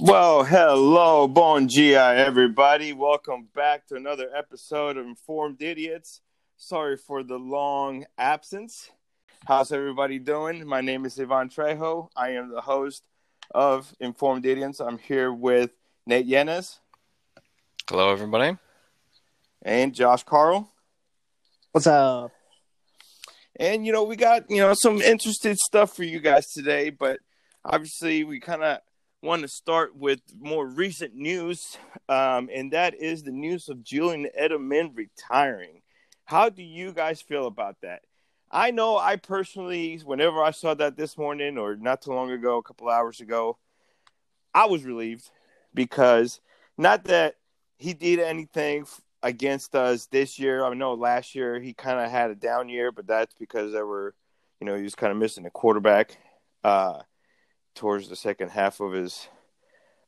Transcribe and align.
Well, 0.00 0.44
hello, 0.44 1.26
bon 1.26 1.66
dia, 1.66 2.14
everybody. 2.14 2.92
Welcome 2.92 3.48
back 3.54 3.86
to 3.88 3.96
another 3.96 4.30
episode 4.34 4.96
of 4.96 5.06
Informed 5.06 5.60
Idiots. 5.60 6.20
Sorry 6.56 6.96
for 6.96 7.22
the 7.22 7.38
long 7.38 8.06
absence. 8.16 8.90
How's 9.46 9.72
everybody 9.72 10.18
doing? 10.18 10.66
My 10.66 10.80
name 10.80 11.04
is 11.04 11.18
Ivan 11.18 11.48
Trejo. 11.48 12.08
I 12.16 12.30
am 12.30 12.50
the 12.50 12.60
host 12.60 13.02
of 13.54 13.92
Informed 14.00 14.46
Idiots. 14.46 14.80
I'm 14.80 14.98
here 14.98 15.32
with 15.32 15.70
Nate 16.06 16.26
Yanez. 16.26 16.80
Hello, 17.88 18.10
everybody. 18.10 18.56
And 19.62 19.94
Josh 19.94 20.22
Carl. 20.22 20.70
What's 21.72 21.86
up? 21.86 22.30
And, 23.56 23.84
you 23.84 23.92
know, 23.92 24.04
we 24.04 24.16
got, 24.16 24.50
you 24.50 24.58
know, 24.58 24.74
some 24.74 25.02
interesting 25.02 25.56
stuff 25.56 25.96
for 25.96 26.04
you 26.04 26.20
guys 26.20 26.46
today, 26.52 26.90
but 26.90 27.18
obviously 27.64 28.24
we 28.24 28.38
kind 28.40 28.62
of 28.62 28.78
want 29.22 29.42
to 29.42 29.48
start 29.48 29.96
with 29.96 30.20
more 30.38 30.66
recent 30.66 31.14
news, 31.14 31.76
um, 32.08 32.48
and 32.52 32.72
that 32.72 32.94
is 32.94 33.22
the 33.22 33.32
news 33.32 33.68
of 33.68 33.82
Julian 33.82 34.28
Edelman 34.40 34.96
retiring. 34.96 35.82
How 36.24 36.48
do 36.48 36.62
you 36.62 36.92
guys 36.92 37.20
feel 37.20 37.46
about 37.46 37.76
that? 37.82 38.02
I 38.50 38.70
know 38.70 38.96
I 38.96 39.16
personally, 39.16 39.98
whenever 40.04 40.42
I 40.42 40.52
saw 40.52 40.74
that 40.74 40.96
this 40.96 41.18
morning 41.18 41.58
or 41.58 41.76
not 41.76 42.02
too 42.02 42.12
long 42.12 42.30
ago, 42.30 42.58
a 42.58 42.62
couple 42.62 42.88
hours 42.88 43.20
ago, 43.20 43.58
I 44.54 44.66
was 44.66 44.84
relieved 44.84 45.30
because 45.74 46.40
not 46.76 47.04
that 47.04 47.34
he 47.78 47.92
did 47.92 48.20
anything 48.20 48.86
against 49.22 49.74
us 49.74 50.06
this 50.06 50.38
year. 50.38 50.64
I 50.64 50.72
know 50.74 50.94
last 50.94 51.34
year 51.34 51.60
he 51.60 51.74
kind 51.74 51.98
of 51.98 52.10
had 52.10 52.30
a 52.30 52.34
down 52.34 52.68
year, 52.68 52.92
but 52.92 53.06
that's 53.06 53.34
because 53.34 53.72
there 53.72 53.86
were, 53.86 54.14
you 54.60 54.66
know, 54.66 54.76
he 54.76 54.82
was 54.82 54.94
kind 54.94 55.10
of 55.10 55.18
missing 55.18 55.44
a 55.44 55.50
quarterback. 55.50 56.16
Uh, 56.64 57.00
towards 57.74 58.08
the 58.08 58.16
second 58.16 58.50
half 58.50 58.80
of 58.80 58.92
his. 58.92 59.28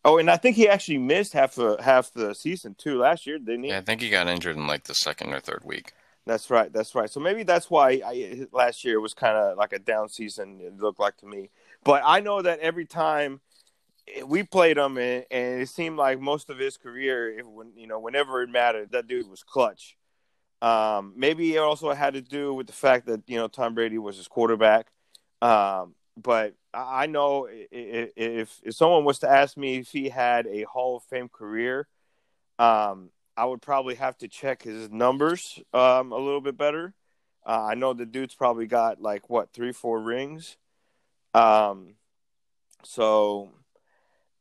Oh, 0.04 0.18
and 0.18 0.30
I 0.30 0.36
think 0.36 0.56
he 0.56 0.68
actually 0.68 0.98
missed 0.98 1.34
half 1.34 1.58
of 1.58 1.80
half 1.80 2.12
the 2.12 2.34
season 2.34 2.74
too 2.74 2.98
last 2.98 3.26
year, 3.26 3.38
didn't 3.38 3.64
he? 3.64 3.70
Yeah, 3.70 3.78
I 3.78 3.82
think 3.82 4.00
he 4.00 4.08
got 4.10 4.28
injured 4.28 4.56
in 4.56 4.66
like 4.66 4.84
the 4.84 4.94
second 4.94 5.32
or 5.32 5.40
third 5.40 5.62
week. 5.64 5.92
That's 6.26 6.50
right. 6.50 6.72
That's 6.72 6.94
right. 6.94 7.10
So 7.10 7.20
maybe 7.20 7.42
that's 7.42 7.70
why 7.70 8.00
I, 8.04 8.46
last 8.52 8.84
year 8.84 9.00
was 9.00 9.14
kind 9.14 9.36
of 9.36 9.58
like 9.58 9.72
a 9.72 9.78
down 9.78 10.08
season. 10.08 10.60
It 10.60 10.78
looked 10.78 11.00
like 11.00 11.16
to 11.18 11.26
me, 11.26 11.50
but 11.84 12.02
I 12.04 12.20
know 12.20 12.42
that 12.42 12.60
every 12.60 12.86
time 12.86 13.40
we 14.26 14.42
played 14.42 14.76
him, 14.76 14.98
and, 14.98 15.24
and 15.30 15.62
it 15.62 15.68
seemed 15.68 15.96
like 15.96 16.20
most 16.20 16.50
of 16.50 16.58
his 16.58 16.76
career, 16.76 17.38
if, 17.38 17.46
when 17.46 17.72
you 17.76 17.86
know, 17.86 17.98
whenever 17.98 18.42
it 18.42 18.50
mattered, 18.50 18.92
that 18.92 19.06
dude 19.06 19.28
was 19.28 19.42
clutch. 19.42 19.96
Um, 20.62 21.14
maybe 21.16 21.54
it 21.54 21.58
also 21.58 21.92
had 21.92 22.14
to 22.14 22.20
do 22.20 22.52
with 22.52 22.66
the 22.66 22.72
fact 22.72 23.06
that 23.06 23.22
you 23.26 23.36
know 23.36 23.48
Tom 23.48 23.74
Brady 23.74 23.98
was 23.98 24.16
his 24.16 24.28
quarterback. 24.28 24.88
Um, 25.40 25.94
but 26.22 26.54
I 26.72 27.06
know 27.06 27.48
if 27.50 28.60
if 28.62 28.74
someone 28.74 29.04
was 29.04 29.20
to 29.20 29.30
ask 29.30 29.56
me 29.56 29.78
if 29.78 29.88
he 29.88 30.08
had 30.08 30.46
a 30.46 30.62
Hall 30.62 30.96
of 30.96 31.04
Fame 31.04 31.28
career, 31.28 31.88
um, 32.58 33.10
I 33.36 33.44
would 33.44 33.62
probably 33.62 33.94
have 33.96 34.16
to 34.18 34.28
check 34.28 34.62
his 34.62 34.90
numbers 34.90 35.60
um, 35.72 36.12
a 36.12 36.18
little 36.18 36.40
bit 36.40 36.56
better. 36.56 36.94
Uh, 37.46 37.64
I 37.70 37.74
know 37.74 37.92
the 37.92 38.06
dude's 38.06 38.34
probably 38.34 38.66
got 38.66 39.00
like 39.00 39.30
what 39.30 39.52
three, 39.52 39.72
four 39.72 40.00
rings. 40.00 40.56
Um, 41.34 41.94
so 42.84 43.50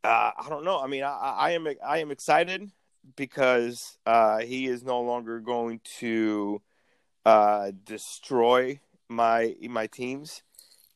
uh, 0.04 0.32
I 0.38 0.50
don't 0.50 0.66
know. 0.66 0.80
I 0.80 0.88
mean, 0.88 1.04
I, 1.04 1.36
I 1.38 1.52
am 1.52 1.68
I 1.86 2.00
am 2.00 2.12
excited 2.12 2.70
because 3.16 3.98
uh, 4.06 4.40
he 4.40 4.68
is 4.68 4.84
no 4.84 5.02
longer 5.02 5.40
going 5.40 5.82
to 6.00 6.62
uh, 7.26 7.72
destroy 7.86 8.80
my 9.08 9.56
my 9.70 9.88
teams 9.88 10.44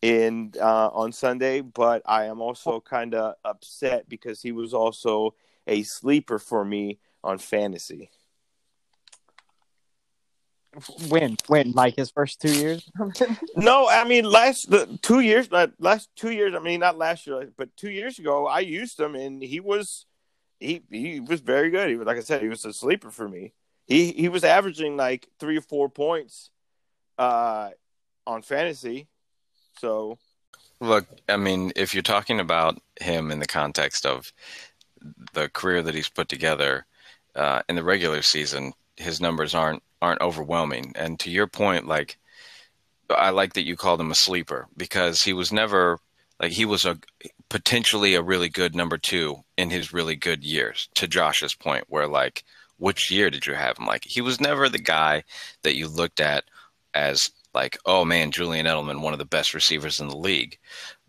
in 0.03 0.51
uh, 0.59 0.89
on 0.89 1.13
Sunday, 1.13 1.61
but 1.61 2.01
I 2.05 2.25
am 2.25 2.41
also 2.41 2.81
kind 2.81 3.15
of 3.15 3.35
upset 3.45 4.09
because 4.09 4.41
he 4.41 4.51
was 4.51 4.73
also 4.73 5.33
a 5.65 5.83
sleeper 5.83 6.39
for 6.39 6.65
me 6.65 6.99
on 7.23 7.37
fantasy. 7.37 8.09
When, 11.07 11.37
when, 11.47 11.71
like 11.71 11.95
his 11.95 12.11
first 12.11 12.41
two 12.41 12.51
years? 12.51 12.89
no, 13.55 13.87
I 13.87 14.03
mean 14.03 14.25
last 14.25 14.69
the 14.69 14.99
two 15.01 15.21
years, 15.21 15.47
last 15.79 16.09
two 16.17 16.31
years. 16.31 16.53
I 16.53 16.59
mean 16.59 16.81
not 16.81 16.97
last 16.97 17.25
year, 17.25 17.53
but 17.55 17.75
two 17.77 17.91
years 17.91 18.19
ago, 18.19 18.45
I 18.45 18.59
used 18.59 18.99
him 18.99 19.15
and 19.15 19.41
he 19.41 19.61
was 19.61 20.05
he 20.59 20.81
he 20.89 21.21
was 21.21 21.39
very 21.39 21.69
good. 21.69 21.89
He 21.89 21.95
was 21.95 22.07
like 22.07 22.17
I 22.17 22.21
said, 22.21 22.41
he 22.41 22.49
was 22.49 22.65
a 22.65 22.73
sleeper 22.73 23.09
for 23.09 23.29
me. 23.29 23.53
He 23.85 24.11
he 24.11 24.27
was 24.27 24.43
averaging 24.43 24.97
like 24.97 25.29
three 25.39 25.57
or 25.57 25.61
four 25.61 25.87
points 25.87 26.49
uh, 27.17 27.69
on 28.27 28.41
fantasy 28.41 29.07
so, 29.77 30.17
look, 30.79 31.05
I 31.27 31.37
mean, 31.37 31.71
if 31.75 31.93
you're 31.93 32.03
talking 32.03 32.39
about 32.39 32.81
him 32.99 33.31
in 33.31 33.39
the 33.39 33.47
context 33.47 34.05
of 34.05 34.31
the 35.33 35.49
career 35.49 35.81
that 35.81 35.95
he's 35.95 36.09
put 36.09 36.29
together 36.29 36.85
uh, 37.35 37.61
in 37.67 37.75
the 37.75 37.83
regular 37.83 38.21
season, 38.21 38.73
his 38.95 39.19
numbers 39.19 39.55
aren't 39.55 39.83
aren't 40.01 40.21
overwhelming. 40.21 40.93
And 40.95 41.19
to 41.21 41.31
your 41.31 41.47
point, 41.47 41.87
like 41.87 42.17
I 43.09 43.29
like 43.29 43.53
that 43.53 43.65
you 43.65 43.75
called 43.75 44.01
him 44.01 44.11
a 44.11 44.15
sleeper 44.15 44.67
because 44.75 45.23
he 45.23 45.33
was 45.33 45.51
never 45.51 45.99
like 46.39 46.51
he 46.51 46.65
was 46.65 46.85
a 46.85 46.97
potentially 47.49 48.15
a 48.15 48.21
really 48.21 48.49
good 48.49 48.75
number 48.75 48.97
two 48.97 49.43
in 49.57 49.69
his 49.69 49.93
really 49.93 50.15
good 50.15 50.43
years. 50.43 50.89
To 50.95 51.07
Josh's 51.07 51.55
point, 51.55 51.85
where 51.87 52.07
like 52.07 52.43
which 52.77 53.11
year 53.11 53.29
did 53.29 53.45
you 53.45 53.53
have 53.53 53.77
him? 53.77 53.85
Like 53.85 54.03
he 54.05 54.21
was 54.21 54.41
never 54.41 54.69
the 54.69 54.79
guy 54.79 55.23
that 55.63 55.75
you 55.75 55.87
looked 55.87 56.19
at 56.19 56.43
as 56.93 57.29
like, 57.53 57.77
oh 57.85 58.05
man, 58.05 58.31
Julian 58.31 58.65
Edelman, 58.65 59.01
one 59.01 59.13
of 59.13 59.19
the 59.19 59.25
best 59.25 59.53
receivers 59.53 59.99
in 59.99 60.07
the 60.07 60.17
league. 60.17 60.57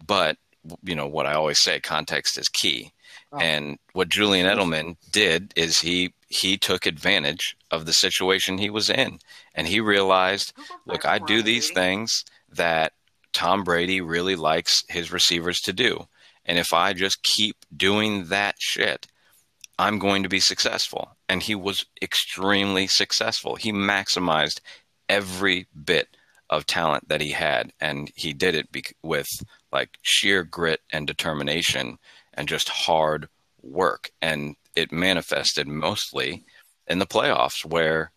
But 0.06 0.37
you 0.82 0.94
know 0.94 1.06
what 1.06 1.27
I 1.27 1.34
always 1.34 1.60
say, 1.60 1.81
context 1.81 2.38
is 2.38 2.49
key. 2.49 2.93
Oh. 3.32 3.38
And 3.38 3.78
what 3.93 4.09
Julian 4.09 4.47
Edelman 4.47 4.97
did 5.10 5.53
is 5.56 5.81
he 5.81 6.15
he 6.28 6.56
took 6.56 6.87
advantage 6.87 7.56
of 7.71 7.87
the 7.87 7.93
situation 7.93 8.59
he 8.59 8.71
was 8.71 8.91
in, 8.91 9.19
and 9.54 9.66
he 9.66 9.81
realized, 9.81 10.53
look, 10.87 11.04
I 11.04 11.19
do 11.19 11.43
these 11.43 11.71
things 11.71 12.25
that 12.50 12.93
Tom 13.33 13.62
Brady 13.62 14.00
really 14.00 14.37
likes 14.37 14.83
his 14.88 15.12
receivers 15.12 15.60
to 15.60 15.72
do, 15.72 16.06
and 16.44 16.59
if 16.59 16.72
I 16.72 16.93
just 16.93 17.22
keep 17.37 17.56
doing 17.77 18.27
that 18.27 18.56
shit, 18.59 19.06
I'm 19.78 19.99
going 19.99 20.22
to 20.22 20.28
be 20.28 20.41
successful. 20.41 21.16
And 21.28 21.43
he 21.43 21.54
was 21.54 21.84
extremely 22.00 22.87
successful. 22.87 23.56
He 23.56 23.72
maximized 23.72 24.60
every 25.09 25.66
bit 25.75 26.16
of 26.56 26.66
talent 26.66 27.09
that 27.09 27.20
he 27.20 27.31
had, 27.31 27.72
and 27.81 28.10
he 28.15 28.32
did 28.32 28.54
it 28.54 28.70
be- 28.72 28.84
with 29.03 29.28
like 29.72 29.98
sheer 30.03 30.44
grit 30.44 30.81
and 30.92 31.06
determination 31.06 31.98
and 32.32 32.48
just 32.48 32.69
hard 32.69 33.28
work, 33.62 34.10
and 34.22 34.56
it 34.76 34.92
manifested 34.92 35.66
mostly 35.66 36.44
in 36.87 36.98
the 36.98 37.06
playoffs, 37.06 37.65
where 37.65 38.10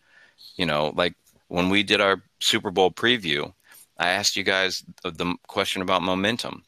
you 0.56 0.66
know, 0.66 0.92
like 0.94 1.14
when 1.48 1.70
we 1.70 1.82
did 1.82 2.00
our 2.00 2.22
Super 2.40 2.70
Bowl 2.70 2.90
preview, 2.90 3.52
I 3.98 4.10
asked 4.10 4.36
you 4.36 4.44
guys 4.44 4.84
the 5.02 5.34
question 5.46 5.82
about 5.82 6.02
momentum. 6.02 6.64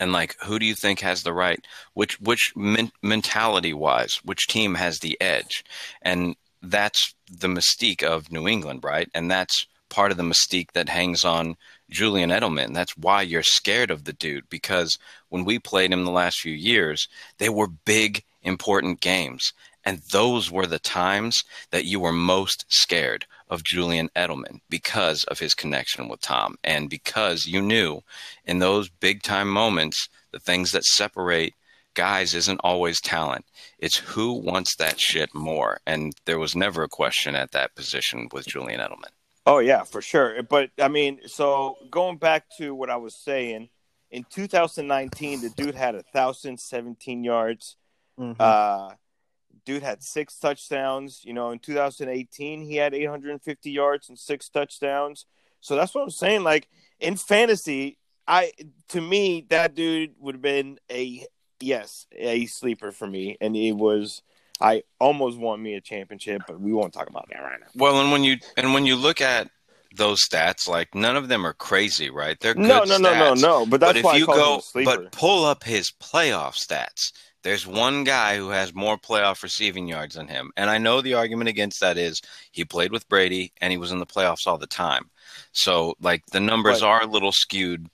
And 0.00 0.12
like 0.12 0.36
who 0.44 0.58
do 0.58 0.66
you 0.66 0.74
think 0.74 1.00
has 1.00 1.22
the 1.22 1.32
right 1.32 1.58
which 1.94 2.20
which 2.20 2.52
men- 2.54 2.92
mentality 3.02 3.72
wise 3.72 4.20
which 4.24 4.46
team 4.46 4.76
has 4.76 5.00
the 5.00 5.20
edge? 5.20 5.64
And 6.02 6.36
that's 6.62 7.14
the 7.28 7.48
mystique 7.48 8.04
of 8.04 8.30
New 8.30 8.46
England 8.46 8.84
right? 8.84 9.08
And 9.12 9.28
that's 9.28 9.66
part 9.88 10.10
of 10.10 10.16
the 10.16 10.22
mystique 10.22 10.72
that 10.72 10.88
hangs 10.88 11.24
on 11.24 11.56
Julian 11.90 12.30
Edelman. 12.30 12.74
That's 12.74 12.96
why 12.96 13.22
you're 13.22 13.42
scared 13.42 13.90
of 13.90 14.04
the 14.04 14.12
dude 14.12 14.48
because 14.48 14.98
when 15.28 15.44
we 15.44 15.58
played 15.58 15.92
him 15.92 16.04
the 16.04 16.10
last 16.10 16.40
few 16.40 16.52
years, 16.52 17.08
they 17.38 17.48
were 17.48 17.68
big, 17.68 18.24
important 18.42 19.00
games. 19.00 19.52
And 19.84 20.02
those 20.12 20.50
were 20.50 20.66
the 20.66 20.78
times 20.78 21.44
that 21.70 21.86
you 21.86 22.00
were 22.00 22.12
most 22.12 22.66
scared 22.68 23.26
of 23.48 23.64
Julian 23.64 24.10
Edelman 24.14 24.60
because 24.68 25.24
of 25.24 25.38
his 25.38 25.54
connection 25.54 26.08
with 26.08 26.20
Tom 26.20 26.58
and 26.62 26.90
because 26.90 27.46
you 27.46 27.62
knew 27.62 28.02
in 28.44 28.58
those 28.58 28.90
big 28.90 29.22
time 29.22 29.48
moments, 29.48 30.08
the 30.30 30.40
things 30.40 30.72
that 30.72 30.84
separate 30.84 31.54
guys 31.94 32.34
isn't 32.34 32.60
always 32.62 33.00
talent. 33.00 33.44
It's 33.78 33.96
who 33.96 34.34
wants 34.34 34.76
that 34.76 35.00
shit 35.00 35.34
more. 35.34 35.80
And 35.86 36.12
there 36.26 36.38
was 36.38 36.54
never 36.54 36.82
a 36.82 36.88
question 36.88 37.34
at 37.34 37.52
that 37.52 37.74
position 37.74 38.28
with 38.30 38.46
Julian 38.46 38.80
Edelman. 38.80 39.17
Oh 39.48 39.60
yeah, 39.60 39.82
for 39.82 40.02
sure. 40.02 40.42
But 40.42 40.70
I 40.78 40.88
mean, 40.88 41.20
so 41.26 41.78
going 41.90 42.18
back 42.18 42.44
to 42.58 42.74
what 42.74 42.90
I 42.90 42.96
was 42.96 43.14
saying, 43.14 43.70
in 44.10 44.24
2019, 44.28 45.40
the 45.40 45.48
dude 45.48 45.74
had 45.74 45.94
a 45.94 46.02
thousand 46.02 46.60
seventeen 46.60 47.24
yards. 47.24 47.76
Mm-hmm. 48.20 48.34
Uh, 48.38 48.90
dude 49.64 49.82
had 49.82 50.02
six 50.02 50.38
touchdowns. 50.38 51.22
You 51.24 51.32
know, 51.32 51.50
in 51.50 51.60
2018, 51.60 52.60
he 52.60 52.76
had 52.76 52.92
850 52.92 53.70
yards 53.70 54.10
and 54.10 54.18
six 54.18 54.50
touchdowns. 54.50 55.24
So 55.60 55.76
that's 55.76 55.94
what 55.94 56.02
I'm 56.02 56.10
saying. 56.10 56.42
Like 56.42 56.68
in 57.00 57.16
fantasy, 57.16 57.96
I 58.26 58.52
to 58.90 59.00
me 59.00 59.46
that 59.48 59.74
dude 59.74 60.12
would 60.20 60.34
have 60.34 60.42
been 60.42 60.78
a 60.90 61.26
yes 61.58 62.06
a 62.12 62.44
sleeper 62.44 62.92
for 62.92 63.06
me, 63.06 63.38
and 63.40 63.56
he 63.56 63.72
was 63.72 64.20
I 64.60 64.82
almost 64.98 65.38
won 65.38 65.62
me 65.62 65.74
a 65.74 65.80
championship, 65.80 66.42
but 66.46 66.60
we 66.60 66.72
won't 66.72 66.92
talk 66.92 67.08
about 67.08 67.28
that 67.30 67.40
right 67.40 67.60
now. 67.60 67.66
Well, 67.76 68.00
and 68.00 68.10
when 68.10 68.24
you 68.24 68.38
and 68.56 68.74
when 68.74 68.86
you 68.86 68.96
look 68.96 69.20
at 69.20 69.50
those 69.96 70.20
stats, 70.28 70.68
like 70.68 70.94
none 70.94 71.16
of 71.16 71.28
them 71.28 71.46
are 71.46 71.54
crazy, 71.54 72.10
right? 72.10 72.38
They're 72.40 72.54
no, 72.54 72.84
no, 72.84 72.98
no, 72.98 73.14
no, 73.14 73.34
no. 73.34 73.66
But 73.66 73.80
that's 73.80 73.94
but 73.94 74.04
why 74.04 74.14
if 74.14 74.20
you 74.20 74.26
go, 74.26 74.60
but 74.74 75.12
pull 75.12 75.44
up 75.44 75.64
his 75.64 75.92
playoff 76.00 76.54
stats, 76.54 77.12
There's 77.44 77.66
one 77.66 78.04
guy 78.04 78.36
who 78.36 78.50
has 78.50 78.74
more 78.74 78.98
playoff 78.98 79.42
receiving 79.42 79.86
yards 79.86 80.16
than 80.16 80.28
him. 80.28 80.50
And 80.56 80.68
I 80.68 80.78
know 80.78 81.00
the 81.00 81.14
argument 81.14 81.48
against 81.48 81.80
that 81.80 81.96
is 81.96 82.20
he 82.50 82.64
played 82.64 82.92
with 82.92 83.08
Brady 83.08 83.52
and 83.60 83.70
he 83.70 83.78
was 83.78 83.92
in 83.92 84.00
the 84.00 84.06
playoffs 84.06 84.46
all 84.46 84.58
the 84.58 84.66
time. 84.66 85.10
So 85.52 85.94
like 86.00 86.26
the 86.32 86.40
numbers 86.40 86.82
are 86.82 87.02
a 87.02 87.06
little 87.06 87.32
skewed 87.32 87.88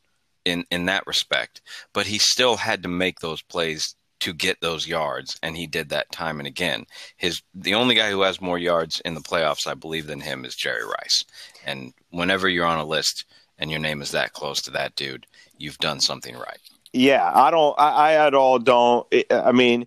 in 0.45 0.65
in 0.71 0.87
that 0.87 1.07
respect, 1.07 1.63
but 1.93 2.07
he 2.07 2.19
still 2.19 2.57
had 2.57 2.83
to 2.83 2.89
make 2.89 3.21
those 3.21 3.43
plays 3.43 3.95
to 4.25 4.33
get 4.33 4.59
those 4.63 4.89
yards 4.89 5.39
and 5.43 5.55
he 5.55 5.67
did 5.67 5.91
that 5.91 6.11
time 6.11 6.41
and 6.41 6.47
again. 6.47 6.87
His 7.19 7.43
the 7.55 7.75
only 7.75 7.95
guy 7.95 8.11
who 8.11 8.23
has 8.23 8.41
more 8.41 8.57
yards 8.57 9.01
in 9.05 9.13
the 9.13 9.21
playoffs 9.21 9.67
I 9.67 9.75
believe 9.75 10.07
than 10.07 10.21
him 10.21 10.47
is 10.47 10.57
Jerry 10.57 10.83
Rice. 10.83 11.27
And 11.67 11.93
whenever 12.09 12.49
you're 12.49 12.65
on 12.65 12.79
a 12.79 12.87
list 12.87 13.27
and 13.59 13.71
your 13.71 13.81
name 13.81 14.01
is 14.01 14.13
that 14.13 14.33
close 14.33 14.63
to 14.63 14.71
that 14.71 14.97
dude, 14.97 15.27
you've 15.59 15.77
done 15.77 16.01
something 16.01 16.35
right. 16.37 16.59
Yeah, 16.95 17.31
I 17.35 17.51
don't. 17.51 17.79
I, 17.79 17.91
I 17.91 18.27
at 18.27 18.35
all 18.35 18.59
don't. 18.59 19.07
I 19.31 19.53
mean, 19.53 19.87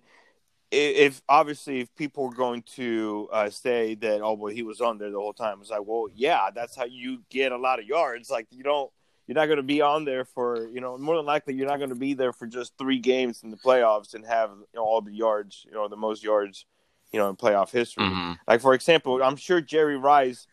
if 0.70 1.20
obviously 1.28 1.80
if 1.80 1.92
people 1.96 2.26
are 2.26 2.36
going 2.36 2.62
to 2.76 3.28
uh, 3.32 3.50
say 3.50 3.96
that, 3.96 4.20
oh 4.20 4.34
well, 4.34 4.54
he 4.54 4.62
was 4.62 4.80
on 4.80 4.98
there 4.98 5.10
the 5.10 5.18
whole 5.18 5.32
time. 5.32 5.58
It's 5.60 5.70
like, 5.70 5.84
well, 5.84 6.06
yeah, 6.14 6.50
that's 6.54 6.76
how 6.76 6.84
you 6.84 7.24
get 7.28 7.50
a 7.50 7.56
lot 7.56 7.80
of 7.80 7.86
yards. 7.86 8.30
Like 8.30 8.46
you 8.50 8.62
don't. 8.62 8.88
You're 9.28 9.34
not 9.34 9.46
going 9.46 9.58
to 9.58 9.62
be 9.62 9.82
on 9.82 10.04
there 10.06 10.24
for 10.24 10.66
you 10.68 10.80
know 10.80 10.96
more 10.98 11.16
than 11.16 11.26
likely 11.26 11.54
you're 11.54 11.68
not 11.68 11.76
going 11.76 11.90
to 11.90 11.94
be 11.94 12.14
there 12.14 12.32
for 12.32 12.46
just 12.46 12.72
three 12.78 12.98
games 12.98 13.42
in 13.44 13.50
the 13.50 13.58
playoffs 13.58 14.14
and 14.14 14.24
have 14.26 14.50
you 14.50 14.66
know, 14.74 14.82
all 14.82 15.02
the 15.02 15.12
yards 15.12 15.64
you 15.66 15.72
know 15.74 15.86
the 15.86 15.96
most 15.96 16.24
yards 16.24 16.64
you 17.12 17.18
know 17.20 17.28
in 17.28 17.36
playoff 17.36 17.70
history. 17.70 18.04
Mhm. 18.04 18.38
Like 18.48 18.62
for 18.62 18.74
example, 18.74 19.22
I'm 19.22 19.36
sure 19.36 19.60
Jerry 19.60 19.98
Rice 19.98 20.46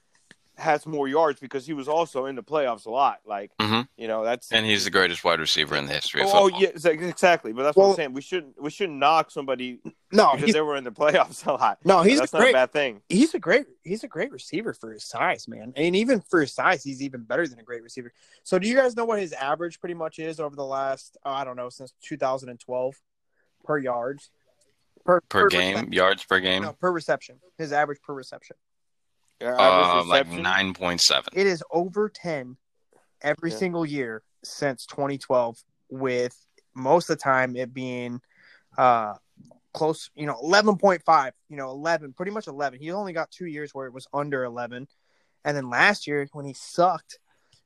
has 0.58 0.86
more 0.86 1.08
yards 1.08 1.40
because 1.40 1.66
he 1.66 1.74
was 1.74 1.88
also 1.88 2.26
in 2.28 2.36
the 2.36 2.44
playoffs 2.44 2.86
a 2.86 2.90
lot. 2.90 3.20
Like 3.26 3.52
Mhm. 3.60 3.88
you 3.98 4.08
know 4.08 4.24
that's 4.24 4.52
And 4.52 4.66
he's 4.66 4.84
the 4.86 4.90
greatest 4.90 5.24
wide 5.24 5.40
receiver 5.40 5.76
in 5.76 5.86
the 5.86 5.94
history 5.94 6.22
of 6.22 6.28
Oh 6.32 6.50
football. 6.50 6.62
yeah, 6.62 6.70
exactly. 7.10 7.52
But 7.54 7.64
that's 7.64 7.76
what 7.78 7.90
I'm 7.90 7.96
saying. 7.96 8.14
We 8.14 8.22
shouldn't 8.22 8.62
we 8.62 8.70
shouldn't 8.70 8.98
knock 9.00 9.32
somebody 9.32 9.80
No, 10.12 10.32
because 10.36 10.54
they 10.54 10.62
were 10.62 10.76
in 10.78 10.84
the 10.84 10.92
playoffs 10.92 11.46
a 11.46 11.52
lot. 11.54 11.80
no, 11.84 12.02
he's 12.04 12.20
that's 12.20 12.34
a 12.34 12.38
not 12.40 12.50
a 12.50 12.54
bad 12.54 12.72
thing. 12.72 13.02
he's 13.10 13.34
a 13.34 13.40
great 13.40 13.66
he's 13.84 14.04
a 14.04 14.08
great 14.08 14.32
receiver 14.32 14.74
for 14.74 14.92
his 14.92 15.04
size, 15.04 15.48
man. 15.48 15.74
And 15.76 15.96
even 15.96 16.22
for 16.22 16.42
his 16.42 16.54
size, 16.54 16.84
he's 16.84 17.02
even 17.02 17.24
better 17.24 17.48
than 17.48 17.60
a 17.60 17.64
great 17.64 17.84
receiver. 17.84 18.12
So 18.44 18.58
do 18.60 18.68
you 18.68 18.76
guys 18.76 18.96
know 18.96 19.06
what 19.06 19.20
his 19.20 19.34
average 19.34 19.80
pretty 19.80 19.96
much 19.96 20.20
is 20.20 20.40
over 20.40 20.56
the 20.56 20.66
last 20.66 21.18
uh, 21.26 21.30
I 21.30 21.44
don't 21.44 21.56
know 21.58 21.70
since 21.70 21.94
2012 22.02 22.96
per 23.64 23.78
yards 23.78 24.30
per 25.04 25.22
per 25.30 25.48
game, 25.50 25.74
reception. 25.74 25.94
yards 25.94 26.24
per 26.24 26.40
game, 26.40 26.62
No, 26.64 26.74
per 26.74 26.92
reception. 26.92 27.40
His 27.58 27.72
average 27.72 28.02
per 28.02 28.14
reception. 28.14 28.56
Average 29.42 30.06
uh, 30.06 30.08
like 30.08 30.28
nine 30.28 30.74
point 30.74 31.02
seven. 31.02 31.30
It 31.36 31.46
is 31.48 31.64
over 31.72 32.10
10 32.10 32.58
every 33.22 33.52
Yeah. 33.52 33.58
single 33.58 33.86
year 33.86 34.24
since 34.44 34.86
2012 34.86 35.58
with 35.90 36.36
most 36.74 37.10
of 37.10 37.18
the 37.18 37.22
time 37.24 37.56
it 37.56 37.74
being 37.74 38.22
uh 38.78 39.16
close, 39.74 40.10
you 40.16 40.26
know, 40.26 40.36
11.5, 40.42 41.32
you 41.50 41.58
know, 41.58 41.70
11, 41.70 42.14
pretty 42.14 42.32
much 42.32 42.48
11. 42.48 42.80
He 42.80 42.92
only 42.92 43.12
got 43.12 43.30
2 43.32 43.46
years 43.46 43.74
where 43.74 43.88
it 43.88 43.94
was 43.94 44.08
under 44.14 44.46
11. 44.46 44.88
And 45.44 45.58
then 45.58 45.70
last 45.70 46.08
year 46.08 46.28
when 46.32 46.46
he 46.46 46.54
sucked, 46.54 47.20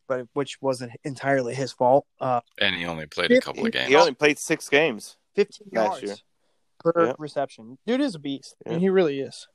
but 0.08 0.28
which 0.34 0.58
wasn't 0.60 0.94
entirely 1.04 1.54
his 1.54 1.72
fault, 1.72 2.08
uh 2.20 2.42
And 2.60 2.76
he 2.76 2.86
only 2.86 3.06
played 3.06 3.32
a 3.32 3.40
couple 3.42 3.66
of 3.68 3.74
He- 3.74 3.80
He 3.86 3.96
only 3.96 4.14
played 4.16 4.40
six 4.40 4.68
games. 4.70 5.18
15 5.36 5.68
Last 5.72 6.02
yards 6.02 6.04
year. 6.04 6.16
per 6.80 7.06
Yeah. 7.08 7.14
reception. 7.20 7.78
Dude 7.86 8.02
is 8.02 8.16
a 8.16 8.20
beast. 8.20 8.56
I 8.66 8.70
mean, 8.70 8.80
Yeah. 8.80 8.82
he 8.86 8.90
really 8.90 9.20
is. 9.20 9.48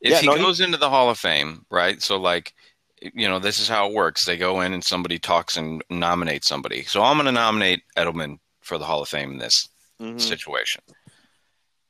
If 0.00 0.12
Yeah, 0.12 0.20
he 0.20 0.26
no, 0.26 0.34
he- 0.34 0.42
goes 0.42 0.60
into 0.60 0.76
the 0.78 0.90
Hall 0.90 1.10
of 1.10 1.18
Fame, 1.18 1.64
right? 1.70 2.02
So 2.02 2.16
like, 2.18 2.54
you 3.00 3.28
know, 3.28 3.38
this 3.38 3.58
is 3.58 3.68
how 3.68 3.86
it 3.88 3.94
works. 3.94 4.24
They 4.24 4.36
go 4.36 4.60
in 4.60 4.72
and 4.72 4.84
somebody 4.84 5.18
talks 5.18 5.56
and 5.56 5.82
nominates 5.90 6.48
somebody. 6.48 6.82
So 6.84 7.02
I'm 7.02 7.16
going 7.16 7.26
to 7.26 7.32
nominate 7.32 7.82
Edelman 7.96 8.38
for 8.60 8.76
the 8.78 8.84
Hall 8.84 9.02
of 9.02 9.08
Fame 9.08 9.32
in 9.32 9.38
this 9.38 9.68
Mhm. 10.00 10.20
situation. 10.20 10.82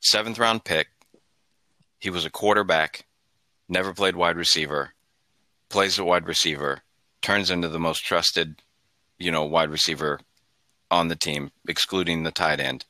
Seventh 0.01 0.39
round 0.39 0.65
pick. 0.65 0.89
He 1.99 2.11
was 2.11 2.25
a 2.25 2.31
quarterback, 2.31 3.07
never 3.69 3.93
played 3.93 4.17
wide 4.17 4.37
receiver, 4.37 4.95
plays 5.69 5.99
a 5.99 6.05
wide 6.05 6.27
receiver, 6.27 6.81
turns 7.23 7.51
into 7.51 7.69
the 7.69 7.79
most 7.79 8.01
trusted, 8.05 8.63
you 9.19 9.31
know, 9.31 9.45
wide 9.45 9.69
receiver 9.71 10.19
on 10.91 11.09
the 11.09 11.17
team, 11.17 11.53
excluding 11.69 12.23
the 12.23 12.31
tight 12.33 12.59
end, 12.59 12.87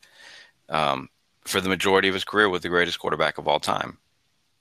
um, 0.68 1.08
for 1.44 1.60
the 1.60 1.68
majority 1.68 2.06
of 2.08 2.14
his 2.14 2.24
career 2.24 2.48
with 2.48 2.62
the 2.62 2.68
greatest 2.68 2.98
quarterback 3.00 3.36
of 3.38 3.48
all 3.48 3.58
time. 3.60 3.98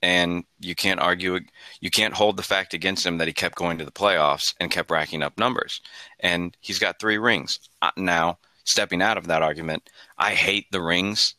And 0.02 0.44
you 0.58 0.74
can't 0.74 0.98
argue, 1.00 1.40
you 1.80 1.90
can't 1.90 2.14
hold 2.14 2.36
the 2.38 2.42
fact 2.42 2.72
against 2.72 3.04
him 3.04 3.18
that 3.18 3.28
he 3.28 3.34
kept 3.34 3.54
going 3.56 3.76
to 3.78 3.84
the 3.84 3.90
playoffs 3.92 4.54
and 4.58 4.70
kept 4.70 4.90
racking 4.90 5.22
up 5.22 5.38
numbers. 5.38 5.80
And 6.20 6.56
he's 6.60 6.78
got 6.78 6.98
three 6.98 7.18
rings. 7.18 7.58
Uh, 7.82 7.90
Now, 7.96 8.38
stepping 8.64 9.02
out 9.02 9.18
of 9.18 9.26
that 9.26 9.42
argument, 9.42 9.90
I 10.16 10.30
hate 10.34 10.66
the 10.70 10.80
rings 10.80 11.34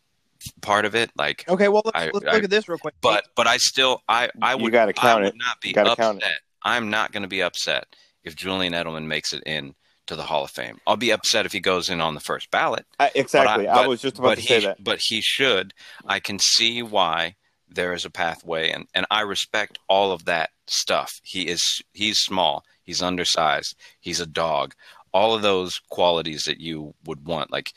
part 0.62 0.86
of 0.86 0.96
it. 0.96 1.10
Like, 1.16 1.44
Okay, 1.50 1.68
well 1.70 1.82
let's, 1.86 1.98
I- 1.98 2.10
let's 2.14 2.26
I- 2.28 2.34
look 2.34 2.44
at 2.44 2.50
this 2.52 2.68
real 2.70 2.78
quick. 2.78 2.94
but 3.02 3.26
but 3.36 3.48
I 3.48 3.58
still 3.58 4.02
I 4.08 4.30
I 4.42 4.54
You 4.56 4.64
would 4.64 4.72
gotta 4.74 4.94
count 4.94 5.24
I 5.24 5.28
it. 5.28 5.34
not 5.38 5.60
be 5.62 5.70
You 5.70 5.82
upset. 5.82 5.98
count 5.98 6.24
it. 6.24 6.40
I'm 6.64 6.90
not 6.92 7.12
going 7.12 7.24
to 7.24 7.30
be 7.30 7.42
upset 7.42 7.88
if 8.24 8.36
Julian 8.36 8.74
Edelman 8.74 9.06
makes 9.06 9.34
it 9.34 9.42
in 9.48 9.74
to 10.06 10.16
the 10.16 10.22
Hall 10.24 10.44
of 10.44 10.52
Fame. 10.52 10.80
I'll 10.86 10.98
be 10.98 11.10
upset 11.12 11.48
if 11.48 11.52
he 11.52 11.60
goes 11.60 11.90
in 11.90 12.00
on 12.02 12.14
the 12.14 12.20
first 12.20 12.52
ballot. 12.52 12.86
I, 13.00 13.10
exactly. 13.16 13.66
But 13.66 13.72
I, 13.72 13.82
but- 13.82 13.90
was 13.90 14.02
just 14.02 14.20
about 14.20 14.36
to 14.36 14.42
he, 14.42 14.48
say 14.48 14.60
that. 14.62 14.84
But 14.84 15.00
he 15.02 15.22
should. 15.22 15.74
I 16.06 16.20
can 16.20 16.38
see 16.38 16.84
why 16.84 17.36
there 17.74 17.94
is 17.94 18.06
a 18.06 18.10
pathway, 18.10 18.70
and 18.72 18.88
and 18.94 19.06
I 19.10 19.22
respect 19.22 19.80
all 19.88 20.12
of 20.12 20.26
that 20.26 20.52
stuff. 20.68 21.12
He 21.24 21.48
is 21.48 21.82
he's 21.94 22.20
small. 22.20 22.64
He's 22.84 23.02
undersized. 23.02 23.76
He's 24.00 24.20
a 24.20 24.26
dog. 24.26 24.74
All 25.14 25.34
of 25.36 25.42
those 25.42 25.80
qualities 25.90 26.44
that 26.44 26.60
you 26.60 26.94
would 27.06 27.26
want. 27.26 27.52
Like 27.52 27.72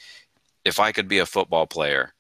if 0.64 0.78
I 0.80 0.92
could 0.92 1.08
be 1.08 1.18
a 1.18 1.26
football 1.26 1.66
player. 1.66 2.12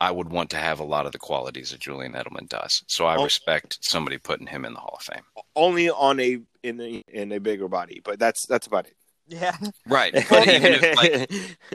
I 0.00 0.10
would 0.10 0.30
want 0.30 0.50
to 0.50 0.56
have 0.56 0.80
a 0.80 0.84
lot 0.84 1.06
of 1.06 1.12
the 1.12 1.18
qualities 1.18 1.70
that 1.70 1.78
Julian 1.78 2.14
Edelman 2.14 2.48
does. 2.48 2.82
So 2.88 3.06
I 3.06 3.22
respect 3.22 3.78
somebody 3.82 4.18
putting 4.18 4.48
him 4.48 4.64
in 4.64 4.74
the 4.74 4.80
Hall 4.80 4.96
of 4.98 5.04
Fame. 5.04 5.22
Only 5.54 5.90
on 5.90 6.18
a 6.18 6.40
in 6.64 6.80
a 6.80 7.04
in 7.06 7.30
a 7.30 7.38
bigger 7.38 7.68
body, 7.68 8.00
but 8.04 8.18
that's 8.18 8.44
that's 8.46 8.66
about 8.66 8.88
it. 8.88 8.96
Yeah. 9.28 9.56
Right. 9.86 10.12
But 10.28 10.48
even 10.48 10.72
if 10.74 10.96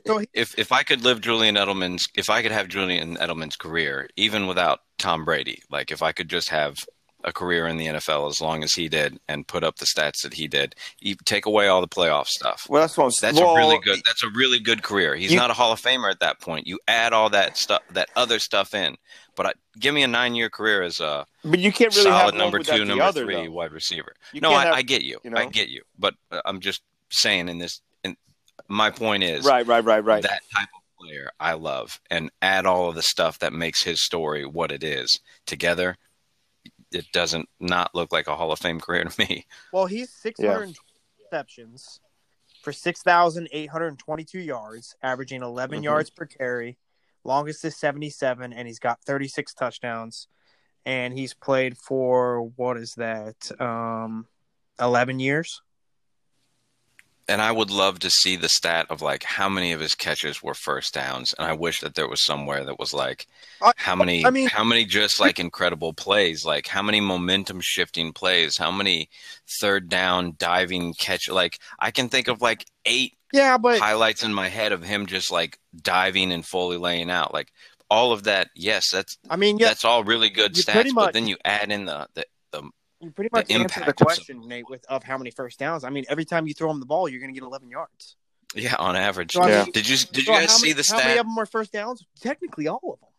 like 0.07 0.29
if 0.33 0.57
if 0.57 0.71
I 0.71 0.83
could 0.83 1.03
live 1.03 1.21
Julian 1.21 1.55
Edelman's 1.55 2.07
if 2.15 2.29
I 2.29 2.41
could 2.41 2.51
have 2.51 2.67
Julian 2.67 3.17
Edelman's 3.17 3.55
career 3.55 4.09
even 4.15 4.47
without 4.47 4.81
Tom 4.97 5.25
Brady, 5.25 5.61
like 5.69 5.91
if 5.91 6.01
I 6.01 6.11
could 6.11 6.29
just 6.29 6.49
have 6.49 6.75
a 7.23 7.33
career 7.33 7.67
in 7.67 7.77
the 7.77 7.87
NFL 7.87 8.29
as 8.29 8.39
long 8.39 8.63
as 8.63 8.73
he 8.73 8.87
did 8.87 9.19
and 9.27 9.45
put 9.47 9.63
up 9.63 9.77
the 9.77 9.85
stats 9.85 10.21
that 10.21 10.33
he 10.35 10.47
did, 10.47 10.75
you 10.99 11.15
take 11.25 11.45
away 11.45 11.67
all 11.67 11.81
the 11.81 11.87
playoff 11.87 12.27
stuff. 12.27 12.67
well, 12.69 12.79
that's 12.81 12.95
what 12.97 13.05
I'm 13.05 13.11
That's 13.21 13.39
well, 13.39 13.55
a 13.55 13.57
really 13.57 13.79
good 13.79 13.99
that's 14.05 14.23
a 14.23 14.29
really 14.29 14.59
good 14.59 14.83
career. 14.83 15.15
He's 15.15 15.31
You- 15.31 15.37
not 15.39 15.49
a 15.49 15.53
Hall 15.53 15.71
of 15.71 15.81
Famer 15.81 16.09
at 16.11 16.19
that 16.19 16.39
point. 16.39 16.67
You 16.67 16.79
add 16.87 17.13
all 17.13 17.29
that 17.31 17.57
stuff 17.57 17.81
that 17.91 18.09
other 18.15 18.39
stuff 18.39 18.73
in. 18.73 18.95
But 19.35 19.45
I, 19.47 19.53
give 19.79 19.93
me 19.93 20.01
a 20.03 20.07
9-year 20.07 20.49
career 20.49 20.81
as 20.81 20.99
a 20.99 21.25
But 21.43 21.59
you 21.59 21.71
can't 21.71 21.93
really 21.95 22.09
solid 22.09 22.33
number 22.35 22.57
2, 22.59 22.85
number 22.85 23.03
other, 23.03 23.23
3 23.25 23.35
though. 23.35 23.51
wide 23.51 23.71
receiver. 23.71 24.13
You 24.33 24.41
no, 24.41 24.51
I, 24.51 24.65
have- 24.65 24.73
I 24.75 24.81
get 24.81 25.03
you. 25.03 25.19
you 25.23 25.29
know? 25.29 25.37
I 25.37 25.45
get 25.45 25.69
you. 25.69 25.83
But 25.99 26.15
uh, 26.31 26.41
I'm 26.45 26.59
just 26.59 26.81
saying 27.09 27.47
in 27.49 27.57
this 27.59 27.81
in 28.03 28.15
my 28.67 28.89
point 28.89 29.23
is 29.23 29.45
right, 29.45 29.65
right, 29.67 29.83
right, 29.83 30.03
right. 30.03 30.23
that 30.23 30.41
type 30.55 30.67
of 30.75 30.76
player 30.99 31.29
I 31.39 31.53
love 31.53 31.99
and 32.09 32.31
add 32.41 32.65
all 32.65 32.89
of 32.89 32.95
the 32.95 33.01
stuff 33.01 33.39
that 33.39 33.53
makes 33.53 33.83
his 33.83 34.03
story 34.03 34.45
what 34.45 34.71
it 34.71 34.83
is 34.83 35.19
together. 35.45 35.97
It 36.91 37.05
doesn't 37.11 37.49
not 37.59 37.93
look 37.93 38.11
like 38.11 38.27
a 38.27 38.35
Hall 38.35 38.51
of 38.51 38.59
Fame 38.59 38.79
career 38.79 39.03
to 39.03 39.19
me. 39.19 39.45
well, 39.73 39.85
he's 39.85 40.11
600 40.11 40.75
receptions 41.19 41.99
for 42.61 42.71
6,822 42.71 44.39
yards, 44.39 44.95
averaging 45.01 45.41
11 45.41 45.79
Mhm. 45.79 45.83
yards 45.83 46.09
per 46.09 46.25
carry. 46.25 46.77
Longest 47.23 47.63
is 47.65 47.77
77, 47.77 48.53
and 48.53 48.67
he's 48.67 48.79
got 48.79 49.01
36 49.03 49.53
touchdowns. 49.53 50.27
And 50.85 51.13
he's 51.13 51.33
played 51.33 51.77
for, 51.77 52.43
what 52.55 52.77
is 52.77 52.95
that, 52.95 53.51
um, 53.61 54.27
11 54.79 55.19
years? 55.19 55.61
And 57.29 57.41
I 57.41 57.51
would 57.51 57.69
love 57.69 57.99
to 57.99 58.09
see 58.09 58.37
the 58.37 58.47
stat 58.47 58.87
of 58.89 59.01
like 59.01 59.23
how 59.23 59.49
many 59.49 59.73
of 59.73 59.81
his 59.81 59.95
catches 59.95 60.41
were 60.41 60.53
first 60.53 60.93
downs. 60.93 61.33
And 61.37 61.45
I 61.47 61.53
wish 61.53 61.81
that 61.81 61.95
there 61.95 62.07
was 62.07 62.23
somewhere 62.23 62.63
that 62.63 62.79
was 62.79 62.93
like 62.93 63.27
how 63.75 63.95
many 63.95 64.25
I 64.25 64.29
mean- 64.29 64.47
how 64.47 64.63
many 64.63 64.85
just 64.85 65.19
like 65.19 65.39
incredible 65.39 65.93
plays, 65.93 66.45
like 66.45 66.67
how 66.67 66.81
many 66.81 67.01
momentum 67.01 67.59
shifting 67.61 68.13
plays, 68.13 68.57
how 68.57 68.71
many 68.71 69.09
third 69.59 69.89
down 69.89 70.35
diving 70.37 70.93
catch 70.93 71.27
like 71.29 71.59
I 71.79 71.91
can 71.91 72.07
think 72.09 72.27
of 72.29 72.41
like 72.41 72.65
eight 72.85 73.13
Yeah, 73.33 73.57
but 73.57 73.79
highlights 73.79 74.23
in 74.23 74.33
my 74.33 74.47
head 74.47 74.71
of 74.71 74.83
him 74.83 75.05
just 75.05 75.29
like 75.31 75.59
diving 75.81 76.31
and 76.31 76.45
fully 76.45 76.77
laying 76.77 77.11
out. 77.11 77.33
Like 77.33 77.51
all 77.89 78.11
of 78.13 78.23
that, 78.23 78.49
yes, 78.55 78.89
that's 78.91 79.17
I 79.29 79.35
mean, 79.35 79.57
yeah, 79.57 79.67
that's 79.67 79.83
all 79.85 80.03
really 80.03 80.29
good 80.29 80.53
stats. 80.53 80.71
pretty 80.73 80.91
but 80.93 81.13
then 81.13 81.27
you 81.27 81.37
add 81.43 81.71
in 81.71 81.85
the, 81.85 82.07
the 82.13 82.25
you 82.99 83.11
pretty 83.11 83.29
the 83.31 83.37
much 83.37 83.51
answered 83.51 83.61
impact 83.63 83.85
the 83.85 83.91
of 83.91 83.95
question, 83.97 84.47
Nate, 84.47 84.69
with 84.69 84.85
of 84.85 85.03
how 85.03 85.17
many 85.17 85.31
first 85.31 85.59
downs. 85.59 85.83
I 85.83 85.89
mean, 85.89 86.05
every 86.09 86.25
time 86.25 86.47
you 86.47 86.53
throw 86.53 86.69
him 86.71 86.79
the 86.79 86.85
ball, 86.85 87.07
you're 87.07 87.19
going 87.19 87.33
to 87.33 87.39
get 87.39 87.45
11 87.45 87.69
yards. 87.69 88.15
yeah 88.55 88.75
on 88.79 88.95
average. 88.95 89.33
So, 89.33 89.41
I 89.41 89.49
Yeah. 89.49 89.63
mean, 89.63 89.71
Did 89.73 89.87
you 89.89 89.97
did 89.97 90.25
so 90.25 90.31
you 90.31 90.37
guys 90.39 90.51
how 90.51 90.57
see 90.57 90.67
many, 90.69 90.81
the 90.81 90.87
How 90.89 90.97
many 90.97 91.19
of 91.19 91.25
them 91.25 91.35
were 91.35 91.45
first 91.45 91.71
downs? 91.71 92.03
Technically, 92.21 92.67
all 92.67 92.79
of 92.93 92.99
them. 92.99 93.09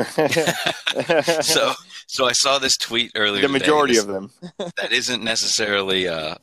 so 1.42 1.72
so 2.06 2.26
I 2.26 2.32
saw 2.32 2.58
this 2.58 2.76
tweet 2.78 3.12
earlier. 3.14 3.42
the 3.42 3.48
majority 3.48 3.94
This- 3.94 4.02
of 4.04 4.08
them. 4.08 4.30
that 4.76 4.92
isn't 4.92 5.22
necessarily 5.22 6.08
uh, 6.08 6.36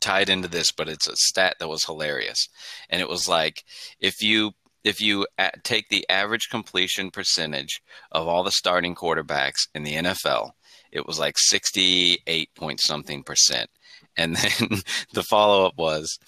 tied 0.00 0.28
into 0.28 0.48
this, 0.48 0.72
but 0.72 0.88
it's 0.88 1.06
a 1.08 1.16
stat 1.16 1.56
that 1.58 1.68
was 1.68 1.84
hilarious, 1.84 2.48
and 2.90 3.00
it 3.00 3.08
was 3.08 3.28
like 3.28 3.64
if 4.00 4.20
you 4.22 4.52
if 4.84 5.00
you 5.00 5.26
take 5.64 5.88
the 5.88 6.06
average 6.08 6.48
completion 6.50 7.10
percentage 7.10 7.80
of 8.12 8.28
all 8.28 8.44
the 8.44 8.52
starting 8.52 8.94
quarterbacks 8.94 9.66
in 9.74 9.82
the 9.82 9.94
NFL, 9.94 10.50
it 10.96 11.06
was 11.06 11.18
like 11.18 11.38
68 11.38 12.54
point 12.54 12.80
something 12.80 13.22
percent. 13.22 13.70
And 14.16 14.36
then 14.36 14.80
the 15.12 15.22
follow 15.22 15.66
up 15.66 15.76
was 15.76 16.18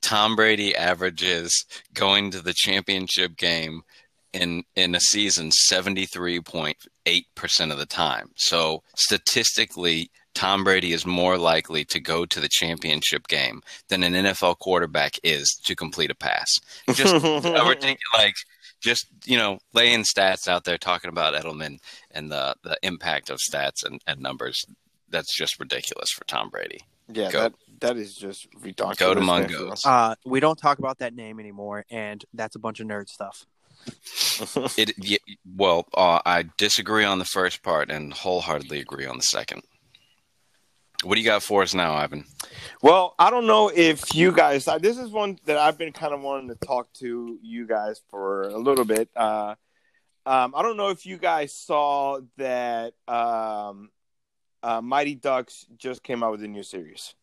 Tom 0.00 0.36
Brady 0.36 0.74
averages 0.74 1.64
going 1.94 2.30
to 2.30 2.40
the 2.40 2.54
championship 2.54 3.36
game 3.36 3.82
in 4.32 4.64
in 4.76 4.94
a 4.94 5.00
season 5.00 5.50
73.8% 5.70 7.72
of 7.72 7.78
the 7.78 7.86
time. 7.86 8.30
So 8.36 8.82
statistically 8.96 10.10
Tom 10.34 10.64
Brady 10.64 10.92
is 10.92 11.04
more 11.04 11.36
likely 11.36 11.84
to 11.86 12.00
go 12.00 12.24
to 12.24 12.40
the 12.40 12.48
championship 12.50 13.28
game 13.28 13.60
than 13.88 14.02
an 14.02 14.14
NFL 14.14 14.58
quarterback 14.58 15.18
is 15.22 15.60
to 15.64 15.76
complete 15.76 16.10
a 16.10 16.14
pass. 16.14 16.48
Just 16.94 17.12
like 18.14 18.34
just 18.82 19.06
you 19.24 19.36
know 19.36 19.58
laying 19.72 20.02
stats 20.02 20.48
out 20.48 20.64
there 20.64 20.78
talking 20.78 21.08
about 21.08 21.34
Edelman 21.34 21.78
and 22.10 22.30
the 22.30 22.54
the 22.62 22.76
impact 22.82 23.30
of 23.30 23.38
stats 23.38 23.84
and, 23.84 24.00
and 24.06 24.20
numbers. 24.20 24.64
That's 25.08 25.36
just 25.36 25.60
ridiculous 25.60 26.10
for 26.10 26.24
Tom 26.24 26.48
Brady. 26.48 26.80
Yeah, 27.12 27.30
Go. 27.30 27.40
that 27.40 27.54
that 27.80 27.96
is 27.96 28.14
just 28.14 28.46
ridiculous. 28.60 28.98
Go 28.98 29.14
to 29.14 29.20
Mungos. 29.20 29.86
Uh, 29.86 30.14
we 30.24 30.40
don't 30.40 30.58
talk 30.58 30.78
about 30.78 30.98
that 30.98 31.14
name 31.14 31.38
anymore, 31.40 31.84
and 31.90 32.24
that's 32.34 32.56
a 32.56 32.58
bunch 32.58 32.80
of 32.80 32.86
nerd 32.86 33.08
stuff. 33.08 33.46
It 34.78 34.92
y 34.98 35.18
well, 35.56 35.86
uh, 35.94 36.20
I 36.24 36.44
disagree 36.56 37.04
on 37.04 37.18
the 37.18 37.24
first 37.24 37.62
part 37.62 37.90
and 37.90 38.12
wholeheartedly 38.12 38.80
agree 38.80 39.06
on 39.06 39.16
the 39.16 39.22
second. 39.22 39.62
What 41.02 41.16
do 41.16 41.20
you 41.20 41.26
got 41.26 41.42
for 41.42 41.62
us 41.62 41.74
now, 41.74 41.94
Ivan? 41.94 42.24
Well, 42.80 43.14
I 43.18 43.30
don't 43.30 43.46
know 43.46 43.70
if 43.74 44.14
you 44.14 44.32
guys. 44.32 44.68
This 44.80 44.98
is 44.98 45.10
one 45.10 45.38
that 45.46 45.58
I've 45.58 45.78
been 45.78 45.92
kind 45.92 46.14
of 46.14 46.20
wanting 46.20 46.48
to 46.48 46.54
talk 46.54 46.92
to 46.94 47.38
you 47.42 47.66
guys 47.66 48.00
for 48.10 48.42
a 48.42 48.58
little 48.58 48.84
bit. 48.84 49.08
Uh, 49.16 49.54
um, 50.24 50.54
I 50.54 50.62
don't 50.62 50.76
know 50.76 50.90
if 50.90 51.04
you 51.04 51.16
guys 51.16 51.52
saw 51.52 52.20
that 52.36 52.94
um, 53.08 53.90
uh, 54.62 54.80
Mighty 54.80 55.16
Ducks 55.16 55.66
just 55.76 56.02
came 56.02 56.22
out 56.22 56.30
with 56.32 56.44
a 56.44 56.48
new 56.48 56.62
series. 56.62 57.14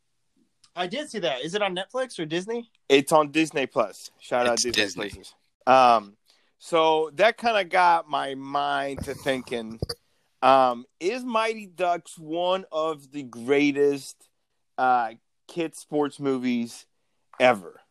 I 0.75 0.87
did 0.87 1.09
see 1.09 1.19
that. 1.19 1.41
Is 1.41 1.55
it 1.55 1.61
on 1.61 1.75
Netflix 1.75 2.19
or 2.19 2.25
Disney? 2.25 2.69
It's 2.89 3.11
on 3.11 3.31
Disney 3.31 3.65
Plus. 3.65 4.11
Shout 4.19 4.47
out 4.47 4.53
It's 4.53 4.63
Disney, 4.63 5.09
Disney. 5.09 5.23
Um, 5.65 6.15
so 6.57 7.11
that 7.15 7.37
kind 7.37 7.57
of 7.57 7.69
got 7.69 8.09
my 8.09 8.35
mind 8.35 9.03
to 9.05 9.13
thinking: 9.13 9.79
um, 10.41 10.85
Is 10.99 11.23
Mighty 11.23 11.65
Ducks 11.65 12.17
one 12.17 12.65
of 12.71 13.11
the 13.11 13.23
greatest 13.23 14.15
uh, 14.77 15.11
kid 15.47 15.75
sports 15.75 16.19
movies 16.19 16.85
ever? 17.39 17.81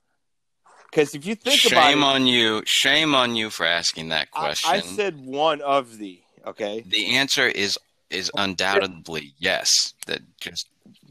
Because 0.90 1.14
if 1.14 1.26
you 1.26 1.34
think 1.34 1.60
about 1.66 1.88
it 1.88 1.90
Shame 1.90 2.02
on 2.04 2.26
you! 2.26 2.62
Shame 2.66 3.14
on 3.14 3.36
you 3.36 3.50
for 3.50 3.66
asking 3.66 4.08
that 4.08 4.28
I, 4.34 4.38
question. 4.38 4.70
I 4.70 4.80
said 4.80 5.20
one 5.20 5.60
of 5.60 5.98
the. 5.98 6.20
Okay, 6.46 6.82
the 6.86 7.16
answer 7.16 7.46
is 7.46 7.78
is 8.10 8.30
undoubtedly 8.34 9.34
yes. 9.38 9.92
That 10.06 10.22
just 10.40 10.66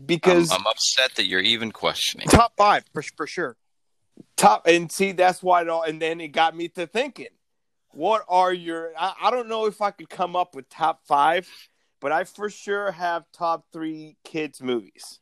because 0.05 0.51
I'm, 0.51 0.61
I'm 0.61 0.67
upset 0.67 1.15
that 1.15 1.25
you're 1.25 1.41
even 1.41 1.71
questioning. 1.71 2.27
Top 2.27 2.53
five 2.57 2.85
for 2.91 3.03
for 3.15 3.27
sure. 3.27 3.55
top 4.35 4.65
and 4.65 4.91
see 4.91 5.11
that's 5.11 5.43
why 5.43 5.61
it 5.61 5.69
all 5.69 5.83
and 5.83 6.01
then 6.01 6.19
it 6.21 6.29
got 6.29 6.55
me 6.55 6.67
to 6.69 6.87
thinking 6.87 7.27
what 7.97 8.23
are 8.29 8.53
your 8.53 8.91
I, 8.97 9.13
I 9.23 9.31
don't 9.31 9.49
know 9.49 9.65
if 9.65 9.81
i 9.81 9.89
could 9.89 10.07
come 10.09 10.35
up 10.35 10.53
with 10.53 10.69
top 10.69 11.01
five 11.07 11.49
but 11.99 12.11
i 12.11 12.23
for 12.23 12.47
sure 12.49 12.91
have 12.91 13.25
top 13.33 13.65
three 13.73 14.17
kids 14.23 14.61
movies 14.61 15.19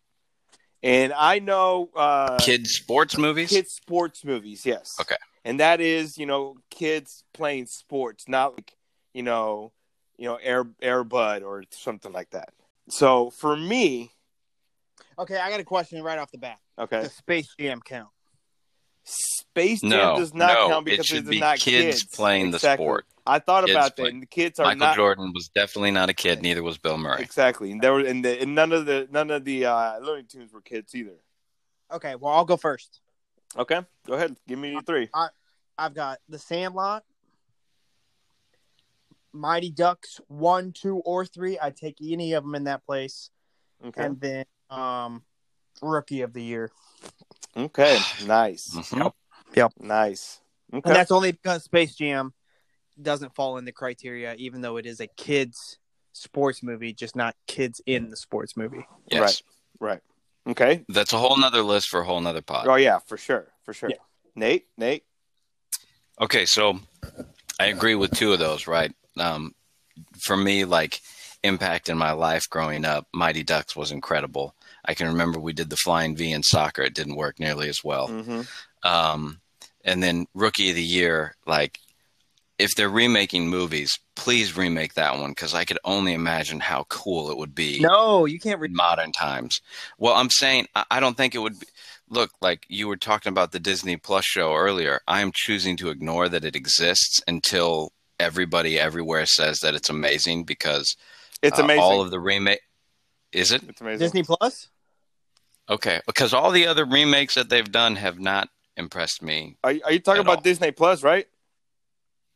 and 0.83 1.13
i 1.13 1.39
know 1.39 1.89
uh 1.95 2.37
Kid 2.43 2.67
sports 2.67 3.17
movies. 3.17 3.49
kids 3.49 3.71
sports 3.71 4.25
movies 4.25 4.65
yes 4.65 4.97
Okay. 4.99 5.15
and 5.45 5.59
that 5.61 5.79
is 5.79 6.17
you 6.17 6.25
know 6.25 6.57
kids 6.69 7.23
playing 7.33 7.65
sports 7.65 8.27
not 8.27 8.55
like 8.55 8.75
you 9.13 9.23
know 9.23 9.71
you 10.17 10.25
know 10.25 10.35
air 10.43 10.65
air 10.81 11.05
bud 11.05 11.43
or 11.43 11.63
something 11.71 12.11
like 12.11 12.29
that 12.31 12.49
so 12.89 13.29
for 13.29 13.55
me 13.55 14.11
Okay, 15.17 15.37
I 15.37 15.49
got 15.49 15.61
a 15.61 15.63
question 15.63 16.03
right 16.03 16.19
off 16.19 16.29
the 16.31 16.37
bat. 16.37 16.59
okay 16.77 17.03
Does 17.03 17.13
Space 17.13 17.55
Jam 17.57 17.79
count? 17.81 18.09
Space 19.05 19.81
Jam 19.81 19.89
No, 19.91 20.17
does 20.17 20.33
not 20.33 20.53
no, 20.53 20.67
count 20.69 20.87
it 20.87 20.91
because 20.91 21.05
should 21.05 21.17
it's 21.19 21.29
be 21.29 21.39
not 21.39 21.59
kids 21.59 22.03
playing 22.05 22.51
the 22.51 22.59
sport. 22.59 23.05
I 23.27 23.39
thought 23.39 23.65
Kids 23.65 23.75
about 23.75 23.95
that. 23.97 24.05
And 24.07 24.21
the 24.21 24.25
kids 24.27 24.59
are 24.59 24.65
Michael 24.65 24.79
not 24.79 24.95
Jordan 24.95 25.31
was 25.33 25.47
definitely 25.49 25.91
not 25.91 26.09
a 26.09 26.13
kid. 26.13 26.41
Neither 26.41 26.61
was 26.63 26.77
Bill 26.77 26.97
Murray. 26.97 27.21
exactly. 27.21 27.71
And 27.71 27.81
there 27.81 27.93
were 27.93 28.01
and, 28.01 28.23
the, 28.25 28.41
and 28.41 28.53
none 28.55 28.71
of 28.71 28.85
the 28.85 29.07
none 29.11 29.31
of 29.31 29.45
the 29.45 29.65
uh, 29.65 29.99
Looney 29.99 30.23
Tunes 30.23 30.51
were 30.53 30.61
kids 30.61 30.93
either. 30.95 31.15
Okay, 31.91 32.15
well 32.15 32.33
I'll 32.33 32.45
go 32.45 32.57
first. 32.57 32.99
Okay, 33.57 33.79
go 34.07 34.13
ahead. 34.15 34.35
Give 34.47 34.59
me 34.59 34.71
your 34.71 34.81
three. 34.81 35.09
I've 35.77 35.93
got 35.93 36.19
The 36.29 36.39
Sandlot, 36.39 37.03
Mighty 39.33 39.69
Ducks 39.71 40.19
one, 40.27 40.71
two, 40.71 40.97
or 40.97 41.25
three. 41.25 41.57
I'd 41.59 41.75
take 41.75 41.97
any 42.01 42.33
of 42.33 42.43
them 42.43 42.55
in 42.55 42.63
that 42.65 42.85
place, 42.85 43.29
Okay. 43.85 44.03
and 44.03 44.19
then 44.19 44.45
um, 44.69 45.23
Rookie 45.81 46.21
of 46.21 46.33
the 46.33 46.41
Year, 46.43 46.71
Okay. 47.55 47.97
Nice. 48.25 48.75
Mhm. 48.75 49.03
Yep. 49.03 49.13
yep. 49.55 49.73
Nice. 49.79 50.41
Okay. 50.73 50.81
and 50.89 50.95
that's 50.95 51.11
only 51.11 51.31
because 51.31 51.63
Space 51.63 51.95
Jam 51.95 52.33
doesn't 53.01 53.35
fall 53.35 53.57
in 53.57 53.65
the 53.65 53.71
criteria, 53.71 54.35
even 54.35 54.61
though 54.61 54.77
it 54.77 54.85
is 54.85 54.99
a 54.99 55.07
kids 55.07 55.77
sports 56.13 56.63
movie, 56.63 56.93
just 56.93 57.15
not 57.15 57.35
kids 57.47 57.81
in 57.85 58.09
the 58.09 58.15
sports 58.15 58.57
movie. 58.57 58.85
Yes. 59.09 59.43
right. 59.79 60.01
Okay. 60.47 60.85
That's 60.89 61.13
a 61.13 61.17
whole 61.17 61.37
nother 61.37 61.61
list 61.61 61.89
for 61.89 62.01
a 62.01 62.05
whole 62.05 62.21
nother 62.21 62.41
pod. 62.41 62.67
Oh 62.67 62.75
yeah, 62.75 62.99
for 62.99 63.17
sure. 63.17 63.47
For 63.63 63.73
sure. 63.73 63.89
Yeah. 63.89 63.97
Nate. 64.35 64.67
Nate. 64.77 65.03
Okay, 66.21 66.45
so 66.45 66.79
I 67.59 67.65
agree 67.67 67.95
with 67.95 68.11
two 68.11 68.31
of 68.31 68.39
those, 68.39 68.67
right? 68.67 68.93
Um, 69.17 69.53
for 70.21 70.37
me, 70.37 70.65
like 70.65 71.01
impact 71.43 71.89
in 71.89 71.97
my 71.97 72.11
life 72.11 72.49
growing 72.49 72.85
up, 72.85 73.07
Mighty 73.13 73.43
Ducks 73.43 73.75
was 73.75 73.91
incredible. 73.91 74.54
I 74.87 74.93
can 74.93 75.07
remember 75.07 75.39
we 75.39 75.53
did 75.53 75.69
the 75.69 75.77
flying 75.77 76.15
V 76.15 76.31
in 76.31 76.43
soccer; 76.43 76.81
it 76.83 76.93
didn't 76.93 77.15
work 77.15 77.39
nearly 77.39 77.69
as 77.69 77.83
well. 77.83 78.07
Mm-hmm. 78.09 78.41
Um, 78.87 79.41
and 79.83 80.01
then 80.03 80.27
Rookie 80.33 80.69
of 80.69 80.75
the 80.75 80.83
Year, 80.83 81.35
like 81.45 81.79
if 82.57 82.71
they're 82.75 82.89
remaking 82.89 83.49
movies, 83.49 83.99
please 84.15 84.55
remake 84.55 84.93
that 84.93 85.17
one 85.19 85.31
because 85.31 85.53
I 85.53 85.65
could 85.65 85.79
only 85.83 86.13
imagine 86.13 86.61
how 86.61 86.85
cool 86.87 87.29
it 87.29 87.37
would 87.37 87.53
be 87.53 87.79
No, 87.81 88.25
you 88.25 88.39
can't. 88.39 88.61
Re- 88.61 88.69
modern 88.69 89.11
times. 89.11 89.59
Well, 89.97 90.13
I'm 90.13 90.29
saying 90.29 90.67
I, 90.75 90.85
I 90.91 90.99
don't 90.99 91.17
think 91.17 91.35
it 91.35 91.39
would 91.39 91.59
be. 91.59 91.67
Look, 92.09 92.31
like 92.41 92.65
you 92.69 92.87
were 92.87 92.97
talking 92.97 93.31
about 93.31 93.51
the 93.51 93.59
Disney 93.59 93.97
Plus 93.97 94.23
show 94.25 94.53
earlier, 94.53 95.01
I 95.07 95.21
am 95.21 95.31
choosing 95.33 95.75
to 95.77 95.89
ignore 95.89 96.29
that 96.29 96.45
it 96.45 96.55
exists 96.55 97.19
until 97.27 97.91
everybody 98.19 98.79
everywhere 98.79 99.25
says 99.25 99.59
that 99.59 99.73
it's 99.75 99.89
amazing 99.89 100.43
because 100.45 100.95
It's 101.41 101.59
uh, 101.59 101.63
amazing. 101.63 101.81
all 101.83 102.01
of 102.01 102.11
the 102.11 102.19
remake. 102.19 102.61
Is 103.33 103.51
it 103.51 103.63
it's 103.67 103.81
amazing. 103.81 103.99
Disney 103.99 104.23
Plus. 104.23 104.69
Okay? 105.69 106.01
Because 106.05 106.33
all 106.33 106.51
the 106.51 106.67
other 106.67 106.85
remakes 106.85 107.35
that 107.35 107.49
they've 107.49 107.71
done 107.71 107.95
have 107.95 108.19
not 108.19 108.49
impressed 108.77 109.21
me. 109.21 109.57
Are, 109.63 109.73
are 109.85 109.91
you 109.91 109.99
talking 109.99 110.21
about 110.21 110.37
all. 110.37 110.43
Disney 110.43 110.71
Plus, 110.71 111.03
right? 111.03 111.27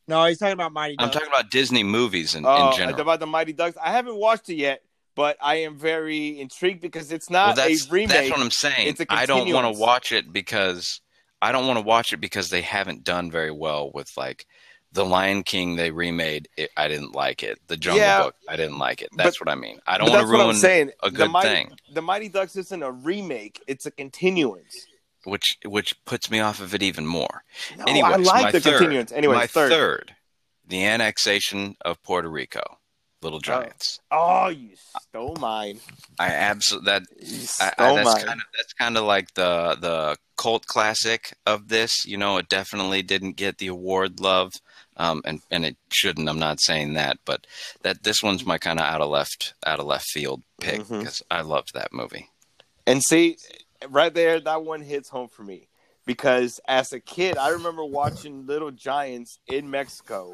No, 0.07 0.25
he's 0.25 0.39
talking 0.39 0.53
about 0.53 0.73
Mighty 0.73 0.95
I'm 0.97 1.11
talking 1.11 1.27
about 1.27 1.51
Disney 1.51 1.83
movies 1.83 2.33
in, 2.33 2.43
Oh, 2.45 2.71
in 2.71 2.77
general. 2.77 2.99
about 2.99 3.19
the 3.19 3.27
Mighty 3.27 3.53
Ducks. 3.53 3.77
I 3.81 3.91
haven't 3.91 4.15
watched 4.15 4.49
it 4.49 4.55
yet, 4.55 4.81
but 5.15 5.37
I 5.39 5.55
am 5.57 5.77
very 5.77 6.39
intrigued 6.39 6.81
because 6.81 7.11
it's 7.11 7.29
not 7.29 7.55
that's 7.55 7.87
a 7.87 7.91
remake. 7.91 8.09
that's 8.09 8.31
what 8.31 8.39
I'm 8.39 8.49
saying. 8.51 8.87
It's 8.87 8.99
a 8.99 9.05
I 9.09 9.27
don't 9.27 9.51
want 9.53 9.71
to 9.71 9.79
watch 9.79 10.11
it 10.11 10.33
because 10.33 11.01
I 11.41 11.51
don't 11.51 11.67
want 11.67 11.77
to 11.77 11.85
watch 11.85 12.11
it 12.11 12.17
because 12.17 12.49
they 12.49 12.61
haven't 12.61 13.03
done 13.03 13.29
very 13.29 13.51
well 13.51 13.91
with 13.93 14.11
like 14.17 14.47
the 14.91 15.05
Lion 15.05 15.43
King 15.43 15.75
they 15.75 15.91
remade. 15.91 16.49
It, 16.57 16.71
I 16.75 16.87
didn't 16.87 17.13
like 17.13 17.43
it. 17.43 17.59
The 17.67 17.77
Jungle 17.77 18.01
Yeah. 18.01 18.23
Book. 18.23 18.35
I 18.47 18.55
didn't 18.55 18.77
like 18.79 19.01
it. 19.01 19.09
But- 19.11 19.23
That's 19.23 19.39
what 19.39 19.49
I 19.49 19.55
mean. 19.55 19.79
I 19.85 19.97
don't 19.97 20.07
But 20.07 20.11
want 20.13 20.21
to 20.21 20.25
that's 20.27 20.31
what 20.31 20.39
I'm 20.41 20.45
ruin 20.47 20.55
saying. 20.57 20.91
a 21.03 21.09
the 21.11 21.15
good 21.17 21.31
Mighty, 21.31 21.47
thing. 21.49 21.71
The 21.93 22.01
Mighty 22.01 22.29
Ducks 22.29 22.55
isn't 22.55 22.83
a 22.83 22.91
remake; 22.91 23.61
it's 23.67 23.85
a 23.85 23.91
continuance. 23.91 24.73
which 25.25 25.57
which 25.65 25.93
puts 26.05 26.31
me 26.31 26.39
off 26.39 26.59
of 26.61 26.73
it 26.73 26.81
even 26.81 27.05
more. 27.05 27.43
No, 27.77 27.83
Anyways, 27.87 28.13
I 28.27 28.41
like 28.41 28.51
the 28.53 28.59
third, 28.61 28.79
continuance. 28.79 29.11
Anyway, 29.11 29.35
my 29.35 29.47
third. 29.47 29.69
third, 29.71 30.15
the 30.65 30.83
annexation 30.85 31.75
of 31.81 32.01
Puerto 32.03 32.29
Rico, 32.29 32.63
Little 33.21 33.37
oh. 33.37 33.41
Giants. 33.41 33.99
Oh, 34.11 34.47
you 34.47 34.69
stole 35.09 35.35
mine. 35.39 35.81
I 36.19 36.27
absolutely 36.29 36.85
that 36.91 37.03
I, 37.59 37.73
I, 37.77 37.95
that's 38.03 38.23
kind 38.23 38.39
of 38.39 38.45
that's 38.57 38.73
kind 38.73 38.97
of 38.97 39.03
like 39.03 39.33
the 39.35 39.77
the 39.79 40.17
cult 40.37 40.65
classic 40.67 41.33
of 41.45 41.67
this. 41.67 42.05
You 42.05 42.17
know, 42.17 42.37
it 42.37 42.47
definitely 42.49 43.01
didn't 43.01 43.33
get 43.35 43.57
the 43.57 43.67
award 43.67 44.19
love, 44.21 44.53
um, 44.99 45.21
and 45.25 45.41
and 45.49 45.65
it 45.65 45.77
shouldn't. 45.91 46.29
I'm 46.29 46.37
not 46.37 46.59
saying 46.61 46.93
that, 46.93 47.17
but 47.25 47.47
that 47.81 48.03
this 48.03 48.21
one's 48.21 48.45
my 48.45 48.57
kind 48.59 48.79
of 48.79 48.85
out 48.85 49.01
of 49.01 49.09
left 49.09 49.55
out 49.65 49.79
of 49.79 49.87
left 49.87 50.05
field 50.05 50.43
pick 50.61 50.81
because 50.99 51.23
I 51.31 51.41
loved 51.41 51.73
that 51.73 51.91
movie. 51.91 52.29
And 52.85 53.01
see, 53.01 53.37
right 53.89 54.13
there, 54.13 54.39
that 54.39 54.63
one 54.63 54.81
hits 54.81 55.09
home 55.09 55.29
for 55.29 55.43
me 55.43 55.67
because 56.05 56.59
as 56.67 56.91
a 56.93 56.99
kid, 56.99 57.37
I 57.37 57.49
remember 57.49 57.83
watching 57.85 58.45
Little 58.45 58.71
Giants 58.71 59.39
in 59.47 59.69
Mexico. 59.71 60.33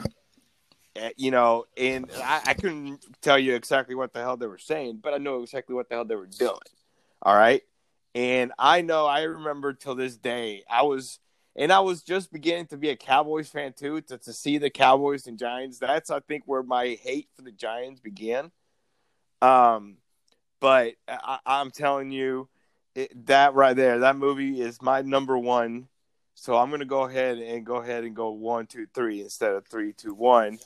eh, 0.95 1.11
You 1.17 1.31
know, 1.31 1.65
and 1.77 2.09
I, 2.23 2.41
I 2.47 2.53
couldn't 2.53 3.05
tell 3.21 3.37
you 3.37 3.55
exactly 3.55 3.95
what 3.95 4.13
the 4.13 4.21
hell 4.21 4.37
they 4.37 4.47
were 4.47 4.57
saying, 4.57 4.99
but 5.03 5.13
I 5.13 5.17
know 5.17 5.43
exactly 5.43 5.75
what 5.75 5.89
the 5.89 5.95
hell 5.95 6.05
they 6.05 6.15
were 6.15 6.27
doing. 6.27 6.57
All 7.21 7.35
right. 7.35 7.61
And 8.13 8.53
I 8.57 8.81
know, 8.81 9.05
I 9.05 9.23
remember 9.23 9.73
till 9.73 9.95
this 9.95 10.15
day, 10.15 10.63
I 10.69 10.83
was 10.83 11.19
and 11.55 11.71
I 11.71 11.79
was 11.79 12.03
just 12.03 12.31
beginning 12.31 12.67
to 12.67 12.77
be 12.77 12.89
a 12.89 12.95
Cowboys 12.95 13.49
fan 13.49 13.73
too. 13.73 14.01
To 14.01 14.17
to 14.17 14.33
see 14.33 14.57
the 14.57 14.69
Cowboys 14.69 15.27
and 15.27 15.37
Giants, 15.37 15.79
that's 15.79 16.09
I 16.09 16.19
think 16.19 16.43
where 16.45 16.63
my 16.63 16.97
hate 17.01 17.29
for 17.35 17.41
the 17.41 17.51
Giants 17.51 17.99
began. 18.01 18.51
Um, 19.41 19.97
but 20.59 20.95
I, 21.07 21.39
I'm 21.45 21.71
telling 21.71 22.11
you, 22.11 22.49
it, 22.95 23.25
that 23.27 23.53
right 23.53 23.75
there, 23.75 23.99
that 23.99 24.17
movie 24.17 24.61
is 24.61 24.81
my 24.81 25.01
number 25.01 25.37
one. 25.37 25.87
So 26.35 26.57
I'm 26.57 26.69
gonna 26.69 26.85
go 26.85 27.03
ahead 27.03 27.37
and 27.37 27.65
go 27.65 27.77
ahead 27.77 28.03
and 28.03 28.15
go 28.15 28.31
one, 28.31 28.67
two, 28.67 28.87
three 28.93 29.21
instead 29.21 29.53
of 29.53 29.65
three, 29.67 29.93
two, 29.93 30.13
one. 30.13 30.59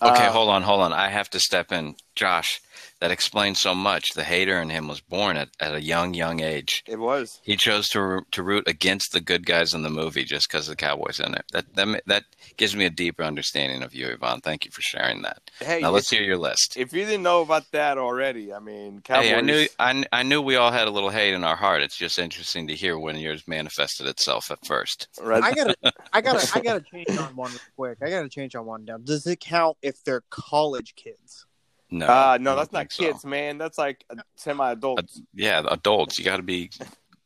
Okay, 0.00 0.26
Uh, 0.26 0.30
hold 0.30 0.48
on, 0.48 0.62
hold 0.62 0.80
on. 0.80 0.92
I 0.92 1.08
have 1.08 1.28
to 1.30 1.40
step 1.40 1.72
in. 1.72 1.96
Josh, 2.18 2.60
that 3.00 3.12
explains 3.12 3.60
so 3.60 3.76
much. 3.76 4.10
The 4.14 4.24
hater 4.24 4.60
in 4.60 4.70
him 4.70 4.88
was 4.88 5.00
born 5.00 5.36
at, 5.36 5.50
at 5.60 5.72
a 5.72 5.80
young, 5.80 6.14
young 6.14 6.40
age. 6.40 6.82
It 6.84 6.98
was. 6.98 7.38
He 7.44 7.56
chose 7.56 7.88
to 7.90 8.22
to 8.32 8.42
root 8.42 8.64
against 8.66 9.12
the 9.12 9.20
good 9.20 9.46
guys 9.46 9.72
in 9.72 9.82
the 9.82 9.88
movie 9.90 10.24
just 10.24 10.50
because 10.50 10.66
the 10.66 10.74
Cowboys 10.74 11.20
in 11.20 11.34
it. 11.34 11.44
That 11.52 11.74
that 11.76 12.02
that 12.06 12.24
gives 12.56 12.74
me 12.74 12.86
a 12.86 12.90
deeper 12.90 13.22
understanding 13.22 13.84
of 13.84 13.94
you, 13.94 14.08
Ivan. 14.10 14.40
Thank 14.40 14.64
you 14.64 14.72
for 14.72 14.82
sharing 14.82 15.22
that. 15.22 15.38
Hey, 15.60 15.78
Now 15.80 15.90
let's 15.90 16.10
hear 16.10 16.22
your 16.22 16.38
list. 16.38 16.76
if 16.76 16.92
you 16.92 17.04
didn't 17.04 17.22
know 17.22 17.42
about 17.42 17.70
that 17.70 17.98
already, 17.98 18.52
I 18.52 18.58
mean, 18.58 19.00
Cowboys. 19.04 19.26
Hey, 19.28 19.34
I 19.36 19.40
knew 19.42 19.66
I, 19.78 20.04
I 20.12 20.22
knew 20.24 20.42
we 20.42 20.56
all 20.56 20.72
had 20.72 20.88
a 20.88 20.90
little 20.90 21.10
hate 21.10 21.34
in 21.34 21.44
our 21.44 21.56
heart. 21.56 21.82
It's 21.82 21.96
just 21.96 22.18
interesting 22.18 22.66
to 22.66 22.74
hear 22.74 22.98
when 22.98 23.16
yours 23.16 23.46
manifested 23.46 24.08
itself 24.08 24.50
at 24.50 24.66
first. 24.66 25.06
right? 25.22 25.44
I 25.44 25.52
gotta, 25.52 25.76
I 26.12 26.20
gotta, 26.20 26.50
I 26.52 26.60
gotta 26.60 26.80
change 26.92 27.16
on 27.16 27.36
one 27.36 27.52
real 27.52 27.60
quick. 27.76 27.98
I 28.02 28.10
gotta 28.10 28.28
change 28.28 28.56
on 28.56 28.66
one 28.66 28.84
now. 28.84 28.98
Does 28.98 29.24
it 29.28 29.38
count 29.38 29.76
if 29.82 30.02
they're 30.02 30.24
college 30.30 30.94
kids? 30.96 31.44
No, 31.90 32.06
uh, 32.06 32.38
no, 32.40 32.54
that's 32.54 32.72
not 32.72 32.80
think 32.80 32.92
so. 32.92 33.02
kids, 33.04 33.24
man. 33.24 33.58
That's 33.58 33.78
like 33.78 34.04
semi-adults. 34.36 35.22
Yeah, 35.34 35.62
adults. 35.70 36.18
You 36.18 36.24
got 36.24 36.36
to 36.36 36.42
be. 36.42 36.70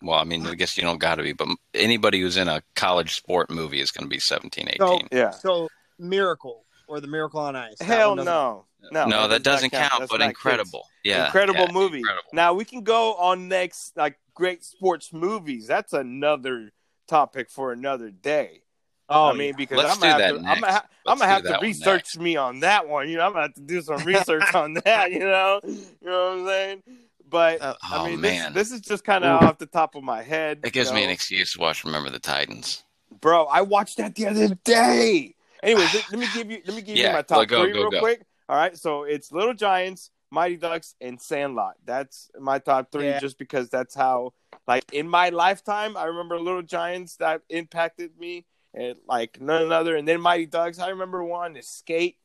Well, 0.03 0.19
I 0.19 0.25
mean, 0.25 0.47
I 0.47 0.55
guess 0.55 0.77
you 0.77 0.83
don't 0.83 0.99
got 0.99 1.17
to 1.17 1.23
be, 1.23 1.33
but 1.33 1.49
anybody 1.75 2.21
who's 2.21 2.37
in 2.37 2.49
a 2.49 2.63
college 2.75 3.15
sport 3.15 3.51
movie 3.51 3.81
is 3.81 3.91
going 3.93 4.05
to 4.05 4.09
be 4.09 4.19
17, 4.19 4.69
18. 4.69 4.79
So- 4.79 4.99
yeah. 5.13 5.31
So 5.31 5.69
Miracle 5.99 6.65
or 6.89 7.01
the 7.01 7.07
Miracle 7.07 7.41
on 7.41 7.57
Ice? 7.57 7.81
Hell 7.81 8.17
no. 8.17 8.67
No, 8.91 9.07
no, 9.07 9.29
that 9.29 9.45
does 9.45 9.63
doesn't 9.63 9.73
not 9.73 9.91
count, 9.91 10.11
but 10.11 10.21
incredible. 10.21 10.81
kids. 10.81 10.91
Yeah, 11.05 11.27
incredible 11.27 11.67
yeah, 11.67 11.73
movie. 11.73 11.99
incredible. 11.99 12.31
Now 12.33 12.53
we 12.55 12.65
can 12.65 12.83
go 12.83 13.15
on 13.15 13.47
next 13.47 13.97
like 13.97 14.19
great 14.35 14.65
sports 14.65 15.13
movies. 15.13 15.69
That's 15.69 15.93
another 15.93 16.73
topic 17.07 17.49
for 17.49 17.73
another 17.73 18.11
day. 18.11 18.63
Oh, 19.09 19.29
I 19.31 19.33
mean, 19.33 19.51
yeah. 19.51 19.57
because 19.57 19.79
Let's 19.79 19.95
I'm 19.95 20.01
gonna 20.01 20.13
have 20.13 20.43
to, 20.45 20.49
I'm 20.49 20.61
gonna, 20.61 20.85
I'm 21.07 21.19
gonna 21.19 21.27
have 21.31 21.43
to 21.45 21.59
research 21.61 22.17
me 22.19 22.37
on 22.37 22.61
that 22.61 22.89
one. 22.89 23.09
You 23.09 23.19
know, 23.19 23.27
I'm 23.27 23.33
gonna 23.33 23.43
have 23.43 23.55
to 23.55 23.61
do 23.61 23.81
some 23.83 24.05
research 24.05 24.43
on 24.55 24.75
that. 24.85 25.13
You 25.13 25.21
know, 25.21 25.61
you 25.65 25.87
know 26.03 26.31
what 26.31 26.39
I'm 26.41 26.47
saying? 26.47 26.83
But 27.29 27.61
Uh, 27.63 27.75
I 27.83 27.99
oh, 27.99 28.09
mean, 28.09 28.21
man. 28.21 28.53
this, 28.53 28.69
this 28.71 28.79
is 28.81 28.87
just 28.87 29.05
kind 29.05 29.25
of 29.25 29.31
off 29.43 29.59
the 29.59 29.67
top 29.67 29.95
of 29.95 30.03
my 30.03 30.23
head. 30.23 30.61
It 30.65 30.73
gives 30.73 30.91
you 30.91 30.97
me 30.97 31.05
an 31.05 31.11
excuse 31.11 31.53
to 31.55 31.61
watch 31.61 31.85
Remember 31.85 32.11
the 32.11 32.19
Titans. 32.19 32.85
bro. 33.21 33.45
I 33.47 33.63
watched 33.63 33.97
that 33.99 34.15
the 34.15 34.27
other 34.29 34.55
day. 34.65 35.35
Anyways, 35.63 35.93
let, 35.95 36.11
let 36.11 36.19
me 36.19 36.27
give 36.27 36.51
you 36.51 36.61
let 36.67 36.75
me 36.75 36.83
give 36.83 36.97
Yeah, 36.97 37.09
you 37.09 37.13
my 37.15 37.23
top 37.23 37.49
go, 37.49 37.65
three 37.65 37.73
go, 37.73 37.81
real 37.83 37.91
go. 37.91 37.99
quick. 38.01 38.23
All 38.49 38.57
right, 38.57 38.77
so 38.77 39.05
it's 39.05 39.33
Little 39.33 39.55
Giants, 39.55 40.11
Mighty 40.31 40.57
Ducks, 40.57 40.95
and 41.01 41.21
Sandlot. 41.21 41.75
That's 41.85 42.31
my 42.39 42.59
top 42.59 42.91
three, 42.93 43.07
Yeah. 43.07 43.19
just 43.19 43.39
because 43.39 43.71
that's 43.71 43.95
how, 43.95 44.33
like, 44.67 44.85
in 44.93 45.09
my 45.09 45.31
lifetime, 45.31 45.97
I 45.97 46.05
remember 46.05 46.39
Little 46.39 46.63
Giants 46.63 47.17
that 47.17 47.43
impacted 47.49 48.19
me, 48.19 48.45
and 48.75 48.97
like 49.07 49.41
none 49.41 49.73
other. 49.73 49.97
And 49.97 50.07
then 50.07 50.21
Mighty 50.21 50.47
Ducks, 50.47 50.79
I 50.79 50.91
remember 50.91 51.23
one 51.23 51.55
to 51.55 51.63
skate 51.63 52.17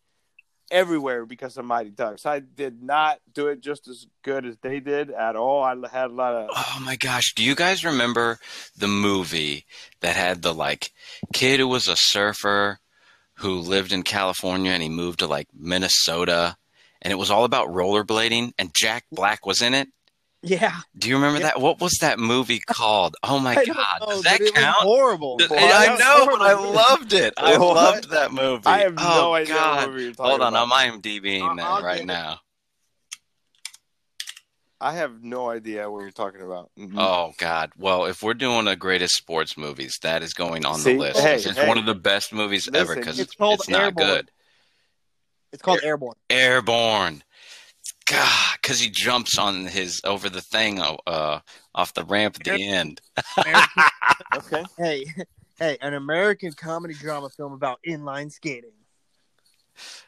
everywhere 0.69 1.25
because 1.25 1.57
of 1.57 1.65
Mighty 1.65 1.89
Ducks. 1.89 2.25
I 2.25 2.39
did 2.39 2.81
not 2.83 3.19
do 3.33 3.47
it 3.47 3.61
just 3.61 3.87
as 3.87 4.05
good 4.23 4.45
as 4.45 4.57
they 4.61 4.79
did 4.79 5.11
at 5.11 5.35
all. 5.35 5.63
I 5.63 5.75
had 5.89 6.09
a 6.11 6.13
lot 6.13 6.33
of 6.33 6.49
Oh 6.53 6.79
my 6.83 6.95
gosh, 6.95 7.33
do 7.35 7.43
you 7.43 7.55
guys 7.55 7.85
remember 7.85 8.39
the 8.77 8.87
movie 8.87 9.65
that 10.01 10.15
had 10.15 10.41
the 10.41 10.53
like 10.53 10.91
kid 11.33 11.59
who 11.59 11.67
was 11.67 11.87
a 11.87 11.95
surfer 11.95 12.79
who 13.35 13.59
lived 13.59 13.91
in 13.93 14.03
California 14.03 14.71
and 14.71 14.83
he 14.83 14.89
moved 14.89 15.19
to 15.19 15.27
like 15.27 15.47
Minnesota 15.53 16.57
and 17.01 17.11
it 17.11 17.17
was 17.17 17.29
all 17.31 17.43
about 17.43 17.69
rollerblading 17.69 18.51
and 18.57 18.73
Jack 18.73 19.05
Black 19.11 19.45
was 19.45 19.61
in 19.61 19.73
it? 19.73 19.87
Yeah. 20.41 20.81
Do 20.97 21.09
you 21.09 21.15
remember 21.15 21.39
Yeah. 21.39 21.47
that? 21.47 21.61
What 21.61 21.79
was 21.79 21.93
that 22.01 22.19
movie 22.19 22.59
called? 22.59 23.15
Oh 23.23 23.39
my 23.39 23.55
god, 23.55 23.67
know, 24.01 24.07
does 24.07 24.23
that 24.23 24.39
it 24.39 24.43
was 24.43 24.51
count? 24.51 24.75
horrible. 24.77 25.37
Does- 25.37 25.51
I 25.51 25.95
know, 25.97 26.25
but 26.27 26.41
I 26.41 26.53
loved 26.53 27.13
it. 27.13 27.33
I 27.37 27.57
What? 27.57 27.75
loved 27.75 28.09
that 28.11 28.31
movie. 28.31 28.65
I 28.65 28.79
have 28.79 28.95
oh, 28.97 29.03
no 29.03 29.33
idea 29.33 29.53
God. 29.55 29.77
what 29.77 29.89
movie 29.89 30.03
you're 30.03 30.13
talking 30.13 30.25
about. 30.25 30.29
Hold 30.29 30.41
on, 30.41 30.53
about. 30.53 30.81
I'm 30.83 31.01
IMDbing 31.01 31.41
I'll- 31.41 31.55
that 31.55 31.65
I'll 31.65 31.83
right 31.83 32.05
now. 32.05 32.39
I 34.79 34.93
have 34.93 35.23
no 35.23 35.49
idea 35.49 35.89
what 35.89 36.01
you're 36.01 36.11
talking 36.11 36.41
about. 36.41 36.69
Mm-hmm. 36.77 36.99
Oh 36.99 37.33
God! 37.39 37.71
Well, 37.79 38.05
if 38.05 38.21
we're 38.21 38.35
doing 38.35 38.65
the 38.65 38.75
greatest 38.75 39.15
sports 39.15 39.57
movies, 39.57 39.97
that 40.03 40.21
is 40.21 40.35
going 40.35 40.65
on 40.65 40.77
See? 40.77 40.93
the 40.93 40.99
list. 40.99 41.19
Hey, 41.19 41.35
it's 41.35 41.45
hey. 41.47 41.67
one 41.67 41.79
of 41.79 41.87
the 41.87 41.95
best 41.95 42.31
movies 42.31 42.69
ever 42.71 42.95
because 42.95 43.19
it's 43.19 43.33
it's, 43.39 43.69
not 43.69 43.81
Airborne. 43.81 44.07
good. 44.07 44.31
It's 45.51 45.63
called 45.63 45.79
Airborne. 45.81 46.15
Airborne. 46.29 47.23
God, 48.09 48.57
because 48.61 48.79
he 48.79 48.89
jumps 48.89 49.37
on 49.37 49.65
his 49.65 50.01
over 50.03 50.29
the 50.29 50.41
thing 50.41 50.79
uh, 50.79 51.39
off 51.75 51.93
the 51.93 52.03
ramp 52.05 52.37
at 52.39 52.43
the 52.45 52.67
end. 52.67 53.01
American, 53.37 53.83
okay. 54.35 54.63
hey, 54.77 55.05
hey, 55.59 55.77
an 55.81 55.93
American 55.93 56.53
comedy 56.53 56.93
drama 56.93 57.29
film 57.29 57.53
about 57.53 57.79
inline 57.87 58.31
skating. 58.31 58.71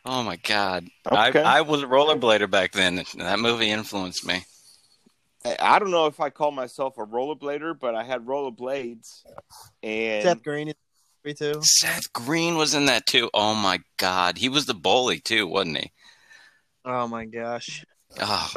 Oh 0.05 0.23
my 0.23 0.37
God! 0.37 0.87
Okay. 1.11 1.39
I 1.43 1.57
I 1.59 1.61
was 1.61 1.83
a 1.83 1.87
rollerblader 1.87 2.49
back 2.49 2.71
then. 2.71 2.97
and 2.99 3.07
That 3.17 3.39
movie 3.39 3.69
influenced 3.69 4.25
me. 4.25 4.45
I- 5.45 5.57
I 5.59 5.79
don't 5.79 5.91
know 5.91 6.05
if 6.07 6.19
I 6.19 6.29
call 6.29 6.51
myself 6.51 6.97
a 6.97 7.05
rollerblader, 7.05 7.77
but 7.79 7.95
I 7.95 8.03
had 8.03 8.25
rollerblades, 8.25 9.23
and 9.83 10.23
Seth 10.23 10.43
Green 10.43 10.69
is 10.69 10.75
me 11.23 11.33
too. 11.33 11.59
Seth 11.61 12.11
Green 12.13 12.55
was 12.57 12.73
in 12.73 12.85
that 12.85 13.05
too. 13.05 13.29
Oh 13.33 13.53
my 13.55 13.79
God, 13.97 14.37
he 14.37 14.49
was 14.49 14.65
the 14.65 14.73
bully 14.73 15.19
too, 15.19 15.45
wasn't 15.47 15.77
he? 15.77 15.91
Oh 16.91 17.07
my 17.07 17.25
gosh. 17.25 17.85
Oh, 18.19 18.51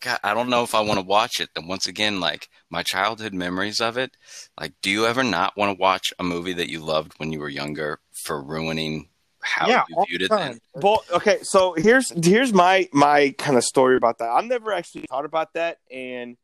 God, 0.00 0.18
I 0.24 0.34
don't 0.34 0.50
know 0.50 0.64
if 0.64 0.74
I 0.74 0.80
want 0.80 0.98
to 0.98 1.06
watch 1.06 1.38
it. 1.38 1.50
And 1.54 1.68
once 1.68 1.86
again, 1.86 2.18
like 2.18 2.48
my 2.68 2.82
childhood 2.82 3.32
memories 3.32 3.80
of 3.80 3.96
it, 3.96 4.16
like, 4.60 4.72
do 4.82 4.90
you 4.90 5.06
ever 5.06 5.22
not 5.22 5.56
want 5.56 5.70
to 5.70 5.80
watch 5.80 6.12
a 6.18 6.24
movie 6.24 6.52
that 6.54 6.68
you 6.68 6.80
loved 6.80 7.12
when 7.18 7.32
you 7.32 7.38
were 7.38 7.48
younger 7.48 8.00
for 8.24 8.42
ruining 8.42 9.08
how 9.40 9.68
yeah, 9.68 9.84
you 9.88 10.04
viewed 10.08 10.22
the 10.22 10.24
it 10.24 10.30
then? 10.36 10.58
well, 10.74 11.04
okay. 11.12 11.38
So 11.42 11.74
here's 11.74 12.10
here's 12.26 12.52
my 12.52 12.88
my 12.92 13.32
kind 13.38 13.56
of 13.56 13.62
story 13.62 13.96
about 13.96 14.18
that. 14.18 14.30
I've 14.30 14.44
never 14.44 14.72
actually 14.72 15.06
thought 15.08 15.24
about 15.24 15.54
that, 15.54 15.78
and 15.92 16.36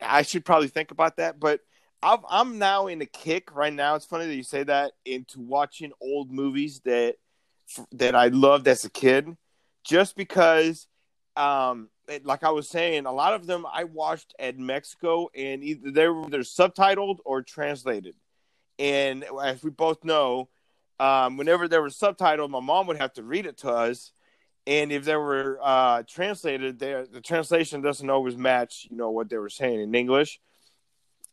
I 0.00 0.22
should 0.22 0.46
probably 0.46 0.68
think 0.68 0.92
about 0.92 1.18
that. 1.18 1.38
But 1.38 1.60
I've, 2.02 2.20
I'm 2.26 2.58
now 2.58 2.86
in 2.86 3.02
a 3.02 3.06
kick 3.06 3.54
right 3.54 3.72
now. 3.72 3.96
It's 3.96 4.06
funny 4.06 4.26
that 4.26 4.34
you 4.34 4.44
say 4.44 4.62
that 4.64 4.92
into 5.04 5.40
watching 5.40 5.92
old 6.00 6.30
movies 6.30 6.80
that 6.86 7.16
that 7.92 8.14
I 8.14 8.28
loved 8.28 8.66
as 8.68 8.84
a 8.86 8.90
kid, 8.90 9.36
just 9.86 10.16
because, 10.16 10.88
um, 11.36 11.88
like 12.24 12.42
I 12.44 12.50
was 12.50 12.68
saying, 12.68 13.06
a 13.06 13.12
lot 13.12 13.34
of 13.34 13.46
them 13.46 13.66
I 13.70 13.84
watched 13.84 14.34
at 14.38 14.58
Mexico, 14.58 15.28
and 15.34 15.62
either 15.62 15.90
they 15.90 16.08
were 16.08 16.28
they're 16.28 16.40
subtitled 16.40 17.18
or 17.24 17.42
translated. 17.42 18.14
And 18.78 19.24
as 19.42 19.62
we 19.62 19.70
both 19.70 20.04
know, 20.04 20.48
um, 21.00 21.36
whenever 21.36 21.68
they 21.68 21.78
were 21.78 21.88
subtitled, 21.88 22.50
my 22.50 22.60
mom 22.60 22.86
would 22.88 22.98
have 22.98 23.12
to 23.14 23.22
read 23.22 23.46
it 23.46 23.58
to 23.58 23.70
us. 23.70 24.12
And 24.66 24.90
if 24.90 25.04
they 25.04 25.16
were 25.16 25.58
uh, 25.62 26.02
translated, 26.08 26.78
there 26.78 27.06
the 27.06 27.20
translation 27.20 27.80
doesn't 27.82 28.10
always 28.10 28.36
match, 28.36 28.88
you 28.90 28.96
know, 28.96 29.10
what 29.10 29.28
they 29.28 29.38
were 29.38 29.48
saying 29.48 29.80
in 29.80 29.94
English. 29.94 30.40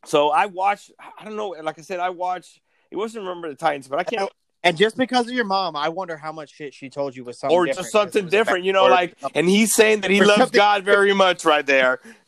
So 0.06 0.30
I 0.30 0.46
watched. 0.46 0.92
I 1.18 1.26
don't 1.26 1.36
know. 1.36 1.50
Like 1.50 1.80
I 1.80 1.82
said, 1.82 2.00
I 2.00 2.10
watched. 2.12 2.62
It 2.92 2.98
wasn't 2.98 3.26
Remember 3.26 3.50
the 3.50 3.56
Titans, 3.56 3.88
but 3.88 4.00
I 4.00 4.04
can't. 4.04 4.30
And 4.65 4.78
just 4.78 4.95
because 4.95 5.28
of 5.28 5.34
your 5.34 5.43
mom, 5.43 5.76
I 5.76 5.89
wonder 5.89 6.15
how 6.15 6.32
much 6.32 6.54
shit 6.54 6.73
she 6.73 6.89
told 6.89 7.15
you 7.17 7.26
was 7.26 7.38
something 7.38 7.56
or 7.58 7.65
different, 7.65 7.84
just 7.86 7.91
something 7.91 8.08
'cause 8.12 8.15
it 8.15 8.23
was 8.23 8.32
different, 8.32 8.63
you 8.63 8.71
know, 8.71 8.86
or- 8.86 8.89
like, 8.89 9.15
and 9.36 9.49
he's 9.49 9.76
saying 9.76 10.02
that 10.02 10.12
he 10.12 10.21
loves 10.21 10.39
something- 10.39 10.58
God 10.58 10.84
very 10.86 11.13
much 11.13 11.43
right 11.43 11.65
there. 11.65 11.99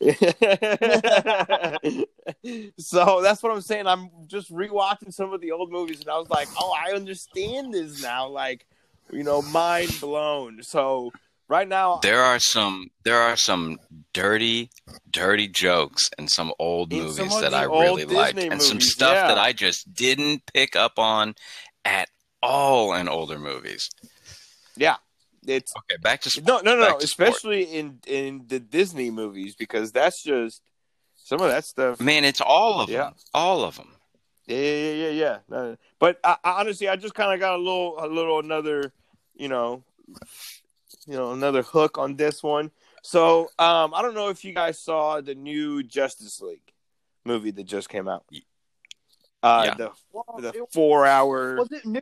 so 2.78 3.22
that's 3.22 3.42
what 3.42 3.52
I'm 3.52 3.60
saying. 3.62 3.86
I'm 3.86 4.10
just 4.26 4.52
rewatching 4.52 5.12
some 5.12 5.32
of 5.32 5.40
the 5.40 5.52
old 5.52 5.70
movies, 5.72 6.00
and 6.00 6.08
I 6.10 6.18
was 6.18 6.28
like, 6.28 6.48
oh, 6.58 6.74
I 6.76 6.92
understand 6.92 7.72
this 7.72 8.02
now. 8.02 8.28
Like, 8.28 8.66
you 9.10 9.22
know, 9.22 9.40
mind 9.42 9.96
blown. 10.00 10.62
So 10.62 11.12
right 11.48 11.68
now, 11.68 12.00
There 12.02 12.22
are 12.22 12.38
some 12.38 12.90
there 13.04 13.20
are 13.20 13.36
some 13.36 13.78
dirty, 14.12 14.70
dirty 15.10 15.48
jokes 15.48 16.10
and 16.18 16.30
some 16.30 16.52
old 16.58 16.92
movies 16.92 17.16
some 17.30 17.40
that 17.40 17.54
I 17.54 17.64
really 17.64 18.04
liked, 18.04 18.36
Disney 18.36 18.50
and 18.50 18.62
some 18.62 18.80
stuff 18.80 19.14
yeah. 19.14 19.28
that 19.28 19.38
I 19.38 19.52
just 19.52 19.92
didn't 19.94 20.42
pick 20.52 20.76
up 20.76 20.98
on 20.98 21.34
at 21.84 22.08
all 22.42 22.94
in 22.94 23.08
older 23.08 23.38
movies. 23.38 23.90
yeah, 24.76 24.96
it's 25.46 25.72
Okay, 25.78 25.96
back 26.02 26.20
to 26.22 26.30
sports. 26.30 26.46
no, 26.48 26.60
no, 26.60 26.76
no, 26.76 26.82
Back 26.82 26.92
no. 26.94 26.98
to 27.00 27.06
sport. 27.06 27.28
Especially 27.30 27.64
in 27.64 28.00
in 28.06 28.44
the 28.48 28.60
Disney 28.60 29.10
movies 29.10 29.54
because 29.56 29.92
that's 29.92 30.22
just 30.22 30.62
some 31.14 31.40
of 31.40 31.48
that 31.48 31.64
stuff. 31.64 32.00
Man, 32.00 32.24
it's 32.24 32.40
all 32.40 32.80
of 32.80 32.88
Yeah. 32.88 33.04
them. 33.04 33.14
All 33.34 33.64
of 33.64 33.76
them. 33.76 33.92
Yeah, 34.46 34.56
yeah, 34.58 34.92
yeah, 34.92 35.08
yeah. 35.10 35.38
No, 35.48 35.76
but 35.98 36.20
I, 36.22 36.36
I 36.44 36.60
honestly, 36.60 36.88
I 36.88 36.94
just 36.96 37.14
kind 37.14 37.34
of 37.34 37.40
got 37.40 37.54
a 37.54 37.58
little, 37.58 37.96
a 37.98 38.06
little 38.06 38.38
another, 38.38 38.92
you 39.34 39.48
know, 39.48 39.82
you 41.06 41.14
know, 41.14 41.32
another 41.32 41.62
hook 41.62 41.98
on 41.98 42.14
this 42.14 42.44
one. 42.44 42.70
So 43.02 43.50
um, 43.58 43.92
I 43.94 44.02
don't 44.02 44.14
know 44.14 44.28
if 44.28 44.44
you 44.44 44.52
guys 44.52 44.78
saw 44.78 45.20
the 45.20 45.34
new 45.34 45.82
Justice 45.82 46.40
League 46.40 46.72
movie 47.24 47.50
that 47.50 47.64
just 47.64 47.88
came 47.88 48.06
out. 48.08 48.24
uh, 49.42 49.62
Yeah. 49.64 49.74
the 49.74 49.90
the 50.40 50.66
four 50.72 51.06
hour. 51.06 51.56
was 51.56 51.72
it 51.72 51.84
new? 51.84 52.00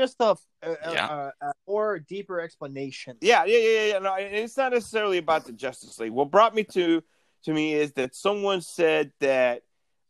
Just 0.00 0.16
a, 0.20 0.34
a, 0.62 0.76
Yeah. 0.92 1.30
a, 1.42 1.46
a 1.48 1.52
more 1.68 1.98
deeper 1.98 2.40
explanation. 2.40 3.18
Yeah, 3.20 3.44
yeah, 3.44 3.58
yeah, 3.58 3.84
yeah. 3.86 3.98
No, 3.98 4.14
it's 4.18 4.56
not 4.56 4.72
necessarily 4.72 5.18
about 5.18 5.44
the 5.44 5.52
Justice 5.52 5.98
League. 5.98 6.12
What 6.12 6.30
brought 6.30 6.54
me 6.54 6.64
to 6.64 7.02
to 7.44 7.52
me 7.52 7.74
is 7.74 7.92
that 7.92 8.14
someone 8.14 8.62
said 8.62 9.12
that 9.20 9.62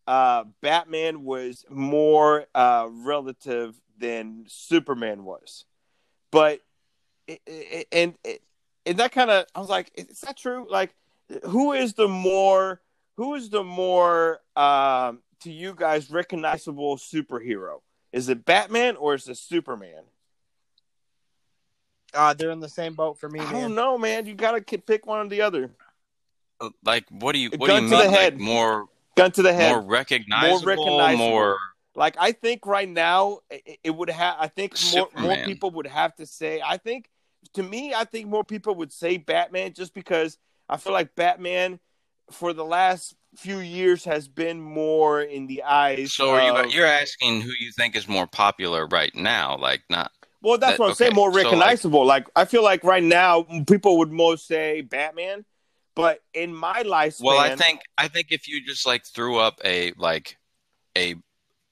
uh, 0.06 0.44
Batman 0.62 1.24
was 1.24 1.64
more 1.68 2.46
uh, 2.54 2.86
relative 2.88 3.74
than 3.98 4.44
Superman 4.46 5.24
was, 5.24 5.64
but 6.30 6.60
it, 7.26 7.40
it, 7.46 7.88
and 7.90 8.14
it, 8.22 8.42
and 8.86 8.96
that 8.98 9.10
kind 9.10 9.30
of 9.30 9.46
I 9.56 9.58
was 9.58 9.68
like, 9.68 9.90
is 9.96 10.20
that 10.20 10.36
true? 10.36 10.68
Like, 10.70 10.94
who 11.46 11.72
is 11.72 11.94
the 11.94 12.06
more 12.08 12.80
who 13.16 13.34
is 13.34 13.50
the 13.50 13.64
more 13.64 14.38
um, 14.54 15.18
to 15.40 15.50
you 15.50 15.74
guys 15.74 16.12
recognizable 16.12 16.96
superhero? 16.96 17.80
Is 18.12 18.28
it 18.28 18.44
Batman 18.44 18.96
or 18.96 19.14
is 19.14 19.28
it 19.28 19.36
Superman? 19.36 20.02
Uh, 22.12 22.34
they're 22.34 22.50
in 22.50 22.60
the 22.60 22.68
same 22.68 22.94
boat 22.94 23.18
for 23.18 23.28
me, 23.28 23.38
I 23.40 23.44
man. 23.44 23.52
don't 23.52 23.74
know, 23.76 23.96
man. 23.96 24.26
You 24.26 24.34
gotta 24.34 24.60
pick 24.60 25.06
one 25.06 25.26
or 25.26 25.28
the 25.28 25.42
other. 25.42 25.70
Like, 26.84 27.04
what 27.10 27.32
do 27.32 27.38
you 27.38 27.50
what 27.56 27.68
Gun 27.68 27.84
do 27.84 27.90
to 27.90 27.96
you 27.96 28.02
the 28.02 28.08
mean? 28.08 28.18
head. 28.18 28.32
Like 28.34 28.42
more 28.42 28.88
Gun 29.16 29.30
to 29.32 29.42
the 29.42 29.52
head. 29.52 29.72
more 29.72 29.80
recognizable, 29.82 30.66
recognizable. 30.66 31.16
more 31.30 31.56
Like 31.94 32.16
I 32.18 32.32
think 32.32 32.66
right 32.66 32.88
now 32.88 33.40
it, 33.48 33.78
it 33.84 33.90
would 33.90 34.10
have. 34.10 34.36
I 34.40 34.48
think 34.48 34.74
more 34.92 35.08
more 35.16 35.36
people 35.44 35.70
would 35.70 35.86
have 35.86 36.14
to 36.16 36.26
say. 36.26 36.60
I 36.64 36.76
think 36.78 37.08
to 37.54 37.62
me, 37.62 37.94
I 37.94 38.04
think 38.04 38.28
more 38.28 38.44
people 38.44 38.74
would 38.76 38.92
say 38.92 39.16
Batman 39.16 39.72
just 39.72 39.94
because 39.94 40.36
I 40.68 40.76
feel 40.76 40.92
like 40.92 41.14
Batman 41.14 41.78
for 42.30 42.52
the 42.52 42.64
last 42.64 43.14
few 43.36 43.58
years 43.58 44.04
has 44.04 44.28
been 44.28 44.60
more 44.60 45.20
in 45.22 45.46
the 45.46 45.62
eyes. 45.62 46.14
So 46.14 46.30
are 46.30 46.42
you 46.42 46.54
of- 46.56 46.74
you're 46.74 46.86
asking 46.86 47.40
who 47.42 47.50
you 47.60 47.72
think 47.76 47.96
is 47.96 48.08
more 48.08 48.26
popular 48.26 48.86
right 48.86 49.14
now? 49.14 49.56
Like 49.56 49.82
not 49.88 50.10
Well, 50.42 50.58
that's 50.58 50.72
that- 50.72 50.78
what 50.80 50.88
I'm 50.90 50.94
saying. 50.94 51.10
okay, 51.12 51.16
More 51.16 51.30
so, 51.32 51.36
like- 51.36 51.44
recognizable. 51.44 52.04
like, 52.04 52.26
I 52.34 52.44
feel 52.44 52.62
like 52.64 52.82
right 52.84 53.02
now 53.02 53.42
mm, 53.44 53.68
people 53.68 53.98
would 53.98 54.10
most 54.10 54.46
say 54.46 54.80
Batman, 54.80 55.44
but 55.94 56.22
in 56.34 56.54
my 56.54 56.82
lifespan, 56.82 57.22
Well, 57.24 57.38
I 57.38 57.56
think 57.56 57.80
I 57.98 58.08
think 58.08 58.28
if 58.30 58.48
you 58.48 58.64
just 58.66 58.86
like 58.86 59.04
threw 59.06 59.38
up 59.38 59.60
a 59.64 59.92
like 59.96 60.36
a 60.96 61.14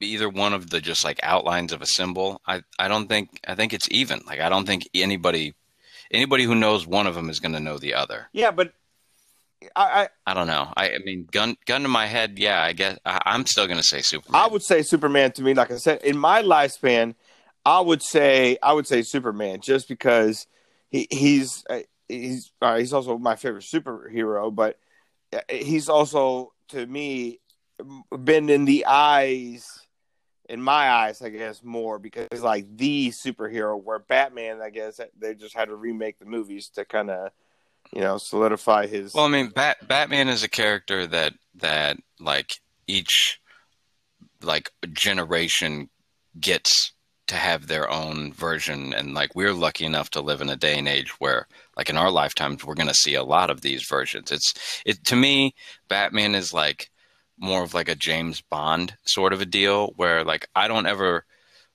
either 0.01 0.29
one 0.29 0.53
of 0.53 0.71
the 0.71 0.81
just 0.81 1.05
like 1.05 1.19
outlines 1.25 1.73
of 1.73 1.83
a 1.83 1.87
symbol, 1.87 2.41
I 2.47 2.63
I 2.79 2.87
don't 2.89 3.09
think 3.09 3.41
I 3.49 3.55
think 3.57 3.73
it's 3.73 3.89
even. 3.91 4.21
Like 4.27 4.39
I 4.41 4.49
don't 4.49 4.65
think 4.67 4.89
anybody 4.95 5.55
anybody 6.13 6.45
who 6.45 6.55
knows 6.55 6.87
one 6.87 7.07
of 7.09 7.15
them 7.17 7.29
is 7.31 7.41
going 7.41 7.53
to 7.53 7.61
know 7.61 7.79
the 7.79 7.95
other. 7.95 8.29
yeah, 8.33 8.51
but 8.53 8.73
I, 9.75 10.03
I 10.03 10.09
I 10.27 10.35
don't 10.35 10.47
know. 10.47 10.73
I, 10.77 10.91
I 10.91 10.99
mean, 11.05 11.29
gun 11.31 11.57
gun 11.67 11.83
to 11.83 11.89
my 11.89 12.07
head, 12.07 12.39
yeah. 12.39 12.63
I 12.63 12.73
guess 12.73 12.99
I, 13.05 13.21
I'm 13.27 13.47
still 13.47 13.67
going 13.67 13.79
to 13.79 13.85
say 13.85 14.01
Superman. 14.01 14.41
I 14.41 14.47
would 14.47 14.63
say 14.63 14.83
Superman 14.83 15.33
to 15.33 15.43
me. 15.43 15.55
Like 15.55 15.71
I 15.71 15.77
said, 15.77 16.03
in 16.03 16.17
my 16.19 16.43
lifespan, 16.43 17.15
I 17.65 17.81
would 17.81 18.03
say 18.03 18.59
I 18.63 18.73
would 18.73 18.87
say 18.87 19.03
Superman 19.03 19.61
just 19.61 19.89
because 19.89 20.47
he 20.91 21.07
he's 21.11 21.65
uh, 21.69 21.81
he's 22.09 22.53
uh, 22.63 22.79
he's 22.79 22.93
also 22.93 23.19
my 23.19 23.37
favorite 23.37 23.65
superhero, 23.65 24.55
but 24.55 24.79
uh, 25.33 25.41
he's 25.51 25.89
also 25.89 26.53
to 26.69 26.87
me 26.87 27.41
been 28.23 28.49
in 28.51 28.65
the 28.65 28.87
eyes 28.87 29.67
in 30.49 30.63
my 30.63 30.91
eyes, 30.91 31.21
I 31.21 31.29
guess 31.29 31.63
more 31.63 31.99
because 31.99 32.27
he's 32.31 32.43
like 32.43 32.77
the 32.77 33.11
superhero. 33.11 33.81
Where 33.81 33.99
Batman, 33.99 34.61
I 34.63 34.71
guess 34.71 35.01
they 35.19 35.35
just 35.35 35.55
had 35.55 35.67
to 35.67 35.77
remake 35.77 36.19
the 36.19 36.25
movies 36.25 36.71
to 36.71 36.85
kind 36.85 37.11
of 37.11 37.33
you 37.93 38.01
know 38.01 38.19
solidify 38.19 38.87
his. 38.87 39.15
Well, 39.15 39.25
I 39.25 39.29
mean, 39.29 39.49
Bat- 39.49 39.87
Batman 39.87 40.29
is 40.29 40.43
a 40.43 40.49
character 40.49 41.07
that 41.07 41.35
that 41.57 41.99
like 42.21 42.55
each 42.87 43.41
like 44.43 44.71
generation 44.93 45.89
gets 46.39 46.93
to 47.29 47.37
have 47.37 47.67
their 47.67 47.91
own 47.91 48.33
version, 48.33 48.95
and 48.95 49.15
like 49.15 49.35
we're 49.35 49.53
lucky 49.53 49.85
enough 49.85 50.11
to 50.11 50.21
live 50.21 50.41
in 50.41 50.49
a 50.49 50.57
day 50.57 50.79
and 50.79 50.89
age 50.89 51.11
where, 51.19 51.47
like 51.77 51.91
in 51.91 51.97
our 51.97 52.11
lifetimes, 52.11 52.65
we're 52.65 52.75
going 52.75 52.89
to 52.89 52.95
see 52.95 53.15
a 53.15 53.25
lot 53.25 53.51
of 53.51 53.61
these 53.61 53.87
versions. 53.87 54.33
It's 54.33 54.53
it 54.85 55.05
to 55.07 55.17
me, 55.17 55.55
Batman 55.89 56.35
is 56.35 56.53
like 56.53 56.91
more 57.39 57.63
of 57.63 57.75
like 57.75 57.89
a 57.89 57.95
James 57.95 58.41
Bond 58.41 58.95
sort 59.07 59.33
of 59.33 59.41
a 59.41 59.47
deal, 59.47 59.93
where 59.97 60.25
like 60.25 60.49
I 60.55 60.69
don't 60.69 60.87
ever. 60.87 61.25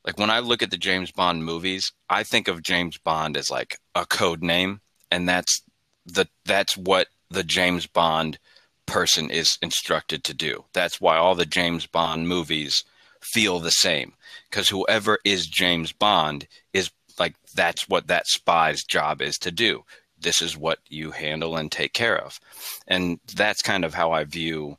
Like 0.06 0.20
when 0.20 0.30
I 0.30 0.40
look 0.40 0.62
at 0.62 0.70
the 0.70 0.78
James 0.78 1.14
Bond 1.14 1.46
movies, 1.46 1.94
I 2.10 2.24
think 2.24 2.50
of 2.50 2.62
James 2.62 2.98
Bond 2.98 3.38
as 3.38 3.50
like 3.50 3.78
a 3.96 4.06
code 4.06 4.44
name, 4.44 4.82
and 5.10 5.30
that's 5.30 5.62
the 6.06 6.28
that's 6.46 6.78
what 6.78 7.08
the 7.30 7.44
James 7.44 7.88
Bond 7.88 8.38
person 8.86 9.30
is 9.30 9.58
instructed 9.62 10.24
to 10.26 10.34
do. 10.34 10.66
That's 10.74 11.00
why 11.00 11.18
all 11.18 11.36
the 11.36 11.46
James 11.46 11.86
Bond 11.86 12.28
movies 12.28 12.84
feel 13.22 13.60
the 13.60 13.72
same 13.72 14.14
because 14.50 14.70
whoever 14.70 15.20
is 15.24 15.48
James 15.48 15.92
Bond 15.92 16.48
is 16.74 16.92
like 17.18 17.36
that's 17.56 17.88
what 17.88 18.08
that 18.08 18.28
spy's 18.28 18.84
job 18.84 19.22
is 19.22 19.38
to 19.40 19.52
do. 19.52 19.84
This 20.20 20.42
is 20.42 20.58
what 20.58 20.80
you 20.90 21.12
handle 21.12 21.58
and 21.58 21.72
take 21.72 21.94
care 21.94 22.18
of. 22.18 22.40
And 22.88 23.20
that's 23.36 23.62
kind 23.62 23.84
of 23.84 23.94
how 23.94 24.12
I 24.12 24.24
view 24.24 24.78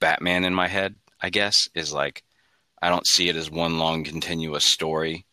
Batman 0.00 0.44
in 0.44 0.54
my 0.54 0.68
head, 0.68 0.96
I 1.20 1.30
guess, 1.30 1.56
is 1.74 1.92
like 1.92 2.22
I 2.82 2.88
don't 2.88 3.06
see 3.06 3.28
it 3.28 3.36
as 3.36 3.50
one 3.50 3.78
long 3.78 4.04
continuous 4.04 4.64
story 4.64 5.26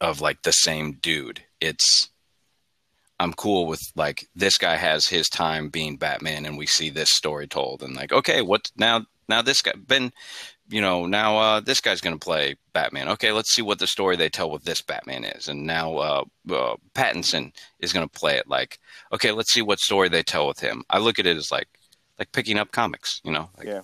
of 0.00 0.20
like 0.20 0.42
the 0.42 0.52
same 0.52 0.92
dude. 0.92 1.42
It's 1.60 2.10
I'm 3.20 3.34
cool 3.34 3.66
with 3.66 3.82
like 3.94 4.26
this 4.34 4.56
guy 4.56 4.76
has 4.76 5.06
his 5.06 5.28
time 5.28 5.68
being 5.68 5.98
Batman 5.98 6.46
and 6.46 6.56
we 6.56 6.66
see 6.66 6.88
this 6.88 7.10
story 7.10 7.46
told 7.46 7.82
and 7.82 7.94
like 7.94 8.12
okay 8.12 8.40
what 8.40 8.70
now 8.76 9.04
now 9.28 9.42
this 9.42 9.60
guy 9.60 9.72
Ben 9.76 10.10
you 10.70 10.80
know 10.80 11.04
now 11.04 11.36
uh 11.36 11.60
this 11.60 11.82
guy's 11.82 12.00
going 12.00 12.18
to 12.18 12.24
play 12.24 12.56
Batman 12.72 13.08
okay 13.08 13.30
let's 13.32 13.52
see 13.52 13.60
what 13.60 13.78
the 13.78 13.86
story 13.86 14.16
they 14.16 14.30
tell 14.30 14.50
with 14.50 14.64
this 14.64 14.80
Batman 14.80 15.24
is 15.24 15.48
and 15.48 15.66
now 15.66 15.96
uh, 15.98 16.24
uh 16.50 16.76
Pattinson 16.94 17.52
is 17.78 17.92
going 17.92 18.08
to 18.08 18.18
play 18.18 18.36
it 18.38 18.48
like 18.48 18.80
okay 19.12 19.32
let's 19.32 19.52
see 19.52 19.62
what 19.62 19.80
story 19.80 20.08
they 20.08 20.22
tell 20.22 20.46
with 20.48 20.60
him 20.60 20.82
I 20.88 20.98
look 20.98 21.18
at 21.18 21.26
it 21.26 21.36
as 21.36 21.52
like 21.52 21.68
like 22.18 22.32
picking 22.32 22.56
up 22.58 22.72
comics 22.72 23.20
you 23.22 23.32
know 23.32 23.50
like 23.58 23.66
Yeah. 23.66 23.82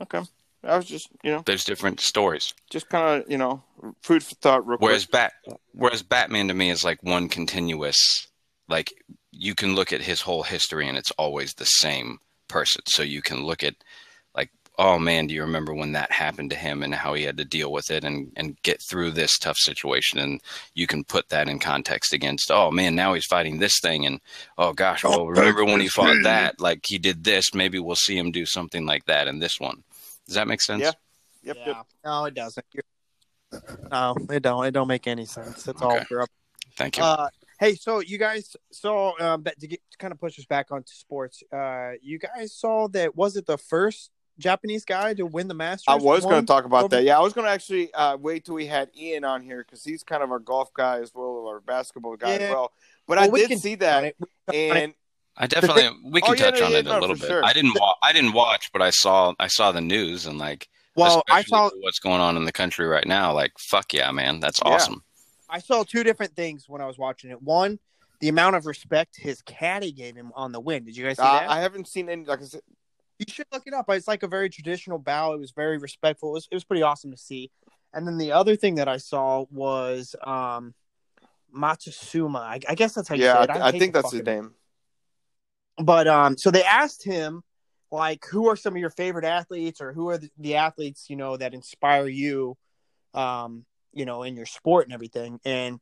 okay, 0.00 0.22
I 0.64 0.76
was 0.78 0.86
just 0.86 1.10
you 1.22 1.32
know 1.32 1.42
there's 1.44 1.64
different 1.64 2.00
stories 2.00 2.54
just 2.70 2.88
kind 2.88 3.22
of 3.22 3.30
you 3.30 3.36
know 3.36 3.62
food 4.02 4.22
for 4.22 4.34
thought. 4.36 4.66
Real 4.66 4.78
Whereas 4.78 5.04
quick. 5.06 5.12
Bat, 5.46 5.58
whereas 5.72 6.02
Batman 6.02 6.48
to 6.48 6.54
me 6.54 6.70
is 6.70 6.84
like 6.84 7.02
one 7.02 7.28
continuous, 7.28 8.27
like 8.68 8.92
you 9.32 9.54
can 9.54 9.74
look 9.74 9.92
at 9.92 10.00
his 10.02 10.20
whole 10.20 10.42
history 10.42 10.88
and 10.88 10.96
it's 10.98 11.10
always 11.12 11.54
the 11.54 11.64
same 11.64 12.18
person. 12.48 12.82
So 12.86 13.02
you 13.02 13.22
can 13.22 13.44
look 13.44 13.62
at 13.62 13.74
like, 14.34 14.50
oh 14.78 14.98
man, 14.98 15.26
do 15.26 15.34
you 15.34 15.42
remember 15.42 15.74
when 15.74 15.92
that 15.92 16.10
happened 16.12 16.50
to 16.50 16.56
him 16.56 16.82
and 16.82 16.94
how 16.94 17.14
he 17.14 17.22
had 17.24 17.36
to 17.38 17.44
deal 17.44 17.70
with 17.72 17.90
it 17.90 18.04
and 18.04 18.32
and 18.36 18.60
get 18.62 18.80
through 18.82 19.12
this 19.12 19.38
tough 19.38 19.56
situation? 19.58 20.18
And 20.18 20.40
you 20.74 20.86
can 20.86 21.04
put 21.04 21.28
that 21.28 21.48
in 21.48 21.58
context 21.58 22.12
against, 22.12 22.50
oh 22.50 22.70
man, 22.70 22.94
now 22.94 23.14
he's 23.14 23.26
fighting 23.26 23.58
this 23.58 23.80
thing, 23.80 24.06
and 24.06 24.20
oh 24.56 24.72
gosh, 24.72 25.04
well 25.04 25.26
remember 25.26 25.64
when 25.64 25.80
he 25.86 25.88
fought 25.88 26.22
that? 26.24 26.60
Like 26.60 26.84
he 26.86 26.98
did 26.98 27.24
this, 27.24 27.54
maybe 27.54 27.78
we'll 27.78 27.96
see 27.96 28.16
him 28.16 28.30
do 28.32 28.46
something 28.46 28.86
like 28.86 29.04
that 29.06 29.28
in 29.28 29.38
this 29.38 29.58
one. 29.60 29.82
Does 30.26 30.34
that 30.34 30.48
make 30.48 30.60
sense? 30.62 30.82
Yeah. 30.82 30.92
Yep, 31.42 31.56
yeah. 31.60 31.66
yep. 31.66 31.86
No, 32.04 32.24
it 32.26 32.34
doesn't. 32.34 32.66
You're- 32.72 32.82
No, 33.90 34.14
it 34.30 34.42
don't. 34.42 34.66
It 34.66 34.72
don't 34.72 34.88
make 34.88 35.06
any 35.06 35.24
sense. 35.24 35.66
It's 35.66 35.80
all 35.80 35.96
Okay. 35.96 36.04
for 36.04 36.22
up. 36.22 36.28
Thank 36.76 36.98
you. 36.98 37.02
Uh, 37.02 37.28
hey, 37.58 37.74
so 37.74 38.00
you 38.00 38.18
guys 38.18 38.56
saw 38.72 39.12
um, 39.20 39.42
that 39.44 39.58
to, 39.60 39.66
get, 39.66 39.80
to 39.90 39.98
kind 39.98 40.12
of 40.12 40.20
push 40.20 40.38
us 40.38 40.44
back 40.46 40.70
onto 40.70 40.92
sports. 40.92 41.42
Uh, 41.52 41.92
you 42.02 42.18
guys 42.18 42.52
saw 42.54 42.88
that 42.88 43.16
was 43.16 43.36
it 43.36 43.46
the 43.46 43.58
first 43.58 44.10
Japanese 44.38 44.84
guy 44.84 45.14
to 45.14 45.26
win 45.26 45.48
the 45.48 45.54
Masters? 45.54 45.84
I 45.88 45.96
was 45.96 46.24
going 46.24 46.40
to 46.40 46.46
talk 46.46 46.64
about 46.64 46.84
over- 46.84 46.96
that. 46.96 47.02
Yeah, 47.04 47.18
I 47.18 47.20
was 47.22 47.32
going 47.32 47.46
to 47.46 47.50
actually 47.50 47.92
uh, 47.94 48.16
wait 48.16 48.44
till 48.44 48.54
we 48.54 48.66
had 48.66 48.90
Ian 48.96 49.24
on 49.24 49.42
here 49.42 49.64
because 49.64 49.82
he's 49.84 50.02
kind 50.04 50.22
of 50.22 50.30
our 50.30 50.38
golf 50.38 50.72
guy 50.72 51.00
as 51.00 51.12
well, 51.14 51.46
our 51.48 51.60
basketball 51.60 52.16
guy 52.16 52.34
as 52.34 52.50
well. 52.50 52.72
But 53.06 53.18
Well, 53.18 53.26
I 53.26 53.28
we 53.30 53.40
did 53.40 53.48
can 53.50 53.58
see 53.58 53.74
that, 53.76 54.04
it. 54.04 54.16
We 54.20 54.26
can 54.26 54.28
touch 54.46 54.70
on 54.70 54.76
it. 54.76 54.82
and 54.84 54.94
I 55.36 55.46
definitely 55.46 55.88
we 56.10 56.20
can 56.20 56.32
Oh, 56.32 56.34
touch 56.36 56.58
yeah, 56.60 56.66
on 56.66 56.72
yeah, 56.72 56.78
it 56.78 56.86
a 56.86 56.98
little 57.00 57.16
bit. 57.16 57.26
sure. 57.26 57.44
I 57.44 57.52
didn't 57.52 57.74
wa- 57.78 57.94
I 58.02 58.12
didn't 58.12 58.32
watch, 58.32 58.70
but 58.72 58.82
I 58.82 58.90
saw 58.90 59.34
I 59.40 59.46
saw 59.48 59.72
the 59.72 59.80
news 59.80 60.26
and 60.26 60.38
like 60.38 60.68
well, 60.96 61.22
I 61.30 61.42
saw 61.42 61.70
what's 61.80 62.00
going 62.00 62.20
on 62.20 62.36
in 62.36 62.44
the 62.44 62.50
country 62.52 62.84
right 62.86 63.06
now. 63.06 63.32
Like 63.32 63.52
fuck 63.58 63.92
yeah, 63.94 64.10
man, 64.10 64.40
that's 64.40 64.60
Yeah. 64.64 64.72
awesome. 64.72 65.02
I 65.48 65.58
saw 65.60 65.84
two 65.84 66.04
different 66.04 66.34
things 66.36 66.68
when 66.68 66.80
I 66.80 66.86
was 66.86 66.98
watching 66.98 67.30
it. 67.30 67.42
One, 67.42 67.78
the 68.20 68.28
amount 68.28 68.56
of 68.56 68.66
respect 68.66 69.16
his 69.16 69.42
caddy 69.42 69.92
gave 69.92 70.16
him 70.16 70.32
on 70.34 70.52
the 70.52 70.60
win. 70.60 70.84
Did 70.84 70.96
you 70.96 71.04
guys 71.04 71.16
see 71.16 71.22
uh, 71.22 71.40
that? 71.40 71.50
I 71.50 71.60
haven't 71.60 71.88
seen 71.88 72.08
any. 72.08 72.24
Like 72.24 72.40
I 72.40 72.44
said, 72.44 72.62
You 73.18 73.26
should 73.28 73.46
look 73.52 73.64
it 73.66 73.74
up. 73.74 73.86
It's 73.90 74.08
like 74.08 74.22
a 74.22 74.28
very 74.28 74.48
traditional 74.48 74.98
bow. 74.98 75.32
It 75.34 75.40
was 75.40 75.52
very 75.52 75.78
respectful. 75.78 76.30
It 76.30 76.34
was, 76.34 76.48
it 76.50 76.54
was 76.54 76.64
pretty 76.64 76.82
awesome 76.82 77.10
to 77.10 77.16
see. 77.16 77.50
And 77.92 78.06
then 78.06 78.18
the 78.18 78.32
other 78.32 78.54
thing 78.54 78.76
that 78.76 78.88
I 78.88 78.98
saw 78.98 79.46
was 79.50 80.14
um, 80.24 80.74
Matsusuma. 81.56 82.40
I, 82.40 82.60
I 82.68 82.74
guess 82.74 82.94
that's 82.94 83.08
how 83.08 83.14
you 83.14 83.24
yeah, 83.24 83.44
say 83.44 83.52
I, 83.52 83.56
it. 83.56 83.62
I 83.62 83.70
hate 83.72 83.78
think 83.78 83.94
that's 83.94 84.12
his 84.12 84.22
name. 84.22 84.54
But 85.82 86.06
um, 86.06 86.36
so 86.36 86.50
they 86.50 86.64
asked 86.64 87.04
him, 87.04 87.42
like, 87.90 88.24
who 88.26 88.48
are 88.48 88.56
some 88.56 88.74
of 88.74 88.80
your 88.80 88.90
favorite 88.90 89.24
athletes, 89.24 89.80
or 89.80 89.92
who 89.92 90.08
are 90.10 90.18
the, 90.18 90.28
the 90.38 90.56
athletes 90.56 91.08
you 91.08 91.16
know 91.16 91.36
that 91.36 91.54
inspire 91.54 92.06
you, 92.06 92.56
um, 93.14 93.64
you 93.92 94.04
know, 94.04 94.22
in 94.22 94.36
your 94.36 94.46
sport 94.46 94.86
and 94.86 94.94
everything. 94.94 95.40
And 95.44 95.80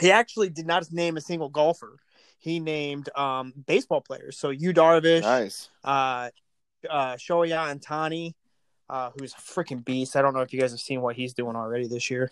he 0.00 0.10
actually 0.10 0.50
did 0.50 0.66
not 0.66 0.90
name 0.92 1.16
a 1.16 1.20
single 1.20 1.48
golfer. 1.48 1.98
He 2.38 2.60
named 2.60 3.08
um 3.16 3.52
baseball 3.66 4.00
players. 4.00 4.38
So 4.38 4.50
you 4.50 4.72
Darvish, 4.72 5.22
Nice. 5.22 5.70
uh, 5.84 6.30
uh, 6.88 7.14
Shohei 7.14 7.50
Ohtani, 7.50 8.34
uh, 8.88 9.10
who's 9.18 9.32
a 9.32 9.36
freaking 9.36 9.84
beast. 9.84 10.16
I 10.16 10.22
don't 10.22 10.34
know 10.34 10.40
if 10.40 10.52
you 10.52 10.60
guys 10.60 10.70
have 10.70 10.80
seen 10.80 11.00
what 11.00 11.16
he's 11.16 11.34
doing 11.34 11.56
already 11.56 11.88
this 11.88 12.10
year, 12.10 12.30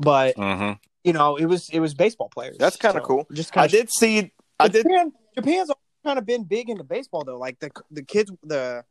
but 0.00 0.36
hmm 0.36 0.72
you 1.04 1.12
know, 1.12 1.36
it 1.36 1.46
was 1.46 1.70
it 1.70 1.80
was 1.80 1.94
baseball 1.94 2.28
players. 2.28 2.56
That's 2.58 2.76
kinda 2.76 3.00
So, 3.00 3.06
cool. 3.06 3.26
Just 3.32 3.52
kind 3.52 3.62
I 3.62 3.66
of 3.66 3.70
did 3.70 3.90
see. 3.90 4.32
I 4.58 4.68
did. 4.68 4.82
Japan, 4.82 5.12
Japan's 5.34 5.70
kind 6.04 6.18
of 6.18 6.26
been 6.26 6.44
big 6.44 6.68
into 6.68 6.84
baseball 6.84 7.24
though. 7.24 7.38
Like 7.38 7.58
the 7.60 7.70
the 7.90 8.02
kids 8.02 8.32
the 8.42 8.84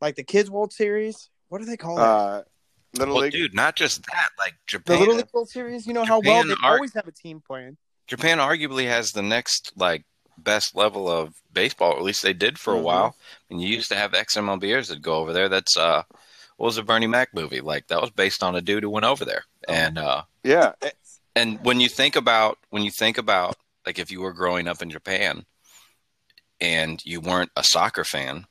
like 0.00 0.16
the 0.16 0.24
kids 0.24 0.50
World 0.50 0.72
Series. 0.72 1.30
What 1.48 1.60
do 1.60 1.64
they 1.64 1.76
call 1.76 1.96
it? 1.98 2.02
Uh, 2.02 2.42
Little 2.94 3.14
Well, 3.14 3.24
League. 3.24 3.32
dude, 3.32 3.54
not 3.54 3.76
just 3.76 4.02
that. 4.06 4.30
Like 4.38 4.54
Japan, 4.66 4.82
the 4.84 4.90
Japan, 4.94 5.00
Little 5.00 5.14
League 5.16 5.28
World 5.32 5.48
Series. 5.50 5.86
You 5.86 5.92
know 5.92 6.04
how 6.04 6.20
well 6.20 6.44
they 6.44 6.54
are- 6.62 6.74
always 6.74 6.94
have 6.94 7.06
a 7.08 7.12
team 7.12 7.40
playing. 7.46 7.76
Japan 8.06 8.38
arguably 8.38 8.86
has 8.86 9.10
the 9.12 9.22
next 9.22 9.72
like 9.76 10.04
best 10.38 10.74
level 10.74 11.10
of 11.10 11.34
baseball. 11.52 11.92
Or 11.92 11.96
at 11.98 12.02
least 12.02 12.22
they 12.22 12.32
did 12.32 12.58
for 12.58 12.74
a 12.74 12.78
Mhm. 12.78 12.82
while. 12.82 13.16
And 13.50 13.60
you 13.60 13.68
used 13.68 13.88
to 13.90 13.96
have 13.96 14.12
XMLBers 14.14 14.88
that 14.88 15.02
go 15.02 15.16
over 15.16 15.32
there. 15.32 15.48
That's 15.48 15.76
uh, 15.76 16.04
what 16.56 16.66
was 16.66 16.78
a 16.78 16.82
Bernie 16.82 17.06
Mac 17.06 17.34
movie? 17.34 17.60
Like 17.60 17.88
that 17.88 18.00
was 18.00 18.10
based 18.10 18.42
on 18.42 18.56
a 18.56 18.60
dude 18.62 18.82
who 18.82 18.90
went 18.90 19.04
over 19.06 19.24
there. 19.24 19.44
And 19.68 19.98
uh, 19.98 20.22
Yeah. 20.42 20.72
and 21.36 21.62
when 21.64 21.80
you 21.80 21.88
think 21.88 22.16
about 22.16 22.58
when 22.70 22.82
you 22.82 22.90
think 22.90 23.18
about 23.18 23.56
like 23.84 23.98
if 23.98 24.10
you 24.10 24.20
were 24.22 24.32
growing 24.32 24.66
up 24.66 24.80
in 24.82 24.90
Japan 24.90 25.44
and 26.60 27.04
you 27.04 27.20
weren't 27.20 27.50
a 27.56 27.62
soccer 27.62 28.04
fan, 28.04 28.46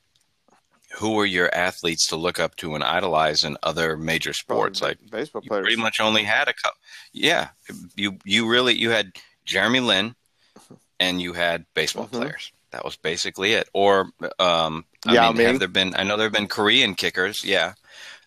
who 0.96 1.12
were 1.14 1.26
your 1.26 1.54
athletes 1.54 2.06
to 2.08 2.16
look 2.16 2.38
up 2.40 2.56
to 2.56 2.74
and 2.74 2.82
idolize 2.82 3.44
in 3.44 3.56
other 3.62 3.96
major 3.96 4.32
sports? 4.32 4.80
Like 4.80 4.98
baseball 5.10 5.42
you 5.44 5.48
players. 5.48 5.64
pretty 5.64 5.80
much 5.80 6.00
only 6.00 6.24
had 6.24 6.48
a 6.48 6.54
couple. 6.54 6.78
Yeah, 7.12 7.48
you 7.96 8.18
you 8.24 8.48
really 8.48 8.74
you 8.74 8.90
had 8.90 9.12
Jeremy 9.44 9.80
Lin, 9.80 10.14
and 11.00 11.20
you 11.20 11.32
had 11.34 11.66
baseball 11.74 12.06
Mhm. 12.06 12.12
players. 12.12 12.52
That 12.70 12.84
was 12.84 12.96
basically 12.96 13.52
it. 13.54 13.68
Or 13.72 14.10
um, 14.38 14.84
I 15.06 15.14
Yao 15.14 15.28
mean, 15.28 15.36
Ming. 15.38 15.46
have 15.48 15.58
there 15.58 15.68
been? 15.68 15.94
I 15.96 16.02
know 16.04 16.16
there 16.16 16.26
have 16.26 16.32
been 16.32 16.48
Korean 16.48 16.94
kickers. 16.94 17.44
Yeah, 17.44 17.74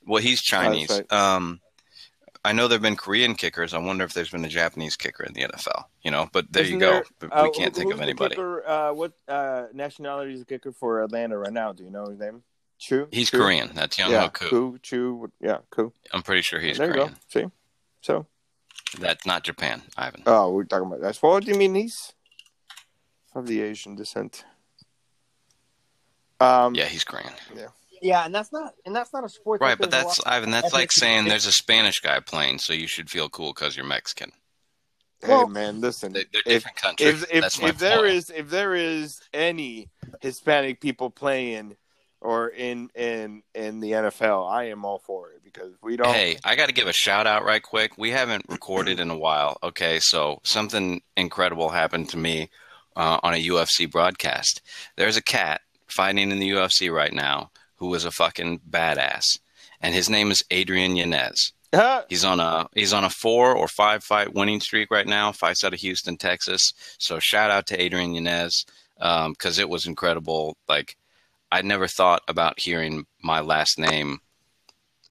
well, 0.05 0.21
he's 0.21 0.41
Chinese. 0.41 0.89
right. 0.89 1.11
Um, 1.11 1.59
I 2.43 2.53
know 2.53 2.67
there 2.67 2.77
have 2.77 2.81
been 2.81 2.95
Korean 2.95 3.35
kickers. 3.35 3.71
I 3.75 3.77
wonder 3.77 4.03
if 4.03 4.13
there's 4.13 4.31
been 4.31 4.43
a 4.43 4.49
Japanese 4.49 4.95
kicker 4.95 5.23
in 5.23 5.33
the 5.33 5.41
NFL. 5.43 5.83
You 6.01 6.09
know, 6.09 6.27
but 6.33 6.51
there 6.51 6.63
Isn't 6.63 6.73
you 6.73 6.79
go. 6.79 7.03
there- 7.19 7.31
Uh, 7.31 7.43
we 7.43 7.51
can't 7.51 7.75
think 7.75 7.93
of 7.93 8.01
anybody. 8.01 8.33
Kicker, 8.33 8.67
uh, 8.67 8.93
what 8.93 9.13
uh, 9.27 9.65
nationality 9.73 10.33
is 10.33 10.39
the 10.39 10.45
kicker 10.47 10.71
for 10.71 11.03
Atlanta 11.03 11.37
right 11.37 11.53
now? 11.53 11.71
Do 11.71 11.83
you 11.83 11.91
know 11.91 12.07
his 12.07 12.17
name? 12.19 12.41
Chu. 12.81 13.07
He's 13.11 13.29
Chu? 13.29 13.37
Korean. 13.37 13.69
That's 13.75 13.97
Young 13.99 14.11
Yeah, 14.11 14.21
Ho 14.23 14.29
Koo. 14.29 14.49
Koo, 14.49 14.79
Chu. 14.81 15.31
Yeah, 15.39 15.59
Koo. 15.69 15.93
I'm 16.11 16.23
pretty 16.23 16.41
sure 16.41 16.59
he's 16.59 16.77
there 16.79 16.87
you 16.87 16.93
Korean. 16.93 17.09
go. 17.09 17.15
See, 17.29 17.45
so 18.01 18.25
That's 18.99 19.25
not 19.25 19.43
Japan, 19.43 19.83
Ivan. 19.95 20.23
oh, 20.25 20.49
we're 20.51 20.63
talking 20.65 20.87
about 20.87 21.01
that. 21.01 21.15
What 21.17 21.45
do 21.45 21.51
you 21.51 21.57
mean 21.57 21.75
he's 21.75 22.11
of 23.35 23.45
the 23.47 23.61
Asian 23.61 23.95
descent? 23.95 24.43
Um, 26.39 26.73
yeah, 26.75 26.85
he's 26.85 27.03
Korean. 27.03 27.33
Yeah, 27.55 27.67
Yeah, 28.01 28.25
and 28.25 28.33
that's 28.33 28.51
not 28.51 28.73
and 28.85 28.95
that's 28.95 29.13
not 29.13 29.23
a 29.23 29.29
sport. 29.29 29.61
Right, 29.61 29.77
but 29.77 29.91
that's 29.91 30.19
Ivan. 30.25 30.49
That's 30.49 30.65
ethnic 30.67 30.79
like 30.79 30.91
saying 30.91 31.25
there's 31.25 31.45
a 31.45 31.51
Spanish 31.51 31.99
guy 31.99 32.19
playing, 32.19 32.57
so 32.59 32.73
you 32.73 32.87
should 32.87 33.09
feel 33.09 33.29
cool 33.29 33.53
because 33.53 33.77
you're 33.77 33.85
Mexican. 33.85 34.31
Hey 35.21 35.27
Well- 35.29 35.47
man, 35.47 35.81
listen. 35.81 36.13
They, 36.13 36.25
they're 36.33 36.41
If 36.47 36.63
different 36.63 36.77
countries. 36.77 37.23
if 37.23 37.31
if, 37.31 37.41
that's 37.43 37.61
my 37.61 37.69
if 37.69 37.77
there 37.77 37.97
point. 37.97 38.09
is 38.13 38.29
if 38.31 38.49
there 38.49 38.73
is 38.73 39.21
any 39.35 39.89
Hispanic 40.21 40.81
people 40.81 41.11
playing 41.11 41.75
or 42.21 42.49
in 42.49 42.89
in 42.95 43.41
in 43.53 43.79
the 43.79 43.91
NFL, 43.91 44.49
I 44.49 44.65
am 44.65 44.85
all 44.85 44.99
for 44.99 45.31
it 45.31 45.41
because 45.43 45.73
we 45.81 45.97
don't. 45.97 46.13
Hey, 46.13 46.37
I 46.45 46.55
got 46.55 46.67
to 46.67 46.73
give 46.73 46.87
a 46.87 46.93
shout 46.93 47.27
out 47.27 47.43
right 47.43 47.61
quick. 47.61 47.97
We 47.97 48.11
haven't 48.11 48.45
recorded 48.47 48.99
in 48.99 49.09
a 49.09 49.17
while. 49.17 49.57
Okay, 49.63 49.99
so 49.99 50.39
something 50.43 51.01
incredible 51.17 51.69
happened 51.69 52.09
to 52.09 52.17
me 52.17 52.49
uh, 52.95 53.19
on 53.23 53.33
a 53.33 53.43
UFC 53.43 53.89
broadcast. 53.91 54.61
There's 54.95 55.17
a 55.17 55.23
cat 55.23 55.61
fighting 55.87 56.31
in 56.31 56.39
the 56.39 56.51
UFC 56.51 56.93
right 56.93 57.13
now 57.13 57.51
who 57.75 57.93
is 57.95 58.05
a 58.05 58.11
fucking 58.11 58.61
badass, 58.69 59.39
and 59.81 59.93
his 59.93 60.09
name 60.09 60.31
is 60.31 60.43
Adrian 60.51 60.95
Yanez. 60.95 61.53
He's 62.09 62.25
on 62.25 62.41
a 62.41 62.67
he's 62.75 62.91
on 62.91 63.05
a 63.05 63.09
four 63.09 63.55
or 63.55 63.65
five 63.65 64.03
fight 64.03 64.33
winning 64.33 64.59
streak 64.59 64.91
right 64.91 65.07
now. 65.07 65.31
Fights 65.31 65.63
out 65.63 65.73
of 65.73 65.79
Houston, 65.79 66.17
Texas. 66.17 66.73
So 66.97 67.17
shout 67.19 67.49
out 67.49 67.65
to 67.67 67.81
Adrian 67.81 68.13
Yanez 68.13 68.65
because 68.99 69.57
it 69.57 69.69
was 69.69 69.85
incredible. 69.85 70.57
Like 70.67 70.97
I 71.51 71.61
never 71.61 71.87
thought 71.87 72.21
about 72.27 72.59
hearing 72.59 73.05
my 73.23 73.41
last 73.41 73.77
name 73.77 74.19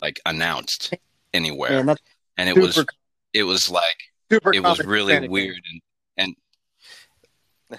like 0.00 0.20
announced 0.24 0.94
anywhere, 1.34 1.84
Man, 1.84 1.96
and 2.38 2.48
it 2.48 2.54
super, 2.54 2.66
was 2.66 2.86
it 3.32 3.42
was 3.44 3.70
like 3.70 3.96
super 4.30 4.52
it 4.54 4.62
was 4.62 4.84
really 4.84 5.12
Hispanic 5.12 5.30
weird 5.30 5.60
and 6.16 6.34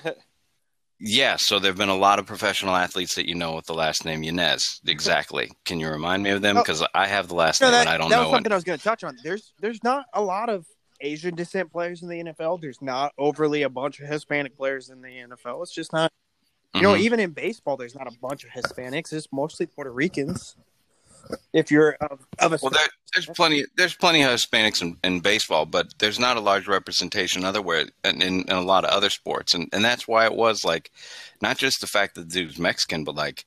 and 0.02 0.16
yeah. 1.00 1.36
So 1.38 1.60
there've 1.60 1.76
been 1.76 1.90
a 1.90 1.96
lot 1.98 2.20
of 2.20 2.26
professional 2.26 2.76
athletes 2.76 3.16
that 3.16 3.28
you 3.28 3.36
know 3.36 3.56
with 3.56 3.66
the 3.66 3.74
last 3.74 4.06
name 4.06 4.24
Yanez. 4.24 4.80
Exactly. 4.88 5.52
Can 5.66 5.80
you 5.80 5.90
remind 5.90 6.24
me 6.24 6.30
of 6.30 6.42
them? 6.42 6.58
Oh. 6.58 6.62
Because 6.62 6.86
I 6.94 7.08
have 7.08 7.28
the 7.28 7.36
last 7.36 7.62
No, 7.62 7.68
name 7.68 7.72
that, 7.74 7.82
and 7.82 7.90
I 7.90 7.98
don't 7.98 8.10
that 8.10 8.16
know 8.16 8.22
was 8.24 8.30
it. 8.30 8.36
something 8.36 8.52
I 8.52 8.56
was 8.56 8.64
going 8.64 8.78
to 8.78 8.84
touch 8.84 9.04
on. 9.04 9.18
There's 9.24 9.54
there's 9.60 9.84
not 9.84 10.06
a 10.14 10.22
lot 10.22 10.50
of 10.50 10.66
Asian 11.02 11.36
descent 11.36 11.72
players 11.72 12.04
in 12.04 12.10
the 12.10 12.24
NFL. 12.24 12.62
There's 12.62 12.82
not 12.82 13.12
overly 13.18 13.64
a 13.64 13.70
bunch 13.70 14.00
of 14.00 14.08
Hispanic 14.08 14.56
players 14.56 14.90
in 14.90 15.02
the 15.02 15.10
NFL. 15.10 15.64
It's 15.64 15.74
just 15.74 15.92
not. 15.92 16.12
You 16.74 16.82
know, 16.82 16.94
Mhm. 16.94 17.00
even 17.02 17.20
in 17.20 17.32
baseball, 17.32 17.76
there's 17.76 17.96
not 17.96 18.08
a 18.08 18.18
bunch 18.20 18.44
of 18.46 18.52
Hispanics. 18.52 19.12
It's 19.12 19.28
mostly 19.32 19.66
Puerto 19.66 19.92
Ricans. 19.92 20.56
If 21.54 21.70
you're 21.70 21.94
of, 22.02 22.26
of 22.40 22.54
a 22.54 22.60
Well, 22.62 22.72
there, 22.72 22.88
there's 23.14 23.28
plenty. 23.28 23.66
There's 23.78 23.96
plenty 23.96 24.24
of 24.24 24.32
Hispanics 24.32 24.82
in, 24.82 24.98
in 25.04 25.20
baseball, 25.20 25.66
but 25.66 25.88
there's 26.00 26.20
not 26.20 26.38
a 26.38 26.42
large 26.42 26.68
representation 26.68 27.44
otherwhere 27.46 27.86
in, 28.04 28.22
in, 28.22 28.42
in 28.44 28.50
a 28.56 28.62
lot 28.62 28.86
of 28.86 28.92
other 28.92 29.10
sports, 29.10 29.54
and 29.54 29.68
and 29.72 29.84
that's 29.84 30.08
why 30.08 30.26
it 30.26 30.34
was 30.34 30.64
like, 30.66 30.92
not 31.42 31.58
just 31.58 31.80
the 31.82 31.88
fact 31.88 32.16
that 32.16 32.30
the 32.30 32.34
dude's 32.34 32.58
Mexican, 32.58 33.04
but 33.04 33.16
like 33.16 33.46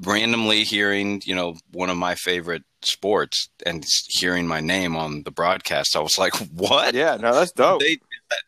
randomly 0.00 0.64
hearing, 0.64 1.22
you 1.24 1.34
know, 1.34 1.54
one 1.72 1.90
of 1.90 1.96
my 1.96 2.14
favorite 2.14 2.62
sports 2.82 3.48
and 3.64 3.84
hearing 4.08 4.46
my 4.46 4.60
name 4.60 4.96
on 4.96 5.22
the 5.22 5.30
broadcast, 5.30 5.96
I 5.96 6.00
was 6.00 6.18
like, 6.18 6.34
what? 6.54 6.94
yeah, 6.94 7.16
no, 7.16 7.32
that's 7.34 7.52
dope. 7.52 7.80
They, 7.80 7.98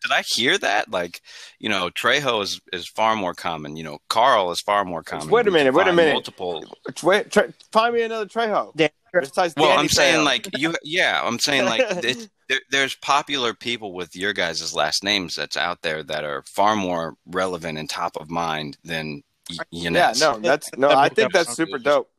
did 0.02 0.12
I 0.12 0.22
hear 0.22 0.58
that? 0.58 0.90
Like, 0.90 1.20
you 1.58 1.68
know, 1.68 1.90
Trejo 1.90 2.42
is, 2.42 2.60
is 2.72 2.88
far 2.88 3.16
more 3.16 3.34
common. 3.34 3.76
You 3.76 3.84
know, 3.84 3.98
Carl 4.08 4.50
is 4.50 4.60
far 4.60 4.84
more 4.84 5.02
common. 5.02 5.28
Wait 5.28 5.46
a 5.46 5.50
minute, 5.50 5.74
wait 5.74 5.86
a 5.86 5.92
minute. 5.92 6.12
Multiple 6.12 6.64
Wait, 7.02 7.30
try, 7.30 7.48
find 7.72 7.94
me 7.94 8.02
another 8.02 8.26
Trejo. 8.26 8.74
Dan- 8.74 8.90
Besides 9.20 9.54
well, 9.56 9.68
Danny 9.68 9.80
I'm 9.80 9.88
saying 9.88 10.24
like 10.24 10.46
you, 10.58 10.74
yeah, 10.82 11.22
I'm 11.24 11.38
saying 11.38 11.64
like 11.64 11.80
it, 12.04 12.28
there, 12.48 12.60
there's 12.70 12.94
popular 12.96 13.54
people 13.54 13.94
with 13.94 14.14
your 14.14 14.32
guys' 14.34 14.74
last 14.74 15.02
names 15.02 15.34
that's 15.34 15.56
out 15.56 15.80
there 15.82 16.02
that 16.02 16.24
are 16.24 16.42
far 16.42 16.76
more 16.76 17.14
relevant 17.26 17.78
and 17.78 17.88
top 17.88 18.16
of 18.16 18.30
mind 18.30 18.76
than 18.84 19.22
y- 19.48 19.56
yeah, 19.70 20.12
no, 20.18 20.38
that's 20.38 20.70
no. 20.76 20.90
I 20.90 21.08
think 21.08 21.32
that's 21.32 21.54
super 21.54 21.78
dope. 21.78 22.10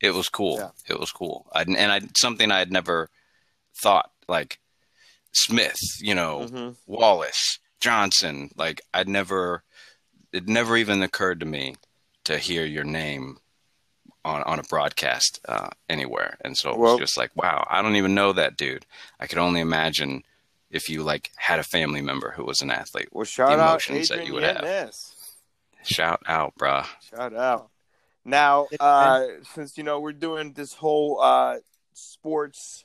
it 0.00 0.12
was 0.12 0.28
cool. 0.28 0.56
Yeah. 0.56 0.70
It 0.88 0.98
was 0.98 1.12
cool, 1.12 1.46
I, 1.54 1.62
and 1.62 1.92
I 1.92 2.00
something 2.16 2.50
I 2.50 2.58
had 2.58 2.72
never 2.72 3.10
thought 3.76 4.10
like 4.28 4.58
Smith, 5.46 5.78
you 6.00 6.14
know, 6.14 6.40
Mhm. 6.40 6.76
Wallace, 6.86 7.58
Johnson. 7.80 8.50
Like 8.56 8.80
I'd 8.94 9.08
never, 9.08 9.62
it 10.32 10.48
never 10.48 10.76
even 10.76 11.02
occurred 11.02 11.40
to 11.40 11.46
me 11.46 11.76
to 12.24 12.38
hear 12.38 12.64
your 12.64 12.84
name 12.84 13.38
on 14.24 14.42
on 14.42 14.58
a 14.58 14.62
broadcast 14.64 15.40
uh, 15.48 15.70
anywhere, 15.88 16.36
and 16.44 16.56
so 16.56 16.70
it 16.70 16.78
was 16.78 16.88
Well- 16.90 16.98
just 16.98 17.16
like, 17.16 17.30
wow, 17.36 17.66
I 17.70 17.80
don't 17.82 17.96
even 17.96 18.14
know 18.14 18.32
that 18.32 18.56
dude. 18.56 18.84
I 19.20 19.26
could 19.26 19.38
only 19.38 19.60
imagine 19.60 20.24
if 20.70 20.88
you 20.90 21.02
like 21.02 21.30
had 21.36 21.58
a 21.58 21.64
family 21.64 22.02
member 22.02 22.32
who 22.32 22.44
was 22.44 22.60
an 22.60 22.70
athlete. 22.70 23.08
Well, 23.12 23.24
shout 23.24 23.52
out 23.52 23.68
emotions 23.88 24.08
that 24.08 24.14
Adrian 24.16 24.26
you 24.26 24.34
would 24.34 24.42
have. 24.42 24.62
Yanez. 24.64 25.14
Shout 25.84 26.20
out, 26.26 26.54
bruh. 26.58 26.86
Shout 27.08 27.34
out. 27.34 27.70
Now, 28.24 28.66
uh, 28.78 29.24
since 29.54 29.78
you 29.78 29.84
know 29.84 30.00
we're 30.00 30.12
doing 30.12 30.52
this 30.52 30.74
whole 30.74 31.20
uh, 31.22 31.58
sports, 31.94 32.84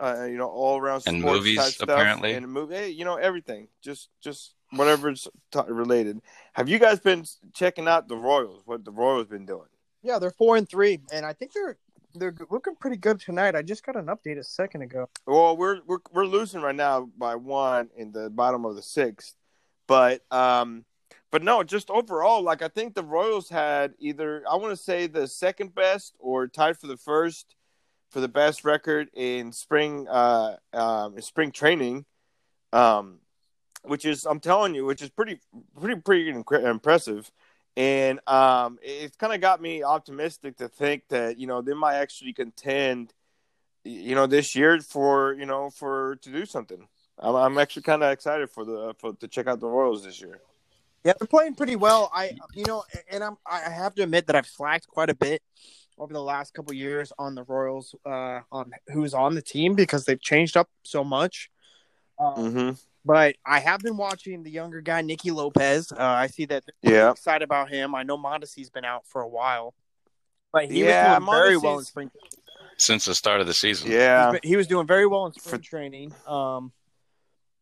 uh, 0.00 0.24
you 0.28 0.36
know, 0.36 0.48
all 0.48 0.78
around 0.80 1.00
sports 1.00 1.14
And 1.14 1.24
movies, 1.24 1.56
type 1.58 1.72
stuff, 1.72 1.88
apparently. 1.88 2.34
and 2.34 2.48
movie, 2.48 2.74
hey, 2.74 2.88
you 2.90 3.04
know, 3.04 3.16
everything, 3.16 3.68
just 3.82 4.08
just 4.20 4.54
whatever's 4.70 5.28
t- 5.52 5.60
related. 5.68 6.20
Have 6.54 6.68
you 6.68 6.78
guys 6.78 6.98
been 7.00 7.24
checking 7.52 7.86
out 7.88 8.08
the 8.08 8.16
Royals? 8.16 8.62
What 8.66 8.84
the 8.84 8.90
Royals 8.90 9.28
been 9.28 9.46
doing? 9.46 9.68
Yeah, 10.02 10.18
they're 10.18 10.30
four 10.30 10.56
and 10.56 10.68
three, 10.68 11.00
and 11.12 11.24
I 11.24 11.32
think 11.32 11.52
they're 11.52 11.76
they're 12.16 12.34
looking 12.50 12.76
pretty 12.76 12.96
good 12.96 13.20
tonight. 13.20 13.54
I 13.56 13.62
just 13.62 13.84
got 13.84 13.96
an 13.96 14.06
update 14.06 14.38
a 14.38 14.44
second 14.44 14.82
ago. 14.82 15.08
Well, 15.26 15.56
we're 15.56 15.80
we're 15.86 15.98
we're 16.12 16.26
losing 16.26 16.60
right 16.60 16.74
now 16.74 17.08
by 17.16 17.36
one 17.36 17.88
in 17.96 18.12
the 18.12 18.30
bottom 18.30 18.64
of 18.64 18.76
the 18.76 18.82
sixth, 18.82 19.34
but 19.86 20.22
um, 20.30 20.84
but 21.30 21.42
no, 21.42 21.62
just 21.62 21.90
overall, 21.90 22.42
like 22.42 22.62
I 22.62 22.68
think 22.68 22.94
the 22.94 23.02
Royals 23.02 23.48
had 23.48 23.94
either 23.98 24.44
I 24.48 24.56
want 24.56 24.70
to 24.76 24.76
say 24.76 25.06
the 25.06 25.26
second 25.26 25.74
best 25.74 26.14
or 26.18 26.46
tied 26.46 26.78
for 26.78 26.86
the 26.86 26.96
first 26.96 27.54
for 28.14 28.20
the 28.20 28.28
best 28.28 28.64
record 28.64 29.10
in 29.12 29.50
spring 29.50 30.06
uh 30.08 30.54
um 30.72 31.20
spring 31.20 31.50
training, 31.50 32.04
um, 32.72 33.18
which 33.82 34.04
is 34.04 34.24
I'm 34.24 34.38
telling 34.38 34.72
you, 34.76 34.84
which 34.84 35.02
is 35.02 35.10
pretty 35.10 35.40
pretty 35.78 36.00
pretty 36.00 36.32
incre- 36.32 36.64
impressive. 36.64 37.30
And 37.76 38.20
um, 38.28 38.78
it's 38.82 39.16
kind 39.16 39.34
of 39.34 39.40
got 39.40 39.60
me 39.60 39.82
optimistic 39.82 40.58
to 40.58 40.68
think 40.68 41.02
that 41.08 41.40
you 41.40 41.48
know 41.48 41.60
they 41.60 41.74
might 41.74 41.96
actually 41.96 42.32
contend 42.32 43.12
you 43.82 44.14
know 44.14 44.28
this 44.28 44.54
year 44.54 44.80
for 44.80 45.34
you 45.34 45.44
know 45.44 45.70
for 45.70 46.14
to 46.22 46.30
do 46.30 46.46
something. 46.46 46.86
I'm, 47.18 47.34
I'm 47.34 47.58
actually 47.58 47.82
kind 47.82 48.04
of 48.04 48.12
excited 48.12 48.48
for 48.48 48.64
the 48.64 48.94
for 48.96 49.14
to 49.14 49.26
check 49.26 49.48
out 49.48 49.58
the 49.58 49.66
Royals 49.66 50.04
this 50.04 50.20
year. 50.20 50.38
Yeah, 51.02 51.14
they're 51.18 51.26
playing 51.26 51.56
pretty 51.56 51.74
well. 51.74 52.12
I, 52.14 52.30
you 52.54 52.64
know, 52.64 52.84
and 53.10 53.24
I'm 53.24 53.38
I 53.44 53.58
have 53.70 53.96
to 53.96 54.04
admit 54.04 54.28
that 54.28 54.36
I've 54.36 54.46
slacked 54.46 54.86
quite 54.86 55.10
a 55.10 55.16
bit 55.16 55.42
over 55.98 56.12
the 56.12 56.22
last 56.22 56.54
couple 56.54 56.72
years 56.74 57.12
on 57.18 57.34
the 57.34 57.44
Royals 57.44 57.94
uh, 58.04 58.40
on 58.50 58.72
who's 58.88 59.14
on 59.14 59.34
the 59.34 59.42
team 59.42 59.74
because 59.74 60.04
they've 60.04 60.20
changed 60.20 60.56
up 60.56 60.68
so 60.82 61.04
much. 61.04 61.50
Um, 62.18 62.34
Mm-hmm. 62.36 62.70
But 63.06 63.36
I 63.44 63.60
have 63.60 63.80
been 63.80 63.98
watching 63.98 64.42
the 64.44 64.50
younger 64.50 64.80
guy, 64.80 65.02
Nicky 65.02 65.30
Lopez. 65.30 65.92
Uh, 65.92 65.96
I 66.00 66.26
see 66.26 66.46
that 66.46 66.64
they're 66.82 66.92
Yeah. 66.94 67.10
excited 67.10 67.44
about 67.44 67.68
him. 67.68 67.94
I 67.94 68.02
know 68.02 68.16
Mondesi's 68.16 68.70
been 68.70 68.86
out 68.86 69.06
for 69.06 69.20
a 69.20 69.28
while, 69.28 69.74
but 70.54 70.70
he 70.70 70.84
Yeah, 70.84 71.18
was 71.18 71.26
doing 71.26 71.30
very 71.38 71.56
well 71.58 71.78
in 71.80 71.84
spring. 71.84 72.10
Since 72.78 73.04
the 73.04 73.14
start 73.14 73.42
of 73.42 73.46
the 73.46 73.52
season. 73.52 73.90
Yeah. 73.90 74.30
He's 74.32 74.40
been- 74.40 74.48
he 74.50 74.56
was 74.56 74.66
doing 74.66 74.86
very 74.86 75.06
well 75.06 75.26
in 75.26 75.32
spring 75.34 75.60
training. 75.60 76.14
Um, 76.26 76.72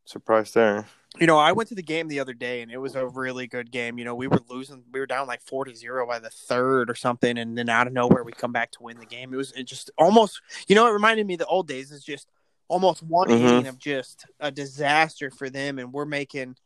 Surprise 0.04 0.52
there. 0.52 0.86
You 1.20 1.26
know, 1.26 1.38
I 1.38 1.52
went 1.52 1.68
to 1.68 1.74
the 1.74 1.82
game 1.82 2.08
the 2.08 2.20
other 2.20 2.32
day, 2.32 2.62
and 2.62 2.70
it 2.70 2.78
was 2.78 2.94
a 2.94 3.06
really 3.06 3.46
good 3.46 3.70
game. 3.70 3.98
You 3.98 4.04
know, 4.04 4.14
we 4.14 4.28
were 4.28 4.40
losing, 4.48 4.82
we 4.92 4.98
were 5.00 5.06
down 5.06 5.26
like 5.26 5.42
four 5.42 5.64
to 5.64 5.74
zero 5.74 6.06
by 6.06 6.18
the 6.18 6.30
third 6.30 6.88
or 6.90 6.94
something, 6.94 7.36
and 7.38 7.56
then 7.56 7.68
out 7.68 7.86
of 7.86 7.92
nowhere 7.92 8.24
we 8.24 8.32
come 8.32 8.52
back 8.52 8.70
to 8.72 8.82
win 8.82 8.98
the 8.98 9.06
game. 9.06 9.32
It 9.32 9.36
was 9.36 9.52
it 9.52 9.64
just 9.64 9.90
almost, 9.98 10.40
you 10.68 10.74
know, 10.74 10.86
it 10.86 10.92
reminded 10.92 11.26
me 11.26 11.34
of 11.34 11.40
the 11.40 11.46
old 11.46 11.68
days. 11.68 11.92
It's 11.92 12.04
just 12.04 12.28
almost 12.68 13.02
one 13.02 13.28
Mhm. 13.28 13.40
inning 13.40 13.66
of 13.66 13.78
just 13.78 14.26
a 14.40 14.50
disaster 14.50 15.30
for 15.30 15.50
them, 15.50 15.78
and 15.78 15.92
we're 15.92 16.06
making, 16.06 16.56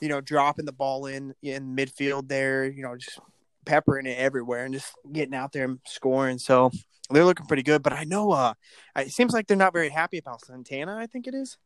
you 0.00 0.08
know, 0.08 0.20
dropping 0.20 0.64
the 0.64 0.72
ball 0.72 1.06
in 1.06 1.34
in 1.42 1.74
midfield 1.74 2.28
there, 2.28 2.64
you 2.66 2.82
know, 2.82 2.96
just 2.96 3.18
peppering 3.64 4.06
it 4.06 4.16
everywhere 4.18 4.64
and 4.64 4.74
just 4.74 4.92
getting 5.12 5.34
out 5.34 5.52
there 5.52 5.64
and 5.64 5.80
scoring. 5.84 6.38
So 6.38 6.70
they're 7.10 7.24
looking 7.24 7.46
pretty 7.46 7.62
good. 7.64 7.82
But 7.82 7.92
I 7.92 8.04
know, 8.04 8.30
uh, 8.30 8.54
it 8.96 9.10
seems 9.10 9.32
like 9.32 9.46
they're 9.46 9.56
not 9.56 9.72
very 9.72 9.88
happy 9.88 10.18
about 10.18 10.44
Santana. 10.44 10.96
I 10.96 11.06
think 11.06 11.26
it 11.26 11.34
is. 11.34 11.58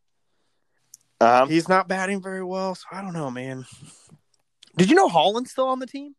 Um, 1.22 1.48
He's 1.48 1.68
not 1.68 1.86
batting 1.86 2.20
very 2.20 2.42
well, 2.42 2.74
so 2.74 2.84
I 2.90 3.00
don't 3.00 3.12
know, 3.12 3.30
man. 3.30 3.64
Did 4.76 4.90
you 4.90 4.96
know 4.96 5.08
Holland's 5.08 5.52
still 5.52 5.68
on 5.68 5.78
the 5.78 5.86
team? 5.86 6.16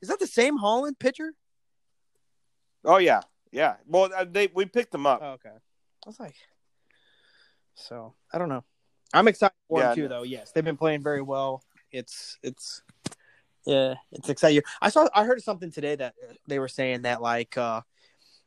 Is 0.00 0.08
that 0.08 0.18
the 0.18 0.26
same 0.26 0.56
Holland 0.56 0.98
pitcher? 0.98 1.32
oh 2.84 2.98
yeah, 2.98 3.20
yeah. 3.52 3.74
Well, 3.86 4.10
uh, 4.16 4.24
they 4.30 4.48
we 4.54 4.64
picked 4.64 4.92
them 4.92 5.06
up. 5.06 5.20
Oh, 5.22 5.32
okay. 5.32 5.50
I 5.50 6.08
was 6.08 6.18
like, 6.18 6.36
so 7.74 8.14
I 8.32 8.38
don't 8.38 8.48
know. 8.48 8.64
I'm 9.12 9.28
excited 9.28 9.54
for 9.68 9.80
Yeah, 9.80 9.88
them 9.88 9.96
too, 9.96 10.08
though. 10.08 10.22
Yes, 10.22 10.52
they've 10.52 10.64
been 10.64 10.76
playing 10.76 11.02
very 11.02 11.22
well. 11.22 11.62
It's 11.92 12.38
it's 12.42 12.82
yeah, 13.66 13.94
it's 14.12 14.28
exciting. 14.28 14.62
I 14.80 14.88
saw 14.90 15.08
I 15.14 15.24
heard 15.24 15.42
something 15.42 15.70
today 15.70 15.96
that 15.96 16.14
they 16.46 16.58
were 16.58 16.68
saying 16.68 17.02
that 17.02 17.20
like 17.20 17.58
uh 17.58 17.82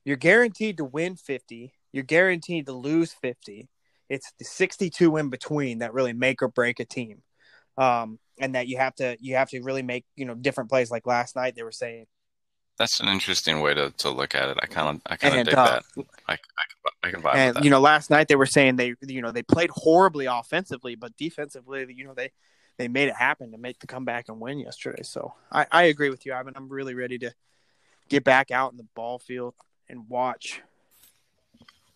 you're 0.05 0.15
guaranteed 0.17 0.77
to 0.77 0.85
win 0.85 1.17
50, 1.17 1.73
you're 1.91 2.03
guaranteed 2.03 2.65
to 2.67 2.71
lose 2.73 3.11
50. 3.13 3.67
It's 4.09 4.31
the 4.39 4.45
62 4.45 5.17
in 5.17 5.29
between 5.29 5.79
that 5.79 5.93
really 5.93 6.13
make 6.13 6.41
or 6.41 6.47
break 6.47 6.79
a 6.79 6.85
team. 6.85 7.21
Um 7.77 8.19
and 8.39 8.55
that 8.55 8.67
you 8.67 8.77
have 8.77 8.95
to 8.95 9.17
you 9.19 9.35
have 9.35 9.49
to 9.49 9.61
really 9.61 9.83
make, 9.83 10.05
you 10.15 10.25
know, 10.25 10.35
different 10.35 10.69
plays 10.69 10.89
like 10.91 11.05
last 11.05 11.35
night 11.35 11.55
they 11.55 11.63
were 11.63 11.71
saying 11.71 12.05
That's 12.77 12.99
an 12.99 13.07
interesting 13.09 13.59
way 13.61 13.73
to, 13.73 13.91
to 13.97 14.09
look 14.09 14.35
at 14.35 14.49
it. 14.49 14.57
I 14.61 14.65
kind 14.65 14.87
of 14.95 15.01
I 15.05 15.15
kind 15.17 15.39
of 15.39 15.45
dig 15.45 15.55
uh, 15.55 15.65
that. 15.65 15.83
I, 16.27 16.33
I, 16.33 16.35
can- 16.35 16.93
I 17.03 17.11
can 17.11 17.21
vibe 17.21 17.35
and 17.35 17.55
that. 17.55 17.63
you 17.63 17.69
know 17.69 17.79
last 17.79 18.09
night 18.09 18.27
they 18.27 18.35
were 18.35 18.45
saying 18.45 18.75
they 18.75 18.93
you 19.01 19.21
know 19.21 19.31
they 19.31 19.43
played 19.43 19.69
horribly 19.71 20.25
offensively 20.25 20.95
but 20.95 21.15
defensively 21.17 21.85
you 21.93 22.03
know 22.05 22.13
they 22.13 22.31
they 22.77 22.87
made 22.87 23.09
it 23.09 23.15
happen 23.15 23.51
to 23.51 23.57
make 23.57 23.79
the 23.79 23.87
comeback 23.87 24.29
and 24.29 24.39
win 24.39 24.59
yesterday 24.59 25.03
so 25.03 25.33
i 25.51 25.65
i 25.71 25.83
agree 25.83 26.09
with 26.09 26.25
you 26.25 26.33
ivan 26.33 26.53
i'm 26.55 26.69
really 26.69 26.93
ready 26.93 27.17
to 27.17 27.33
get 28.09 28.23
back 28.23 28.51
out 28.51 28.71
in 28.71 28.77
the 28.77 28.87
ball 28.95 29.19
field 29.19 29.53
and 29.87 30.07
watch 30.09 30.61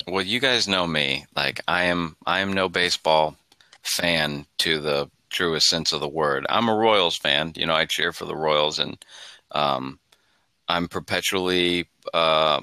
Well, 0.07 0.23
you 0.23 0.39
guys 0.39 0.67
know 0.67 0.85
me. 0.87 1.25
Like 1.35 1.61
I 1.67 1.83
am 1.85 2.15
I 2.25 2.39
am 2.39 2.53
no 2.53 2.69
baseball 2.69 3.35
fan 3.81 4.45
to 4.59 4.79
the 4.79 5.09
truest 5.29 5.67
sense 5.67 5.91
of 5.91 5.99
the 6.01 6.07
word. 6.07 6.45
I'm 6.49 6.69
a 6.69 6.75
Royals 6.75 7.17
fan. 7.17 7.53
You 7.55 7.65
know, 7.65 7.73
I 7.75 7.85
cheer 7.85 8.11
for 8.11 8.25
the 8.25 8.35
Royals 8.35 8.79
and 8.79 8.97
um 9.51 9.99
I'm 10.67 10.87
perpetually 10.87 11.87
uh 12.13 12.61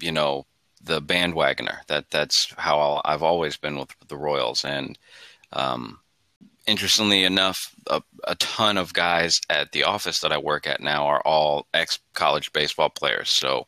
you 0.00 0.12
know 0.12 0.46
the 0.82 1.00
bandwagoner. 1.00 1.86
That 1.86 2.10
that's 2.10 2.52
how 2.56 2.80
I'll, 2.80 3.02
I've 3.04 3.22
always 3.22 3.56
been 3.56 3.78
with 3.78 3.94
the 4.08 4.16
Royals 4.16 4.64
and 4.64 4.98
um 5.52 6.00
interestingly 6.66 7.24
enough 7.24 7.58
a, 7.88 8.02
a 8.24 8.34
ton 8.36 8.78
of 8.78 8.92
guys 8.92 9.40
at 9.50 9.72
the 9.72 9.84
office 9.84 10.20
that 10.20 10.32
I 10.32 10.38
work 10.38 10.66
at 10.66 10.80
now 10.80 11.06
are 11.06 11.22
all 11.22 11.66
ex 11.74 11.98
college 12.14 12.52
baseball 12.52 12.88
players. 12.90 13.30
So 13.36 13.66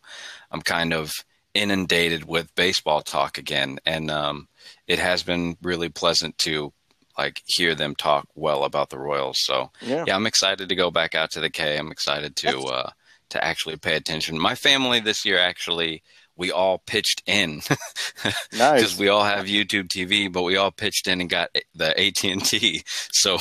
I'm 0.51 0.63
kind 0.63 0.93
of 0.93 1.13
inundated 1.55 2.25
with 2.25 2.55
baseball 2.55 3.01
talk 3.01 3.39
again, 3.39 3.79
and 3.87 4.11
um, 4.11 4.49
it 4.87 4.99
has 4.99 5.23
been 5.23 5.57
really 5.63 5.89
pleasant 5.89 6.37
to 6.39 6.73
like 7.17 7.41
hear 7.47 7.75
them 7.75 7.95
talk 7.95 8.27
well 8.35 8.65
about 8.65 8.91
the 8.91 8.99
Royals. 8.99 9.39
So 9.41 9.71
Yeah. 9.81 10.05
yeah, 10.07 10.17
I'm 10.17 10.27
excited 10.27 10.69
to 10.69 10.75
go 10.75 10.91
back 10.91 11.15
out 11.15 11.31
to 11.33 11.41
the 11.41 11.51
K. 11.51 11.79
I'm 11.79 11.93
excited 11.93 12.37
to 12.37 12.59
uh, 12.65 12.91
to 13.31 13.45
actually 13.45 13.77
pay 13.77 13.97
attention. 13.97 14.39
My 14.39 14.55
family 14.55 15.01
this 15.01 15.25
year 15.25 15.39
actually 15.39 16.03
we 16.37 16.51
all 16.51 16.79
pitched 16.87 17.23
in 17.27 17.57
because 17.67 18.35
Nice. 18.53 18.99
we 18.99 19.09
all 19.09 19.25
have 19.25 19.47
YouTube 19.47 19.89
TV, 19.89 20.33
but 20.33 20.43
we 20.43 20.57
all 20.57 20.71
pitched 20.71 21.07
in 21.07 21.21
and 21.21 21.31
got 21.31 21.51
the 21.75 21.91
AT 21.99 22.25
and 22.25 22.45
T, 22.45 22.83
so 23.13 23.39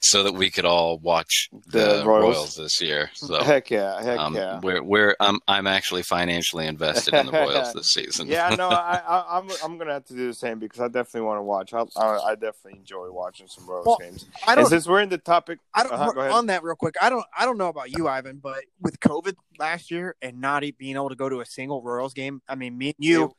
so 0.00 0.22
that 0.22 0.34
we 0.34 0.50
could 0.50 0.64
all 0.64 0.98
watch 0.98 1.48
the, 1.66 1.78
The 1.98 2.04
Royals. 2.06 2.34
Royals. 2.34 2.56
this 2.56 2.80
year. 2.80 3.10
So 3.14 3.42
heck 3.42 3.70
yeah, 3.70 4.02
heck 4.02 4.18
um, 4.18 4.34
yeah. 4.34 4.60
we're 4.62 4.82
we're 4.82 5.16
I'm 5.20 5.38
I'm 5.48 5.66
actually 5.66 6.02
financially 6.02 6.66
invested 6.66 7.14
in 7.14 7.26
the 7.26 7.32
Royals 7.32 7.72
this 7.74 7.88
season. 7.88 8.28
Yeah, 8.28 8.54
no, 8.56 8.68
I, 8.68 9.00
I, 9.06 9.38
I'm 9.38 9.48
I'm 9.62 9.78
gonna 9.78 9.92
have 9.94 10.04
to 10.06 10.14
do 10.14 10.26
the 10.28 10.34
same 10.34 10.58
because 10.58 10.80
I 10.80 10.86
definitely 10.88 11.22
want 11.22 11.38
to 11.38 11.42
watch. 11.42 11.72
I, 11.74 11.84
I, 12.00 12.30
I 12.30 12.34
definitely 12.34 12.78
enjoy 12.78 13.10
watching 13.10 13.46
some 13.48 13.66
Royals 13.68 13.86
Well, 13.86 13.98
games. 13.98 14.26
i 14.46 14.54
don't 14.54 14.66
since 14.66 14.86
we're 14.86 15.00
in 15.00 15.08
the 15.08 15.18
topic, 15.18 15.58
I 15.74 15.82
don't 15.82 15.92
Uh-huh, 15.92 16.12
go 16.12 16.20
ahead. 16.20 16.32
on 16.32 16.46
that 16.46 16.62
real 16.62 16.76
quick. 16.76 16.94
I 17.02 17.10
don't 17.10 17.24
I 17.36 17.44
don't 17.44 17.58
know 17.58 17.68
about 17.68 17.90
you, 17.96 18.08
Ivan, 18.08 18.38
but 18.42 18.64
with 18.80 19.00
COVID 19.00 19.34
last 19.58 19.90
year 19.90 20.16
and 20.22 20.40
not 20.40 20.62
being 20.78 20.96
able 20.96 21.08
to 21.08 21.16
go 21.16 21.28
to 21.28 21.40
a 21.40 21.46
single 21.46 21.82
Royals 21.82 22.14
game, 22.14 22.29
I 22.48 22.54
mean, 22.54 22.76
me 22.78 22.88
and 22.88 22.94
you, 22.98 23.34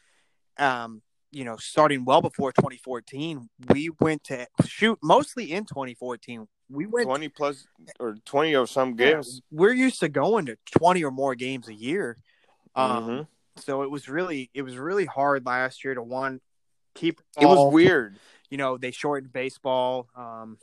um, 0.58 1.02
you 1.32 1.44
know, 1.46 1.56
starting 1.58 2.04
well 2.06 2.22
before 2.22 2.52
2014, 2.52 3.50
we 3.70 3.90
went 4.00 4.24
to 4.26 4.48
shoot 4.66 5.00
mostly 5.02 5.52
in 5.52 5.66
2014. 5.66 6.48
We 6.70 6.86
went. 6.86 7.08
twenty 7.08 7.30
plus 7.30 7.68
or 8.00 8.16
twenty 8.26 8.56
or 8.56 8.66
some 8.68 8.96
yeah, 8.98 9.14
games. 9.14 9.42
we're 9.52 9.74
used 9.74 10.00
to 10.02 10.10
going 10.10 10.46
to 10.48 10.58
20 10.78 11.04
or 11.04 11.12
more 11.12 11.36
games 11.36 11.68
a 11.68 11.74
year. 11.74 12.18
Um, 12.76 12.88
Mhm. 12.88 13.28
so 13.58 13.82
it 13.84 13.92
was 13.92 14.08
really 14.08 14.50
it 14.54 14.62
was 14.62 14.78
really 14.78 15.06
hard 15.06 15.46
last 15.46 15.84
year 15.84 15.94
to 15.94 16.02
one 16.02 16.40
keep. 16.96 17.20
It 17.40 17.46
was 17.46 17.74
weird. 17.74 18.18
you 18.50 18.58
know 18.58 18.78
they 18.78 18.92
shortened 18.92 19.32
baseball 19.32 20.08
um 20.16 20.58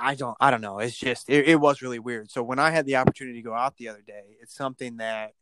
i 0.00 0.14
don't 0.14 0.36
i 0.40 0.50
don't 0.50 0.60
know 0.60 0.78
it's 0.78 0.96
just 0.96 1.28
it, 1.30 1.48
it 1.48 1.56
was 1.56 1.80
really 1.82 1.98
weird 1.98 2.30
so 2.30 2.42
when 2.42 2.58
i 2.58 2.70
had 2.70 2.84
the 2.86 2.94
opportunity 2.96 3.38
to 3.38 3.42
go 3.42 3.54
out 3.54 3.76
the 3.76 3.88
other 3.88 4.02
day 4.06 4.36
it's 4.40 4.54
something 4.54 4.98
that 4.98 5.32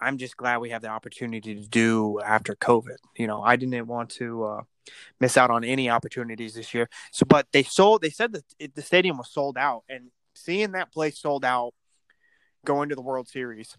i'm 0.00 0.18
just 0.18 0.36
glad 0.36 0.58
we 0.58 0.70
have 0.70 0.82
the 0.82 0.88
opportunity 0.88 1.54
to 1.54 1.68
do 1.68 2.20
after 2.20 2.54
covid 2.56 2.96
you 3.16 3.26
know 3.26 3.42
i 3.42 3.56
didn't 3.56 3.86
want 3.86 4.10
to 4.10 4.44
uh 4.44 4.62
miss 5.20 5.36
out 5.36 5.50
on 5.50 5.64
any 5.64 5.88
opportunities 5.88 6.54
this 6.54 6.74
year 6.74 6.88
so 7.10 7.24
but 7.26 7.46
they 7.52 7.62
sold 7.62 8.02
they 8.02 8.10
said 8.10 8.32
that 8.32 8.44
it, 8.58 8.74
the 8.74 8.82
stadium 8.82 9.16
was 9.16 9.30
sold 9.30 9.56
out 9.56 9.82
and 9.88 10.10
seeing 10.34 10.72
that 10.72 10.92
place 10.92 11.18
sold 11.18 11.44
out 11.44 11.72
going 12.64 12.88
to 12.88 12.94
the 12.94 13.02
world 13.02 13.28
series 13.28 13.76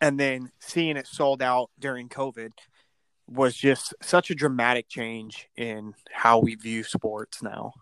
and 0.00 0.18
then 0.18 0.50
seeing 0.60 0.96
it 0.96 1.06
sold 1.06 1.40
out 1.40 1.70
during 1.78 2.08
covid 2.08 2.50
was 3.32 3.56
just 3.56 3.94
such 4.02 4.30
a 4.30 4.34
dramatic 4.34 4.88
change 4.88 5.48
in 5.56 5.94
how 6.12 6.38
we 6.38 6.54
view 6.54 6.82
sports 6.82 7.42
now. 7.42 7.72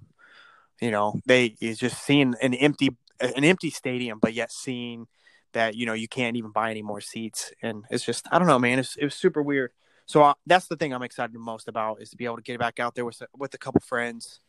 You 0.81 0.90
know, 0.90 1.20
they 1.26 1.57
is 1.61 1.79
just 1.79 2.03
seeing 2.03 2.35
an 2.40 2.55
empty 2.55 2.96
an 3.20 3.44
empty 3.44 3.70
stadium, 3.70 4.18
but 4.20 4.33
yet 4.33 4.50
seeing 4.50 5.07
that 5.52 5.74
you 5.74 5.86
know 5.86 5.92
you 5.92 6.08
can't 6.08 6.36
even 6.36 6.50
buy 6.50 6.70
any 6.70 6.82
more 6.82 7.00
seats, 7.00 7.52
and 7.62 7.84
it's 7.90 8.04
just 8.04 8.26
I 8.30 8.38
don't 8.38 8.48
know, 8.48 8.58
man. 8.58 8.78
It's 8.78 8.96
it 8.96 9.04
was 9.04 9.14
super 9.14 9.42
weird. 9.42 9.72
So 10.06 10.22
uh, 10.22 10.34
that's 10.46 10.66
the 10.66 10.76
thing 10.76 10.92
I'm 10.92 11.02
excited 11.02 11.34
most 11.34 11.68
about 11.68 12.02
is 12.02 12.10
to 12.10 12.16
be 12.16 12.24
able 12.24 12.36
to 12.36 12.42
get 12.42 12.58
back 12.58 12.80
out 12.80 12.94
there 12.94 13.04
with 13.04 13.22
with 13.36 13.54
a 13.54 13.58
couple 13.58 13.80
friends, 13.80 14.40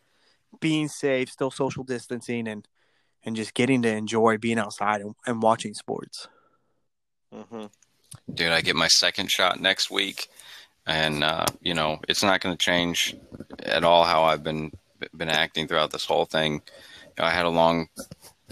being 0.59 0.87
safe, 0.87 1.29
still 1.29 1.51
social 1.51 1.83
distancing, 1.83 2.47
and 2.47 2.67
and 3.23 3.35
just 3.35 3.53
getting 3.53 3.81
to 3.83 3.89
enjoy 3.89 4.37
being 4.37 4.57
outside 4.59 5.01
and, 5.01 5.15
and 5.25 5.41
watching 5.41 5.73
sports. 5.73 6.27
hmm 7.33 7.65
dude, 8.33 8.51
I 8.51 8.61
get 8.61 8.75
my 8.75 8.87
second 8.87 9.31
shot 9.31 9.59
next 9.59 9.91
week, 9.91 10.29
and 10.85 11.23
uh, 11.23 11.45
you 11.61 11.73
know 11.73 11.99
it's 12.07 12.23
not 12.23 12.41
going 12.41 12.55
to 12.55 12.63
change 12.63 13.15
at 13.63 13.83
all 13.83 14.03
how 14.03 14.23
I've 14.23 14.43
been 14.43 14.71
been 15.15 15.29
acting 15.29 15.67
throughout 15.67 15.91
this 15.91 16.05
whole 16.05 16.25
thing. 16.25 16.61
I 17.19 17.31
had 17.31 17.45
a 17.45 17.49
long, 17.49 17.87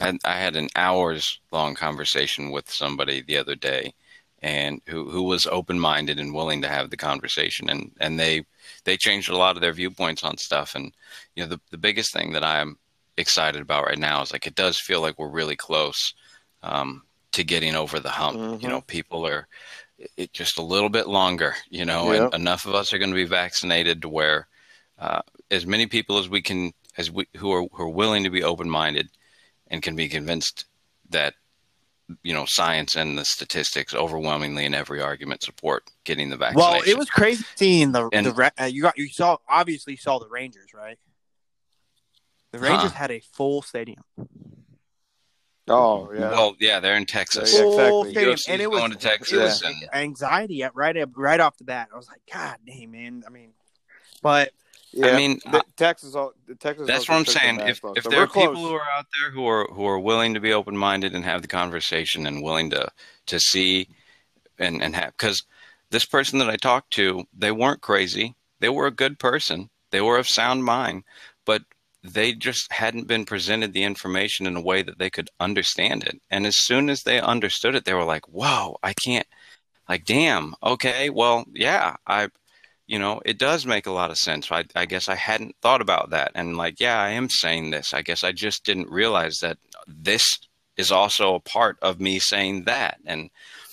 I 0.01 0.05
had, 0.05 0.17
I 0.25 0.33
had 0.39 0.55
an 0.55 0.69
hours 0.75 1.39
long 1.51 1.75
conversation 1.75 2.51
with 2.51 2.69
somebody 2.69 3.21
the 3.21 3.37
other 3.37 3.55
day, 3.55 3.93
and 4.41 4.81
who 4.87 5.09
who 5.09 5.23
was 5.23 5.45
open 5.47 5.79
minded 5.79 6.19
and 6.19 6.33
willing 6.33 6.61
to 6.61 6.67
have 6.69 6.89
the 6.89 6.97
conversation, 6.97 7.69
and 7.69 7.91
and 7.99 8.19
they 8.19 8.45
they 8.83 8.97
changed 8.97 9.29
a 9.29 9.37
lot 9.37 9.55
of 9.55 9.61
their 9.61 9.73
viewpoints 9.73 10.23
on 10.23 10.37
stuff, 10.37 10.75
and 10.75 10.93
you 11.35 11.43
know 11.43 11.49
the 11.49 11.59
the 11.71 11.77
biggest 11.77 12.13
thing 12.13 12.33
that 12.33 12.43
I'm 12.43 12.77
excited 13.17 13.61
about 13.61 13.85
right 13.85 13.99
now 13.99 14.21
is 14.21 14.31
like 14.31 14.47
it 14.47 14.55
does 14.55 14.79
feel 14.79 15.01
like 15.01 15.19
we're 15.19 15.29
really 15.29 15.55
close. 15.55 16.13
Um, 16.63 17.03
to 17.31 17.43
getting 17.43 17.75
over 17.75 17.99
the 17.99 18.09
hump. 18.09 18.37
Mhm. 18.39 18.61
You 18.61 18.69
know, 18.69 18.81
people 18.81 19.25
are 19.27 19.47
it 20.17 20.31
just 20.33 20.57
a 20.57 20.63
little 20.63 20.89
bit 20.89 21.07
longer, 21.07 21.55
you 21.69 21.85
know, 21.85 22.11
Yep. 22.11 22.33
and 22.33 22.41
enough 22.41 22.65
of 22.65 22.73
us 22.73 22.93
are 22.93 22.97
going 22.97 23.11
to 23.11 23.15
be 23.15 23.25
vaccinated 23.25 24.01
to 24.01 24.09
where 24.09 24.47
uh, 24.97 25.21
as 25.51 25.65
many 25.65 25.85
people 25.87 26.17
as 26.17 26.29
we 26.29 26.41
can, 26.41 26.73
as 26.97 27.11
we 27.11 27.27
who 27.37 27.51
are 27.51 27.63
who 27.71 27.83
are 27.83 27.89
willing 27.89 28.23
to 28.23 28.29
be 28.29 28.43
open 28.43 28.69
minded 28.69 29.09
and 29.69 29.81
can 29.81 29.95
be 29.95 30.07
convinced 30.07 30.65
that 31.09 31.33
you 32.23 32.33
know 32.33 32.45
science 32.47 32.95
and 32.95 33.17
the 33.17 33.23
statistics 33.25 33.93
overwhelmingly 33.93 34.65
in 34.65 34.73
every 34.73 34.99
argument 35.01 35.43
support 35.43 35.83
getting 36.05 36.29
the 36.29 36.37
vaccination. 36.37 36.71
Well, 36.71 36.81
it 36.87 36.97
was 36.97 37.09
crazy 37.09 37.45
seeing 37.55 37.91
the 37.91 38.09
And- 38.11 38.25
the 38.25 38.51
uh, 38.59 38.65
you 38.65 38.81
got 38.81 38.97
you 38.97 39.07
saw 39.09 39.37
obviously 39.47 39.95
saw 39.95 40.17
the 40.19 40.27
Rangers 40.27 40.73
right. 40.73 40.97
The 42.51 42.57
Rangers 42.59 42.91
Huh. 42.91 42.97
had 42.97 43.11
a 43.11 43.19
full 43.19 43.61
stadium. 43.61 44.03
Oh 45.67 46.11
yeah. 46.11 46.31
well, 46.31 46.55
yeah, 46.59 46.79
they're 46.79 46.95
in 46.97 47.05
Texas. 47.05 47.53
Yeah, 47.53 47.59
Full 47.61 48.05
exactly. 48.05 48.11
stadium, 48.11 48.33
UFC's 48.35 48.47
and 48.49 48.61
it 48.63 48.71
was 48.71 48.79
going 48.79 48.91
to 48.91 48.97
Texas, 48.97 49.31
it 49.33 49.37
was 49.37 49.61
and 49.61 49.75
anxiety 49.93 50.63
at 50.63 50.75
right 50.75 50.97
right 51.15 51.39
off 51.39 51.57
the 51.57 51.63
bat. 51.63 51.89
I 51.93 51.97
was 51.97 52.07
like, 52.07 52.21
God 52.33 52.57
dang, 52.65 52.89
man. 52.89 53.23
I 53.27 53.29
mean, 53.29 53.51
but 54.23 54.51
yeah. 54.91 55.07
I 55.07 55.17
mean, 55.17 55.39
the, 55.51 55.63
Texas. 55.75 56.15
al- 56.15 56.33
Texas. 56.59 56.87
That's 56.87 57.07
what 57.07 57.15
I'm 57.15 57.25
saying. 57.25 57.59
If 57.61 57.81
if 57.95 58.03
so 58.03 58.09
there 58.09 58.21
are 58.21 58.27
people 58.27 58.55
who 58.55 58.73
are 58.73 58.87
out 58.97 59.05
there 59.19 59.31
who 59.31 59.47
are 59.47 59.67
who 59.71 59.85
are 59.85 59.99
willing 59.99 60.33
to 60.33 60.39
be 60.39 60.53
open 60.53 60.75
minded 60.75 61.13
and 61.13 61.23
have 61.25 61.41
the 61.41 61.47
conversation 61.47 62.25
and 62.25 62.41
willing 62.41 62.69
to 62.71 62.89
to 63.27 63.39
see 63.39 63.87
and 64.57 64.81
and 64.81 64.95
have 64.95 65.11
because 65.11 65.43
this 65.91 66.05
person 66.05 66.39
that 66.39 66.49
I 66.49 66.55
talked 66.55 66.91
to, 66.93 67.25
they 67.35 67.51
weren't 67.51 67.81
crazy. 67.81 68.35
They 68.59 68.69
were 68.69 68.87
a 68.87 68.91
good 68.91 69.19
person. 69.19 69.69
They 69.91 70.01
were 70.01 70.17
of 70.17 70.27
sound 70.27 70.63
mind, 70.63 71.03
but 71.45 71.63
they 72.03 72.33
just 72.33 72.71
hadn't 72.71 73.07
been 73.07 73.25
presented 73.25 73.73
the 73.73 73.83
information 73.83 74.45
in 74.45 74.55
a 74.55 74.61
way 74.61 74.83
that 74.83 74.99
they 74.99 75.09
could 75.09 75.29
understand 75.39 76.03
it. 76.03 76.21
And 76.29 76.45
as 76.45 76.57
soon 76.57 76.89
as 76.89 77.03
they 77.03 77.19
understood 77.19 77.75
it, 77.75 77.85
they 77.85 77.93
were 77.93 78.05
like, 78.05 78.27
"Whoa, 78.27 78.77
I 78.83 78.93
can't." 78.93 79.27
Like, 79.87 80.05
damn. 80.05 80.55
Okay, 80.63 81.09
well, 81.09 81.45
yeah, 81.53 81.95
I 82.05 82.29
you 82.89 82.97
know, 82.97 83.21
it 83.23 83.37
does 83.37 83.67
make 83.67 83.85
a 83.85 83.91
lot 83.91 84.09
of 84.09 84.17
sense. 84.17 84.51
I, 84.51 84.65
I 84.75 84.87
guess 84.87 85.07
I 85.07 85.13
hadn't 85.13 85.55
thought 85.61 85.79
about 85.79 86.09
that. 86.09 86.31
And 86.33 86.57
like, 86.57 86.79
yeah, 86.79 86.99
I 86.99 87.09
am 87.09 87.29
saying 87.29 87.69
this. 87.69 87.93
I 87.93 88.01
guess 88.01 88.23
I 88.23 88.31
just 88.31 88.65
didn't 88.65 88.89
realize 88.89 89.37
that 89.43 89.59
this 89.85 90.23
is 90.75 90.91
also 90.91 91.35
a 91.35 91.39
part 91.39 91.77
of 91.83 92.01
me 92.01 92.17
saying 92.17 92.63
that. 92.63 92.97
And, 93.05 93.29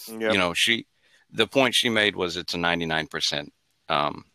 Yep. 0.07 0.33
you 0.33 0.39
know, 0.39 0.53
she, 0.55 0.87
the 1.33 1.47
point 1.47 1.75
she 1.75 1.89
made 1.89 2.14
was 2.14 2.37
it's 2.37 2.53
a 2.53 2.59
99% 2.59 3.49
um, 3.89 4.27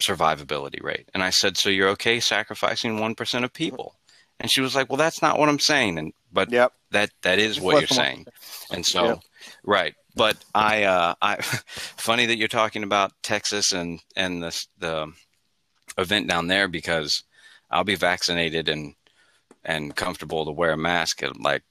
survivability 0.00 0.80
rate. 0.80 1.08
And 1.12 1.24
I 1.24 1.30
said, 1.30 1.56
so 1.56 1.68
you're 1.68 1.88
okay 1.90 2.20
sacrificing 2.20 2.98
1% 2.98 3.44
of 3.44 3.52
people? 3.52 3.96
And 4.38 4.48
she 4.52 4.60
was 4.60 4.76
like, 4.76 4.88
well, 4.88 4.98
that's 4.98 5.20
not 5.20 5.36
what 5.36 5.48
I'm 5.48 5.58
saying. 5.58 5.98
And, 5.98 6.12
but 6.32 6.52
Yep. 6.52 6.72
that, 6.92 7.10
that 7.22 7.40
is 7.40 7.60
what 7.60 7.80
you're 7.80 7.88
saying. 7.88 8.26
And 8.70 8.86
so, 8.86 9.04
Yep. 9.04 9.18
right. 9.64 9.94
But 10.14 10.36
I, 10.54 10.84
uh, 10.84 11.14
I, 11.22 11.36
funny 11.42 12.26
that 12.26 12.36
you're 12.36 12.48
talking 12.48 12.82
about 12.82 13.12
Texas 13.22 13.72
and, 13.72 14.00
and 14.16 14.42
the, 14.42 14.66
the 14.78 15.12
event 15.98 16.28
down 16.28 16.48
there 16.48 16.68
because 16.68 17.24
I'll 17.70 17.84
be 17.84 17.94
vaccinated 17.94 18.68
and, 18.68 18.94
and 19.64 19.94
comfortable 19.96 20.44
to 20.44 20.50
wear 20.50 20.72
a 20.72 20.76
mask. 20.76 21.22
And 21.22 21.36
like, 21.40 21.62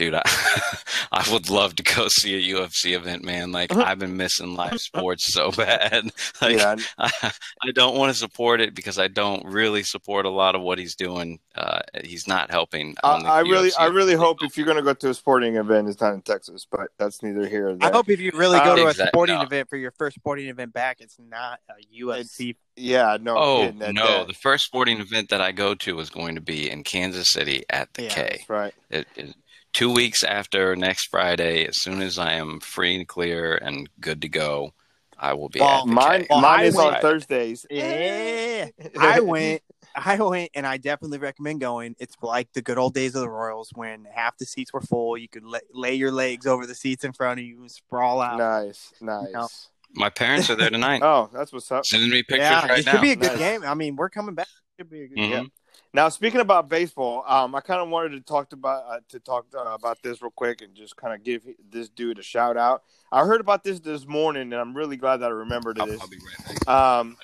dude, 0.00 0.14
I, 0.14 0.22
I 1.12 1.28
would 1.30 1.50
love 1.50 1.76
to 1.76 1.82
go 1.82 2.06
see 2.08 2.34
a 2.52 2.54
UFC 2.56 2.96
event, 2.96 3.22
man. 3.22 3.52
Like 3.52 3.74
I've 3.76 3.98
been 3.98 4.16
missing 4.16 4.54
live 4.54 4.80
sports 4.80 5.32
so 5.32 5.50
bad. 5.52 6.10
Like 6.40 6.56
yeah. 6.56 6.76
I, 6.98 7.32
I 7.62 7.70
don't 7.72 7.96
want 7.96 8.10
to 8.12 8.18
support 8.18 8.62
it 8.62 8.74
because 8.74 8.98
I 8.98 9.08
don't 9.08 9.44
really 9.44 9.82
support 9.82 10.24
a 10.24 10.30
lot 10.30 10.54
of 10.54 10.62
what 10.62 10.78
he's 10.78 10.94
doing. 10.94 11.38
Uh, 11.54 11.80
he's 12.02 12.26
not 12.26 12.50
helping. 12.50 12.94
I, 13.04 13.08
on 13.12 13.22
the 13.24 13.28
I 13.28 13.40
really, 13.40 13.70
I 13.78 13.86
really 13.86 14.14
hope 14.14 14.38
if 14.42 14.56
you're 14.56 14.66
gonna 14.66 14.80
go 14.80 14.94
to 14.94 15.10
a 15.10 15.14
sporting 15.14 15.56
event, 15.56 15.88
it's 15.88 16.00
not 16.00 16.14
in 16.14 16.22
Texas. 16.22 16.66
But 16.70 16.88
that's 16.98 17.22
neither 17.22 17.46
here 17.46 17.68
or 17.70 17.74
there. 17.74 17.88
I 17.88 17.92
hope 17.92 18.08
if 18.08 18.20
you 18.20 18.30
really 18.34 18.58
go 18.60 18.72
Uh, 18.72 18.76
to 18.76 19.02
a 19.02 19.06
sporting 19.08 19.36
no. 19.36 19.42
event 19.42 19.68
for 19.68 19.76
your 19.76 19.90
first 19.90 20.16
sporting 20.16 20.48
event 20.48 20.72
back, 20.72 21.00
it's 21.00 21.16
not 21.18 21.60
a 21.68 22.02
UFC. 22.02 22.56
Yeah. 22.76 23.18
No. 23.20 23.36
Oh 23.36 23.70
that- 23.72 23.92
no! 23.92 24.06
that- 24.06 24.28
The 24.28 24.34
first 24.34 24.64
sporting 24.64 25.00
event 25.00 25.28
that 25.28 25.42
I 25.42 25.52
go 25.52 25.74
to 25.74 26.00
is 26.00 26.08
going 26.08 26.36
to 26.36 26.40
be 26.40 26.70
in 26.70 26.84
Kansas 26.84 27.30
City 27.32 27.64
at 27.68 27.92
the 27.94 28.04
Yeah. 28.04 28.08
K. 28.08 28.22
that's 28.38 28.48
right. 28.48 28.74
It, 28.88 29.06
it, 29.16 29.34
two 29.72 29.92
weeks 29.92 30.24
after 30.24 30.74
next 30.76 31.06
Friday, 31.08 31.66
as 31.66 31.80
soon 31.80 32.02
as 32.02 32.18
I 32.18 32.32
am 32.34 32.60
free 32.60 32.96
and 32.96 33.06
clear 33.08 33.56
and 33.56 33.88
good 34.00 34.22
to 34.22 34.28
go, 34.28 34.72
I 35.18 35.34
will 35.34 35.48
be 35.48 35.60
Well, 35.60 35.80
at 35.80 35.86
the 35.86 35.92
Mine, 35.92 36.20
K. 36.22 36.26
Well, 36.30 36.40
mine 36.40 36.64
is 36.66 36.76
on 36.76 37.00
Thursdays. 37.00 37.66
Yeah. 37.70 38.68
I 38.98 39.20
went, 39.20 39.62
I 39.94 40.16
went, 40.16 40.50
and 40.54 40.66
I 40.66 40.76
definitely 40.78 41.18
recommend 41.18 41.60
going. 41.60 41.94
It's 41.98 42.16
like 42.22 42.52
the 42.54 42.62
good 42.62 42.78
old 42.78 42.94
days 42.94 43.14
of 43.14 43.20
the 43.20 43.28
Royals 43.28 43.70
when 43.74 44.06
half 44.12 44.38
the 44.38 44.46
seats 44.46 44.72
were 44.72 44.80
full. 44.80 45.18
You 45.18 45.28
could 45.28 45.44
lay, 45.44 45.60
lay 45.74 45.94
your 45.94 46.10
legs 46.12 46.46
over 46.46 46.66
the 46.66 46.74
seats 46.74 47.04
in 47.04 47.12
front 47.12 47.38
of 47.40 47.46
you 47.46 47.60
and 47.60 47.70
sprawl 47.70 48.20
out. 48.20 48.38
Nice, 48.38 48.92
nice. 49.00 49.32
No. 49.32 49.48
My 49.92 50.08
parents 50.08 50.48
are 50.50 50.54
there 50.54 50.70
tonight, 50.70 51.00
Oh, 51.04 51.28
that's 51.32 51.52
what's 51.52 51.70
up. 51.72 51.84
sending 51.84 52.10
me 52.10 52.22
pictures 52.22 52.38
yeah, 52.48 52.66
right 52.66 52.78
it 52.78 52.86
now. 52.86 52.92
should 52.92 53.00
be 53.02 53.10
a 53.10 53.16
good 53.16 53.30
Nice. 53.32 53.38
game. 53.38 53.64
I 53.64 53.74
mean, 53.74 53.96
we're 53.96 54.08
coming 54.08 54.34
back. 54.36 54.46
It 54.78 54.82
should 54.82 54.90
be 54.90 55.02
a 55.02 55.08
good 55.08 55.18
Mhm. 55.18 55.30
game. 55.30 55.52
Now, 55.92 56.08
speaking 56.08 56.40
about 56.40 56.68
baseball, 56.68 57.24
um, 57.26 57.54
I 57.54 57.60
kind 57.60 57.80
of 57.80 57.88
wanted 57.88 58.10
to 58.10 58.20
talk 58.20 58.52
about 58.52 58.84
uh, 58.88 59.00
to 59.08 59.18
talk 59.18 59.46
uh, 59.56 59.62
about 59.74 60.00
this 60.02 60.22
real 60.22 60.30
quick 60.30 60.62
and 60.62 60.74
just 60.74 60.96
kind 60.96 61.12
of 61.14 61.24
give 61.24 61.42
this 61.68 61.88
dude 61.88 62.18
a 62.20 62.22
shout 62.22 62.56
out. 62.56 62.84
I 63.10 63.24
heard 63.24 63.40
about 63.40 63.64
this 63.64 63.80
this 63.80 64.06
morning, 64.06 64.42
and 64.42 64.54
I'm 64.54 64.76
really 64.76 64.96
glad 64.96 65.16
that 65.18 65.26
I 65.26 65.34
remembered 65.34 65.80
I'll, 65.80 65.86
this. 65.86 66.00
I'll 66.00 66.08
be 66.08 66.18
right 66.18 66.64
back. 66.64 66.68
Um, 66.68 67.16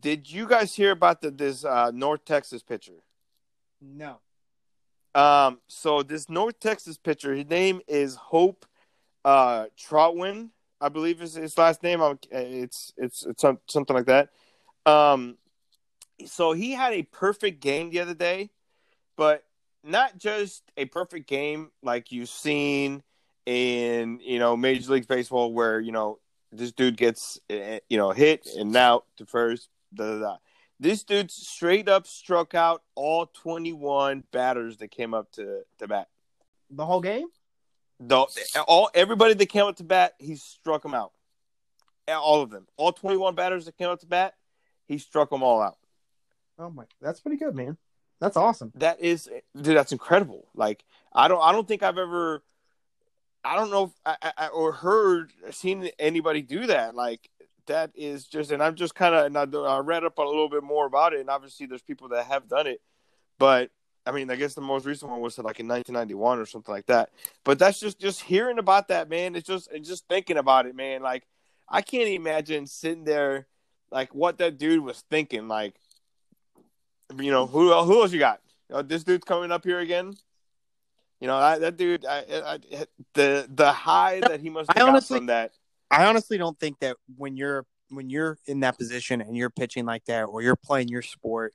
did 0.00 0.30
you 0.30 0.46
guys 0.46 0.74
hear 0.74 0.92
about 0.92 1.22
the, 1.22 1.32
this 1.32 1.64
uh, 1.64 1.90
North 1.92 2.24
Texas 2.24 2.62
pitcher? 2.62 3.02
No. 3.80 4.18
Um, 5.16 5.58
so 5.66 6.02
this 6.04 6.28
North 6.28 6.60
Texas 6.60 6.96
pitcher, 6.96 7.34
his 7.34 7.48
name 7.48 7.80
is 7.88 8.14
Hope 8.14 8.64
uh, 9.24 9.66
Trautwein, 9.76 10.50
I 10.80 10.88
believe 10.88 11.20
is 11.20 11.34
his 11.34 11.58
last 11.58 11.82
name. 11.82 12.00
I'm- 12.00 12.18
It's 12.30 12.92
it's 12.96 13.26
it's 13.26 13.42
something 13.66 13.96
like 13.96 14.06
that. 14.06 14.28
Um, 14.86 15.36
so 16.26 16.52
he 16.52 16.72
had 16.72 16.92
a 16.92 17.02
perfect 17.02 17.60
game 17.60 17.90
the 17.90 18.00
other 18.00 18.14
day, 18.14 18.50
but 19.16 19.44
not 19.82 20.16
just 20.18 20.62
a 20.76 20.86
perfect 20.86 21.28
game 21.28 21.70
like 21.82 22.12
you've 22.12 22.28
seen 22.28 23.02
in 23.46 24.20
you 24.20 24.38
know 24.38 24.56
Major 24.56 24.92
League 24.92 25.06
Baseball, 25.06 25.52
where 25.52 25.80
you 25.80 25.92
know 25.92 26.18
this 26.52 26.72
dude 26.72 26.96
gets 26.96 27.38
eh, 27.50 27.80
you 27.88 27.98
know 27.98 28.10
hit 28.10 28.46
and 28.56 28.74
out 28.76 29.04
to 29.16 29.26
first. 29.26 29.68
Da, 29.92 30.04
da, 30.04 30.18
da. 30.18 30.36
This 30.80 31.04
dude 31.04 31.30
straight 31.30 31.88
up 31.88 32.06
struck 32.06 32.54
out 32.54 32.82
all 32.94 33.26
21 33.26 34.24
batters 34.32 34.78
that 34.78 34.90
came 34.90 35.14
up 35.14 35.30
to, 35.32 35.62
to 35.78 35.88
bat. 35.88 36.08
The 36.68 36.84
whole 36.84 37.00
game? 37.00 37.28
The, 38.00 38.26
all 38.66 38.90
everybody 38.92 39.34
that 39.34 39.46
came 39.46 39.64
up 39.64 39.76
to 39.76 39.84
bat, 39.84 40.14
he 40.18 40.34
struck 40.34 40.82
them 40.82 40.94
out. 40.94 41.12
All 42.08 42.42
of 42.42 42.50
them, 42.50 42.66
all 42.76 42.92
21 42.92 43.34
batters 43.34 43.64
that 43.66 43.78
came 43.78 43.88
up 43.88 44.00
to 44.00 44.06
bat, 44.06 44.34
he 44.86 44.98
struck 44.98 45.30
them 45.30 45.42
all 45.42 45.62
out. 45.62 45.78
Oh 46.58 46.70
my, 46.70 46.84
that's 47.00 47.20
pretty 47.20 47.36
good, 47.36 47.54
man. 47.54 47.76
That's 48.20 48.36
awesome. 48.36 48.72
That 48.76 49.00
is, 49.00 49.28
dude, 49.54 49.76
that's 49.76 49.92
incredible. 49.92 50.48
Like 50.54 50.84
I 51.12 51.28
don't, 51.28 51.42
I 51.42 51.52
don't 51.52 51.66
think 51.66 51.82
I've 51.82 51.98
ever, 51.98 52.42
I 53.44 53.56
don't 53.56 53.70
know, 53.70 53.92
I, 54.06 54.32
I, 54.36 54.46
or 54.48 54.72
heard, 54.72 55.32
seen 55.50 55.90
anybody 55.98 56.42
do 56.42 56.66
that. 56.66 56.94
Like 56.94 57.28
that 57.66 57.90
is 57.94 58.26
just, 58.26 58.50
and 58.50 58.62
I'm 58.62 58.76
just 58.76 58.94
kind 58.94 59.14
of, 59.14 59.26
and 59.26 59.36
I, 59.36 59.58
I 59.58 59.78
read 59.80 60.04
up 60.04 60.18
a 60.18 60.22
little 60.22 60.48
bit 60.48 60.62
more 60.62 60.86
about 60.86 61.12
it, 61.12 61.20
and 61.20 61.30
obviously 61.30 61.66
there's 61.66 61.82
people 61.82 62.08
that 62.08 62.26
have 62.26 62.48
done 62.48 62.66
it, 62.66 62.80
but 63.38 63.70
I 64.06 64.12
mean, 64.12 64.30
I 64.30 64.36
guess 64.36 64.54
the 64.54 64.60
most 64.60 64.84
recent 64.84 65.10
one 65.10 65.20
was 65.20 65.38
like 65.38 65.60
in 65.60 65.68
1991 65.68 66.38
or 66.38 66.46
something 66.46 66.74
like 66.74 66.86
that. 66.86 67.10
But 67.42 67.58
that's 67.58 67.80
just, 67.80 67.98
just 67.98 68.20
hearing 68.20 68.58
about 68.58 68.88
that, 68.88 69.08
man. 69.08 69.34
It's 69.34 69.46
just, 69.46 69.70
and 69.72 69.82
just 69.84 70.06
thinking 70.08 70.36
about 70.36 70.66
it, 70.66 70.76
man. 70.76 71.02
Like 71.02 71.26
I 71.68 71.82
can't 71.82 72.08
imagine 72.08 72.66
sitting 72.66 73.04
there, 73.04 73.46
like 73.90 74.14
what 74.14 74.38
that 74.38 74.58
dude 74.58 74.84
was 74.84 75.02
thinking, 75.10 75.48
like 75.48 75.74
you 77.18 77.30
know, 77.30 77.46
who 77.46 77.72
uh, 77.72 77.84
who 77.84 78.00
else 78.02 78.12
you 78.12 78.18
got? 78.18 78.40
You 78.68 78.76
know, 78.76 78.82
this 78.82 79.04
dude's 79.04 79.24
coming 79.24 79.52
up 79.52 79.64
here 79.64 79.80
again. 79.80 80.14
You 81.20 81.28
know, 81.28 81.36
I, 81.36 81.58
that 81.58 81.76
dude, 81.76 82.04
I, 82.04 82.18
I, 82.18 82.58
the 83.14 83.48
the 83.48 83.72
high 83.72 84.20
that 84.20 84.40
he 84.40 84.50
must 84.50 84.70
have 84.70 84.76
got 84.76 84.88
honestly- 84.88 85.18
from 85.18 85.26
that. 85.26 85.52
I 85.90 86.06
honestly 86.06 86.38
don't 86.38 86.58
think 86.58 86.80
that 86.80 86.96
when 87.16 87.36
you're 87.36 87.66
when 87.88 88.10
you're 88.10 88.38
in 88.46 88.60
that 88.60 88.76
position 88.78 89.20
and 89.20 89.36
you're 89.36 89.50
pitching 89.50 89.84
like 89.84 90.04
that 90.06 90.24
or 90.24 90.42
you're 90.42 90.56
playing 90.56 90.88
your 90.88 91.02
sport 91.02 91.54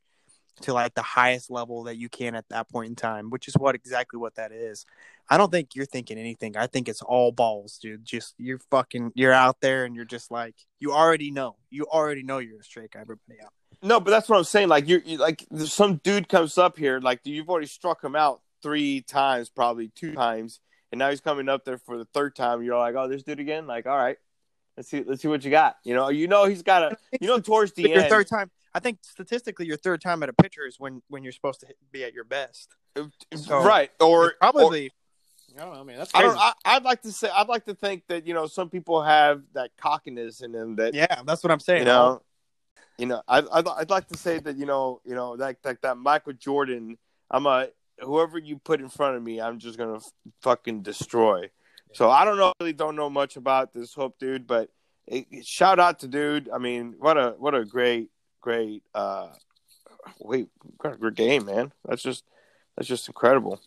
to 0.62 0.74
like 0.74 0.93
the 0.93 1.01
highest 1.01 1.49
level 1.49 1.84
that 1.84 1.97
you 1.97 2.10
can 2.10 2.36
at 2.36 2.47
that 2.49 2.70
point 2.70 2.89
in 2.89 2.95
time, 2.95 3.30
which 3.30 3.47
is 3.47 3.55
what 3.55 3.76
exactly 3.76 4.20
what 4.20 4.36
that 4.36 4.51
is. 4.51 4.86
I 5.30 5.38
don't 5.38 5.51
think 5.51 5.75
you're 5.75 5.86
thinking 5.86 6.17
anything. 6.17 6.57
I 6.57 6.67
think 6.67 6.89
it's 6.89 7.01
all 7.01 7.32
balls, 7.32 7.77
dude. 7.82 8.03
Just 8.03 8.36
you're 8.38 8.59
fucking 8.71 9.11
you're 9.15 9.34
out 9.34 9.61
there 9.61 9.86
and 9.86 9.95
you're 9.95 10.05
just 10.05 10.32
like 10.32 10.55
you 10.80 10.91
already 10.91 11.32
know. 11.32 11.55
You 11.69 11.86
already 11.86 12.23
know 12.23 12.39
you're 12.39 12.53
gonna 12.53 12.63
strike 12.63 12.95
everybody 12.95 13.39
out. 13.43 13.51
No, 13.82 13.99
but 13.99 14.11
that's 14.11 14.27
what 14.27 14.38
I'm 14.38 14.43
saying. 14.43 14.69
Like 14.69 14.88
you're, 14.88 15.01
you 15.05 15.17
like 15.17 15.45
some 15.65 15.97
dude 15.97 16.27
comes 16.27 16.57
up 16.57 16.77
here, 16.77 16.99
like 16.99 17.21
you've 17.23 17.49
already 17.49 17.67
struck 17.67 18.03
him 18.03 18.15
out 18.15 18.41
three 18.61 19.01
times, 19.01 19.49
probably 19.49 19.89
two 19.95 20.13
times, 20.13 20.59
and 20.91 20.99
now 20.99 21.09
he's 21.09 21.21
coming 21.21 21.47
up 21.47 21.63
there 21.63 21.77
for 21.77 21.97
the 21.97 22.05
third 22.05 22.36
time. 22.36 22.63
You're 22.63 22.77
like, 22.77 22.95
oh, 22.95 23.07
this 23.07 23.23
dude 23.23 23.39
again? 23.39 23.67
Like, 23.67 23.86
all 23.86 23.97
right, 23.97 24.17
let's 24.75 24.89
see, 24.89 25.03
let's 25.05 25.21
see 25.21 25.27
what 25.27 25.45
you 25.45 25.51
got. 25.51 25.77
You 25.84 25.93
know, 25.93 26.09
you 26.09 26.27
know 26.27 26.45
he's 26.45 26.63
got 26.63 26.91
a, 26.91 26.97
you 27.21 27.27
know, 27.27 27.39
towards 27.39 27.73
the 27.73 27.84
your 27.84 27.99
end, 27.99 28.09
third 28.09 28.27
time 28.27 28.49
I 28.73 28.80
think 28.80 28.99
statistically 29.01 29.65
your 29.65 29.77
third 29.77 30.01
time 30.01 30.23
at 30.23 30.30
a 30.30 30.34
pitcher 30.34 30.65
is 30.65 30.80
when 30.80 31.01
when 31.07 31.23
you're 31.23 31.32
supposed 31.32 31.59
to 31.61 31.67
hit, 31.67 31.77
be 31.91 32.03
at 32.03 32.13
your 32.13 32.23
best. 32.23 32.69
So, 33.36 33.63
right? 33.63 33.91
Or 33.99 34.34
probably 34.39 34.91
I 35.57 35.61
don't 35.65 35.73
know, 35.73 35.83
man. 35.83 35.97
That's 35.97 36.13
I 36.13 36.19
crazy. 36.21 36.35
don't. 36.35 36.41
I, 36.41 36.53
I'd 36.65 36.83
like 36.83 37.01
to 37.03 37.11
say. 37.11 37.29
I'd 37.29 37.47
like 37.47 37.65
to 37.65 37.73
think 37.73 38.03
that 38.07 38.25
you 38.27 38.33
know 38.33 38.47
some 38.47 38.69
people 38.69 39.01
have 39.01 39.41
that 39.53 39.71
cockiness 39.77 40.41
in 40.41 40.51
them 40.51 40.75
that 40.77 40.93
yeah, 40.93 41.21
that's 41.25 41.43
what 41.43 41.51
I'm 41.51 41.59
saying. 41.59 41.79
you 41.81 41.85
know, 41.85 42.21
you 42.97 43.05
know. 43.05 43.21
I'd, 43.27 43.45
I'd 43.51 43.67
I'd 43.67 43.89
like 43.89 44.07
to 44.09 44.17
say 44.17 44.39
that 44.39 44.57
you 44.57 44.65
know 44.65 45.01
you 45.05 45.15
know 45.15 45.31
like 45.31 45.57
like 45.63 45.81
that 45.81 45.97
Michael 45.97 46.33
Jordan. 46.33 46.97
I'm 47.31 47.45
a 47.45 47.67
whoever 47.99 48.37
you 48.37 48.57
put 48.57 48.79
in 48.81 48.89
front 48.89 49.17
of 49.17 49.23
me. 49.23 49.41
I'm 49.41 49.59
just 49.59 49.77
gonna 49.77 49.97
f- 49.97 50.11
fucking 50.41 50.81
destroy. 50.81 51.49
So 51.93 52.09
I 52.09 52.23
don't 52.23 52.37
know, 52.37 52.53
really 52.59 52.73
don't 52.73 52.95
know 52.95 53.09
much 53.09 53.35
about 53.35 53.73
this 53.73 53.93
Hope 53.93 54.19
dude, 54.19 54.45
but 54.47 54.69
it, 55.07 55.25
it- 55.31 55.45
shout 55.45 55.79
out 55.79 55.99
to 55.99 56.07
dude. 56.07 56.49
I 56.53 56.57
mean, 56.59 56.95
what 56.99 57.17
a 57.17 57.35
what 57.37 57.55
a 57.55 57.65
great 57.65 58.09
great 58.41 58.83
uh 58.93 59.29
wait, 60.19 60.47
what 60.79 60.93
a 60.93 60.97
great 60.97 61.15
game, 61.15 61.45
man. 61.45 61.71
That's 61.85 62.01
just 62.03 62.23
that's 62.77 62.87
just 62.87 63.07
incredible. 63.07 63.59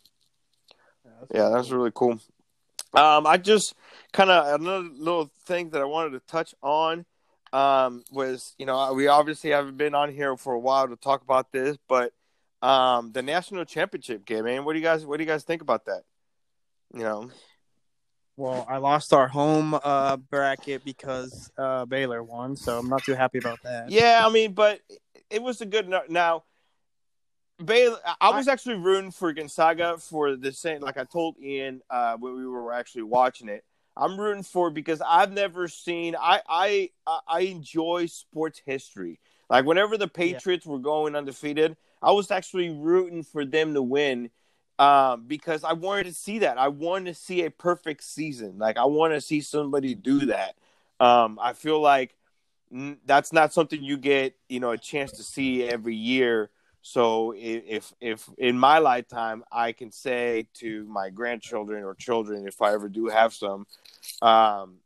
Yeah, 1.31 1.51
that's 1.51 1.71
really 1.71 1.93
cool. 1.95 2.21
Um, 2.95 3.27
I 3.27 3.39
just 3.39 3.75
kind 4.13 4.31
of 4.31 4.61
another 4.61 4.89
little 4.93 5.31
thing 5.47 5.71
that 5.71 5.81
I 5.81 5.85
wanted 5.85 6.11
to 6.11 6.21
touch 6.21 6.55
on 6.63 7.07
um, 7.53 8.05
was 8.11 8.55
you 8.59 8.67
know 8.67 8.93
we 8.93 9.09
obviously 9.09 9.51
haven't 9.51 9.77
been 9.77 9.95
on 9.95 10.13
here 10.13 10.37
for 10.37 10.53
a 10.53 10.59
while 10.59 10.89
to 10.89 10.97
talk 10.97 11.23
about 11.23 11.53
this, 11.53 11.77
but 11.89 12.13
um, 12.63 13.13
the 13.13 13.23
national 13.23 13.65
championship 13.65 14.25
game, 14.25 14.45
man. 14.45 14.65
What 14.65 14.75
do 14.75 14.79
you 14.79 14.85
guys 14.85 15.07
What 15.07 15.19
do 15.19 15.25
you 15.25 15.31
guys 15.31 15.45
think 15.45 15.63
about 15.63 15.87
that? 15.87 16.03
You 16.95 17.03
know, 17.03 17.31
Well, 18.37 18.67
I 18.69 18.77
lost 18.77 19.15
our 19.15 19.29
home 19.29 19.79
uh, 19.83 20.19
bracket 20.19 20.85
because 20.85 21.51
uh, 21.57 21.87
Baylor 21.87 22.23
won, 22.23 22.57
so 22.57 22.79
I'm 22.79 22.89
not 22.89 23.03
too 23.05 23.15
happy 23.15 23.39
about 23.39 23.63
that. 23.63 23.91
yeah, 23.91 24.23
I 24.25 24.31
mean, 24.31 24.53
but 24.53 24.81
it 25.31 25.43
was 25.43 25.63
a 25.63 25.67
good 25.67 25.89
no- 25.89 26.03
now. 26.09 26.45
Baylor, 27.63 27.99
I 28.21 28.31
was 28.37 28.49
actually 28.49 28.77
rooting 28.77 29.11
for 29.11 29.33
Gonzaga 29.33 29.99
for 29.99 30.37
the 30.37 30.53
same. 30.53 30.81
Like 30.81 30.97
I 30.97 31.05
told 31.05 31.37
Ian 31.43 31.83
uh, 31.91 32.17
when 32.17 32.37
we 32.37 32.47
were 32.47 32.73
actually 32.73 33.03
watching 33.03 33.49
it, 33.49 33.65
I'm 33.97 34.19
rooting 34.19 34.43
for 34.43 34.71
because 34.71 35.03
I've 35.07 35.33
never 35.33 35.69
seen. 35.69 36.17
I 36.19 36.41
I 36.49 36.91
I 37.27 37.41
enjoy 37.41 38.07
sports 38.07 38.63
history. 38.65 39.21
Like 39.51 39.67
whenever 39.67 39.99
the 39.99 40.09
Patriots 40.09 40.65
were 40.65 40.79
going 40.79 41.15
undefeated, 41.15 41.77
I 42.01 42.13
was 42.13 42.31
actually 42.31 42.71
rooting 42.71 43.23
for 43.23 43.45
them 43.45 43.75
to 43.75 43.83
win 43.83 44.31
um, 44.79 45.25
because 45.27 45.63
I 45.63 45.75
wanted 45.75 46.05
to 46.05 46.15
see 46.15 46.41
that. 46.41 46.59
I 46.59 46.69
wanted 46.69 47.15
to 47.15 47.21
see 47.21 47.45
a 47.45 47.51
perfect 47.51 48.03
season. 48.03 48.59
Like 48.59 48.79
I 48.79 48.85
want 48.87 49.13
to 49.13 49.21
see 49.21 49.41
somebody 49.41 49.95
do 49.95 50.27
that. 50.27 50.57
Um, 50.99 51.39
I 51.41 51.53
feel 51.53 51.81
like 51.81 52.17
n- 52.73 52.99
that's 53.05 53.33
not 53.33 53.53
something 53.53 53.83
you 53.83 53.97
get, 53.97 54.37
you 54.49 54.61
know, 54.61 54.71
a 54.71 54.79
chance 54.79 55.13
to 55.13 55.23
see 55.23 55.65
every 55.65 55.95
year. 55.95 56.51
So 56.83 57.33
if 57.37 57.93
if 58.01 58.29
in 58.39 58.59
my 58.59 58.79
lifetime 58.79 59.45
I 59.51 59.73
can 59.73 59.93
say 59.93 60.49
to 60.55 60.85
my 60.85 61.11
grandchildren 61.11 61.85
or 61.85 61.95
children, 61.95 62.47
if 62.47 62.61
I 62.61 62.73
ever 62.75 62.89
do 62.89 63.07
have 63.07 63.33
some, 63.33 63.67
um, 64.21 64.79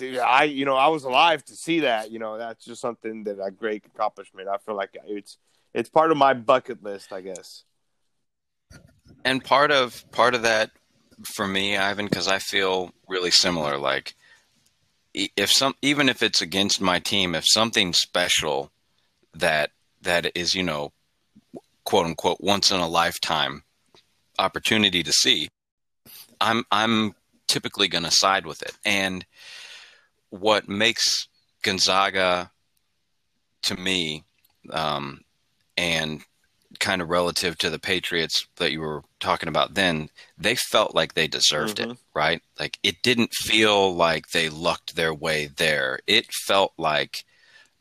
I 0.00 0.44
you 0.44 0.64
know 0.64 0.76
I 0.76 0.88
was 0.88 1.04
alive 1.04 1.44
to 1.46 1.56
see 1.56 1.80
that. 1.80 2.10
You 2.10 2.20
know, 2.20 2.38
that's 2.38 2.64
just 2.64 2.80
something 2.80 3.24
that 3.24 3.38
a 3.44 3.50
great 3.50 3.84
accomplishment. 3.86 4.48
I 4.48 4.58
feel 4.58 4.76
like 4.76 4.96
it's 5.06 5.38
it's 5.74 5.88
part 5.88 6.10
of 6.12 6.16
my 6.16 6.32
bucket 6.34 6.82
list, 6.82 7.12
I 7.12 7.20
guess. 7.22 7.64
and 9.24 9.44
part 9.44 9.70
of 9.70 10.04
part 10.12 10.34
of 10.34 10.42
that 10.42 10.70
for 11.24 11.46
me 11.46 11.76
ivan 11.76 12.06
because 12.06 12.28
i 12.28 12.38
feel 12.38 12.92
really 13.08 13.30
similar 13.30 13.78
like 13.78 14.14
if 15.14 15.50
some 15.50 15.74
even 15.82 16.08
if 16.08 16.22
it's 16.22 16.42
against 16.42 16.80
my 16.80 16.98
team 16.98 17.34
if 17.34 17.44
something 17.46 17.92
special 17.92 18.70
that 19.34 19.70
that 20.00 20.36
is 20.36 20.54
you 20.54 20.62
know 20.62 20.92
quote 21.84 22.06
unquote 22.06 22.38
once 22.40 22.70
in 22.70 22.78
a 22.80 22.88
lifetime 22.88 23.62
opportunity 24.38 25.02
to 25.02 25.12
see 25.12 25.48
i'm 26.40 26.64
i'm 26.70 27.14
typically 27.48 27.88
going 27.88 28.04
to 28.04 28.10
side 28.10 28.46
with 28.46 28.62
it 28.62 28.72
and 28.84 29.26
what 30.30 30.68
makes 30.68 31.28
gonzaga 31.62 32.50
to 33.62 33.76
me 33.76 34.24
um, 34.70 35.20
and 35.76 36.22
kind 36.80 37.02
of 37.02 37.10
relative 37.10 37.58
to 37.58 37.68
the 37.68 37.78
Patriots 37.78 38.46
that 38.56 38.72
you 38.72 38.80
were 38.80 39.02
talking 39.20 39.48
about 39.48 39.74
then, 39.74 40.08
they 40.38 40.54
felt 40.54 40.94
like 40.94 41.14
they 41.14 41.26
deserved 41.28 41.78
it, 41.78 41.88
Mhm. 41.88 41.98
right? 42.14 42.42
Like 42.58 42.78
it 42.82 43.02
didn't 43.02 43.34
feel 43.34 43.94
like 43.94 44.28
they 44.28 44.48
lucked 44.48 44.96
their 44.96 45.12
way 45.12 45.46
there. 45.48 46.00
It 46.06 46.32
felt 46.32 46.72
like, 46.78 47.24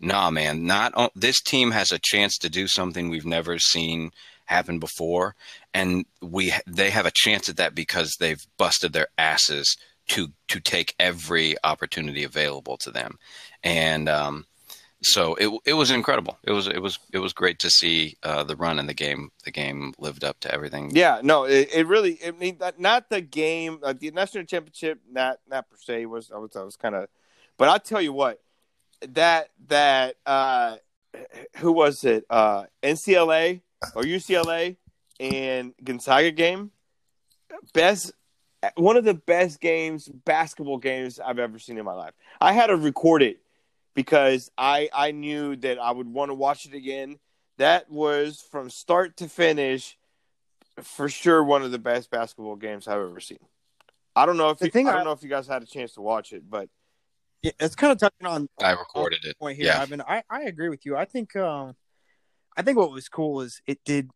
nah, 0.01 0.29
man, 0.31 0.65
not 0.65 1.11
this 1.15 1.41
team 1.41 1.71
has 1.71 1.91
a 1.91 1.99
chance 1.99 2.37
to 2.39 2.49
do 2.49 2.67
something 2.67 3.09
we've 3.09 3.25
never 3.25 3.59
seen 3.59 4.11
happen 4.45 4.79
before, 4.79 5.35
and 5.73 6.05
we 6.21 6.53
they 6.67 6.89
have 6.89 7.05
a 7.05 7.11
chance 7.13 7.47
at 7.49 7.57
that 7.57 7.75
because 7.75 8.15
they've 8.19 8.45
busted 8.57 8.93
their 8.93 9.07
asses 9.17 9.77
to 10.09 10.29
to 10.49 10.59
take 10.59 10.95
every 10.99 11.55
opportunity 11.63 12.23
available 12.23 12.77
to 12.77 12.91
them, 12.91 13.17
and 13.63 14.09
um, 14.09 14.45
so 15.03 15.35
it 15.35 15.49
it 15.65 15.73
was 15.73 15.89
incredible. 15.89 16.37
It 16.43 16.51
was 16.51 16.67
it 16.67 16.81
was 16.81 16.99
it 17.11 17.19
was 17.19 17.33
great 17.33 17.59
to 17.59 17.69
see 17.69 18.17
uh, 18.23 18.43
the 18.43 18.55
run 18.55 18.77
in 18.77 18.87
the 18.87 18.93
game. 18.93 19.31
The 19.43 19.51
game 19.51 19.93
lived 19.97 20.23
up 20.23 20.39
to 20.41 20.53
everything. 20.53 20.91
Yeah, 20.93 21.21
no, 21.23 21.45
it, 21.45 21.69
it 21.73 21.87
really. 21.87 22.19
I 22.25 22.31
mean, 22.31 22.59
not 22.77 23.09
the 23.09 23.21
game, 23.21 23.79
uh, 23.83 23.93
the 23.93 24.11
national 24.11 24.45
championship, 24.45 24.99
not 25.09 25.39
not 25.49 25.69
per 25.69 25.77
se 25.77 26.05
was. 26.05 26.31
I 26.31 26.37
was, 26.37 26.51
was 26.53 26.75
kind 26.75 26.95
of, 26.95 27.07
but 27.57 27.69
I'll 27.69 27.79
tell 27.79 28.01
you 28.01 28.13
what, 28.13 28.41
that 29.09 29.49
that 29.67 30.15
uh, 30.25 30.77
who 31.57 31.71
was 31.71 32.03
it? 32.03 32.25
Uh, 32.29 32.65
NCLA 32.83 33.61
or 33.95 34.03
UCLA 34.03 34.77
and 35.19 35.73
Gonzaga 35.83 36.31
game, 36.31 36.71
best 37.73 38.11
one 38.75 38.95
of 38.97 39.03
the 39.03 39.13
best 39.15 39.59
games, 39.59 40.07
basketball 40.07 40.77
games 40.77 41.19
I've 41.19 41.39
ever 41.39 41.57
seen 41.59 41.77
in 41.77 41.85
my 41.85 41.93
life. 41.93 42.13
I 42.39 42.53
had 42.53 42.67
to 42.67 42.75
record 42.75 43.21
it 43.23 43.39
because 43.95 44.51
I 44.57 44.89
I 44.93 45.11
knew 45.11 45.55
that 45.57 45.79
I 45.79 45.91
would 45.91 46.07
want 46.07 46.29
to 46.29 46.35
watch 46.35 46.65
it 46.65 46.73
again. 46.73 47.19
That 47.57 47.89
was 47.89 48.41
from 48.51 48.69
start 48.69 49.17
to 49.17 49.27
finish 49.29 49.97
for 50.81 51.09
sure 51.09 51.43
one 51.43 51.63
of 51.63 51.71
the 51.71 51.77
best 51.79 52.09
basketball 52.09 52.55
games 52.55 52.87
I've 52.87 52.99
ever 52.99 53.19
seen. 53.19 53.37
I 54.15 54.25
don't 54.25 54.37
know 54.37 54.49
if 54.49 54.57
The 54.59 54.65
you, 54.65 54.71
thing 54.71 54.87
I 54.87 54.91
don't 54.93 55.01
I- 55.01 55.03
know 55.05 55.11
if 55.11 55.21
you 55.23 55.29
guys 55.29 55.47
had 55.47 55.61
a 55.61 55.65
chance 55.65 55.93
to 55.93 56.01
watch 56.01 56.33
it, 56.33 56.49
but 56.49 56.69
Yeah, 57.43 57.51
it's 57.59 57.75
kind 57.75 57.91
of 57.91 57.97
touching 57.99 58.27
on 58.27 58.47
I 58.61 58.71
recorded 58.71 59.25
it. 59.25 59.37
point 59.39 59.57
here, 59.57 59.67
Yeah. 59.67 59.81
Ivan. 59.81 60.01
I, 60.01 60.23
I 60.29 60.41
agree 60.43 60.69
with 60.69 60.85
you. 60.85 60.95
I 60.95 61.05
think 61.05 61.35
um, 61.35 61.75
I 62.55 62.61
think 62.61 62.77
what 62.77 62.91
was 62.91 63.09
cool 63.09 63.41
is 63.41 63.61
it 63.65 63.79
did. 63.85 64.09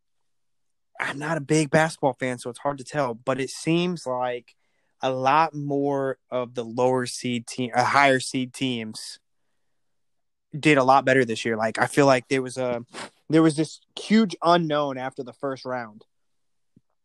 I'm 1.00 1.18
not 1.18 1.36
a 1.36 1.40
big 1.40 1.70
basketball 1.70 2.14
fan, 2.14 2.38
so 2.38 2.48
it's 2.50 2.60
hard 2.60 2.78
to 2.78 2.84
tell, 2.84 3.14
but 3.14 3.40
it 3.40 3.50
seems 3.50 4.06
like 4.06 4.54
a 5.02 5.10
lot 5.10 5.54
more 5.54 6.18
of 6.30 6.54
the 6.54 6.64
lower 6.64 7.04
seed 7.04 7.46
team, 7.46 7.70
uh, 7.74 7.84
higher 7.84 8.18
seed 8.18 8.54
teams, 8.54 9.18
did 10.58 10.78
a 10.78 10.84
lot 10.84 11.04
better 11.04 11.24
this 11.24 11.44
year. 11.44 11.56
Like 11.56 11.78
I 11.78 11.86
feel 11.86 12.06
like 12.06 12.28
there 12.28 12.42
was 12.42 12.56
a 12.56 12.84
there 13.28 13.42
was 13.42 13.56
this 13.56 13.80
huge 13.98 14.36
unknown 14.42 14.96
after 14.98 15.22
the 15.22 15.32
first 15.32 15.64
round 15.64 16.04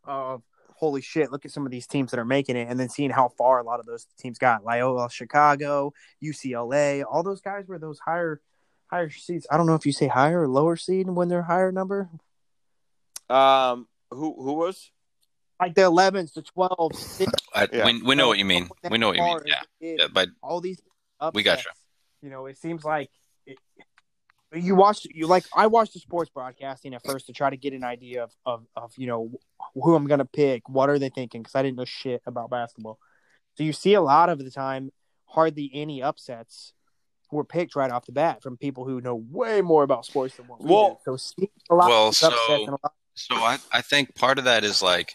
of 0.04 0.44
holy 0.82 1.00
shit, 1.02 1.32
look 1.32 1.46
at 1.46 1.52
some 1.52 1.64
of 1.66 1.72
these 1.72 1.86
teams 1.86 2.10
that 2.12 2.20
are 2.20 2.26
making 2.26 2.58
it, 2.58 2.68
and 2.68 2.78
then 2.80 2.90
seeing 2.90 3.12
how 3.12 3.30
far 3.38 3.60
a 3.60 3.64
lot 3.64 3.80
of 3.80 3.86
those 3.86 4.08
teams 4.18 4.40
got. 4.40 4.66
Loyola, 4.66 5.10
Chicago, 5.12 5.94
UCLA, 6.24 7.04
all 7.10 7.22
those 7.24 7.40
guys 7.40 7.68
were 7.68 7.78
those 7.78 8.00
higher 8.00 8.42
higher 8.88 9.10
seeds. 9.12 9.46
I 9.50 9.58
don't 9.58 9.68
know 9.68 9.76
if 9.76 9.86
you 9.86 9.92
say 9.94 10.08
higher 10.08 10.42
or 10.42 10.48
lower 10.48 10.76
seed 10.76 11.08
when 11.08 11.30
they're 11.30 11.44
higher 11.44 11.72
number. 11.72 12.10
um, 13.30 13.88
who 14.10 14.34
who 14.36 14.54
was? 14.54 14.92
Like 15.60 15.76
the 15.76 15.82
11s, 15.84 16.34
the 16.34 16.42
12s. 16.42 17.28
I, 17.54 17.68
Yeah. 17.72 17.86
we, 17.86 18.02
we 18.02 18.16
know 18.16 18.28
what 18.28 18.40
you 18.40 18.46
mean. 18.46 18.68
We 18.90 18.98
know 18.98 19.10
what 19.10 19.18
you 19.18 19.24
mean. 19.24 19.40
Yeah. 19.46 19.62
yeah 19.80 20.08
but 20.12 20.30
all 20.42 20.60
these 20.60 20.82
upsets, 21.20 21.36
We 21.36 21.44
gotcha. 21.44 21.70
You 22.24 22.32
know, 22.32 22.48
it 22.48 22.58
seems 22.58 22.84
like 22.84 23.12
it, 23.46 23.60
you 24.54 24.76
watched 24.76 25.06
you 25.14 25.28
like 25.28 25.46
I 25.56 25.68
watched 25.68 25.94
the 25.94 26.00
sports 26.00 26.30
broadcasting 26.30 26.94
at 26.94 27.04
first 27.06 27.28
to 27.28 27.34
try 27.34 27.50
to 27.50 27.58
get 27.58 27.74
an 27.74 27.84
idea 27.84 28.24
of 28.24 28.32
of, 28.46 28.66
of 28.76 28.94
you 28.98 29.08
know 29.08 29.32
who 29.76 29.96
I'm 29.96 30.08
gonna 30.08 30.26
pick, 30.26 30.68
what 30.68 30.90
are 30.90 31.00
they 31.00 31.10
thinking? 31.10 31.42
Because 31.42 31.56
I 31.56 31.62
didn't 31.64 31.78
know 31.78 31.86
shit 31.86 32.22
about 32.26 32.50
basketball. 32.50 33.00
So 33.56 33.64
you 33.64 33.74
see 33.74 33.94
a 33.94 34.02
lot 34.02 34.30
of 34.30 34.40
the 34.40 34.52
time, 34.52 34.92
hardly 35.26 35.70
any 35.74 36.02
upsets 36.04 36.74
were 37.32 37.46
picked 37.46 37.76
right 37.78 37.92
off 37.92 38.06
the 38.06 38.12
bat 38.12 38.44
from 38.44 38.58
people 38.58 38.86
who 38.86 39.00
know 39.00 39.16
way 39.16 39.62
more 39.62 39.84
about 39.84 40.06
sports 40.06 40.36
than 40.36 40.48
what 40.48 40.62
we 40.62 40.70
Well- 40.70 41.00
do. 41.06 41.12
So 41.14 41.18
see 41.18 41.50
a 41.70 41.76
lot 41.76 41.90
Well, 41.90 42.08
of 42.10 42.16
so- 42.16 42.28
upsets 42.28 42.50
and 42.50 42.70
a 42.70 42.72
lot 42.84 42.94
So 43.16 43.36
I, 43.36 43.58
I 43.72 43.82
think 43.82 44.16
part 44.16 44.38
of 44.38 44.44
that 44.46 44.64
is 44.66 44.82
like 44.82 45.14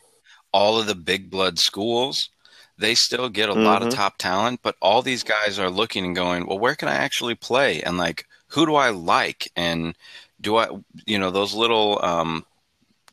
all 0.52 0.78
of 0.78 0.86
the 0.86 0.94
big 0.94 1.30
blood 1.30 1.58
schools, 1.58 2.30
they 2.78 2.94
still 2.94 3.28
get 3.28 3.48
a 3.50 3.54
lot 3.54 3.82
of 3.82 3.88
Mhm. 3.88 3.94
top 3.96 4.16
talent, 4.18 4.60
but 4.62 4.76
all 4.80 5.02
these 5.02 5.22
guys 5.22 5.58
are 5.58 5.68
looking 5.70 6.04
and 6.04 6.14
going, 6.16 6.46
well, 6.46 6.58
where 6.58 6.74
can 6.74 6.88
I 6.88 6.94
actually 6.94 7.34
play? 7.34 7.82
And 7.82 7.98
like, 7.98 8.26
who 8.48 8.66
do 8.66 8.74
I 8.74 8.90
like? 8.90 9.50
And 9.56 9.94
do 10.40 10.56
I, 10.56 10.68
you 11.06 11.18
know, 11.18 11.30
those 11.30 11.54
little 11.54 11.98
um, 12.04 12.44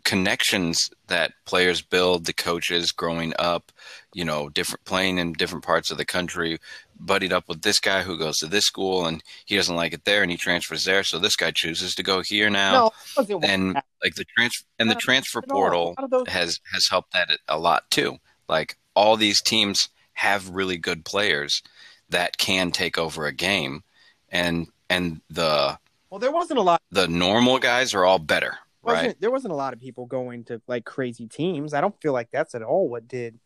connections 0.03 0.89
that 1.07 1.33
players 1.45 1.81
build, 1.81 2.25
the 2.25 2.33
coaches 2.33 2.91
growing 2.91 3.33
up, 3.39 3.71
you 4.13 4.25
know, 4.25 4.49
different 4.49 4.83
playing 4.85 5.17
in 5.17 5.33
different 5.33 5.63
parts 5.63 5.91
of 5.91 5.97
the 5.97 6.05
country, 6.05 6.59
buddied 6.99 7.33
up 7.33 7.47
with 7.47 7.61
this 7.61 7.79
guy 7.79 8.03
who 8.03 8.17
goes 8.17 8.37
to 8.37 8.47
this 8.47 8.65
school 8.65 9.05
and 9.05 9.23
he 9.45 9.55
doesn't 9.55 9.75
like 9.75 9.93
it 9.93 10.05
there 10.05 10.21
and 10.21 10.31
he 10.31 10.37
transfers 10.37 10.83
there. 10.83 11.03
So 11.03 11.19
this 11.19 11.35
guy 11.35 11.51
chooses 11.51 11.95
to 11.95 12.03
go 12.03 12.21
here 12.25 12.49
now 12.49 12.73
no, 12.73 12.87
it 12.87 12.93
wasn't 13.17 13.41
what 13.41 13.49
and 13.49 13.75
like 14.03 14.15
the 14.15 14.25
transfer 14.37 14.65
and 14.79 14.89
the 14.89 14.95
transfer 14.95 15.41
portal 15.41 15.95
A 15.97 16.01
lot 16.01 16.03
of 16.03 16.09
those- 16.09 16.27
has 16.27 16.59
has 16.73 16.87
helped 16.89 17.13
that 17.13 17.29
a 17.47 17.57
lot 17.57 17.89
too. 17.89 18.17
Like 18.49 18.77
all 18.95 19.15
these 19.17 19.41
teams 19.41 19.89
have 20.13 20.49
really 20.49 20.77
good 20.77 21.05
players 21.05 21.61
that 22.09 22.37
can 22.37 22.71
take 22.71 22.97
over 22.97 23.25
a 23.25 23.31
game, 23.33 23.83
and 24.29 24.67
and 24.95 25.21
the 25.29 25.77
Well, 26.09 26.19
there 26.19 26.31
wasn't 26.31 26.59
a 26.59 26.61
lot. 26.61 26.81
the 26.91 27.07
normal 27.07 27.59
guys 27.59 27.93
are 27.93 28.05
all 28.05 28.19
better, 28.19 28.57
right? 28.81 29.15
there 29.19 29.31
wasn't 29.31 29.53
a 29.53 29.55
lot 29.57 29.73
of 29.73 29.79
people 29.79 30.05
going 30.05 30.43
to 30.45 30.61
like 30.67 30.85
crazy 30.85 31.27
teams. 31.27 31.73
I 31.73 31.81
don't 31.81 31.99
feel 32.01 32.13
like 32.13 32.29
that's 32.31 32.55
at 32.55 32.61
all 32.61 32.87
what 32.87 33.07
did 33.07 33.39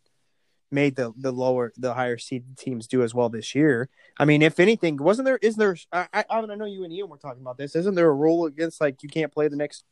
made 0.69 0.95
the 0.97 1.13
the 1.15 1.31
lower 1.31 1.71
the 1.77 1.93
higher 1.93 2.17
seed 2.17 2.57
teams 2.57 2.87
do 2.87 3.01
as 3.01 3.13
well 3.13 3.29
this 3.29 3.55
year. 3.55 3.89
I 4.19 4.25
mean, 4.25 4.41
if 4.41 4.59
anything, 4.59 4.97
wasn't 4.97 5.25
there? 5.25 5.39
Is 5.41 5.55
there? 5.55 5.77
I 5.91 6.07
I, 6.13 6.25
I 6.29 6.55
know 6.55 6.65
you 6.65 6.83
and 6.83 6.91
Ian 6.91 7.09
were 7.09 7.17
talking 7.17 7.41
about 7.41 7.57
this. 7.57 7.75
Isn't 7.75 7.95
there 7.95 8.09
a 8.09 8.13
rule 8.13 8.45
against 8.45 8.81
like 8.81 9.01
you 9.03 9.09
can't 9.09 9.31
play 9.31 9.47
the 9.47 9.55
next 9.55 9.85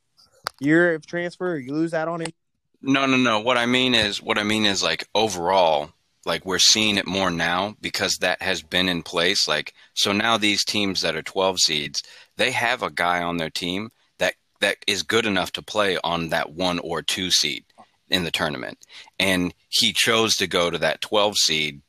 year 0.60 0.95
of 0.95 1.06
transfer? 1.06 1.53
Or 1.53 1.58
you 1.58 1.74
lose 1.74 1.93
out 1.93 2.08
on 2.08 2.22
it. 2.22 2.36
No, 2.82 3.06
no, 3.06 3.18
no. 3.18 3.39
What 3.39 3.58
I 3.58 3.66
mean 3.66 3.95
is, 3.95 4.22
what 4.22 4.38
I 4.38 4.43
mean 4.43 4.66
is, 4.66 4.84
like 4.84 5.08
overall, 5.16 5.91
like 6.26 6.45
we're 6.45 6.59
seeing 6.59 6.97
it 6.97 7.07
more 7.07 7.32
now 7.32 7.76
because 7.82 8.17
that 8.21 8.41
has 8.41 8.61
been 8.61 8.89
in 8.89 9.03
place. 9.03 9.47
Like 9.47 9.73
so 9.93 10.11
now, 10.11 10.38
these 10.38 10.63
teams 10.63 11.01
that 11.01 11.15
are 11.15 11.21
twelve 11.21 11.59
seeds, 11.59 12.01
they 12.38 12.51
have 12.51 12.84
a 12.84 12.91
guy 12.91 13.21
on 13.21 13.38
their 13.38 13.49
team 13.49 13.91
that 14.17 14.36
that 14.59 14.78
is 14.88 15.03
good 15.03 15.26
enough 15.26 15.51
to 15.53 15.61
play 15.61 15.97
on 16.03 16.30
that 16.30 16.53
one 16.53 16.80
or 16.80 17.01
two 17.01 17.32
seed 17.32 17.63
in 18.09 18.23
the 18.23 18.32
tournament. 18.32 18.78
And 19.19 19.53
he 19.69 19.93
chose 19.93 20.36
to 20.36 20.47
go 20.47 20.69
to 20.69 20.78
that 20.80 21.01
12 21.01 21.38
seed, 21.38 21.82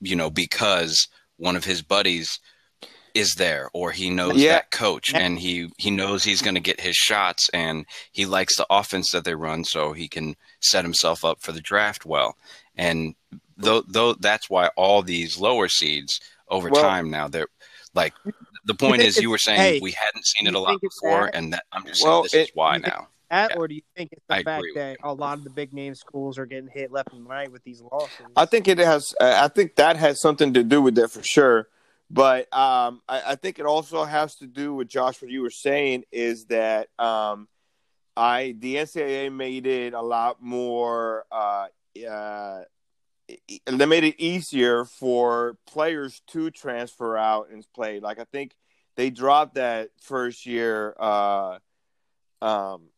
you 0.00 0.16
know, 0.16 0.30
because 0.30 1.08
one 1.36 1.56
of 1.56 1.64
his 1.64 1.82
buddies 1.82 2.38
is 3.14 3.34
there 3.34 3.68
or 3.72 3.90
he 3.90 4.10
knows 4.10 4.36
yeah. 4.36 4.52
that 4.52 4.70
coach 4.70 5.12
and 5.14 5.38
he 5.38 5.68
he 5.78 5.90
knows 5.90 6.22
he's 6.22 6.42
going 6.42 6.54
to 6.54 6.60
get 6.60 6.80
his 6.80 6.94
shots 6.94 7.48
and 7.52 7.86
he 8.12 8.26
likes 8.26 8.56
the 8.56 8.66
offense 8.70 9.10
that 9.12 9.24
they 9.24 9.34
run 9.34 9.64
so 9.64 9.92
he 9.92 10.06
can 10.06 10.36
set 10.60 10.84
himself 10.84 11.24
up 11.24 11.40
for 11.40 11.50
the 11.50 11.60
draft 11.60 12.04
well 12.04 12.36
and 12.76 13.14
though 13.58 13.82
though 13.82 14.14
that's 14.14 14.48
why 14.48 14.68
all 14.76 15.02
these 15.02 15.38
lower 15.38 15.68
seeds 15.68 16.20
over 16.48 16.70
well, 16.70 16.82
time 16.82 17.10
now 17.10 17.28
they're 17.28 17.48
like 17.94 18.14
the 18.64 18.74
point 18.74 19.02
is 19.02 19.18
you 19.18 19.30
were 19.30 19.38
saying 19.38 19.60
hey, 19.60 19.80
we 19.80 19.92
hadn't 19.92 20.24
seen 20.24 20.46
it 20.46 20.54
a 20.54 20.58
lot 20.58 20.80
before 20.80 21.30
and 21.34 21.52
that 21.52 21.64
I'm 21.72 21.84
just 21.84 22.02
well, 22.02 22.22
saying 22.22 22.22
this 22.24 22.34
it, 22.34 22.50
is 22.50 22.50
why 22.54 22.78
now 22.78 23.08
that, 23.30 23.50
yeah. 23.50 23.56
or 23.56 23.68
do 23.68 23.74
you 23.74 23.82
think 23.94 24.12
it's 24.12 24.24
the 24.26 24.36
I 24.36 24.42
fact 24.42 24.64
that 24.74 24.96
a 25.02 25.12
lot 25.12 25.36
of 25.38 25.44
the 25.44 25.50
big 25.50 25.72
name 25.74 25.94
schools 25.94 26.38
are 26.38 26.46
getting 26.46 26.70
hit 26.72 26.90
left 26.90 27.12
and 27.12 27.28
right 27.28 27.50
with 27.50 27.62
these 27.62 27.82
losses? 27.82 28.26
I 28.34 28.46
think 28.46 28.68
it 28.68 28.78
has. 28.78 29.14
I 29.20 29.48
think 29.48 29.76
that 29.76 29.96
has 29.96 30.20
something 30.20 30.54
to 30.54 30.64
do 30.64 30.80
with 30.80 30.98
it 30.98 31.10
for 31.10 31.22
sure. 31.22 31.68
But 32.10 32.52
um, 32.56 33.02
I, 33.06 33.32
I, 33.32 33.34
think 33.34 33.58
it 33.58 33.66
also 33.66 34.04
has 34.04 34.36
to 34.36 34.46
do 34.46 34.74
with 34.74 34.88
Josh. 34.88 35.20
What 35.20 35.30
you 35.30 35.42
were 35.42 35.50
saying 35.50 36.04
is 36.10 36.46
that 36.46 36.88
um, 36.98 37.48
I 38.16 38.54
the 38.58 38.76
NCAA 38.76 39.30
made 39.30 39.66
it 39.66 39.92
a 39.92 40.00
lot 40.00 40.42
more. 40.42 41.26
Uh, 41.30 41.66
uh, 42.08 42.62
they 43.66 43.86
made 43.86 44.04
it 44.04 44.18
easier 44.18 44.84
for 44.84 45.56
players 45.66 46.22
to 46.28 46.50
transfer 46.50 47.16
out 47.16 47.50
and 47.50 47.66
play. 47.74 48.00
Like 48.00 48.18
I 48.18 48.24
think 48.24 48.54
they 48.96 49.10
dropped 49.10 49.54
that 49.54 49.90
first 50.00 50.46
year. 50.46 50.94
Uh, 50.98 51.58
um, 52.40 52.88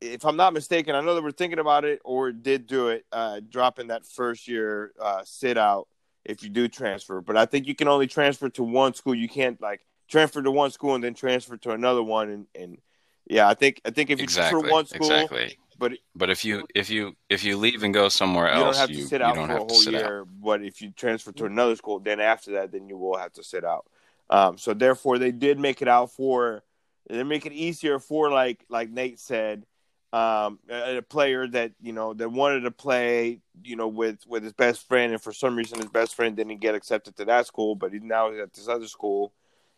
if 0.00 0.24
I'm 0.24 0.36
not 0.36 0.52
mistaken, 0.52 0.94
I 0.94 1.00
know 1.00 1.14
they 1.14 1.20
were 1.20 1.32
thinking 1.32 1.58
about 1.58 1.84
it 1.84 2.00
or 2.04 2.30
did 2.32 2.66
do 2.66 2.88
it, 2.88 3.04
uh, 3.12 3.40
dropping 3.48 3.88
that 3.88 4.06
first 4.06 4.46
year 4.46 4.92
uh, 5.00 5.22
sit 5.24 5.56
out 5.58 5.88
if 6.24 6.42
you 6.42 6.48
do 6.48 6.68
transfer. 6.68 7.20
But 7.20 7.36
I 7.36 7.46
think 7.46 7.66
you 7.66 7.74
can 7.74 7.88
only 7.88 8.06
transfer 8.06 8.48
to 8.50 8.62
one 8.62 8.94
school. 8.94 9.14
You 9.14 9.28
can't 9.28 9.60
like 9.60 9.86
transfer 10.08 10.42
to 10.42 10.50
one 10.50 10.70
school 10.70 10.94
and 10.94 11.02
then 11.02 11.14
transfer 11.14 11.56
to 11.58 11.70
another 11.70 12.02
one. 12.02 12.30
And, 12.30 12.46
and 12.54 12.78
yeah, 13.26 13.48
I 13.48 13.54
think 13.54 13.80
I 13.84 13.90
think 13.90 14.10
if 14.10 14.18
you 14.18 14.24
exactly, 14.24 14.60
transfer 14.60 14.72
one 14.72 14.86
school, 14.86 15.10
exactly. 15.10 15.58
But 15.78 15.92
but 16.14 16.30
if 16.30 16.44
you 16.44 16.66
if 16.74 16.90
you 16.90 17.16
if 17.28 17.44
you 17.44 17.56
leave 17.56 17.82
and 17.82 17.92
go 17.92 18.08
somewhere 18.08 18.48
else, 18.48 18.58
you 18.58 18.64
don't 18.64 18.74
have 18.76 18.88
to 18.88 19.06
sit 19.08 19.22
out 19.22 19.34
for 19.36 19.42
a 19.42 19.58
whole 19.58 19.82
year. 19.84 20.20
Out. 20.20 20.28
But 20.42 20.62
if 20.62 20.80
you 20.80 20.90
transfer 20.90 21.32
to 21.32 21.44
another 21.46 21.76
school, 21.76 21.98
then 21.98 22.20
after 22.20 22.52
that, 22.52 22.72
then 22.72 22.88
you 22.88 22.96
will 22.96 23.16
have 23.16 23.32
to 23.34 23.44
sit 23.44 23.64
out. 23.64 23.86
Um, 24.30 24.56
so 24.56 24.74
therefore, 24.74 25.18
they 25.18 25.32
did 25.32 25.58
make 25.58 25.82
it 25.82 25.88
out 25.88 26.10
for 26.12 26.62
they 27.08 27.22
make 27.22 27.46
it 27.46 27.52
easier 27.52 27.98
for 27.98 28.30
like 28.30 28.64
like 28.68 28.90
Nate 28.90 29.18
said 29.18 29.66
um, 30.14 30.60
a, 30.70 31.02
player 31.02 31.46
that 31.48 31.72
you 31.82 31.92
know 31.92 32.14
that 32.14 32.30
wanted 32.30 32.60
to 32.60 32.70
play, 32.70 33.40
you 33.64 33.74
know, 33.74 33.88
with 33.88 34.24
with 34.28 34.44
his 34.44 34.52
best 34.52 34.86
friend, 34.86 35.12
and 35.12 35.20
for 35.20 35.32
some 35.32 35.56
reason 35.56 35.78
his 35.78 35.88
best 35.88 36.14
friend 36.14 36.36
didn't 36.36 36.60
get 36.60 36.76
accepted 36.76 37.16
to 37.16 37.24
that 37.24 37.48
school, 37.48 37.74
but 37.74 37.92
he 37.92 37.98
now 37.98 38.32
at 38.32 38.52
this 38.52 38.68
other 38.68 38.86
school. 38.86 39.32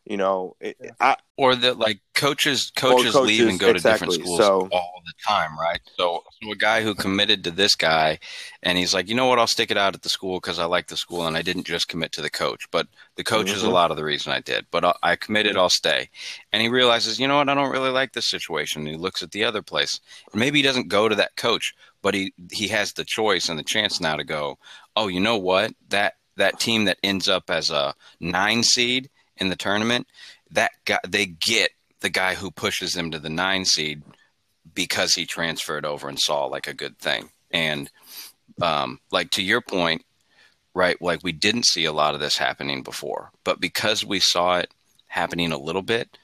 You 0.09 0.17
know, 0.17 0.55
it, 0.61 0.77
I, 1.01 1.17
or 1.37 1.57
that 1.57 1.79
like 1.79 2.01
coaches 2.15 2.71
coaches, 2.77 3.13
coaches 3.13 3.27
leave 3.27 3.49
and 3.49 3.59
go 3.59 3.71
exactly. 3.71 4.07
to 4.07 4.13
different 4.13 4.13
schools 4.15 4.39
so, 4.39 4.69
all 4.71 5.03
the 5.05 5.13
time, 5.27 5.59
right? 5.59 5.81
So, 5.97 6.23
so 6.41 6.53
a 6.53 6.57
guy 6.57 6.83
who 6.83 6.95
committed 6.95 7.43
to 7.43 7.51
this 7.51 7.75
guy, 7.75 8.21
and 8.63 8.79
he's 8.79 8.95
like, 8.95 9.09
you 9.09 9.17
know 9.17 9.27
what, 9.27 9.41
I'll 9.41 9.49
stick 9.49 9.73
it 9.73 9.77
out 9.77 9.97
at 9.97 10.03
the 10.03 10.09
school 10.09 10.39
because 10.39 10.61
I 10.61 10.65
like 10.67 10.87
the 10.87 10.97
school, 10.97 11.27
and 11.27 11.37
I 11.37 11.43
didn't 11.43 11.67
just 11.67 11.89
commit 11.89 12.13
to 12.13 12.23
the 12.23 12.31
coach, 12.31 12.71
but 12.71 12.87
the 13.17 13.25
coach 13.25 13.47
mm-hmm. 13.47 13.57
is 13.57 13.63
a 13.63 13.67
mm-hmm. 13.67 13.75
lot 13.75 13.91
of 13.91 13.97
the 13.97 14.05
reason 14.05 14.33
I 14.33 14.39
did. 14.39 14.67
But 14.71 14.85
I, 14.85 14.95
I 15.03 15.17
committed, 15.17 15.57
I'll 15.57 15.69
stay. 15.71 16.09
And 16.53 16.63
he 16.63 16.69
realizes, 16.69 17.19
you 17.19 17.27
know 17.27 17.39
what, 17.39 17.49
I 17.49 17.55
don't 17.55 17.73
really 17.73 17.91
like 17.91 18.13
this 18.13 18.31
situation. 18.31 18.83
And 18.83 18.91
he 18.91 18.97
looks 18.97 19.23
at 19.25 19.33
the 19.33 19.43
other 19.43 19.61
place, 19.61 19.99
and 20.33 20.39
maybe 20.39 20.61
he 20.61 20.63
doesn't 20.63 20.89
go 20.89 21.09
to 21.09 21.17
that 21.17 21.37
coach, 21.37 21.75
but 22.01 22.15
he 22.15 22.33
he 22.53 22.69
has 22.69 22.93
the 22.93 23.05
choice 23.05 23.49
and 23.49 23.59
the 23.59 23.65
chance 23.65 24.01
now 24.01 24.15
to 24.15 24.25
go. 24.25 24.59
Oh, 24.95 25.09
you 25.09 25.19
know 25.19 25.37
what, 25.37 25.73
that 25.89 26.15
that 26.37 26.61
team 26.61 26.85
that 26.85 26.99
ends 27.03 27.29
up 27.29 27.51
as 27.51 27.71
a 27.71 27.95
nine 28.21 28.63
seed 28.63 29.11
in 29.37 29.49
the 29.49 29.57
tournament, 29.57 30.07
that 30.51 30.73
guy 30.85 30.99
they 31.07 31.27
get 31.27 31.71
the 32.01 32.11
guy 32.11 32.35
who 32.35 32.51
pushes 32.51 32.93
them 32.93 33.11
to 33.11 33.19
the 33.19 33.31
nine 33.31 33.65
seed 33.65 34.03
because 34.75 35.15
he 35.15 35.27
transferred 35.27 35.85
over 35.85 36.09
and 36.09 36.19
saw 36.21 36.45
like 36.45 36.67
a 36.67 36.75
good 36.75 36.99
thing. 36.99 37.31
And 37.51 37.91
um, 38.61 39.01
like 39.11 39.31
to 39.33 39.43
your 39.43 39.61
point, 39.61 40.05
right? 40.75 41.01
Like 41.01 41.21
we 41.23 41.33
didn't 41.33 41.67
see 41.67 41.85
a 41.85 41.93
lot 41.93 42.15
of 42.15 42.21
this 42.21 42.37
happening 42.37 42.83
before, 42.83 43.31
but 43.45 43.61
because 43.61 44.05
we 44.05 44.21
saw 44.21 44.59
it 44.59 44.71
happening 45.07 45.53
a 45.53 45.59
little 45.59 45.83
bit, 45.83 46.19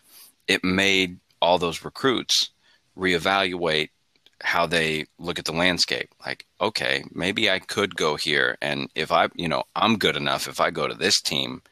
it 0.46 0.62
made 0.62 1.18
all 1.40 1.58
those 1.58 1.84
recruits 1.84 2.50
reevaluate 2.96 3.88
how 4.42 4.66
they 4.66 5.06
look 5.18 5.38
at 5.38 5.44
the 5.44 5.52
landscape. 5.52 6.10
Like, 6.24 6.46
okay, 6.60 7.04
maybe 7.12 7.50
I 7.50 7.58
could 7.60 7.96
go 7.96 8.16
here, 8.16 8.58
and 8.60 8.88
if 8.94 9.12
I, 9.12 9.28
you 9.34 9.48
know, 9.48 9.64
I'm 9.74 9.98
good 9.98 10.16
enough. 10.16 10.48
If 10.48 10.60
I 10.60 10.70
go 10.70 10.88
to 10.88 10.94
this 10.94 11.20
team, 11.20 11.62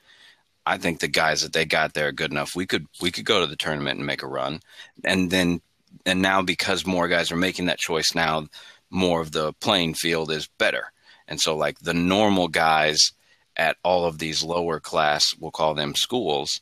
I 0.67 0.79
think 0.79 1.01
the 1.01 1.09
guys 1.09 1.43
that 1.43 1.53
they 1.53 1.65
got 1.65 1.95
there 1.95 2.09
are 2.09 2.13
good 2.13 2.31
enough. 2.31 2.55
We 2.55 2.67
could 2.67 2.87
we 3.01 3.11
could 3.11 3.25
go 3.25 3.41
to 3.41 3.47
the 3.47 3.57
tournament 3.57 3.99
and 3.99 4.07
make 4.07 4.23
a 4.23 4.29
run, 4.29 4.61
and 5.05 5.31
then 5.31 5.61
and 6.07 6.23
now 6.23 6.43
because 6.43 6.87
more 6.87 7.09
guys 7.09 7.33
are 7.33 7.37
making 7.37 7.67
that 7.67 7.79
choice 7.79 8.15
now, 8.15 8.49
more 8.91 9.21
of 9.21 9.33
the 9.33 9.53
playing 9.55 9.95
field 9.95 10.31
is 10.31 10.49
better, 10.59 10.93
and 11.27 11.41
so 11.41 11.57
like 11.57 11.79
the 11.81 11.95
normal 11.95 12.49
guys 12.49 13.13
at 13.57 13.77
all 13.83 14.05
of 14.05 14.19
these 14.19 14.43
lower 14.43 14.81
class, 14.81 15.35
we'll 15.39 15.51
call 15.51 15.75
them 15.75 15.95
schools, 15.95 16.61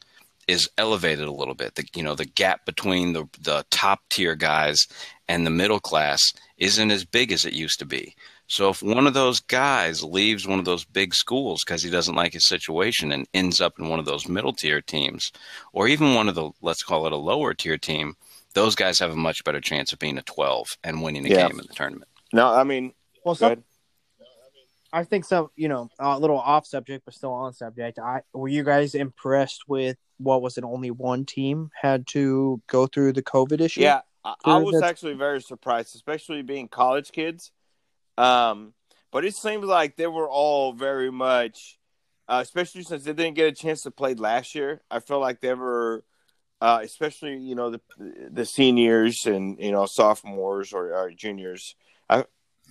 is 0.49 0.69
elevated 0.79 1.29
a 1.29 1.33
little 1.33 1.55
bit. 1.55 1.75
The 1.75 1.85
you 1.95 2.03
know 2.03 2.15
the 2.15 2.25
gap 2.25 2.65
between 2.65 3.13
the 3.13 3.29
the 3.41 3.65
top 3.71 4.01
tier 4.11 4.35
guys 4.35 4.87
and 5.29 5.47
the 5.47 5.51
middle 5.51 5.81
class 5.81 6.21
isn't 6.57 6.91
as 6.91 7.05
big 7.05 7.31
as 7.33 7.45
it 7.45 7.53
used 7.53 7.79
to 7.81 7.87
be. 7.87 8.15
So 8.49 8.71
if 8.71 8.83
one 8.83 9.07
of 9.07 9.13
those 9.13 9.41
guys 9.41 10.03
leaves 10.03 10.49
one 10.49 10.59
of 10.59 10.65
those 10.65 10.85
big 10.85 11.15
schools 11.15 11.63
because 11.65 11.83
he 11.83 11.91
doesn't 11.91 12.15
like 12.15 12.33
his 12.33 12.49
situation 12.49 13.13
and 13.13 13.29
ends 13.35 13.61
up 13.61 13.79
in 13.79 13.89
one 13.89 13.99
of 13.99 14.07
those 14.07 14.27
middle 14.27 14.55
tier 14.55 14.81
teams, 14.81 15.31
or 15.75 15.87
even 15.87 16.15
one 16.15 16.29
of 16.29 16.35
the 16.35 16.51
let's 16.63 16.83
call 16.83 17.07
it 17.07 17.13
a 17.13 17.17
lower 17.17 17.53
tier 17.53 17.77
team, 17.77 18.17
those 18.55 18.75
guys 18.75 18.99
have 18.99 19.11
a 19.11 19.17
much 19.17 19.45
better 19.45 19.61
chance 19.61 19.93
of 19.93 19.99
being 19.99 20.17
a 20.17 20.23
12 20.23 20.79
and 20.83 21.03
winning 21.03 21.27
a 21.27 21.29
yeah. 21.29 21.47
game 21.47 21.61
in 21.61 21.67
the 21.67 21.75
tournament. 21.75 22.11
No, 22.33 22.49
I 22.49 22.65
mean, 22.65 22.95
well, 23.23 23.35
some, 23.35 23.65
I 24.93 25.05
think 25.05 25.27
some, 25.27 25.51
you 25.55 25.69
know, 25.69 25.91
a 25.99 26.19
little 26.19 26.39
off 26.39 26.67
subject, 26.67 27.05
but 27.05 27.13
still 27.13 27.33
on 27.33 27.53
subject. 27.53 27.99
I 27.99 28.23
were 28.33 28.49
you 28.49 28.65
guys 28.65 28.95
impressed 28.95 29.69
with 29.69 29.99
what 30.17 30.41
was 30.41 30.57
it? 30.57 30.65
Only 30.65 30.91
one 30.91 31.27
team 31.27 31.71
had 31.79 32.07
to 32.09 32.63
go 32.67 32.87
through 32.87 33.13
the 33.13 33.23
COVID 33.23 33.61
issue. 33.61 33.83
Yeah, 33.83 34.01
I, 34.25 34.35
I 34.45 34.57
was 34.57 34.83
actually 34.83 35.15
very 35.15 35.43
surprised, 35.43 35.95
especially 35.95 36.41
being 36.41 36.69
college 36.69 37.13
kids. 37.13 37.53
Um, 38.19 38.75
but 39.13 39.25
it 39.25 39.37
seems 39.37 39.65
like 39.65 39.97
they 39.97 40.09
were 40.09 40.29
all 40.29 40.73
very 40.73 41.11
much, 41.11 41.79
uh, 42.29 42.41
especially 42.43 42.83
since 42.83 43.05
they 43.05 43.13
didn't 43.13 43.37
get 43.37 43.47
a 43.47 43.53
chance 43.53 43.83
to 43.83 43.91
play 43.93 44.15
last 44.15 44.55
year. 44.55 44.83
I 44.91 44.99
feel 44.99 45.21
like 45.21 45.41
they 45.41 45.55
were, 45.55 46.05
uh, 46.61 46.81
especially 46.83 47.39
you 47.39 47.55
know 47.55 47.71
the 47.71 47.81
the 48.31 48.45
seniors 48.45 49.25
and 49.25 49.59
you 49.61 49.71
know 49.71 49.87
sophomores 49.87 50.73
or, 50.73 50.95
or 50.95 51.11
juniors. 51.13 51.77
I, 52.11 52.25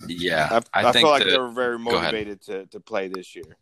yeah, 0.06 0.60
I, 0.74 0.82
I, 0.82 0.88
I 0.88 0.92
feel 0.92 1.08
like 1.08 1.24
the, 1.24 1.30
they 1.30 1.38
were 1.38 1.48
very 1.48 1.78
motivated 1.78 2.42
to 2.42 2.66
to 2.66 2.78
play 2.78 3.08
this 3.08 3.34
year. 3.34 3.56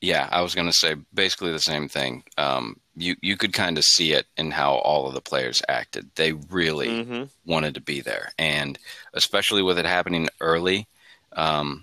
Yeah, 0.00 0.26
I 0.32 0.40
was 0.40 0.54
going 0.54 0.66
to 0.66 0.72
say 0.72 0.96
basically 1.12 1.52
the 1.52 1.58
same 1.58 1.86
thing. 1.86 2.24
Um, 2.38 2.80
you 2.96 3.14
you 3.20 3.36
could 3.36 3.52
kind 3.52 3.76
of 3.76 3.84
see 3.84 4.12
it 4.12 4.26
in 4.38 4.50
how 4.50 4.76
all 4.76 5.06
of 5.06 5.12
the 5.12 5.20
players 5.20 5.62
acted. 5.68 6.10
They 6.14 6.32
really 6.32 6.88
mm-hmm. 6.88 7.24
wanted 7.44 7.74
to 7.74 7.82
be 7.82 8.00
there, 8.00 8.32
and 8.38 8.78
especially 9.12 9.62
with 9.62 9.78
it 9.78 9.84
happening 9.84 10.30
early 10.40 10.88
um, 11.32 11.82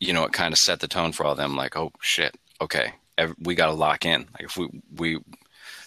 you 0.00 0.12
know, 0.12 0.24
it 0.24 0.32
kind 0.32 0.52
of 0.52 0.58
set 0.58 0.80
the 0.80 0.88
tone 0.88 1.12
for 1.12 1.24
all 1.24 1.32
of 1.32 1.38
them. 1.38 1.56
Like, 1.56 1.76
oh 1.76 1.92
shit, 2.00 2.36
okay, 2.60 2.92
every, 3.16 3.34
we 3.40 3.54
got 3.54 3.66
to 3.66 3.72
lock 3.72 4.04
in. 4.04 4.26
Like, 4.32 4.44
if 4.44 4.56
we 4.56 4.68
we 4.94 5.20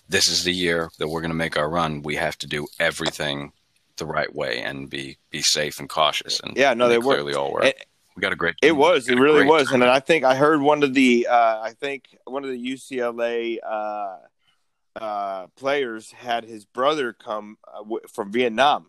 this 0.07 0.27
is 0.27 0.43
the 0.43 0.53
year 0.53 0.89
that 0.97 1.07
we're 1.07 1.21
going 1.21 1.31
to 1.31 1.35
make 1.35 1.57
our 1.57 1.69
run, 1.69 2.01
we 2.01 2.15
have 2.15 2.37
to 2.39 2.47
do 2.47 2.67
everything 2.79 3.51
the 3.97 4.05
right 4.05 4.33
way 4.33 4.61
and 4.61 4.89
be 4.89 5.17
be 5.29 5.41
safe 5.41 5.79
and 5.79 5.89
cautious. 5.89 6.39
And 6.39 6.57
yeah, 6.57 6.73
no, 6.73 6.87
they, 6.87 6.95
they 6.95 7.01
clearly 7.01 7.33
were. 7.33 7.39
all 7.39 7.53
were. 7.53 7.63
It, 7.63 7.85
we 8.15 8.21
got 8.21 8.33
a 8.33 8.35
great. 8.35 8.55
Team. 8.61 8.69
It 8.69 8.75
was. 8.75 9.07
It 9.07 9.15
really 9.15 9.45
was. 9.45 9.69
Team. 9.69 9.81
And 9.81 9.91
I 9.91 9.99
think 9.99 10.25
I 10.25 10.35
heard 10.35 10.61
one 10.61 10.83
of 10.83 10.93
the. 10.93 11.27
Uh, 11.29 11.61
I 11.61 11.73
think 11.79 12.17
one 12.25 12.43
of 12.43 12.49
the 12.49 12.73
UCLA 12.73 13.59
uh, 13.65 14.17
uh, 14.99 15.47
players 15.55 16.11
had 16.11 16.43
his 16.43 16.65
brother 16.65 17.13
come 17.13 17.57
uh, 17.67 17.79
w- 17.79 18.01
from 18.11 18.31
Vietnam, 18.31 18.87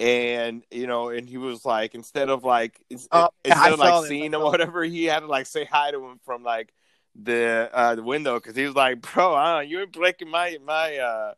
and 0.00 0.62
you 0.70 0.86
know, 0.86 1.08
and 1.10 1.28
he 1.28 1.38
was 1.38 1.64
like, 1.64 1.94
instead 1.94 2.28
of 2.28 2.44
like, 2.44 2.80
Oh, 3.10 3.28
instead 3.44 3.72
of 3.72 3.78
like 3.78 3.94
seeing 4.06 4.32
him 4.32 4.40
or 4.40 4.44
whatever, 4.50 4.84
he 4.84 5.04
had 5.04 5.20
to 5.20 5.26
like 5.26 5.46
say 5.46 5.64
hi 5.64 5.90
to 5.90 6.04
him 6.04 6.18
from 6.24 6.42
like 6.42 6.72
the 7.20 7.68
uh 7.72 7.94
the 7.96 8.02
window 8.02 8.34
because 8.34 8.56
he 8.56 8.64
was 8.64 8.74
like, 8.74 9.00
bro, 9.00 9.36
uh, 9.36 9.60
you 9.60 9.80
ain't 9.80 9.92
breaking 9.92 10.28
my 10.30 10.58
my 10.64 10.96
uh 10.98 11.34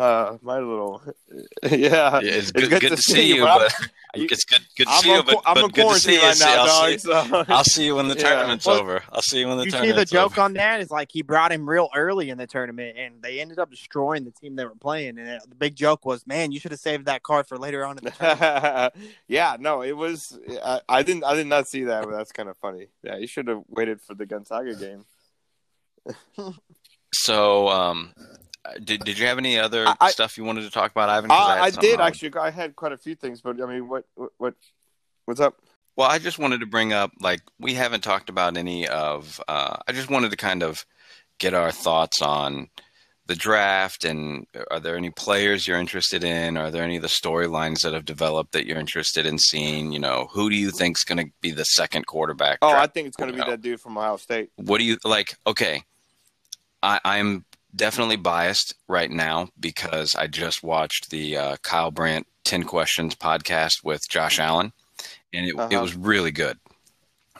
uh 0.00 0.38
my 0.42 0.58
little 0.58 1.02
yeah. 1.62 1.70
Yeah, 1.70 2.20
it's 2.22 2.52
good, 2.52 2.70
good, 2.80 2.80
to, 2.90 2.96
see 2.96 3.34
you, 3.34 3.42
but 3.42 3.60
I'm- 3.62 3.70
but 4.12 4.20
you- 4.20 4.28
it's 4.30 4.44
good, 4.44 4.60
good 4.76 4.84
to 4.86 4.90
I'm 4.92 5.02
see 5.02 5.12
you, 5.12 5.22
but, 5.24 5.42
I'm 5.44 5.54
but 5.54 5.72
good 5.72 5.88
to 5.88 5.98
see 5.98 6.12
quarantine 6.12 6.14
you. 6.14 6.20
right 6.20 6.38
now, 6.38 6.60
I'll, 6.62 6.66
dog. 6.66 6.90
see, 6.90 6.98
So 6.98 7.44
I'll 7.48 7.64
see 7.64 7.84
you 7.86 7.96
when 7.96 8.06
the 8.08 8.14
Yeah. 8.18 8.22
tournament's 8.22 8.64
Well, 8.66 8.78
over. 8.80 9.02
I'll 9.10 9.22
see 9.22 9.40
you 9.40 9.48
when 9.48 9.58
the 9.58 9.64
You 9.64 9.70
see 9.72 9.90
the 9.92 10.04
joke 10.04 10.32
over. 10.32 10.42
on 10.42 10.52
that 10.54 10.80
is 10.80 10.90
like 10.90 11.08
he 11.12 11.22
brought 11.22 11.50
him 11.50 11.68
real 11.68 11.88
early 11.96 12.30
in 12.30 12.38
the 12.38 12.46
tournament, 12.46 12.96
and 12.96 13.20
they 13.22 13.40
ended 13.40 13.58
up 13.58 13.70
destroying 13.70 14.24
the 14.24 14.30
team 14.30 14.54
they 14.56 14.64
were 14.64 14.74
playing. 14.76 15.18
And 15.18 15.40
the 15.48 15.54
big 15.56 15.74
joke 15.74 16.04
was, 16.06 16.24
"Man, 16.26 16.52
you 16.52 16.60
should 16.60 16.70
have 16.70 16.80
saved 16.80 17.06
that 17.06 17.22
card 17.24 17.48
for 17.48 17.58
later 17.58 17.84
on 17.84 17.98
in 17.98 18.04
the 18.04 18.10
tournament." 18.12 18.94
yeah, 19.26 19.56
no, 19.58 19.82
it 19.82 19.96
was. 19.96 20.38
I, 20.64 20.80
I 20.88 21.02
didn't. 21.02 21.24
I 21.24 21.34
did 21.34 21.48
not 21.48 21.66
see 21.66 21.84
that, 21.84 22.04
but 22.04 22.12
that's 22.12 22.30
kind 22.32 22.48
of 22.48 22.56
funny. 22.58 22.86
Yeah, 23.02 23.16
you 23.16 23.26
should 23.26 23.48
have 23.48 23.62
waited 23.68 24.00
for 24.00 24.14
the 24.14 24.26
Gonzaga 24.26 24.74
game. 24.76 25.04
So, 27.12 27.68
um, 27.68 28.12
did 28.82 29.04
did 29.04 29.18
you 29.18 29.26
have 29.26 29.38
any 29.38 29.58
other 29.58 29.86
I- 29.86 29.96
I- 30.00 30.10
stuff 30.10 30.38
you 30.38 30.44
wanted 30.44 30.62
to 30.62 30.70
talk 30.70 30.90
about, 30.90 31.08
Ivan? 31.08 31.30
I, 31.30 31.56
had 31.56 31.78
I 31.78 31.80
did 31.80 32.00
on. 32.00 32.06
actually. 32.06 32.32
I 32.38 32.50
had 32.50 32.76
quite 32.76 32.92
a 32.92 32.98
few 32.98 33.14
things, 33.14 33.40
but 33.40 33.60
I 33.60 33.66
mean, 33.66 33.88
what, 33.88 34.04
what, 34.14 34.30
what 34.38 34.54
what's 35.26 35.40
up? 35.40 35.56
Well, 35.96 36.10
I 36.10 36.18
just 36.18 36.40
wanted 36.40 36.58
to 36.60 36.66
bring 36.66 36.92
up, 36.92 37.12
like, 37.20 37.40
we 37.60 37.74
haven't 37.74 38.02
talked 38.02 38.28
about 38.28 38.56
any 38.56 38.88
of. 38.88 39.40
Uh, 39.46 39.76
I 39.86 39.92
just 39.92 40.10
wanted 40.10 40.30
to 40.32 40.36
kind 40.36 40.62
of 40.62 40.84
get 41.38 41.54
our 41.54 41.70
thoughts 41.70 42.20
on 42.20 42.68
the 43.26 43.36
draft, 43.36 44.04
and 44.04 44.46
are 44.70 44.80
there 44.80 44.96
any 44.96 45.10
players 45.10 45.66
you're 45.68 45.78
interested 45.78 46.24
in? 46.24 46.56
Are 46.56 46.70
there 46.70 46.82
any 46.82 46.96
of 46.96 47.02
the 47.02 47.08
storylines 47.08 47.80
that 47.82 47.94
have 47.94 48.04
developed 48.04 48.52
that 48.52 48.66
you're 48.66 48.78
interested 48.78 49.24
in 49.24 49.38
seeing? 49.38 49.92
You 49.92 49.98
know, 50.00 50.28
who 50.32 50.50
do 50.50 50.56
you 50.56 50.70
think's 50.70 51.04
going 51.04 51.18
to 51.24 51.32
be 51.40 51.52
the 51.52 51.64
second 51.64 52.06
quarterback? 52.06 52.58
Oh, 52.60 52.68
I 52.74 52.86
think 52.86 53.06
it's 53.08 53.16
going 53.16 53.30
to 53.32 53.38
be 53.38 53.48
that 53.48 53.60
dude 53.62 53.80
from 53.80 53.96
Ohio 53.96 54.16
State. 54.16 54.50
what 54.56 54.78
do 54.78 54.84
you 54.84 54.98
like? 55.04 55.36
Okay, 55.46 55.84
I, 56.82 57.00
I'm 57.04 57.44
definitely 57.74 58.16
biased 58.16 58.74
right 58.88 59.10
now 59.10 59.48
because 59.58 60.14
I 60.14 60.26
just 60.26 60.62
watched 60.62 61.10
the 61.10 61.36
uh, 61.36 61.56
Kyle 61.62 61.90
Brandt 61.90 62.26
10 62.44 62.64
Questions 62.64 63.14
podcast 63.14 63.82
with 63.82 64.08
Josh 64.08 64.38
Allen, 64.38 64.72
and 65.32 65.46
it, 65.46 65.50
it 65.54 65.58
Uh-huh. 65.58 65.80
was 65.82 65.94
really 65.96 66.30
good. 66.30 66.58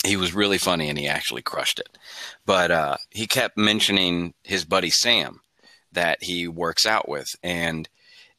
He 0.04 0.16
was 0.16 0.34
really 0.34 0.58
funny 0.58 0.90
and 0.90 0.98
he 0.98 1.06
actually 1.08 1.40
crushed 1.40 1.78
it. 1.80 1.96
But 2.44 2.70
uh, 2.70 2.96
he 3.10 3.26
kept 3.26 3.56
mentioning 3.56 4.34
his 4.42 4.64
buddy 4.66 4.90
Sam 4.90 5.40
that 5.92 6.18
he 6.22 6.46
works 6.46 6.84
out 6.84 7.08
with. 7.08 7.28
And 7.42 7.88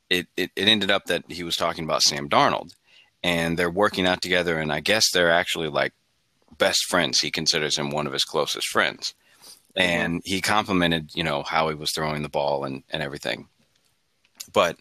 it, 0.10 0.28
it, 0.38 0.52
it 0.56 0.68
ended 0.68 0.92
up 0.92 1.06
that 1.06 1.24
he 1.28 1.44
was 1.44 1.56
talking 1.56 1.84
about 1.84 2.04
Sam 2.04 2.30
Darnold. 2.30 2.72
And 3.24 3.58
they're 3.58 3.72
working 3.72 4.06
out 4.06 4.22
together. 4.22 4.60
And 4.60 4.72
I 4.72 4.80
guess 4.80 5.10
they're 5.10 5.32
actually 5.32 5.70
like 5.70 5.94
best 6.60 6.86
friends. 6.88 7.22
He 7.22 7.32
considers 7.32 7.78
him 7.80 7.90
one 7.90 8.06
of 8.06 8.14
his 8.14 8.26
closest 8.26 8.68
friends. 8.68 9.16
Mm-hmm. 9.78 9.82
And 9.82 10.22
he 10.24 10.42
complimented, 10.42 11.12
you 11.16 11.24
know, 11.24 11.44
how 11.44 11.70
he 11.70 11.76
was 11.76 11.92
throwing 11.92 12.24
the 12.24 12.30
ball 12.30 12.64
and, 12.64 12.84
and 12.90 13.04
everything. 13.04 13.48
But 14.54 14.78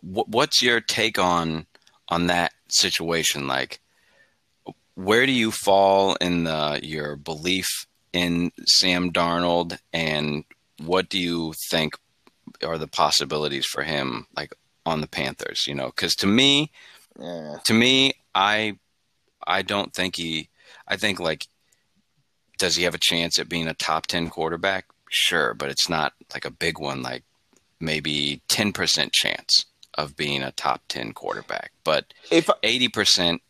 wh- 0.00 0.28
what's 0.28 0.62
your 0.62 0.80
take 0.80 1.18
on 1.18 1.66
on 2.08 2.26
that 2.26 2.52
situation? 2.68 3.46
Like, 3.46 3.80
where 4.94 5.24
do 5.24 5.32
you 5.32 5.50
fall 5.50 6.16
in 6.16 6.44
the 6.44 6.80
your 6.82 7.16
belief 7.16 7.86
in 8.12 8.50
Sam 8.66 9.12
Darnold, 9.12 9.78
and 9.92 10.44
what 10.82 11.08
do 11.08 11.18
you 11.18 11.54
think 11.70 11.94
are 12.64 12.78
the 12.78 12.88
possibilities 12.88 13.64
for 13.64 13.82
him, 13.82 14.26
like 14.36 14.52
on 14.84 15.00
the 15.00 15.06
Panthers? 15.06 15.66
You 15.66 15.74
know, 15.74 15.86
because 15.86 16.14
to 16.16 16.26
me, 16.26 16.70
Yeah. 17.18 17.58
to 17.64 17.72
me, 17.72 18.14
I 18.34 18.78
I 19.46 19.62
don't 19.62 19.94
think 19.94 20.16
he. 20.16 20.48
I 20.86 20.96
think 20.96 21.20
like, 21.20 21.46
does 22.60 22.76
he 22.76 22.84
have 22.84 22.94
a 22.94 22.98
chance 23.00 23.38
at 23.40 23.48
being 23.48 23.66
a 23.66 23.74
top 23.74 24.06
ten 24.06 24.30
quarterback? 24.30 24.84
Sure, 25.10 25.54
but 25.54 25.70
it's 25.70 25.88
not 25.88 26.12
like 26.32 26.44
a 26.44 26.50
big 26.52 26.78
one. 26.78 27.02
Like 27.02 27.24
maybe 27.80 28.40
ten 28.48 28.72
percent 28.72 29.12
chance 29.12 29.64
of 29.94 30.16
being 30.16 30.42
a 30.44 30.52
top 30.52 30.82
ten 30.88 31.12
quarterback, 31.12 31.72
but 31.82 32.14
If 32.30 32.48
eighty 32.62 32.88
percent, 32.88 33.42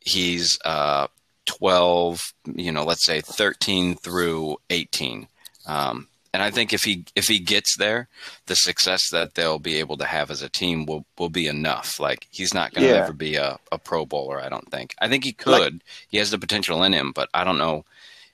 he's 0.00 0.58
uh 0.64 1.08
twelve. 1.44 2.20
You 2.54 2.72
know, 2.72 2.84
let's 2.84 3.04
say 3.04 3.20
thirteen 3.20 3.94
through 3.96 4.56
eighteen. 4.70 5.28
Um, 5.66 6.08
and 6.32 6.42
I 6.42 6.50
think 6.50 6.72
if 6.72 6.82
he 6.82 7.04
if 7.14 7.26
he 7.26 7.38
gets 7.38 7.76
there, 7.76 8.08
the 8.46 8.54
success 8.56 9.10
that 9.10 9.34
they'll 9.34 9.58
be 9.58 9.76
able 9.76 9.96
to 9.98 10.04
have 10.04 10.30
as 10.30 10.42
a 10.42 10.48
team 10.48 10.86
will 10.86 11.04
will 11.18 11.30
be 11.30 11.46
enough. 11.46 11.98
Like 12.00 12.26
he's 12.30 12.54
not 12.54 12.72
going 12.72 12.86
to 12.86 12.92
Yeah. 12.94 13.02
ever 13.04 13.12
be 13.12 13.36
a, 13.36 13.58
a 13.72 13.78
Pro 13.78 14.04
Bowler. 14.06 14.40
I 14.40 14.48
don't 14.48 14.70
think. 14.70 14.94
I 15.00 15.08
think 15.08 15.24
he 15.24 15.34
Like- 15.44 15.62
could. 15.62 15.84
he 16.08 16.18
has 16.18 16.30
the 16.30 16.38
potential 16.38 16.82
in 16.82 16.92
him, 16.92 17.12
but 17.14 17.28
I 17.34 17.44
don't 17.44 17.58
know 17.58 17.84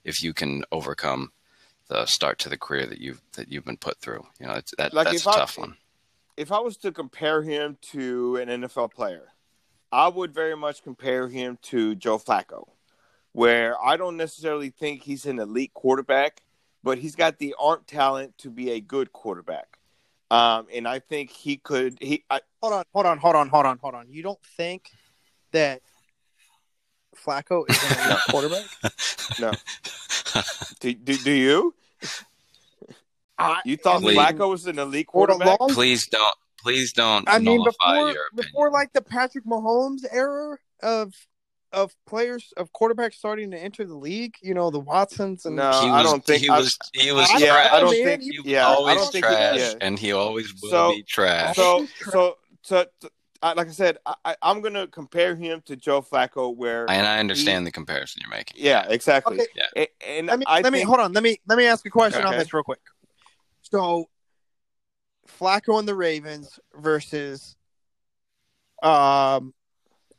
if 0.05 0.23
you 0.23 0.33
can 0.35 0.65
overcome 0.73 1.33
the 1.89 2.07
start 2.07 2.39
to 2.41 2.49
the 2.49 2.57
career 2.59 2.87
that 2.87 3.01
you've 3.01 3.21
that 3.33 3.51
you've 3.51 3.65
been 3.65 3.77
put 3.77 3.99
through. 4.01 4.25
You 4.41 4.47
know, 4.47 4.55
it's, 4.55 4.73
that 4.79 4.95
Like, 4.95 5.07
that's 5.07 5.21
if 5.21 5.27
a 5.27 5.31
I- 5.31 5.37
tough 5.37 5.59
one. 5.59 5.77
if 6.37 6.51
I 6.53 6.59
was 6.61 6.77
to 6.79 6.93
compare 6.93 7.43
him 7.43 7.77
to 7.93 8.37
an 8.37 8.49
NFL 8.49 8.93
player, 8.93 9.29
I 9.91 10.09
would 10.09 10.33
very 10.33 10.57
much 10.57 10.83
compare 10.83 11.29
him 11.29 11.59
to 11.65 11.95
Joe 11.95 12.19
Flacco, 12.19 12.69
where 13.33 13.81
I 13.83 13.97
don't 13.97 14.17
necessarily 14.17 14.71
think 14.71 15.03
he's 15.03 15.27
an 15.27 15.39
elite 15.39 15.75
quarterback, 15.75 16.43
but 16.83 16.99
he's 16.99 17.15
got 17.17 17.39
the 17.39 17.55
arm 17.61 17.83
talent 17.87 18.39
to 18.39 18.51
be 18.51 18.71
a 18.71 18.81
good 18.81 19.13
quarterback. 19.13 19.79
Um, 20.31 20.67
and 20.73 20.89
I 20.89 20.99
think 20.99 21.31
he 21.31 21.59
could. 21.59 21.99
He 22.01 22.25
I, 22.31 22.41
hold 22.63 22.73
on, 22.73 22.85
hold 22.95 23.05
on, 23.07 23.19
hold 23.19 23.37
on, 23.37 23.49
hold 23.51 23.67
on, 23.67 23.79
hold 23.79 23.95
on. 23.95 24.07
You 24.09 24.23
don't 24.23 24.43
think 24.57 24.89
that 25.51 25.83
Flacco 27.17 27.65
is 27.69 27.79
an 27.83 28.11
elite 28.11 28.19
quarterback? 28.31 28.65
do, 30.81 30.95
do, 30.95 31.17
do 31.19 31.33
you? 31.33 31.75
I, 33.39 33.61
You 33.65 33.77
thought 33.77 34.03
Please. 34.03 34.17
Flacco 34.19 34.51
was 34.51 34.67
an 34.67 34.79
elite 34.79 35.09
for 35.13 35.27
the 35.27 35.35
quarterback? 35.35 35.61
long 35.61 35.71
please 35.71 36.07
don't. 36.09 36.35
Please 36.61 36.93
don't 36.93 37.29
I 37.29 37.41
mean, 37.41 37.65
before 37.65 38.15
before 38.37 38.71
like 38.71 38.93
the 38.93 39.03
Patrick 39.03 39.45
Mahomes 39.45 40.03
era 40.13 40.59
of 40.81 41.13
of 41.73 41.93
players 42.07 42.53
of 42.57 42.71
quarterbacks 42.73 43.15
starting 43.15 43.51
to 43.51 43.59
enter 43.59 43.85
the 43.85 43.97
league, 43.97 44.35
you 44.43 44.55
know, 44.55 44.71
the 44.71 44.79
Watsons 44.79 45.45
and 45.45 45.57
No, 45.57 45.71
he 45.73 45.89
I 45.89 46.03
don't 46.05 46.25
think 46.25 46.43
he 46.43 46.49
I- 46.49 46.59
was 46.61 46.79
he 46.93 47.11
was 47.11 47.29
I- 47.33 47.39
yeah, 47.39 47.47
trash. 47.47 47.73
I 47.73 47.81
don't 47.81 47.91
man, 47.93 48.05
think. 48.05 48.23
he- 48.23 48.29
He 48.31 48.39
was 48.41 48.47
yeah, 48.47 48.69
I 48.69 48.75
always 48.75 48.97
don't 48.99 49.13
think. 49.13 49.25
trash, 49.25 49.59
yeah. 49.59 49.73
and 49.81 49.99
he 49.99 50.13
always 50.13 50.53
will 50.63 50.71
So- 50.71 50.93
be 50.95 51.03
trash. 51.03 51.57
So, 51.57 51.87
so, 52.11 52.37
so, 52.63 52.85
so 53.01 53.09
I, 53.43 53.55
like 53.55 53.69
I 53.69 53.73
said, 53.73 53.99
I, 54.07 54.15
I- 54.25 54.37
I'm 54.43 54.61
gonna 54.61 54.87
compare 54.87 55.35
him 55.35 55.63
to 55.67 55.75
Joe 55.77 56.01
Flacco, 56.03 56.55
where 56.55 56.89
and 56.91 57.07
I 57.07 57.19
understand 57.19 57.67
the 57.67 57.73
comparison 57.73 58.23
you're 58.23 58.31
making. 58.31 58.63
yeah, 58.63 58.87
exactly. 58.89 59.41
Okay. 59.41 59.47
A- 59.77 60.19
And, 60.19 60.27
let 60.29 60.39
me 60.39 60.45
I 60.49 60.61
let 60.61 60.73
me 60.73 60.83
hold 60.83 61.01
on. 61.01 61.13
Let 61.13 61.23
me 61.23 61.41
let 61.49 61.59
me 61.59 61.67
ask 61.67 61.85
a 61.87 61.91
question 61.91 62.25
on 62.25 62.37
this 62.37 62.53
real 62.55 62.63
quick. 62.63 62.81
So, 63.63 64.09
Flacco 65.41 65.79
and 65.79 65.89
the 65.89 65.95
Ravens 65.95 66.59
versus 66.75 67.57
um 68.83 69.55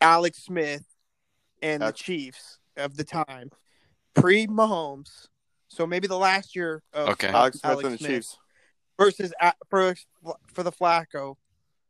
Alex 0.01 0.43
Smith 0.43 0.83
and 1.61 1.81
the 1.81 1.91
Chiefs 1.91 2.59
of 2.77 2.97
the 2.97 3.03
time, 3.03 3.49
pre 4.15 4.47
Mahomes. 4.47 5.27
So 5.69 5.87
maybe 5.87 6.07
the 6.07 6.17
last 6.17 6.55
year 6.55 6.83
of 6.93 7.09
Okay. 7.09 7.29
of 7.29 7.33
Alex 7.33 7.59
Smith 7.59 7.83
and 7.85 7.93
the 7.93 7.97
Chiefs. 7.97 8.37
versus 8.99 9.33
a- 9.41 9.53
for 9.69 9.95
for 10.53 10.63
the 10.63 10.71
Flacco 10.71 11.35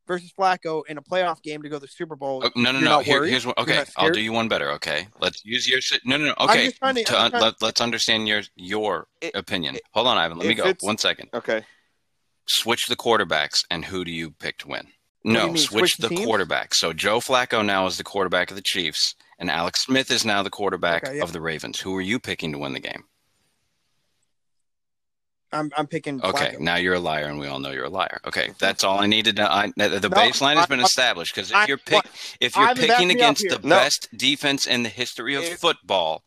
versus 0.07 0.31
Flacco 0.37 0.83
in 0.87 0.97
a 0.97 1.01
playoff 1.01 1.41
game 1.41 1.61
to 1.63 1.69
go 1.69 1.77
to 1.77 1.81
the 1.81 1.87
Super 1.87 2.15
Bowl. 2.15 2.41
Oh, 2.45 2.49
no, 2.55 2.71
no, 2.71 2.79
You're 2.79 2.89
no. 2.89 2.99
Here, 2.99 3.23
here's. 3.25 3.43
You're 3.45 3.53
Okay, 3.57 3.83
I'll 3.97 4.11
do 4.11 4.19
you 4.21 4.31
one 4.33 4.47
better. 4.47 4.71
Okay, 4.73 5.07
let's 5.19 5.43
use 5.45 5.67
your. 5.67 5.79
No, 6.05 6.17
no, 6.17 6.25
no. 6.25 6.33
Okay, 6.39 6.71
to- 6.71 6.77
to 6.79 6.85
un- 6.87 7.31
trying- 7.31 7.43
let, 7.43 7.61
let's 7.61 7.81
understand 7.81 8.27
your 8.27 8.41
your 8.55 9.07
It- 9.21 9.35
opinion. 9.35 9.75
it- 9.75 9.83
Hold 9.93 10.07
on, 10.07 10.17
Ivan. 10.17 10.37
Let 10.37 10.47
me 10.47 10.53
go. 10.55 10.73
One 10.81 10.97
second. 10.97 11.29
Okay. 11.33 11.63
Switch 12.47 12.87
the 12.87 12.95
quarterbacks, 12.97 13.59
and 13.69 13.85
who 13.85 14.03
do 14.03 14.11
you 14.11 14.31
pick 14.31 14.57
to 14.59 14.67
win? 14.67 14.87
No, 15.23 15.47
mean, 15.47 15.57
switch 15.57 15.79
switch 15.79 15.95
the 15.97 16.09
the 16.09 16.15
teams? 16.15 16.25
quarterback. 16.25 16.75
So 16.75 16.91
Joe 16.91 17.19
Flacco 17.21 17.65
now 17.65 17.85
is 17.85 17.97
the 17.97 18.03
quarterback 18.03 18.49
of 18.51 18.57
the 18.57 18.63
Chiefs, 18.65 19.15
and 19.39 19.49
Alex 19.49 19.83
Smith 19.85 20.11
is 20.11 20.25
now 20.25 20.43
the 20.43 20.49
quarterback 20.49 21.05
Okay, 21.05 21.17
yeah. 21.17 21.23
of 21.23 21.31
the 21.31 21.39
Ravens. 21.39 21.79
Who 21.79 21.95
are 21.95 22.01
you 22.01 22.19
picking 22.19 22.51
to 22.51 22.57
win 22.57 22.73
the 22.73 22.81
game? 22.81 23.05
I'm 25.53 25.71
I'm 25.77 25.87
picking. 25.87 26.21
Okay, 26.23 26.55
Flacco. 26.55 26.59
now 26.59 26.75
you're 26.75 26.95
a 26.95 26.99
liar, 26.99 27.25
and 27.25 27.39
we 27.39 27.47
all 27.47 27.59
know 27.59 27.71
you're 27.71 27.85
a 27.85 27.89
liar. 27.89 28.19
Okay, 28.25 28.51
that's 28.59 28.83
all 28.83 28.99
I 28.99 29.05
needed. 29.07 29.35
To, 29.37 29.51
I, 29.51 29.71
the 29.77 29.99
the 29.99 30.09
No, 30.09 30.15
baseline 30.17 30.55
has 30.55 30.65
I- 30.65 30.67
been 30.67 30.79
I- 30.79 30.83
established 30.83 31.33
because 31.35 31.51
if 31.51 31.55
I- 31.55 31.65
you're 31.67 31.77
pick, 31.77 32.03
if 32.41 32.55
you're 32.55 32.65
Ivan, 32.67 32.87
back 32.87 32.97
picking 32.97 33.11
against 33.11 33.45
the 33.47 33.59
No. 33.63 33.75
best 33.77 34.09
defense 34.15 34.65
in 34.65 34.83
the 34.83 34.89
history 34.89 35.35
of 35.35 35.43
If- 35.43 35.59
football, 35.59 36.23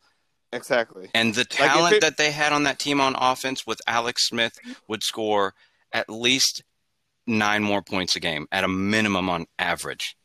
Exactly. 0.53 1.11
and 1.15 1.35
the 1.35 1.43
if 1.43 1.49
talent 1.49 1.97
it- 1.97 2.01
that 2.03 2.17
they 2.17 2.31
had 2.31 2.53
on 2.53 2.63
that 2.65 2.79
team 2.79 3.01
on 3.01 3.15
offense 3.19 3.67
with 3.67 3.81
Alex 3.87 4.27
Smith 4.29 4.59
would 4.89 5.03
score 5.03 5.55
at 5.93 6.09
least 6.09 6.63
nine 7.27 7.63
more 7.63 7.83
points 7.83 8.15
a 8.17 8.21
game 8.21 8.47
at 8.53 8.63
a 8.65 8.69
minimum 8.69 9.29
on 9.29 9.47
average. 9.59 10.17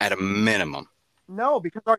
At 0.00 0.12
a 0.12 0.16
minimum. 0.16 0.88
No, 1.26 1.58
because 1.58 1.82
our 1.86 1.98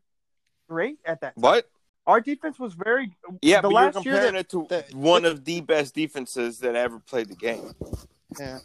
great 0.70 1.00
at 1.04 1.20
that. 1.22 1.34
What? 1.36 1.70
Our 2.08 2.22
defense 2.22 2.58
was 2.58 2.74
very. 2.74 3.12
Yeah, 3.41 3.58
the 3.62 3.68
but 3.68 3.74
last 3.74 3.93
you're 4.05 4.14
year 4.16 4.32
comparing 4.32 4.34
that- 4.36 4.39
it 4.39 4.49
to 4.49 4.66
that- 4.70 4.93
one 4.95 5.26
of 5.26 5.45
the 5.45 5.62
best 5.62 5.93
defenses 5.93 6.60
that 6.60 6.76
ever 6.76 6.99
played 6.99 7.28
the 7.28 7.36
game. 7.36 7.74
Yeah. 8.39 8.60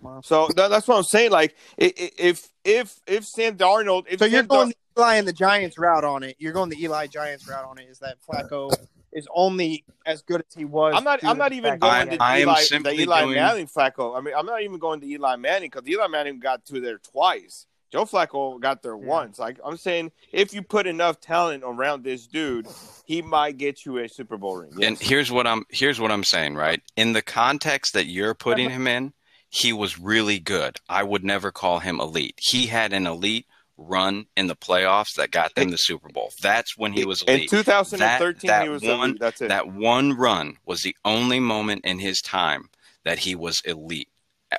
Wow. 0.00 0.20
So 0.24 0.48
that, 0.56 0.68
that's 0.68 0.88
what 0.88 0.96
I'm 0.96 1.02
saying. 1.04 1.30
Like 1.30 1.54
i- 1.80 1.84
i- 1.96 2.10
if 2.18 2.48
if 2.64 2.98
if 3.06 3.24
Sam 3.26 3.56
Darnold, 3.56 4.06
if 4.08 4.18
So 4.18 4.24
you're 4.24 4.40
Sam 4.40 4.46
Dar- 4.46 4.56
going 4.58 4.68
the 4.70 5.00
Eli 5.00 5.14
and 5.16 5.28
the 5.28 5.32
Giants 5.32 5.78
route 5.78 6.04
on 6.04 6.22
it. 6.22 6.36
You're 6.38 6.52
going 6.52 6.70
the 6.70 6.82
Eli 6.82 7.06
Giants 7.08 7.46
route 7.48 7.64
on 7.64 7.78
it. 7.78 7.88
Is 7.90 7.98
that 8.00 8.16
Flacco 8.26 8.72
is 9.12 9.26
only 9.34 9.84
as 10.06 10.22
good 10.22 10.42
as 10.46 10.54
he 10.54 10.64
was? 10.64 10.94
I'm 10.96 11.04
not. 11.04 11.22
I'm 11.24 11.36
not 11.38 11.52
even 11.52 11.78
going 11.78 12.08
to 12.10 12.22
I 12.22 12.38
am 12.38 12.48
Eli, 12.48 12.62
the 12.82 12.92
Eli 13.02 13.20
doing- 13.22 13.34
Manning 13.34 13.66
Flacco. 13.66 14.16
I 14.16 14.20
mean, 14.22 14.34
I'm 14.34 14.46
not 14.46 14.62
even 14.62 14.78
going 14.78 15.00
to 15.00 15.06
Eli 15.06 15.36
Manning 15.36 15.70
because 15.70 15.86
Eli 15.88 16.06
Manning 16.06 16.40
got 16.40 16.64
to 16.66 16.80
there 16.80 16.98
twice. 16.98 17.66
Joe 17.92 18.04
Flacco 18.06 18.58
got 18.58 18.82
there 18.82 18.96
Yeah. 18.96 19.06
once. 19.06 19.38
Like 19.38 19.58
I'm 19.64 19.76
saying, 19.76 20.12
if 20.32 20.54
you 20.54 20.62
put 20.62 20.86
enough 20.86 21.20
talent 21.20 21.62
around 21.64 22.02
this 22.04 22.26
dude, 22.26 22.66
he 23.04 23.20
might 23.22 23.58
get 23.58 23.84
you 23.84 23.98
a 23.98 24.08
Super 24.08 24.36
Bowl 24.38 24.56
ring. 24.56 24.72
And 24.82 24.98
here's 24.98 25.30
what 25.30 25.46
I'm 25.46 25.64
here's 25.68 26.00
what 26.00 26.10
I'm 26.10 26.24
saying, 26.24 26.54
right? 26.54 26.80
In 26.96 27.12
the 27.12 27.22
context 27.22 27.92
that 27.94 28.06
you're 28.06 28.34
putting 28.34 28.70
him 28.76 28.86
in, 28.86 29.12
he 29.50 29.72
was 29.74 29.98
really 29.98 30.38
good. 30.38 30.78
I 30.88 31.02
would 31.02 31.22
never 31.22 31.52
call 31.52 31.80
him 31.80 32.00
elite. 32.00 32.38
He 32.40 32.66
had 32.66 32.92
an 32.94 33.06
elite 33.06 33.46
run 33.76 34.26
in 34.36 34.46
the 34.46 34.56
playoffs 34.56 35.16
that 35.16 35.30
got 35.30 35.54
them 35.54 35.70
the 35.70 35.76
Super 35.78 36.08
Bowl. 36.08 36.30
That's 36.40 36.78
when 36.78 36.92
he 36.92 37.04
was 37.04 37.22
in 37.22 37.34
elite. 37.36 37.50
2013, 37.50 38.48
that 38.48 38.62
he 38.62 38.68
was 38.68 38.82
one- 38.82 39.10
elite. 39.10 39.20
That's 39.20 39.40
it. 39.42 39.48
That 39.48 39.68
one 39.68 40.12
run 40.14 40.56
was 40.64 40.82
the 40.82 40.96
only 41.04 41.40
moment 41.40 41.84
in 41.84 41.98
his 41.98 42.22
time 42.22 42.70
that 43.04 43.18
he 43.20 43.34
was 43.34 43.60
elite. 43.64 44.08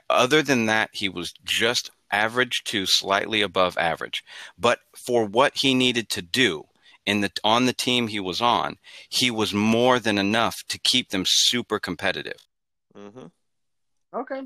Other 0.10 0.42
than 0.42 0.66
that, 0.66 0.90
he 0.94 1.08
was 1.10 1.34
just 1.46 1.90
average 2.14 2.64
to 2.66 2.86
slightly 2.86 3.42
above 3.42 3.78
average. 3.78 4.24
But 4.58 4.80
for 4.96 5.26
what 5.26 5.54
he 5.56 5.74
needed 5.74 6.10
to 6.10 6.22
do 6.22 6.66
in 7.06 7.22
the 7.22 7.32
on 7.44 7.66
the 7.66 7.74
team 7.74 8.08
he 8.08 8.20
was 8.20 8.40
on, 8.40 8.78
he 9.10 9.30
was 9.32 9.54
more 9.54 10.00
than 10.00 10.18
enough 10.18 10.56
to 10.70 10.80
keep 10.80 11.10
them 11.10 11.24
super 11.28 11.80
competitive. 11.80 12.38
hmm 12.96 13.26
Okay. 14.14 14.42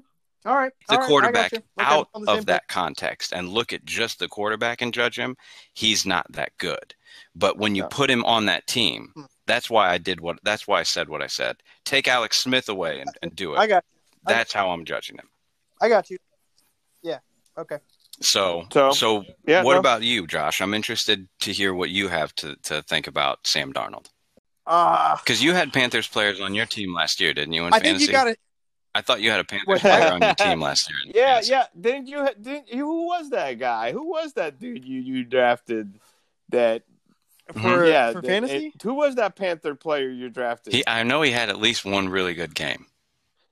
All 0.46 0.56
right. 0.56 0.72
The 0.88 0.94
All 0.96 1.00
right, 1.02 1.08
quarterback 1.08 1.52
got 1.52 1.64
out 1.78 2.10
on 2.14 2.24
the 2.24 2.32
of 2.32 2.46
that 2.46 2.70
context 2.70 3.34
and 3.34 3.50
look 3.50 3.74
at 3.74 3.84
just 3.84 4.20
the 4.20 4.30
quarterback 4.30 4.82
and 4.82 4.94
judge 4.94 5.20
him, 5.20 5.36
he's 5.74 6.06
not 6.06 6.26
that 6.32 6.54
good. 6.58 6.96
But 7.36 7.58
when 7.58 7.76
you 7.76 7.82
No. 7.82 7.90
put 7.90 8.10
him 8.10 8.24
on 8.24 8.46
that 8.46 8.66
team, 8.66 9.12
Hmm. 9.14 9.26
that's 9.46 9.70
why 9.70 9.90
I 9.90 9.98
did 9.98 10.22
what 10.22 10.40
that's 10.44 10.66
why 10.68 10.80
I 10.80 10.84
said 10.84 11.10
what 11.10 11.22
I 11.22 11.28
said. 11.28 11.58
Take 11.84 12.08
Alex 12.08 12.38
Smith 12.38 12.70
away 12.70 13.02
and, 13.02 13.10
and 13.22 13.36
do 13.36 13.50
page. 13.52 13.60
I 13.60 13.66
it. 13.66 13.68
got. 13.68 13.86
I- 14.26 14.34
That's 14.34 14.54
how 14.54 14.70
I'm 14.72 14.86
judging 14.86 15.18
him. 15.18 15.30
I 15.82 15.90
got 15.90 16.10
you. 16.10 16.18
Yeah. 17.02 17.20
Okay. 17.58 17.78
So, 18.22 18.66
So, 18.72 18.92
so 18.92 19.24
Yeah. 19.48 19.64
what 19.64 19.74
no. 19.74 19.80
about 19.80 20.02
you, 20.04 20.26
Josh? 20.28 20.62
I'm 20.62 20.74
interested 20.74 21.28
to 21.42 21.52
hear 21.52 21.74
what 21.74 21.90
you 21.90 22.08
have 22.08 22.34
to, 22.36 22.56
to 22.64 22.82
think 22.84 23.08
about 23.08 23.46
Sam 23.46 23.74
Darnold. 23.74 24.08
Uh 24.66 25.16
Because 25.18 25.44
you 25.44 25.54
had 25.54 25.72
Panthers 25.72 26.08
players 26.08 26.40
on 26.42 26.54
your 26.54 26.66
team 26.66 26.94
last 26.94 27.20
year, 27.22 27.34
didn't 27.34 27.54
you? 27.54 27.66
In 27.66 27.74
I 27.74 27.80
think 27.80 27.86
fantasy, 27.86 28.06
you 28.06 28.12
got 28.12 28.24
to. 28.26 28.36
I 28.96 29.02
thought 29.02 29.22
you 29.22 29.30
had 29.32 29.40
a 29.40 29.44
Panthers 29.44 29.82
player 29.82 30.12
on 30.12 30.22
your 30.22 30.34
team 30.36 30.60
last 30.62 30.90
year. 30.90 30.98
Yeah, 31.16 31.34
fantasy. 31.36 31.52
yeah. 31.52 31.66
Didn't 31.80 32.08
you? 32.08 32.28
Didn't 32.42 32.70
you? 32.74 32.86
Who 32.86 33.06
was 33.08 33.30
that 33.30 33.54
guy? 33.60 33.92
Who 33.92 34.10
was 34.10 34.34
that 34.34 34.60
dude 34.60 34.84
you 34.84 35.00
you 35.00 35.24
drafted? 35.24 36.00
That 36.50 36.84
For, 37.54 37.86
yeah, 37.86 38.12
for 38.14 38.22
that- 38.22 38.28
fantasy? 38.28 38.68
it- 38.76 38.82
who 38.82 38.96
was 38.96 39.16
that 39.16 39.36
Panther 39.36 39.76
player 39.76 40.10
you 40.10 40.30
drafted? 40.30 40.74
He, 40.74 40.84
I 40.88 41.04
know 41.04 41.22
he 41.22 41.32
had 41.32 41.50
at 41.50 41.60
least 41.60 41.86
one 41.86 42.10
really 42.10 42.34
good 42.34 42.54
game. 42.56 42.88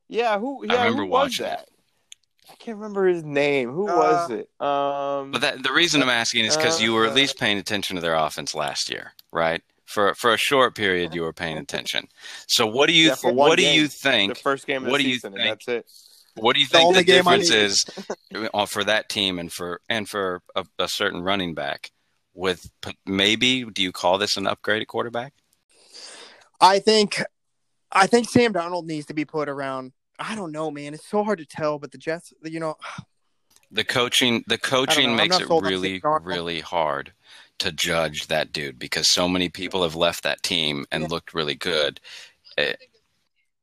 yeah, 0.10 0.38
who? 0.40 0.64
I 0.68 0.74
Yeah, 0.74 0.84
remember 0.84 1.04
who 1.04 1.08
was 1.10 1.40
watching 1.40 1.46
it. 1.46 1.70
That? 2.48 2.54
I 2.54 2.56
can't 2.56 2.78
remember 2.78 3.08
his 3.08 3.24
name. 3.24 3.72
Who 3.72 3.88
Uh, 3.88 3.96
was 3.96 4.32
it? 4.32 4.50
Um, 4.60 5.32
But 5.32 5.42
that, 5.42 5.64
the 5.64 5.72
reason 5.72 6.02
I'm 6.02 6.10
asking 6.10 6.46
is 6.46 6.56
because 6.56 6.82
you 6.82 6.94
were 6.94 7.06
at 7.06 7.12
Uh, 7.12 7.16
least 7.16 7.40
paying 7.40 7.58
attention 7.58 7.96
to 7.96 8.02
their 8.02 8.16
offense 8.16 8.54
last 8.54 8.90
year, 8.90 9.14
right? 9.32 9.62
For 9.86 10.16
for 10.16 10.34
a 10.34 10.38
short 10.38 10.76
period, 10.76 11.14
you 11.14 11.22
were 11.22 11.34
paying 11.34 11.58
attention. 11.58 12.08
So 12.48 12.66
what 12.66 12.88
do 12.88 12.94
you 12.94 13.10
Yeah, 13.10 13.16
for 13.16 13.32
one 13.32 13.50
what 13.50 13.58
do 13.58 13.64
game. 13.64 13.76
you 13.82 13.88
the 13.88 13.94
think? 13.94 14.38
first 14.40 14.66
game 14.66 14.84
of 14.84 14.90
what 14.92 14.98
the 14.98 15.04
do 15.04 15.10
you 15.10 15.16
season, 15.16 15.34
and 15.34 15.44
think? 15.44 15.60
that's 15.60 15.68
it. 15.68 15.86
What 16.36 16.54
do 16.56 16.60
you 16.60 16.66
think 16.66 16.82
the, 16.82 16.88
only 16.88 17.04
game 17.04 17.28
I 17.28 17.38
difference 17.38 17.52
is 17.52 17.86
uh, 18.54 18.66
for 18.66 18.84
that 18.84 19.10
team 19.10 19.40
and 19.40 19.52
for 19.52 19.80
and 19.88 20.10
for 20.10 20.42
a, 20.56 20.66
a 20.80 20.88
certain 20.88 21.22
running 21.22 21.54
back? 21.54 21.92
With 22.34 22.70
maybe, 23.06 23.64
do 23.64 23.82
you 23.82 23.94
call 23.94 24.18
this 24.18 24.36
an 24.36 24.44
upgraded 24.44 24.88
quarterback? 24.88 25.34
I 26.60 26.80
think, 26.80 27.24
I 27.92 28.08
think 28.08 28.28
Sam 28.30 28.52
Darnold 28.52 28.86
needs 28.86 29.06
to 29.06 29.14
be 29.14 29.24
put 29.24 29.48
around. 29.48 29.94
I 30.20 30.36
don't 30.36 30.52
know, 30.52 30.72
man. 30.72 30.94
It's 30.94 31.08
so 31.08 31.24
hard 31.24 31.40
to 31.40 31.46
tell, 31.46 31.78
but 31.80 31.92
the 31.92 31.98
Jets, 31.98 32.34
you 32.44 32.60
know, 32.60 32.76
The 33.72 33.84
coaching 33.84 34.44
the 34.48 34.60
coaching 34.60 35.16
makes 35.16 35.40
it 35.40 35.50
really 35.50 36.02
really 36.22 36.62
hard 36.62 37.12
to 37.60 37.72
judge 37.72 38.28
that 38.28 38.54
dude 38.54 38.78
because 38.78 39.10
so 39.12 39.28
many 39.28 39.50
people 39.50 39.82
have 39.84 39.96
left 39.96 40.24
that 40.24 40.44
team 40.44 40.86
and 40.92 41.02
Yeah. 41.04 41.08
looked 41.10 41.34
really 41.34 41.56
good. 41.56 42.00
Eh, 42.58 42.74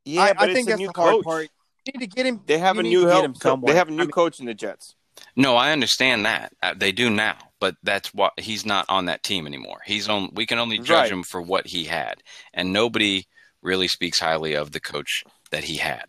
Yeah, 0.05 0.23
I, 0.23 0.33
but 0.33 0.51
I 0.51 0.55
think 0.55 0.59
it's 0.59 0.67
a 0.67 0.71
that's 0.71 0.81
new 0.81 0.87
the 0.93 1.01
hard 1.01 1.13
coach. 1.15 1.25
part. 1.25 1.49
You 1.87 1.93
need 1.99 2.11
to 2.11 2.15
get 2.17 2.27
him. 2.27 2.41
They 2.47 2.59
have 2.59 2.79
a 2.79 2.83
new 2.83 3.07
help. 3.07 3.25
him 3.25 3.35
somewhere. 3.37 3.73
They 3.73 3.79
have 3.79 3.89
a 3.89 3.93
I 3.93 3.95
new 3.95 4.03
mean- 4.03 4.11
coach 4.11 4.41
in 4.41 4.47
the 4.47 4.55
Jets. 4.55 4.97
No, 5.37 5.57
I 5.57 5.71
understand 5.73 6.27
that. 6.27 6.53
Uh, 6.63 6.75
They 6.77 6.91
do 6.91 7.09
now, 7.09 7.37
but 7.61 7.77
that's 7.83 8.13
what 8.13 8.33
he's 8.39 8.67
not 8.67 8.85
on 8.89 9.05
that 9.07 9.23
team 9.23 9.47
anymore. 9.47 9.81
He's 9.87 10.09
on. 10.09 10.31
We 10.35 10.47
can 10.47 10.59
only 10.59 10.79
judge 10.79 10.89
Right. 11.05 11.13
him 11.13 11.23
for 11.23 11.41
what 11.41 11.67
he 11.69 11.85
had, 11.85 12.23
and 12.53 12.73
nobody 12.73 13.27
really 13.63 13.89
speaks 13.89 14.19
highly 14.19 14.55
of 14.55 14.73
the 14.73 14.81
coach 14.81 15.23
that 15.53 15.65
he 15.65 15.77
had. 15.77 16.07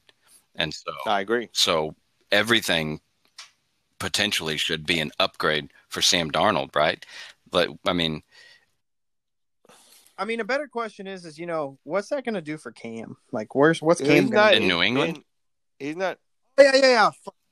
And 0.56 0.74
so, 0.74 0.92
I 1.06 1.22
agree. 1.22 1.50
so 1.54 1.96
everything 2.32 3.02
potentially 4.00 4.58
should 4.58 4.86
be 4.86 5.00
an 5.00 5.12
upgrade 5.20 5.72
for 5.90 6.02
Sam 6.02 6.30
Darnold, 6.30 6.76
right? 6.76 7.04
But 7.50 7.70
I 7.86 7.94
mean, 7.94 8.22
I 10.18 10.26
mean, 10.26 10.40
a 10.40 10.44
better 10.44 10.68
question 10.68 11.08
is, 11.08 11.26
is 11.26 11.40
you 11.40 11.46
know, 11.46 11.78
what's 11.84 12.10
that 12.10 12.24
going 12.24 12.36
to 12.36 12.42
do 12.42 12.58
for 12.58 12.72
Cam? 12.72 13.18
Like, 13.32 13.56
where's 13.56 13.82
what's 13.82 14.00
He's 14.00 14.10
Cam 14.10 14.26
not 14.26 14.52
gonna 14.54 14.58
In? 14.58 14.68
New 14.68 14.82
England? 14.82 15.24
He's 15.80 15.96
not. 15.96 16.20
Oh, 16.58 16.64
yeah, 16.64 16.76
yeah, 16.76 16.88
yeah. 16.88 17.10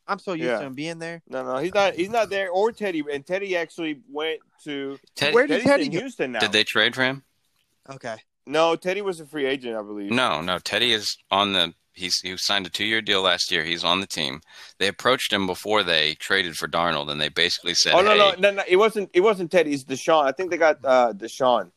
I'm 0.07 0.19
so 0.19 0.33
used 0.33 0.45
Yeah. 0.45 0.59
to 0.59 0.65
him 0.65 0.73
being 0.75 0.99
there. 0.99 1.21
No, 1.27 1.43
no, 1.43 1.57
he's 1.57 1.73
not. 1.73 1.93
He's 1.95 2.09
not 2.09 2.29
there. 2.29 2.49
Or 2.49 2.71
Teddy. 2.71 3.03
And 3.11 3.25
Teddy 3.25 3.55
actually 3.57 4.01
went 4.09 4.41
to. 4.63 4.99
Ted, 5.15 5.33
Where 5.33 5.47
did 5.47 5.63
Teddy's 5.63 5.67
Teddy 5.67 5.85
in? 5.85 5.91
Houston 5.91 6.31
now. 6.33 6.39
did 6.39 6.51
they 6.51 6.63
trade 6.63 6.95
for 6.95 7.03
him? 7.03 7.23
Okay. 7.89 8.17
No, 8.45 8.75
Teddy 8.75 9.01
was 9.01 9.19
a 9.19 9.25
free 9.25 9.45
agent, 9.45 9.75
I 9.75 9.81
believe. 9.81 10.11
No, 10.11 10.41
no. 10.41 10.59
Teddy 10.59 10.91
is 10.91 11.17
on 11.31 11.53
the. 11.53 11.73
He's 12.01 12.19
he 12.19 12.35
signed 12.37 12.65
a 12.65 12.69
two 12.69 12.83
year 12.85 13.01
deal 13.01 13.21
last 13.21 13.51
year. 13.51 13.63
He's 13.63 13.83
on 13.83 14.01
the 14.01 14.07
team. 14.07 14.41
They 14.79 14.87
approached 14.87 15.31
him 15.31 15.47
before 15.47 15.83
they 15.83 16.15
traded 16.15 16.55
for 16.55 16.67
Darnold, 16.67 17.09
and 17.09 17.21
they 17.21 17.29
basically 17.29 17.75
said, 17.75 17.93
Oh 17.93 18.01
no, 18.01 18.11
"Hey, 18.11 18.17
no, 18.17 18.33
no, 18.39 18.51
no! 18.51 18.63
It 18.67 18.77
wasn't. 18.77 19.09
It 19.13 19.21
wasn't 19.21 19.51
Teddy. 19.51 19.73
It's 19.73 19.83
Deshaun. 19.83 20.25
I 20.25 20.31
think 20.31 20.51
they 20.51 20.57
got 20.57 20.79
uh, 20.83 21.13
Deshaun 21.13 21.71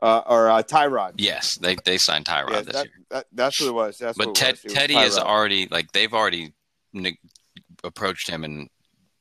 uh, 0.00 0.22
or 0.26 0.48
uh, 0.48 0.62
Tyrod. 0.62 1.14
yes, 1.18 1.58
they 1.58 1.76
they 1.84 1.98
signed 1.98 2.24
Tyrod 2.24 2.50
Yeah, 2.50 2.60
this 2.62 2.74
that, 2.74 2.86
year." 2.86 2.94
that, 3.10 3.26
that's 3.32 3.60
what 3.60 3.68
it 3.68 3.74
was. 3.74 3.98
That's 3.98 4.16
But 4.16 4.34
Ted, 4.34 4.50
it 4.50 4.52
was. 4.52 4.64
It 4.64 4.68
was 4.68 4.74
Teddy 4.74 4.96
is 4.96 5.18
already 5.18 5.66
like 5.70 5.92
they've 5.92 6.14
already 6.14 6.52
ne- 6.92 7.18
approached 7.84 8.30
him, 8.30 8.44
and 8.44 8.68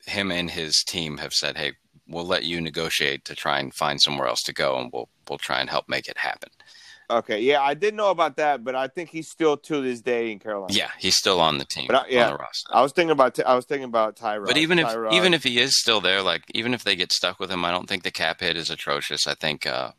him 0.05 0.31
and 0.31 0.49
his 0.49 0.83
team 0.87 1.17
have 1.17 1.33
said, 1.33 1.57
"Hey, 1.57 1.73
we'll 2.07 2.27
let 2.27 2.43
you 2.43 2.61
negotiate 2.61 3.25
to 3.25 3.35
try 3.35 3.59
and 3.59 3.73
find 3.73 4.01
somewhere 4.01 4.27
else 4.27 4.43
to 4.43 4.53
go, 4.53 4.77
and 4.77 4.91
we'll 4.93 5.09
we'll 5.27 5.39
try 5.39 5.59
and 5.59 5.69
help 5.69 5.89
make 5.89 6.07
it 6.07 6.17
happen." 6.17 6.49
Okay, 7.09 7.39
yeah, 7.39 7.61
I 7.61 7.73
didn't 7.73 7.95
know 7.95 8.09
about 8.11 8.35
that, 8.35 8.65
but 8.65 8.75
I 8.75 8.87
think 8.89 9.09
he's 9.09 9.29
still 9.29 9.55
to 9.55 9.81
this 9.81 10.01
day 10.01 10.29
in 10.29 10.39
Carolina. 10.39 10.73
Yeah, 10.73 10.89
he's 10.99 11.15
still 11.15 11.39
on 11.39 11.57
the 11.57 11.63
team, 11.63 11.85
But 11.87 11.95
I- 12.05 12.07
yeah. 12.09 12.25
on 12.25 12.33
the 12.33 12.37
roster. 12.39 12.69
I 12.75 12.81
was 12.81 12.91
thinking 12.91 13.11
about. 13.11 13.39
I 13.39 13.55
was 13.55 13.63
thinking 13.65 13.85
about 13.85 14.17
Tyrod. 14.17 14.45
But 14.47 14.57
even 14.57 14.77
if 14.77 14.87
Tyrod. 14.87 15.13
even 15.13 15.33
if 15.33 15.43
he 15.43 15.57
is 15.59 15.79
still 15.79 16.01
there, 16.01 16.21
like 16.21 16.43
even 16.53 16.73
if 16.73 16.83
they 16.83 16.97
get 16.97 17.13
stuck 17.13 17.39
with 17.39 17.49
him, 17.49 17.63
I 17.63 17.71
don't 17.71 17.87
think 17.87 18.03
the 18.03 18.11
cap 18.11 18.41
hit 18.41 18.57
is 18.57 18.69
atrocious. 18.69 19.25
I 19.25 19.35
think 19.35 19.65
uh, 19.65 19.91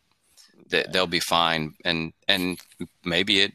they, 0.69 0.85
they'll 0.93 1.07
be 1.07 1.21
fine, 1.21 1.73
and 1.83 2.13
and 2.29 2.59
maybe 3.07 3.41
it 3.41 3.53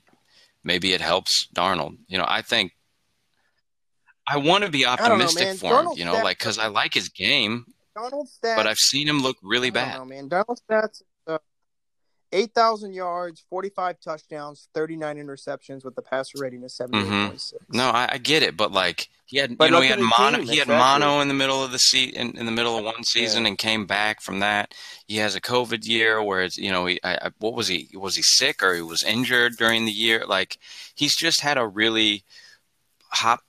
maybe 0.64 0.94
it 0.94 1.02
helps 1.02 1.48
Darnold. 1.56 1.98
You 2.08 2.18
know, 2.18 2.26
I 2.28 2.42
think 2.42 2.72
I 4.26 4.38
want 4.38 4.64
to 4.64 4.72
be 4.72 4.84
don't 4.84 4.98
know, 4.98 5.04
optimistic 5.04 5.58
for 5.60 5.68
him. 5.80 5.86
Darnold's 5.88 6.00
You 6.00 6.06
know, 6.06 6.16
stats 6.16 6.24
like 6.24 6.40
because 6.40 6.58
I 6.58 6.68
like 6.68 6.96
his 6.96 7.10
game, 7.10 7.66
Darnold's 7.96 8.40
stats. 8.44 8.56
but 8.56 8.66
I've 8.66 8.78
seen 8.80 9.08
him 9.08 9.22
look 9.22 9.38
really 9.44 9.68
I 9.68 9.72
don't 9.72 9.74
bad. 9.74 9.98
know, 10.00 10.06
man. 10.06 10.28
Darnold's 10.30 10.64
stats: 10.68 11.04
uh, 12.34 12.38
eight 12.38 12.54
thousand 12.54 12.94
yards, 12.94 13.44
forty-five 13.50 14.00
touchdowns, 14.00 14.68
thirty-nine 14.74 15.18
interceptions, 15.18 15.86
with 15.86 15.96
the 15.96 16.02
passer 16.02 16.40
rating 16.40 16.64
of 16.64 16.72
seventy-eight 16.72 17.28
point 17.30 17.42
six. 17.42 17.64
No, 17.70 17.90
I, 17.90 18.10
I 18.14 18.18
get 18.18 18.44
it, 18.44 18.58
but 18.58 18.72
like 18.72 19.10
he 19.26 19.38
had, 19.38 19.58
But 19.58 19.66
you 19.66 19.72
know, 19.72 19.82
he 19.82 19.90
had 19.90 20.00
mono, 20.00 20.38
team, 20.38 20.48
he 20.48 20.58
had 20.58 20.68
exactly. 20.68 21.06
mono 21.06 21.22
in 21.22 21.28
the 21.28 21.34
middle 21.34 21.64
of 21.64 21.72
the 21.72 21.78
se- 21.78 22.14
in, 22.16 22.38
in 22.38 22.46
the 22.46 22.52
middle 22.52 22.78
of 22.78 22.84
one 22.86 23.04
season 23.04 23.44
Yeah. 23.44 23.50
and 23.50 23.58
came 23.58 23.86
back 23.86 24.22
from 24.22 24.40
that. 24.40 24.74
He 25.08 25.18
has 25.18 25.36
a 25.36 25.42
COVID 25.42 25.88
year 25.88 26.22
where 26.22 26.42
it's, 26.42 26.58
you 26.58 26.72
know, 26.72 26.86
he, 26.86 27.00
I, 27.04 27.16
I, 27.16 27.32
what 27.40 27.54
was 27.54 27.68
he? 27.68 27.90
Was 27.94 28.16
he 28.16 28.22
sick 28.24 28.62
or 28.62 28.76
he 28.76 28.82
was 28.82 29.04
injured 29.04 29.58
during 29.58 29.86
the 29.86 29.92
year? 29.92 30.26
Like 30.28 30.58
he's 30.96 31.16
just 31.16 31.42
had 31.42 31.58
a 31.58 31.66
really 31.68 32.24
hop, 33.10 33.42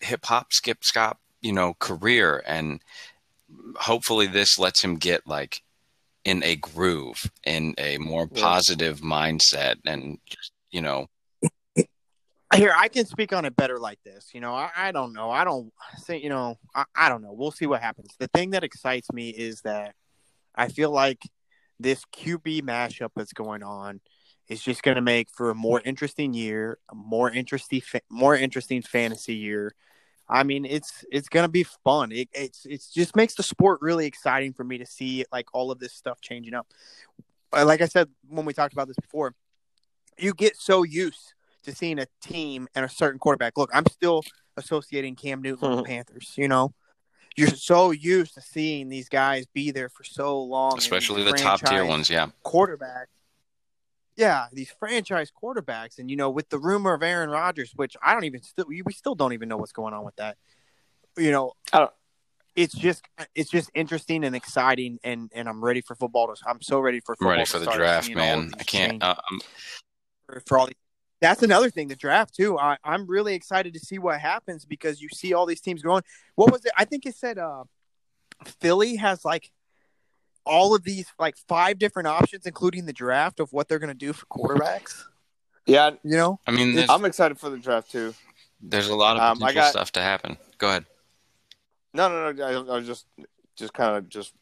hip 0.00 0.24
hop, 0.24 0.52
skip, 0.52 0.80
scop, 0.80 1.16
you 1.40 1.52
know, 1.52 1.74
career, 1.78 2.42
and 2.46 2.80
hopefully 3.76 4.26
this 4.26 4.58
lets 4.58 4.82
him 4.82 4.96
get 4.96 5.26
like 5.26 5.62
in 6.24 6.42
a 6.44 6.56
groove, 6.56 7.30
in 7.44 7.74
a 7.78 7.98
more 7.98 8.28
Yeah. 8.30 8.42
positive 8.42 9.00
mindset, 9.00 9.76
and 9.84 10.18
just 10.26 10.52
you 10.70 10.80
know, 10.80 11.06
Here, 12.54 12.74
I 12.76 12.88
can 12.88 13.06
speak 13.06 13.32
on 13.32 13.46
it 13.46 13.56
better 13.56 13.78
like 13.78 13.98
this. 14.04 14.28
You 14.34 14.40
know, 14.40 14.52
I, 14.54 14.70
I 14.76 14.92
don't 14.92 15.14
know. 15.14 15.30
I 15.30 15.42
don't 15.42 15.72
say, 15.96 16.18
you 16.18 16.28
know, 16.28 16.58
I, 16.74 16.84
I 16.94 17.08
don't 17.08 17.22
know. 17.22 17.32
We'll 17.32 17.50
see 17.50 17.64
what 17.66 17.80
happens. 17.80 18.14
The 18.18 18.28
thing 18.28 18.50
that 18.50 18.62
excites 18.62 19.10
me 19.10 19.30
is 19.30 19.62
that 19.62 19.94
I 20.54 20.68
feel 20.68 20.90
like 20.90 21.22
this 21.80 22.04
QB 22.14 22.60
mashup 22.62 23.08
that's 23.16 23.32
going 23.32 23.62
on 23.62 24.00
is 24.48 24.62
just 24.62 24.82
going 24.82 24.96
to 24.96 25.00
make 25.00 25.28
for 25.34 25.48
a 25.48 25.54
more 25.54 25.80
interesting 25.80 26.34
year, 26.34 26.78
a 26.90 26.94
more 26.94 27.30
interesting, 27.30 27.80
fa- 27.80 28.02
more 28.10 28.36
interesting 28.36 28.82
fantasy 28.82 29.34
year. 29.34 29.74
I 30.28 30.44
mean, 30.44 30.64
it's 30.64 31.04
it's 31.10 31.28
gonna 31.28 31.48
be 31.48 31.64
fun. 31.84 32.12
It 32.12 32.28
it's 32.32 32.64
it's 32.64 32.92
just 32.92 33.16
makes 33.16 33.34
the 33.34 33.42
sport 33.42 33.80
really 33.82 34.06
exciting 34.06 34.52
for 34.52 34.64
me 34.64 34.78
to 34.78 34.86
see 34.86 35.24
like 35.32 35.48
all 35.52 35.70
of 35.70 35.78
this 35.78 35.92
stuff 35.92 36.20
changing 36.20 36.54
up. 36.54 36.66
Uh, 37.52 37.64
Like 37.66 37.82
I 37.82 37.86
said 37.86 38.08
when 38.28 38.46
we 38.46 38.52
talked 38.52 38.72
about 38.72 38.88
this 38.88 38.96
before, 38.96 39.34
you 40.18 40.32
get 40.34 40.56
so 40.56 40.82
used 40.84 41.34
to 41.64 41.74
seeing 41.74 41.98
a 41.98 42.06
team 42.22 42.68
and 42.74 42.84
a 42.84 42.88
certain 42.88 43.18
quarterback. 43.18 43.56
Look, 43.56 43.70
I'm 43.74 43.86
still 43.86 44.22
associating 44.56 45.16
Cam 45.16 45.42
Newton 45.42 45.68
with 45.68 45.78
the 45.78 45.84
Panthers. 45.88 46.32
You 46.36 46.48
know, 46.48 46.72
you're 47.36 47.48
so 47.48 47.90
used 47.90 48.34
to 48.34 48.40
seeing 48.40 48.88
these 48.88 49.08
guys 49.08 49.46
be 49.52 49.70
there 49.70 49.88
for 49.88 50.04
so 50.04 50.42
long, 50.42 50.78
Especially 50.78 51.22
the 51.24 51.32
top 51.32 51.60
tier 51.60 51.84
ones, 51.84 52.10
yeah. 52.10 52.28
quarterbacks. 52.44 53.06
Yeah, 54.16 54.46
these 54.52 54.70
franchise 54.78 55.32
quarterbacks, 55.32 55.98
and 55.98 56.10
you 56.10 56.16
know, 56.16 56.30
with 56.30 56.48
the 56.50 56.58
rumor 56.58 56.92
of 56.92 57.02
Aaron 57.02 57.30
Rodgers, 57.30 57.72
which 57.74 57.96
I 58.02 58.12
don't 58.12 58.24
even 58.24 58.42
still 58.42 58.66
we 58.68 58.82
we 58.82 58.92
still 58.92 59.14
don't 59.14 59.32
even 59.32 59.48
know 59.48 59.56
what's 59.56 59.72
going 59.72 59.94
on 59.94 60.04
with 60.04 60.16
that. 60.16 60.36
You 61.16 61.30
know, 61.30 61.52
I 61.72 61.78
don't- 61.80 61.92
it's 62.54 62.74
just 62.74 63.02
it's 63.34 63.50
just 63.50 63.70
interesting 63.74 64.24
and 64.24 64.36
exciting, 64.36 64.98
and 65.02 65.30
and 65.34 65.48
I'm 65.48 65.64
ready 65.64 65.80
for 65.80 65.94
football. 65.94 66.26
To, 66.26 66.36
I'm 66.46 66.60
so 66.60 66.80
ready 66.80 67.00
for 67.00 67.12
I'm 67.12 67.16
football 67.16 67.30
ready 67.30 67.44
to 67.46 67.50
for 67.50 67.58
the 67.58 67.64
start, 67.64 67.78
draft, 67.78 68.06
seeing 68.06 68.18
all 68.18 68.24
of 68.24 68.38
man. 68.40 68.52
I 68.58 68.64
can't. 68.64 69.02
Uh, 69.02 69.14
for, 70.26 70.42
for 70.46 70.58
all 70.58 70.66
these. 70.66 70.76
That's 71.22 71.42
another 71.44 71.70
thing, 71.70 71.86
the 71.86 71.94
draft 71.96 72.34
too. 72.34 72.58
I, 72.58 72.76
I'm 72.82 73.06
really 73.06 73.34
excited 73.34 73.74
to 73.74 73.80
see 73.80 73.98
what 73.98 74.20
happens 74.20 74.64
because 74.64 75.00
you 75.00 75.08
see 75.08 75.32
all 75.34 75.46
these 75.46 75.60
teams 75.60 75.80
going. 75.80 76.02
What 76.34 76.50
was 76.50 76.64
it? 76.64 76.72
I 76.76 76.84
think 76.84 77.06
it 77.06 77.14
said 77.14 77.38
uh, 77.38 77.62
Philly 78.60 78.96
has 78.96 79.24
like 79.24 79.52
all 80.44 80.74
of 80.74 80.82
these 80.84 81.06
like 81.18 81.36
five 81.48 81.78
different 81.78 82.08
options, 82.08 82.46
including 82.46 82.86
the 82.86 82.92
draft 82.92 83.40
of 83.40 83.52
what 83.52 83.68
they're 83.68 83.78
going 83.78 83.88
to 83.88 83.94
do 83.94 84.12
for 84.12 84.26
quarterbacks. 84.26 85.04
Yeah, 85.66 85.90
You 86.02 86.16
know, 86.16 86.40
I 86.46 86.50
mean, 86.50 86.76
I'm 86.88 87.04
excited 87.04 87.38
for 87.38 87.48
the 87.50 87.58
draft 87.58 87.90
too. 87.92 88.14
there's 88.60 88.88
a 88.88 88.96
lot 88.96 89.16
of 89.16 89.22
Um, 89.22 89.42
I 89.44 89.52
got- 89.52 89.70
stuff 89.70 89.92
to 89.92 90.02
happen. 90.02 90.36
Go 90.58 90.68
ahead. 90.68 90.86
No, 91.94 92.08
no, 92.08 92.32
no. 92.32 92.44
I, 92.44 92.52
I 92.52 92.76
was 92.78 92.86
just, 92.86 93.06
just 93.54 93.72
kind 93.74 93.96
of 93.96 94.08
just 94.08 94.32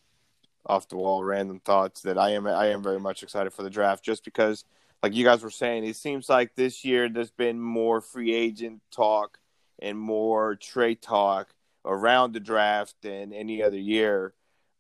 off 0.67 0.89
the 0.89 0.97
wall, 0.97 1.25
random 1.25 1.61
thoughts 1.61 2.03
that 2.03 2.17
I 2.17 2.31
am, 2.31 2.47
I 2.47 2.67
am 2.69 2.83
very 2.83 3.01
much 3.01 3.23
excited 3.23 3.53
for 3.53 3.63
the 3.63 3.71
draft, 3.71 4.05
just 4.05 4.25
because, 4.25 4.65
like 5.03 5.15
you 5.15 5.25
guys 5.25 5.43
were 5.43 5.51
saying, 5.51 5.85
it 5.85 5.97
seems 5.97 6.29
like 6.29 6.55
this 6.55 6.85
year 6.85 7.09
there's 7.09 7.31
been 7.31 7.59
more 7.61 8.01
free 8.01 8.33
agent 8.35 8.81
talk 8.93 9.39
and 9.81 9.99
more 9.99 10.55
trade 10.57 11.03
talk 11.03 11.49
around 11.85 12.33
the 12.35 12.41
draft 12.41 12.95
than 13.03 13.33
any 13.33 13.63
other 13.63 13.79
year. 13.79 14.33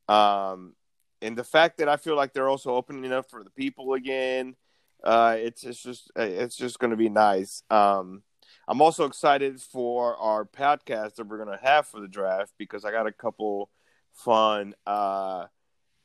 Um, 0.09 0.75
and 1.23 1.37
the 1.37 1.45
fact 1.45 1.79
that 1.79 1.89
I 1.89 1.97
feel 1.97 2.16
like 2.16 2.33
they're 2.33 2.49
also 2.49 2.75
opening 2.75 3.12
up 3.12 3.31
for 3.31 3.43
the 3.45 3.51
people 3.51 3.95
again, 3.95 4.57
uh, 5.05 5.37
it's 5.39 5.64
it's 5.64 5.83
just 5.83 6.11
it's 6.16 6.57
just 6.57 6.79
going 6.79 6.91
to 6.91 6.97
be 6.97 7.09
nice. 7.09 7.62
Um, 7.71 8.23
I'm 8.68 8.81
also 8.81 9.05
excited 9.05 9.61
for 9.61 10.16
our 10.16 10.45
podcast 10.45 11.16
that 11.16 11.27
we're 11.27 11.39
gonna 11.39 11.59
have 11.62 11.87
for 11.87 12.01
the 12.01 12.09
draft 12.09 12.53
because 12.59 12.85
I 12.85 12.91
got 12.93 13.07
a 13.07 13.12
couple 13.12 13.71
fun 14.12 14.75
uh, 14.87 15.47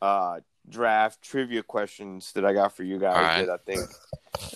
uh, 0.02 0.40
draft 0.68 1.22
trivia 1.22 1.64
questions 1.64 2.32
that 2.34 2.46
I 2.46 2.54
got 2.54 2.76
for 2.76 2.84
you 2.84 2.98
guys 3.00 3.16
All 3.16 3.22
right. 3.22 3.46
that 3.46 3.52
I 3.54 3.58
think 3.72 3.90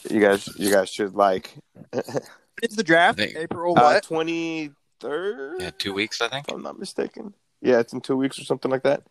you 0.10 0.20
guys 0.20 0.48
you 0.58 0.72
guys 0.72 0.90
should 0.90 1.14
like. 1.16 1.54
it's 2.62 2.76
the 2.76 2.84
draft. 2.84 3.20
Think- 3.20 3.36
April 3.36 3.78
Uh, 3.78 3.82
what? 3.82 4.04
Twenty 4.04 4.72
third, 5.00 5.62
Yeah, 5.62 5.72
two 5.78 5.94
weeks, 5.94 6.22
I 6.22 6.28
think. 6.28 6.48
if 6.50 6.54
I'm 6.54 6.62
not 6.64 6.78
mistaken. 6.80 7.34
Yeah, 7.62 7.80
it's 7.80 7.94
in 7.94 8.02
two 8.02 8.18
weeks 8.18 8.40
or 8.40 8.44
something 8.44 8.72
like 8.72 8.84
that. 8.84 9.04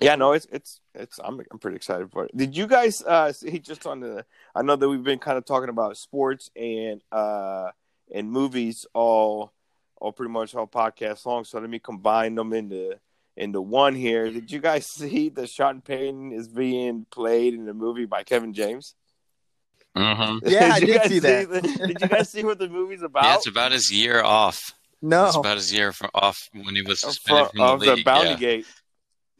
Yeah, 0.00 0.14
no, 0.16 0.32
it's 0.32 0.46
it's 0.50 0.80
it's. 0.94 1.18
I'm 1.22 1.40
I'm 1.50 1.58
pretty 1.58 1.76
excited 1.76 2.10
for 2.10 2.24
it. 2.24 2.36
Did 2.36 2.56
you 2.56 2.66
guys 2.66 3.02
uh 3.02 3.32
see 3.32 3.58
just 3.58 3.86
on 3.86 4.00
the? 4.00 4.24
I 4.54 4.62
know 4.62 4.76
that 4.76 4.88
we've 4.88 5.02
been 5.04 5.18
kind 5.18 5.36
of 5.38 5.44
talking 5.44 5.68
about 5.68 5.96
sports 5.96 6.50
and 6.56 7.02
uh 7.12 7.70
and 8.14 8.30
movies 8.30 8.86
all 8.94 9.52
all 9.96 10.12
pretty 10.12 10.32
much 10.32 10.54
all 10.54 10.66
podcast 10.66 11.26
long. 11.26 11.44
So 11.44 11.58
let 11.60 11.68
me 11.68 11.78
combine 11.78 12.34
them 12.34 12.52
into 12.52 12.98
into 13.36 13.60
one 13.60 13.94
here. 13.94 14.30
Did 14.30 14.50
you 14.50 14.58
guys 14.60 14.86
see 14.90 15.28
that 15.30 15.48
Sean 15.50 15.80
Payton 15.82 16.32
is 16.32 16.48
being 16.48 17.06
played 17.10 17.52
in 17.54 17.66
the 17.66 17.74
movie 17.74 18.06
by 18.06 18.22
Kevin 18.22 18.54
James? 18.54 18.94
Mm-hmm. 19.96 20.48
Yeah, 20.48 20.72
I 20.74 20.78
you 20.78 20.86
did 20.86 21.02
see 21.08 21.18
that. 21.18 21.50
the- 21.50 21.60
did 21.62 22.00
you 22.00 22.08
guys 22.08 22.30
see 22.30 22.44
what 22.44 22.58
the 22.58 22.68
movie's 22.68 23.02
about? 23.10 23.24
Yeah, 23.24 23.34
it's 23.36 23.46
about 23.48 23.72
his 23.72 23.90
year 23.92 24.22
off. 24.22 24.72
no, 25.02 25.26
It's 25.26 25.36
about 25.36 25.56
his 25.56 25.72
year 25.72 25.92
from 25.92 26.10
off 26.14 26.48
when 26.54 26.74
he 26.76 26.82
was 26.82 27.02
Of- 27.04 27.10
suspended 27.12 27.50
from, 27.50 27.60
of 27.60 27.80
the 27.80 27.96
the. 27.96 28.02
Bounty 28.04 28.30
yeah. 28.30 28.36
Gate. 28.36 28.66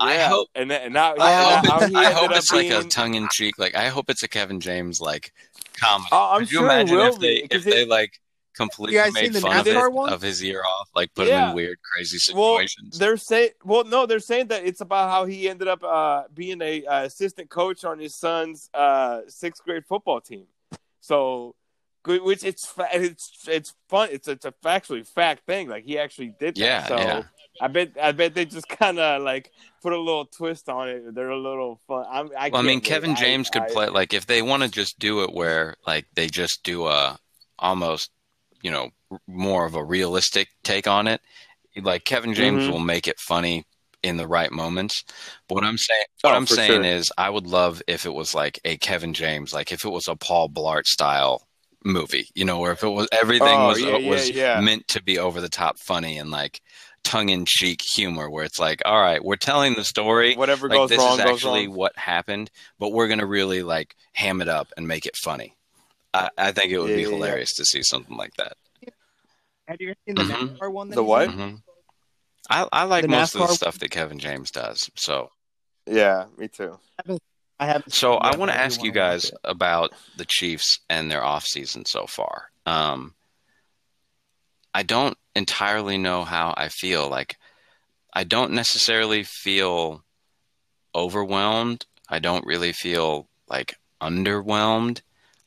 I 0.00 0.18
hope- 0.18 0.48
and, 0.54 0.70
then- 0.70 0.82
and 0.82 0.94
now, 0.94 1.14
I 1.18 1.30
and 1.32 1.66
hope, 1.66 1.80
now 1.80 1.86
it- 1.86 2.06
I 2.06 2.10
hope 2.12 2.30
up 2.30 2.36
it's 2.38 2.52
like 2.52 2.70
a 2.70 2.82
tongue 2.84 3.14
in 3.14 3.28
cheek. 3.30 3.58
Like 3.58 3.74
I 3.74 3.88
hope 3.88 4.08
it's 4.10 4.22
a 4.22 4.28
Kevin 4.28 4.60
James 4.60 5.00
like 5.00 5.32
comedy. 5.78 6.08
Oh, 6.12 6.30
I'm 6.32 6.40
Could 6.40 6.52
you 6.52 6.58
sure 6.58 6.66
it 6.68 6.72
imagine 6.72 6.96
will 6.96 7.06
if 7.06 7.18
they 7.18 7.40
be, 7.42 7.48
'cause 7.48 7.66
if 7.66 7.72
they 7.72 7.84
like 7.84 8.20
completely 8.54 8.96
You 8.96 9.12
made 9.12 9.34
fun 9.36 9.56
of 9.58 9.66
it 9.66 9.76
of 9.76 10.20
his 10.20 10.42
year 10.42 10.62
off, 10.62 10.88
like 10.94 11.14
put 11.14 11.28
him 11.28 11.50
in 11.50 11.54
weird, 11.54 11.78
crazy 11.82 12.18
Well, 12.34 12.54
situations? 12.56 12.98
they're 12.98 13.16
saying, 13.16 13.50
well, 13.64 13.84
no, 13.84 14.06
they're 14.06 14.18
saying 14.20 14.48
that 14.48 14.64
it's 14.64 14.80
about 14.80 15.08
how 15.08 15.24
he 15.24 15.48
ended 15.48 15.68
up 15.68 15.82
uh, 15.84 16.24
being 16.34 16.60
a 16.60 16.84
uh, 16.84 17.04
assistant 17.04 17.48
coach 17.48 17.84
on 17.84 17.98
his 17.98 18.14
son's 18.16 18.68
uh, 18.74 19.20
sixth 19.28 19.62
grade 19.64 19.84
football 19.86 20.20
team. 20.20 20.46
So, 21.00 21.54
which 22.04 22.44
it's 22.44 22.72
it's 22.92 23.30
it's 23.48 23.74
fun. 23.88 24.08
It's 24.12 24.26
it's 24.28 24.44
a 24.44 24.52
factually 24.64 25.06
fact 25.06 25.46
thing. 25.46 25.68
Like 25.68 25.84
he 25.84 25.98
actually 25.98 26.34
did 26.38 26.56
that. 26.56 26.60
Yeah, 26.60 26.86
so 26.86 26.96
yeah. 26.96 27.22
I 27.60 27.68
bet 27.68 27.92
I 28.02 28.12
bet 28.12 28.34
they 28.34 28.44
just 28.46 28.68
kind 28.80 28.98
of 28.98 29.22
like 29.22 29.52
put 29.82 29.92
a 29.92 29.98
little 29.98 30.26
twist 30.26 30.68
on 30.68 30.88
it. 30.88 31.14
They're 31.14 31.30
a 31.30 31.38
little 31.38 31.80
fun. 31.86 32.04
I'm, 32.10 32.30
I, 32.38 32.48
well, 32.50 32.60
I 32.60 32.64
mean, 32.64 32.80
Kevin 32.80 33.10
wait. 33.10 33.18
I- 33.18 33.20
James 33.20 33.50
could 33.50 33.62
I- 33.62 33.72
play 33.72 33.88
like 33.88 34.12
if 34.14 34.26
they 34.26 34.42
want 34.42 34.62
to 34.62 34.68
just 34.68 34.98
do 34.98 35.22
it 35.22 35.32
where 35.32 35.76
like 35.86 36.06
they 36.14 36.26
just 36.26 36.62
do 36.62 36.86
a 36.86 37.18
almost 37.58 38.10
you 38.62 38.70
know 38.70 38.90
more 39.26 39.64
of 39.66 39.74
a 39.74 39.84
realistic 39.84 40.48
take 40.62 40.86
on 40.86 41.06
it. 41.06 41.20
Like 41.76 42.04
Kevin 42.04 42.34
James 42.34 42.64
Mhm. 42.64 42.70
will 42.72 42.80
make 42.80 43.06
it 43.08 43.18
funny 43.20 43.64
in 44.02 44.16
the 44.16 44.26
right 44.26 44.50
moments. 44.50 45.04
But 45.48 45.56
what 45.56 45.64
I'm 45.64 45.78
saying, 45.78 46.04
what 46.22 46.32
Oh, 46.32 46.36
I'm 46.36 46.46
saying 46.46 46.82
sure. 46.82 46.84
is, 46.84 47.12
I 47.18 47.28
would 47.30 47.46
love 47.46 47.82
if 47.86 48.06
it 48.06 48.14
was 48.14 48.34
like 48.34 48.58
a 48.64 48.76
Kevin 48.78 49.12
James, 49.14 49.52
like 49.52 49.72
if 49.72 49.84
it 49.84 49.90
was 49.90 50.08
a 50.08 50.16
Paul 50.16 50.48
Blart 50.48 50.86
style 50.86 51.46
movie, 51.84 52.28
you 52.34 52.44
know, 52.44 52.58
where 52.58 52.72
if 52.72 52.82
it 52.82 52.88
was 52.88 53.08
everything 53.12 53.48
Oh, 53.58 53.68
was 53.68 53.80
yeah, 53.80 53.96
yeah, 53.98 54.10
was 54.10 54.30
yeah. 54.30 54.60
meant 54.60 54.88
to 54.88 55.02
be 55.02 55.18
over 55.18 55.40
the 55.40 55.48
top 55.48 55.78
funny 55.78 56.18
and 56.18 56.30
like 56.30 56.60
tongue 57.04 57.28
in 57.30 57.44
cheek 57.46 57.80
humor, 57.94 58.30
where 58.30 58.44
it's 58.44 58.58
like, 58.58 58.82
all 58.84 59.00
right, 59.00 59.22
we're 59.24 59.36
telling 59.36 59.74
the 59.74 59.84
story. 59.84 60.34
whatever 60.36 60.68
Like 60.68 60.78
goes 60.78 60.90
this 60.90 60.98
wrong 60.98 61.12
is 61.18 61.18
goes 61.24 61.26
actually 61.32 61.66
wrong. 61.68 61.76
what 61.76 61.98
happened, 61.98 62.50
but 62.78 62.90
we're 62.92 63.08
gonna 63.08 63.26
really 63.26 63.62
like 63.62 63.94
ham 64.14 64.40
it 64.40 64.48
up 64.48 64.68
and 64.76 64.86
make 64.86 65.06
it 65.06 65.16
funny. 65.16 65.54
I, 66.12 66.28
I 66.36 66.52
think 66.52 66.72
it 66.72 66.78
would 66.78 66.90
Yeah, 66.90 66.96
be 66.96 67.02
yeah, 67.02 67.08
yeah. 67.08 67.14
hilarious 67.14 67.54
to 67.54 67.64
see 67.64 67.82
something 67.82 68.16
like 68.16 68.34
that. 68.36 68.52
have 69.68 69.76
you 69.80 69.94
seen 70.06 70.16
the 70.16 70.24
Mhm. 70.24 70.58
NASCAR 70.58 70.72
one? 70.72 70.88
that 70.90 70.96
The 70.96 71.04
what? 71.04 71.28
in? 71.28 71.32
hmm 71.32 71.54
I, 72.48 72.66
I 72.72 72.82
like 72.84 73.02
The 73.02 73.08
most 73.08 73.34
of 73.34 73.40
the 73.40 73.46
NASCAR 73.46 73.54
stuff 73.56 73.78
that 73.78 73.90
Kevin 73.90 74.18
James 74.18 74.50
does. 74.50 74.90
So, 74.96 75.30
Yeah, 75.86 76.26
me 76.36 76.48
too. 76.48 76.78
I 77.60 77.66
haven't. 77.66 77.92
so 77.92 78.14
I 78.14 78.34
want 78.36 78.50
to 78.50 78.58
ask 78.58 78.82
you 78.82 78.90
guys 78.90 79.30
about 79.44 79.92
the 80.16 80.24
Chiefs 80.24 80.80
and 80.88 81.10
their 81.10 81.20
offseason 81.20 81.86
so 81.86 82.06
far. 82.06 82.50
Um, 82.66 83.14
I 84.74 84.82
don't 84.82 85.16
entirely 85.34 85.98
know 85.98 86.24
how 86.24 86.54
I 86.56 86.68
feel. 86.68 87.08
Like, 87.08 87.36
I 88.12 88.24
don't 88.24 88.52
necessarily 88.52 89.22
feel 89.24 90.04
overwhelmed. 90.94 91.86
I 92.08 92.18
don't 92.18 92.46
really 92.46 92.72
feel 92.72 93.28
like 93.48 93.74
underwhelmed. 94.00 95.00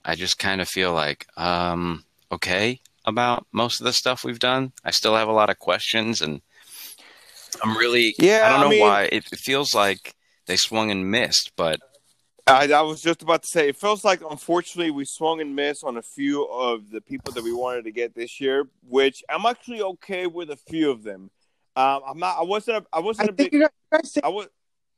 I 0.06 0.16
just 0.16 0.40
kind 0.40 0.62
of 0.62 0.68
feel 0.68 0.94
like, 0.94 1.26
um, 1.38 2.04
okay 2.32 2.80
about 3.06 3.46
most 3.52 3.80
of 3.82 3.86
the 3.86 3.94
stuff 3.94 4.24
we've 4.24 4.40
done. 4.40 4.72
I 4.84 4.92
still 4.92 5.16
have 5.16 5.28
a 5.28 5.34
lot 5.34 5.50
of 5.50 5.60
questions, 5.60 6.22
and 6.22 6.42
I'm 7.62 7.78
really, 7.78 8.16
Yeah, 8.18 8.44
I 8.46 8.50
don't 8.50 8.60
I 8.60 8.64
know 8.64 8.70
mean- 8.70 8.80
why. 8.82 9.04
It, 9.12 9.26
it 9.32 9.40
feels 9.40 9.76
like 9.76 10.16
they 10.46 10.56
swung 10.56 10.90
and 10.90 11.12
missed, 11.12 11.52
but 11.58 11.80
I, 12.46 12.72
I 12.74 12.82
was 12.82 13.02
just 13.02 13.22
about 13.22 13.44
to 13.44 13.48
say, 13.48 13.70
it 13.70 13.78
feels 13.78 14.04
like 14.04 14.22
unfortunately 14.30 14.92
we 14.92 15.06
swung 15.06 15.40
and 15.40 15.56
missed 15.56 15.84
on 15.84 15.96
a 15.98 16.02
few 16.02 16.44
of 16.46 16.90
the 16.90 17.00
people 17.00 17.32
that 17.34 17.44
we 17.44 17.54
wanted 17.54 17.86
to 17.86 17.92
get 17.92 18.14
this 18.14 18.42
year, 18.42 18.68
which 18.88 19.24
I'm 19.30 19.46
actually 19.46 19.82
okay 19.82 20.28
with 20.28 20.50
a 20.50 20.58
few 20.58 20.92
of 20.92 21.04
them. 21.04 21.32
Um, 21.76 22.02
I'm 22.06 22.20
not. 22.20 22.38
I 22.38 22.44
wasn't. 22.44 22.78
A, 22.78 22.86
I 22.92 22.98
I 22.98 23.00
wasn't 23.00 23.30
a 23.30 23.34
think 23.34 23.52
big. 23.52 23.62
you 23.62 23.68
guys, 23.92 24.12
say 24.12 24.22
I 24.24 24.28
was 24.28 24.48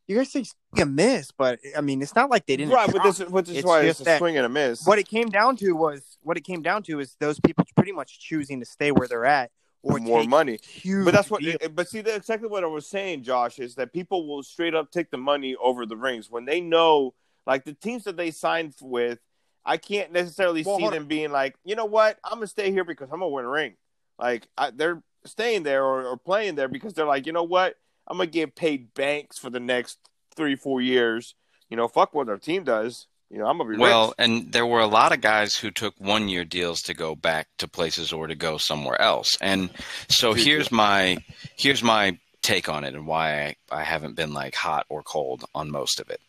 you 0.07 0.17
guys 0.17 0.31
say 0.31 0.43
swing 0.43 0.81
and 0.81 0.95
miss, 0.95 1.31
but 1.31 1.59
I 1.77 1.81
mean, 1.81 2.01
it's 2.01 2.15
not 2.15 2.29
like 2.29 2.45
they 2.47 2.57
didn't. 2.57 2.73
right, 2.73 2.91
but 2.91 3.01
this 3.03 3.19
is 3.21 3.29
which 3.29 3.47
is 3.49 3.57
It's 3.57 3.65
why 3.67 3.81
it's 3.83 4.01
a 4.01 4.03
that- 4.05 4.17
swing 4.17 4.37
and 4.37 4.45
a 4.45 4.49
miss. 4.49 4.85
what 4.85 4.97
it 4.99 5.07
came 5.07 5.29
down 5.29 5.55
to 5.57 5.71
was 5.73 6.17
what 6.21 6.37
it 6.37 6.41
came 6.43 6.61
down 6.63 6.83
to 6.83 6.99
is 6.99 7.15
those 7.19 7.39
people 7.39 7.63
pretty 7.77 7.91
much 7.91 8.19
choosing 8.19 8.59
to 8.59 8.65
stay 8.65 8.91
where 8.91 9.07
they're 9.07 9.25
at 9.25 9.51
or 9.83 9.99
more 9.99 10.23
money. 10.25 10.59
But 10.83 11.11
that's 11.13 11.29
what. 11.29 11.41
deals. 11.41 11.57
But 11.73 11.87
see, 11.87 12.01
that's 12.01 12.17
exactly 12.17 12.49
what 12.49 12.63
I 12.63 12.67
was 12.67 12.87
saying, 12.87 13.21
Josh, 13.23 13.59
is 13.59 13.75
that 13.75 13.93
people 13.93 14.27
will 14.27 14.41
straight 14.43 14.73
up 14.75 14.91
take 14.91 15.11
the 15.11 15.17
money 15.17 15.55
over 15.63 15.85
the 15.85 15.95
rings 15.95 16.29
when 16.29 16.43
they 16.45 16.59
know, 16.59 17.13
like 17.45 17.65
the 17.65 17.73
teams 17.73 18.03
that 18.05 18.17
they 18.17 18.31
signed 18.31 18.73
with. 18.81 19.19
I 19.67 19.77
can't 19.77 20.11
necessarily 20.11 20.61
Well, 20.63 20.77
see 20.77 20.83
hold 20.83 20.93
them 20.93 21.07
being 21.07 21.31
like, 21.31 21.55
you 21.63 21.75
know 21.75 21.85
what, 21.85 22.19
I'm 22.23 22.35
gonna 22.35 22.45
stay 22.47 22.71
here 22.71 22.83
because 22.83 23.09
I'm 23.11 23.19
gonna 23.19 23.29
win 23.29 23.45
a 23.45 23.49
ring. 23.49 23.73
Like 24.19 24.47
I, 24.55 24.69
they're 24.69 25.01
staying 25.25 25.63
there 25.63 25.83
or, 25.83 26.05
or 26.05 26.17
playing 26.17 26.53
there 26.53 26.67
because 26.67 26.93
they're 26.93 27.07
like, 27.07 27.25
you 27.25 27.33
know 27.33 27.41
what, 27.43 27.75
I'm 28.07 28.17
gonna 28.17 28.29
get 28.29 28.55
paid 28.55 28.93
banks 28.93 29.39
for 29.39 29.49
the 29.49 29.59
next 29.59 29.97
three, 30.35 30.55
four 30.55 30.81
years. 30.81 31.33
You 31.69 31.77
know, 31.77 31.87
fuck 31.87 32.13
what 32.13 32.29
our 32.29 32.37
team 32.37 32.63
does. 32.63 33.07
You 33.31 33.39
know, 33.39 33.47
I'm 33.47 33.57
gonna 33.57 33.71
be 33.71 33.77
Well, 33.77 34.09
rich. 34.09 34.15
and 34.19 34.51
there 34.51 34.67
were 34.67 34.81
a 34.81 34.85
lot 34.87 35.11
of 35.11 35.21
guys 35.21 35.55
who 35.55 35.71
took 35.71 35.95
one 35.97 36.29
year 36.29 36.45
deals 36.45 36.83
to 36.83 36.93
go 36.93 37.15
back 37.15 37.47
to 37.57 37.67
places 37.67 38.13
or 38.13 38.27
to 38.27 38.35
go 38.35 38.59
somewhere 38.59 39.01
else. 39.01 39.35
And 39.41 39.71
so 40.09 40.33
here's 40.33 40.71
my 40.71 41.17
here's 41.57 41.81
my 41.81 42.19
take 42.43 42.69
on 42.69 42.83
it 42.83 42.93
and 42.93 43.07
why 43.07 43.55
I, 43.71 43.79
I 43.79 43.83
haven't 43.83 44.13
been 44.15 44.31
like 44.31 44.53
hot 44.53 44.85
or 44.89 45.01
cold 45.01 45.43
on 45.55 45.71
most 45.71 45.99
of 45.99 46.11
it. 46.11 46.21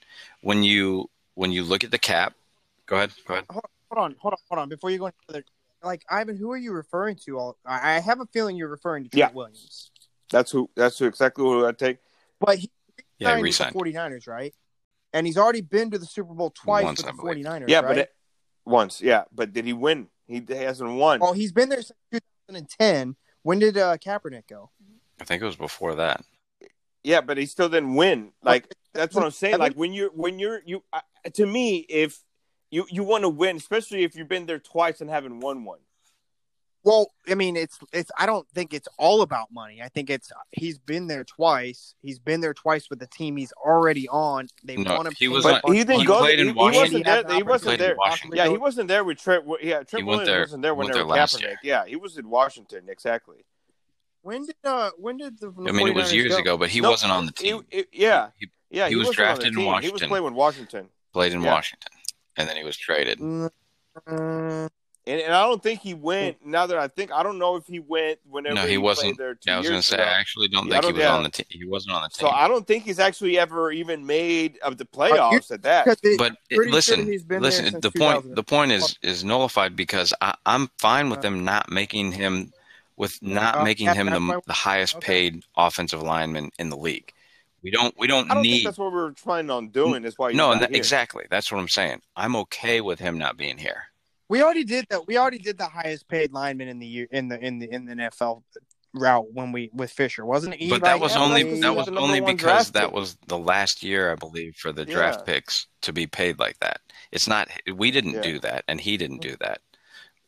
When 0.46 0.62
you 0.62 1.10
when 1.34 1.50
you 1.50 1.64
look 1.64 1.82
at 1.82 1.90
the 1.90 1.98
cap, 1.98 2.34
go 2.86 2.94
ahead, 2.98 3.10
go 3.26 3.34
ahead. 3.34 3.46
hold 3.50 3.64
on, 3.90 4.14
hold 4.20 4.34
on, 4.34 4.38
hold 4.48 4.58
on. 4.60 4.68
Before 4.68 4.90
you 4.92 4.98
go 4.98 5.06
any 5.06 5.14
further, 5.26 5.44
like 5.82 6.04
Ivan, 6.08 6.36
who 6.36 6.52
are 6.52 6.56
you 6.56 6.70
referring 6.70 7.16
to? 7.24 7.36
All 7.36 7.56
I 7.66 7.96
I 7.96 7.98
have 7.98 8.20
a 8.20 8.26
feeling 8.26 8.54
you're 8.54 8.68
referring 8.68 9.02
to 9.02 9.10
Trent 9.10 9.32
Yeah. 9.32 9.34
Williams, 9.34 9.90
That's 10.30 10.52
who. 10.52 10.70
That's 10.76 11.00
who 11.00 11.06
exactly 11.06 11.42
who 11.42 11.66
I 11.66 11.72
take. 11.72 11.98
but 12.38 12.58
he 12.58 12.70
Yeah, 13.18 13.30
signed 13.30 13.38
with 13.40 13.44
re-signed. 13.46 13.74
the 13.74 13.78
49ers, 13.80 14.28
right? 14.28 14.54
And 15.12 15.26
he's 15.26 15.36
already 15.36 15.62
been 15.62 15.90
to 15.90 15.98
the 15.98 16.06
Super 16.06 16.32
Bowl 16.32 16.50
twice 16.50 16.84
Once, 16.84 16.98
with 16.98 17.06
the 17.16 17.20
believe. 17.20 17.44
49ers, 17.44 17.68
Yeah, 17.68 17.80
right? 17.80 17.88
but 17.88 17.98
it, 17.98 18.14
once, 18.64 19.00
yeah, 19.00 19.24
but 19.34 19.52
did 19.52 19.64
he 19.64 19.72
win? 19.72 20.06
He 20.28 20.44
hasn't 20.48 20.94
won. 20.94 21.18
oh, 21.22 21.32
he's 21.32 21.50
been 21.50 21.70
there 21.70 21.82
since 21.82 21.98
2010. 22.50 23.16
When 23.42 23.58
did 23.58 23.76
uh, 23.76 23.96
Kaepernick 23.96 24.46
go? 24.48 24.70
I 25.20 25.24
think 25.24 25.42
it 25.42 25.46
was 25.46 25.56
before 25.56 25.96
that. 25.96 26.24
Yeah, 27.02 27.20
but 27.20 27.36
he 27.36 27.46
still 27.46 27.68
didn't 27.68 27.96
win. 27.96 28.30
Like 28.42 28.72
that's 28.96 29.14
what 29.14 29.24
I'm 29.24 29.30
saying. 29.30 29.58
Like 29.58 29.74
when 29.74 29.92
you're 29.92 30.10
when 30.10 30.38
you're 30.38 30.60
you 30.66 30.82
uh, 30.92 31.00
to 31.34 31.46
me, 31.46 31.78
if 31.88 32.18
you 32.70 32.86
you 32.90 33.04
want 33.04 33.22
to 33.22 33.28
win, 33.28 33.56
especially 33.56 34.04
if 34.04 34.16
you've 34.16 34.28
been 34.28 34.46
there 34.46 34.58
twice 34.58 35.00
and 35.00 35.08
haven't 35.10 35.40
won 35.40 35.64
one. 35.64 35.78
Well, 36.84 37.10
I 37.28 37.34
mean, 37.34 37.56
it's 37.56 37.80
it's. 37.92 38.12
I 38.16 38.26
don't 38.26 38.48
think 38.50 38.72
it's 38.72 38.86
all 38.96 39.22
about 39.22 39.48
money. 39.52 39.82
I 39.82 39.88
think 39.88 40.08
it's 40.08 40.30
he's 40.52 40.78
been 40.78 41.08
there 41.08 41.24
twice. 41.24 41.96
He's 42.00 42.20
been 42.20 42.40
there 42.40 42.54
twice 42.54 42.88
with 42.88 43.00
the 43.00 43.08
team 43.08 43.36
he's 43.36 43.52
already 43.54 44.08
on. 44.08 44.46
They 44.62 44.76
No, 44.76 44.94
want 44.94 45.08
him. 45.08 45.14
he 45.18 45.26
was 45.26 45.42
But 45.42 45.64
on- 45.64 45.72
he 45.74 45.80
didn't 45.82 46.00
he 46.02 46.06
go. 46.06 46.18
played 46.20 46.38
He, 46.38 46.48
in 46.48 46.54
he 46.54 46.60
wasn't 46.60 47.04
there. 47.04 47.24
He 47.34 47.42
wasn't 47.42 47.62
Played 47.78 47.80
in 47.80 47.96
there. 47.96 48.36
Yeah, 48.36 48.48
he 48.48 48.56
wasn't 48.56 48.86
there 48.86 49.02
with 49.02 49.18
Trent. 49.18 49.44
Yeah, 49.62 49.82
Trent 49.82 49.92
went 49.92 50.06
Williams 50.06 50.26
there- 50.28 50.40
wasn't 50.42 50.62
there 50.62 50.74
when 50.76 50.90
they 50.92 51.02
were 51.02 51.08
Kaepernick. 51.08 51.40
year. 51.40 51.58
Yeah, 51.64 51.86
he 51.86 51.96
was 51.96 52.18
in 52.18 52.30
Washington. 52.30 52.84
Exactly. 52.88 53.44
When 54.22 54.46
did 54.46 54.54
uh 54.62 54.90
when 54.96 55.16
did 55.16 55.40
the? 55.40 55.52
I 55.66 55.72
mean, 55.72 55.88
it 55.88 55.94
was 55.96 56.12
years 56.14 56.34
go? 56.34 56.38
ago, 56.38 56.56
but 56.56 56.68
he 56.68 56.80
No, 56.80 56.90
wasn't 56.90 57.10
on 57.10 57.26
the 57.26 57.32
he- 57.36 57.50
team. 57.50 57.66
he- 57.68 57.86
yeah, 57.92 58.30
He 58.38 58.48
yeah. 58.70 58.88
he 58.88 58.96
was 58.96 59.08
wasn't 59.08 59.20
on 59.20 59.34
the 59.36 59.42
drafted 59.42 59.46
in 59.48 59.54
team. 59.54 59.62
He 59.64 59.66
was 59.66 59.74
Washington. 59.82 60.08
playing 60.08 60.24
with 60.24 60.34
Washington, 60.34 60.88
played 61.12 61.32
in 61.32 61.40
Yeah. 61.42 61.52
Washington, 61.52 61.92
and 62.36 62.48
then 62.48 62.56
he 62.56 62.64
was 62.64 62.76
traded. 62.76 63.18
Mm, 63.18 63.50
uh, 64.06 64.68
and, 65.08 65.20
and 65.20 65.32
I 65.32 65.44
don't 65.44 65.62
think 65.62 65.80
he 65.80 65.94
went. 65.94 66.44
Now 66.44 66.66
that 66.66 66.76
I 66.78 66.88
think, 66.88 67.12
I 67.12 67.22
don't 67.22 67.38
know 67.38 67.54
if 67.54 67.64
he 67.66 67.78
went 67.78 68.18
whenever 68.28 68.56
No, 68.56 68.62
he 68.62 68.70
he, 68.72 68.78
wasn't. 68.78 69.16
There 69.18 69.34
two 69.36 69.48
Yeah, 69.50 69.54
I 69.54 69.58
was 69.58 69.68
going 69.68 69.80
to 69.80 69.86
say, 69.86 69.94
ago. 69.96 70.02
I 70.04 70.06
actually 70.08 70.48
don't 70.48 70.66
Yeah, 70.66 70.80
think 70.80 70.84
he 70.86 70.90
don't- 70.90 70.94
was 70.98 71.02
yeah. 71.04 71.14
on 71.16 71.22
the 71.22 71.28
team. 71.28 71.46
He 71.48 71.64
wasn't 71.64 71.94
on 71.94 72.02
the 72.02 72.08
team. 72.08 72.28
So. 72.28 72.34
I 72.34 72.48
don't 72.48 72.66
think 72.66 72.82
he's 72.84 72.98
actually 72.98 73.38
ever 73.38 73.70
even 73.70 74.04
made 74.04 74.58
of 74.64 74.78
the 74.78 74.84
playoffs 74.84 75.52
at 75.52 75.62
that. 75.62 75.84
because 75.84 76.16
but 76.18 76.36
it- 76.50 76.58
listen, 76.70 77.02
sure 77.04 77.12
he's 77.12 77.22
been 77.22 77.40
there 77.40 77.50
listen. 77.52 77.80
The 77.80 77.92
point, 77.92 78.16
2000. 78.24 78.34
the 78.34 78.42
point 78.42 78.72
is 78.72 78.98
is 79.02 79.22
nullified 79.22 79.76
because 79.76 80.12
I, 80.20 80.34
I'm 80.44 80.68
fine 80.78 81.08
with 81.08 81.20
Uh, 81.20 81.22
them 81.22 81.44
not 81.44 81.70
making 81.70 82.10
him, 82.10 82.52
with 82.96 83.22
not 83.22 83.58
Uh, 83.58 83.62
making 83.64 83.86
him 83.94 84.06
the 84.10 84.40
the 84.48 84.52
highest 84.52 84.96
okay. 84.96 85.06
paid 85.30 85.44
offensive 85.56 86.02
lineman 86.02 86.50
in 86.58 86.68
the 86.68 86.76
league. 86.76 87.12
We 87.66 87.72
don't, 87.72 87.92
we 87.98 88.06
don't 88.06 88.30
I 88.30 88.34
don't 88.34 88.44
think 88.44 88.54
need. 88.54 88.66
that's 88.66 88.78
what 88.78 88.92
we're 88.92 89.10
planning 89.10 89.50
on 89.50 89.70
doing. 89.70 90.04
Is 90.04 90.16
why 90.16 90.30
No, 90.30 90.52
not 90.52 90.60
that, 90.60 90.70
here. 90.70 90.76
exactly. 90.78 91.24
That's 91.28 91.50
what 91.50 91.58
I'm 91.58 91.66
saying. 91.66 92.00
I'm 92.14 92.36
okay 92.36 92.80
with 92.80 93.00
him 93.00 93.18
not 93.18 93.36
being 93.36 93.58
here. 93.58 93.82
We 94.28 94.40
already 94.40 94.62
did 94.62 94.86
that. 94.90 95.08
We 95.08 95.18
already 95.18 95.40
did 95.40 95.58
the 95.58 95.66
highest 95.66 96.06
paid 96.06 96.32
lineman 96.32 96.68
in 96.68 96.78
the 96.78 96.86
year 96.86 97.08
in 97.10 97.26
the 97.26 97.44
in 97.44 97.58
the 97.58 97.68
in 97.74 97.86
the 97.86 97.94
NFL 97.96 98.44
route 98.94 99.32
when 99.32 99.50
we 99.50 99.70
with 99.72 99.90
Fisher, 99.90 100.24
wasn't 100.24 100.54
it? 100.60 100.70
But 100.70 100.82
that 100.82 101.00
was 101.00 101.16
yeah, 101.16 101.24
only 101.24 101.42
that's 101.42 101.54
'cause 101.54 101.60
that 101.62 101.74
was 101.74 101.90
was 101.90 101.98
only 101.98 102.20
because 102.20 102.70
that 102.70 102.84
pick. 102.84 102.92
was 102.92 103.16
the 103.26 103.38
last 103.38 103.82
year, 103.82 104.12
I 104.12 104.14
believe, 104.14 104.54
for 104.54 104.70
the 104.70 104.84
draft 104.84 105.24
Yeah. 105.26 105.34
picks 105.34 105.66
to 105.82 105.92
be 105.92 106.06
paid 106.06 106.38
like 106.38 106.60
that. 106.60 106.80
It's 107.10 107.26
not 107.26 107.48
we 107.74 107.90
didn't 107.90 108.14
Yeah. 108.14 108.20
do 108.22 108.38
that, 108.38 108.62
and 108.68 108.80
he 108.80 108.96
didn't 108.96 109.22
do 109.22 109.30
mm-hmm. 109.30 109.42
that. 109.42 109.60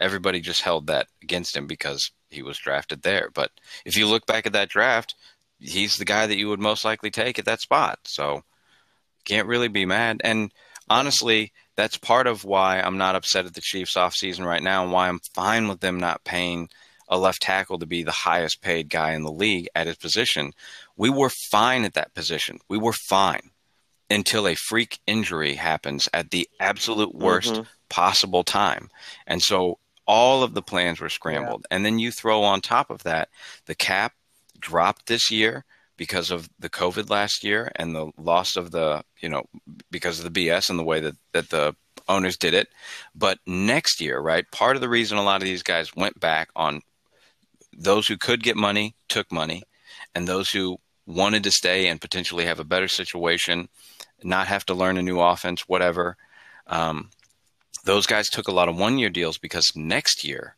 Everybody 0.01 0.41
just 0.41 0.63
held 0.63 0.89
that 0.89 1.07
against 1.23 1.57
him 1.57 1.69
because 1.69 2.11
he 2.31 2.43
was 2.43 2.59
drafted 2.59 3.03
there. 3.03 3.31
But 3.33 3.53
if 3.85 3.97
you 3.97 4.09
look 4.09 4.27
back 4.27 4.45
at 4.45 4.53
that 4.55 4.69
draft, 4.69 5.15
he's 5.59 5.97
the 5.97 6.05
guy 6.05 6.27
that 6.27 6.39
you 6.39 6.49
would 6.49 6.61
most 6.61 6.85
likely 6.85 7.11
take 7.11 7.39
at 7.39 7.45
that 7.47 7.61
spot. 7.61 7.99
So 8.05 8.43
can't 9.25 9.49
really 9.49 9.69
be 9.69 9.85
mad. 9.85 10.21
And 10.25 10.53
honestly, 10.89 11.53
that's 11.77 11.97
part 11.97 12.27
of 12.27 12.45
why 12.45 12.81
I'm 12.81 12.99
not 12.99 13.15
upset 13.15 13.47
at 13.47 13.55
the 13.55 13.61
Chiefs 13.61 13.95
offseason 13.95 14.45
right 14.45 14.63
now 14.63 14.83
and 14.83 14.93
why 14.93 15.09
I'm 15.09 15.21
fine 15.35 15.69
with 15.69 15.81
them 15.81 15.99
not 15.99 16.25
paying 16.25 16.69
a 17.09 17.19
left 17.19 17.43
tackle 17.43 17.79
to 17.79 17.87
be 17.87 18.03
the 18.03 18.11
highest 18.11 18.61
paid 18.61 18.91
guy 18.91 19.13
in 19.13 19.23
the 19.23 19.33
league 19.33 19.69
at 19.75 19.87
his 19.87 19.97
position. 19.97 20.53
We 20.97 21.11
were 21.11 21.31
fine 21.31 21.85
at 21.85 21.95
that 21.95 22.15
position. 22.15 22.59
We 22.69 22.79
were 22.79 22.93
fine 22.93 23.51
until 24.11 24.47
a 24.47 24.55
freak 24.55 24.99
injury 25.07 25.55
happens 25.55 26.09
at 26.13 26.31
the 26.31 26.49
absolute 26.61 27.15
worst 27.15 27.55
Mhm. 27.55 27.67
possible 27.89 28.45
time. 28.45 28.91
And 29.27 29.43
so 29.43 29.79
all 30.07 30.43
of 30.43 30.55
the 30.55 30.63
plans 30.63 31.01
were 31.01 31.09
scrambled. 31.11 31.67
And 31.71 31.85
then 31.85 31.99
you 31.99 32.11
throw 32.11 32.43
on 32.43 32.61
top 32.61 32.91
of 32.91 33.03
that 33.05 33.29
the 33.67 33.75
cap 33.75 34.15
dropped 34.59 35.07
this 35.07 35.31
year 35.31 35.65
because 35.97 36.31
of 36.31 36.49
the 36.59 36.71
COVID 36.71 37.11
last 37.11 37.43
year 37.43 37.73
and 37.77 37.95
the 37.95 38.11
loss 38.17 38.57
of 38.57 38.71
the, 38.71 39.03
you 39.21 39.29
know, 39.29 39.45
because 39.91 40.19
of 40.19 40.33
the 40.33 40.49
BS 40.49 40.71
and 40.71 40.79
the 40.79 40.85
way 40.85 41.01
that, 41.01 41.17
that 41.33 41.51
the 41.51 41.75
owners 42.09 42.37
did 42.37 42.55
it. 42.55 42.69
But 43.15 43.39
next 43.47 44.01
year, 44.01 44.21
right, 44.21 44.51
part 44.51 44.77
of 44.77 44.81
the 44.81 44.89
reason 44.89 45.19
a 45.19 45.23
lot 45.23 45.43
of 45.43 45.47
these 45.47 45.63
guys 45.63 45.95
went 45.95 46.19
back 46.19 46.49
on 46.55 46.81
those 47.77 48.07
who 48.07 48.17
could 48.17 48.43
get 48.43 48.57
money 48.57 48.95
took 49.09 49.31
money, 49.31 49.63
and 50.15 50.27
those 50.27 50.51
who 50.51 50.79
wanted 51.07 51.43
to 51.45 51.51
stay 51.51 51.89
and 51.89 52.01
potentially 52.01 52.45
have 52.45 52.61
a 52.61 52.65
better 52.65 52.89
situation, 52.89 53.69
not 54.23 54.47
have 54.47 54.67
to 54.67 54.75
learn 54.75 54.99
a 54.99 55.03
new 55.03 55.21
offense, 55.21 55.63
whatever. 55.67 56.17
Um, 56.67 57.11
those 57.85 58.07
guys 58.07 58.29
took 58.29 58.49
a 58.49 58.53
lot 58.53 58.69
of 58.69 58.77
one 58.77 58.99
year 58.99 59.09
deals 59.09 59.39
because 59.39 59.73
next 59.75 60.25
year 60.25 60.57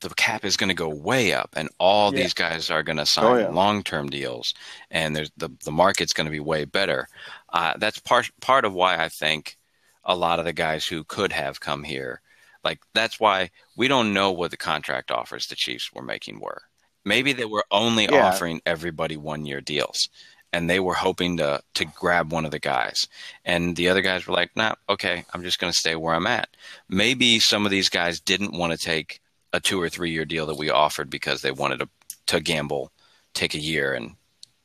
the 0.00 0.10
cap 0.10 0.44
is 0.44 0.56
going 0.56 0.68
to 0.68 0.74
go 0.74 0.88
way 0.88 1.32
up 1.32 1.50
and 1.56 1.68
all 1.78 2.12
Yeah. 2.12 2.18
these 2.22 2.34
guys 2.34 2.70
are 2.70 2.82
going 2.82 2.98
to 2.98 3.06
sign 3.06 3.24
Oh, 3.24 3.36
yeah. 3.38 3.48
long 3.50 3.82
term 3.82 4.08
deals 4.08 4.52
and 4.90 5.16
there's 5.16 5.30
the, 5.36 5.48
the 5.64 5.72
market's 5.72 6.12
going 6.12 6.26
to 6.26 6.30
be 6.30 6.40
way 6.40 6.64
better. 6.64 7.08
Uh, 7.52 7.74
that's 7.78 7.98
part 7.98 8.30
part 8.40 8.64
of 8.64 8.74
why 8.74 8.96
I 9.02 9.08
think 9.08 9.56
a 10.04 10.14
lot 10.14 10.38
of 10.38 10.44
the 10.44 10.52
guys 10.52 10.86
who 10.86 11.02
could 11.04 11.32
have 11.32 11.60
come 11.60 11.82
here, 11.82 12.20
like 12.62 12.80
that's 12.94 13.18
why 13.18 13.50
we 13.76 13.88
don't 13.88 14.12
know 14.12 14.30
what 14.32 14.50
the 14.50 14.56
contract 14.56 15.10
offers 15.10 15.46
the 15.46 15.56
Chiefs 15.56 15.90
were 15.92 16.02
making 16.02 16.40
were. 16.40 16.62
Maybe 17.04 17.32
they 17.32 17.44
were 17.44 17.64
only 17.70 18.04
Yeah. 18.04 18.26
offering 18.28 18.60
everybody 18.66 19.16
one 19.16 19.46
year 19.46 19.60
deals 19.60 20.08
and 20.52 20.68
they 20.70 20.78
were 20.80 20.94
hoping 20.94 21.38
to 21.38 21.60
to 21.74 21.84
grab 21.84 22.32
one 22.32 22.44
of 22.44 22.50
the 22.50 22.58
guys. 22.58 23.08
And 23.44 23.76
the 23.76 23.88
other 23.88 24.00
guys 24.02 24.26
were 24.26 24.34
like, 24.34 24.54
"Nah, 24.56 24.74
okay, 24.88 25.24
I'm 25.32 25.42
just 25.42 25.58
going 25.58 25.72
to 25.72 25.78
stay 25.78 25.96
where 25.96 26.14
I'm 26.14 26.26
at." 26.26 26.48
Maybe 26.88 27.40
some 27.40 27.64
of 27.64 27.70
these 27.70 27.88
guys 27.88 28.20
didn't 28.20 28.52
want 28.56 28.72
to 28.72 28.78
take 28.78 29.20
a 29.56 29.60
2 29.60 29.80
or 29.80 29.88
3 29.88 30.10
year 30.10 30.24
deal 30.26 30.46
that 30.46 30.58
we 30.58 30.70
offered 30.70 31.08
because 31.10 31.40
they 31.42 31.50
wanted 31.50 31.78
to 31.80 31.88
to 32.26 32.40
gamble, 32.40 32.90
take 33.34 33.54
a 33.54 33.58
year 33.58 33.94
and 33.94 34.16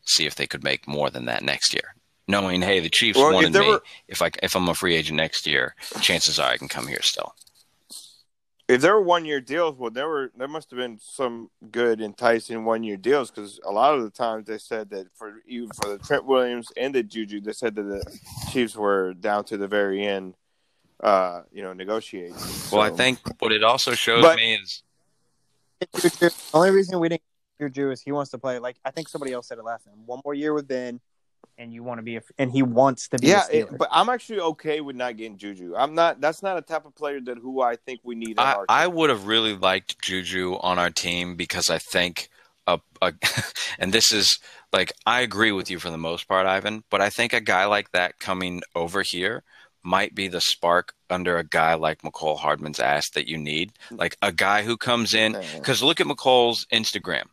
see 0.03 0.25
if 0.25 0.33
they 0.35 0.47
could 0.47 0.63
make 0.63 0.87
more 0.87 1.09
than 1.11 1.25
that 1.25 1.43
next 1.43 1.73
year. 1.75 1.93
Knowing, 2.27 2.61
hey, 2.61 2.79
the 2.79 2.89
Chiefs 2.89 3.19
Well, 3.19 3.33
wanted 3.33 3.53
there 3.53 3.61
me. 3.61 3.69
were- 3.69 3.83
if 4.07 4.21
I 4.21 4.32
if 4.43 4.55
I'm 4.55 4.67
a 4.67 4.74
free 4.74 4.95
agent 4.95 5.17
next 5.17 5.45
year, 5.47 5.75
chances 6.01 6.39
are 6.39 6.49
I 6.51 6.57
can 6.57 6.67
come 6.67 6.87
here 6.87 7.01
still. 7.03 7.33
If 8.67 8.79
there 8.82 8.93
were 8.95 9.01
one 9.01 9.25
year 9.25 9.41
deals, 9.41 9.75
well, 9.78 9.91
there 9.91 10.07
were 10.07 10.32
there 10.36 10.47
must 10.47 10.71
have 10.71 10.78
been 10.78 10.97
some 10.99 11.49
good 11.71 12.01
enticing 12.01 12.63
one 12.66 12.83
year 12.83 12.97
deals 12.97 13.29
because 13.29 13.59
a 13.63 13.71
lot 13.71 13.93
of 13.95 14.01
the 14.03 14.09
times 14.09 14.47
they 14.47 14.57
said 14.57 14.89
that 14.91 15.07
for 15.16 15.41
even 15.45 15.70
for 15.79 15.89
the 15.89 15.97
Trent 15.99 16.25
Williams 16.25 16.67
and 16.78 16.95
the 16.95 17.03
Juju, 17.03 17.41
they 17.41 17.53
said 17.53 17.75
that 17.75 17.83
the 17.83 18.03
Chiefs 18.51 18.75
were 18.75 19.13
down 19.13 19.43
to 19.45 19.57
the 19.57 19.67
very 19.67 20.05
end, 20.05 20.36
uh, 21.01 21.41
you 21.51 21.61
know, 21.63 21.73
negotiating. 21.73 22.36
Well, 22.71 22.82
I 22.82 22.89
think 22.91 23.19
what 23.39 23.51
it 23.51 23.63
also 23.63 23.93
shows 23.93 24.21
But- 24.21 24.37
me 24.37 24.55
is 24.55 24.83
The 25.79 26.33
only 26.53 26.69
reason 26.69 26.99
we 26.99 27.09
didn't 27.09 27.23
get 27.59 27.73
Juju 27.73 27.91
is 27.91 28.01
he 28.01 28.11
wants 28.11 28.32
to 28.32 28.37
play. 28.37 28.59
Like 28.59 28.78
I 28.86 28.91
think 28.91 29.09
somebody 29.09 29.33
else 29.33 29.47
said 29.47 29.57
it 29.57 29.63
last 29.63 29.86
time. 29.86 29.95
One 30.05 30.21
more 30.23 30.33
year 30.33 30.53
with 30.53 30.67
Ben, 30.67 30.99
and 31.57 31.73
you 31.73 31.83
want 31.83 31.97
to 31.99 32.03
be 32.03 32.17
a, 32.17 32.21
and 32.37 32.51
he 32.51 32.61
wants 32.61 33.07
to 33.09 33.17
be. 33.17 33.28
Yeah, 33.28 33.45
a 33.51 33.59
it, 33.61 33.78
but 33.78 33.89
I'm 33.91 34.09
actually 34.09 34.39
okay 34.41 34.82
with 34.82 34.95
not 34.95 35.17
getting 35.17 35.37
Juju. 35.37 35.73
I'm 35.75 35.95
not. 35.95 36.21
That's 36.21 36.43
not 36.43 36.57
a 36.57 36.61
type 36.61 36.86
of 36.86 36.93
player 36.95 37.19
that 37.21 37.39
who 37.39 37.61
I 37.61 37.78
think 37.78 38.01
we 38.03 38.15
need. 38.15 38.39
I, 38.39 38.53
our 38.53 38.65
I 38.69 38.87
would 38.87 39.09
have 39.09 39.25
really 39.25 39.55
liked 39.55 39.99
Juju 40.01 40.57
on 40.61 40.78
our 40.78 40.91
team 40.91 41.36
because 41.36 41.69
I 41.69 41.79
think 41.79 42.29
a, 42.67 42.79
a 43.01 43.13
and 43.79 43.91
this 43.91 44.11
is 44.11 44.39
like 44.71 44.91
I 45.05 45.21
agree 45.21 45.51
with 45.51 45.71
you 45.71 45.79
for 45.79 45.89
the 45.89 45.97
most 45.97 46.28
part, 46.28 46.45
Ivan, 46.45 46.83
but 46.89 47.01
I 47.01 47.09
think 47.09 47.33
a 47.33 47.41
guy 47.41 47.65
like 47.65 47.91
that 47.91 48.19
coming 48.19 48.61
over 48.75 49.01
here 49.01 49.43
might 49.83 50.13
be 50.16 50.28
the 50.28 50.41
spark 50.41 50.93
under 51.09 51.37
a 51.37 51.43
guy 51.43 51.74
like 51.74 52.01
Mecole 52.01 52.37
Hardman's 52.37 52.79
ass 52.79 53.09
that 53.12 53.28
you 53.28 53.37
need. 53.37 53.74
Like 53.89 54.16
a 54.21 54.32
guy 54.32 54.63
who 54.63 54.78
comes 54.78 55.13
in 55.13 55.37
because 55.55 55.82
look 55.83 55.99
at 55.99 56.08
Mecole's 56.08 56.66
Instagram. 56.71 57.25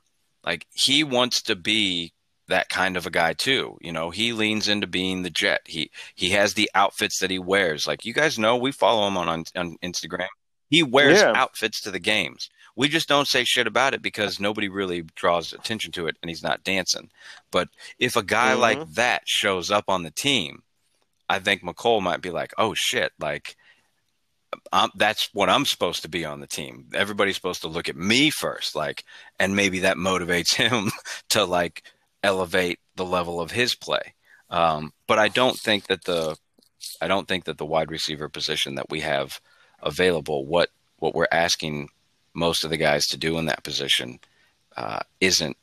Like 0.45 0.66
he 0.73 1.05
wants 1.05 1.43
to 1.43 1.57
be 1.57 2.12
that 2.49 2.70
kind 2.70 2.97
of 2.97 3.07
a 3.07 3.11
guy 3.11 3.35
too. 3.35 3.77
You 3.83 3.93
know, 3.93 4.11
he 4.11 4.33
leans 4.33 4.69
into 4.69 4.87
being 4.87 5.23
the 5.23 5.31
jet. 5.31 5.61
He 5.66 5.91
he 6.15 6.31
has 6.31 6.55
the 6.55 6.70
outfits 6.75 7.19
that 7.20 7.31
he 7.31 7.39
wears. 7.39 7.87
Like 7.87 8.05
you 8.07 8.15
guys 8.15 8.39
know, 8.39 8.57
we 8.57 8.73
follow 8.73 9.07
him 9.07 9.16
on 9.19 9.29
on, 9.29 9.45
on 9.55 9.77
Instagram. 9.85 10.29
He 10.70 10.83
wears 10.83 11.20
Yeah. 11.20 11.33
outfits 11.35 11.81
to 11.83 11.91
the 11.91 11.99
games. 11.99 12.49
We 12.77 12.89
just 12.89 13.09
don't 13.09 13.27
say 13.29 13.45
shit 13.45 13.66
about 13.66 13.93
it 13.95 14.03
because 14.03 14.39
nobody 14.39 14.69
really 14.69 15.03
draws 15.16 15.53
attention 15.53 15.91
to 15.93 16.07
it 16.07 16.16
and 16.23 16.31
he's 16.31 16.43
not 16.43 16.62
dancing. 16.62 17.11
But 17.51 17.69
if 17.99 18.15
a 18.16 18.23
guy 18.23 18.55
Mhm. 18.55 18.59
like 18.61 18.93
that 18.95 19.23
shows 19.27 19.70
up 19.70 19.85
on 19.89 20.05
the 20.05 20.11
team, 20.12 20.62
I 21.29 21.39
think 21.39 21.63
Mecole 21.63 22.03
might 22.03 22.23
be 22.23 22.31
like, 22.31 22.53
oh 22.59 22.75
shit, 22.77 23.13
like 23.19 23.57
I'm, 24.73 24.91
that's 24.95 25.29
what 25.33 25.49
I'm 25.49 25.65
supposed 25.65 26.03
to 26.03 26.09
be 26.09 26.25
on 26.25 26.41
the 26.41 26.47
team. 26.47 26.87
Everybody's 26.95 27.37
supposed 27.37 27.63
to 27.63 27.69
look 27.69 27.89
at 27.89 27.97
me 27.97 28.31
first, 28.31 28.75
like, 28.75 29.05
and 29.39 29.55
maybe 29.55 29.81
that 29.81 29.97
motivates 29.97 30.55
him 30.57 30.91
to 31.31 31.45
like 31.45 31.83
elevate 32.23 32.81
the 32.97 33.05
level 33.05 33.41
of 33.41 33.51
his 33.51 33.75
play. 33.75 34.15
Um, 34.51 34.93
but 35.07 35.19
I 35.19 35.29
don't 35.29 35.59
think 35.59 35.87
that 35.89 36.05
the 36.05 36.37
I 37.01 37.09
don't 37.09 37.29
think 37.29 37.45
that 37.45 37.59
the 37.59 37.67
wide 37.67 37.91
receiver 37.91 38.29
position 38.29 38.77
that 38.77 38.91
we 38.91 39.01
have 39.01 39.41
available, 39.83 40.47
what 40.47 40.71
what 40.99 41.15
we're 41.15 41.29
asking 41.31 41.91
most 42.35 42.65
of 42.65 42.71
the 42.71 42.77
guys 42.77 43.07
to 43.07 43.17
do 43.17 43.39
in 43.39 43.47
that 43.47 43.63
position, 43.63 44.21
uh, 44.77 45.01
isn't 45.21 45.57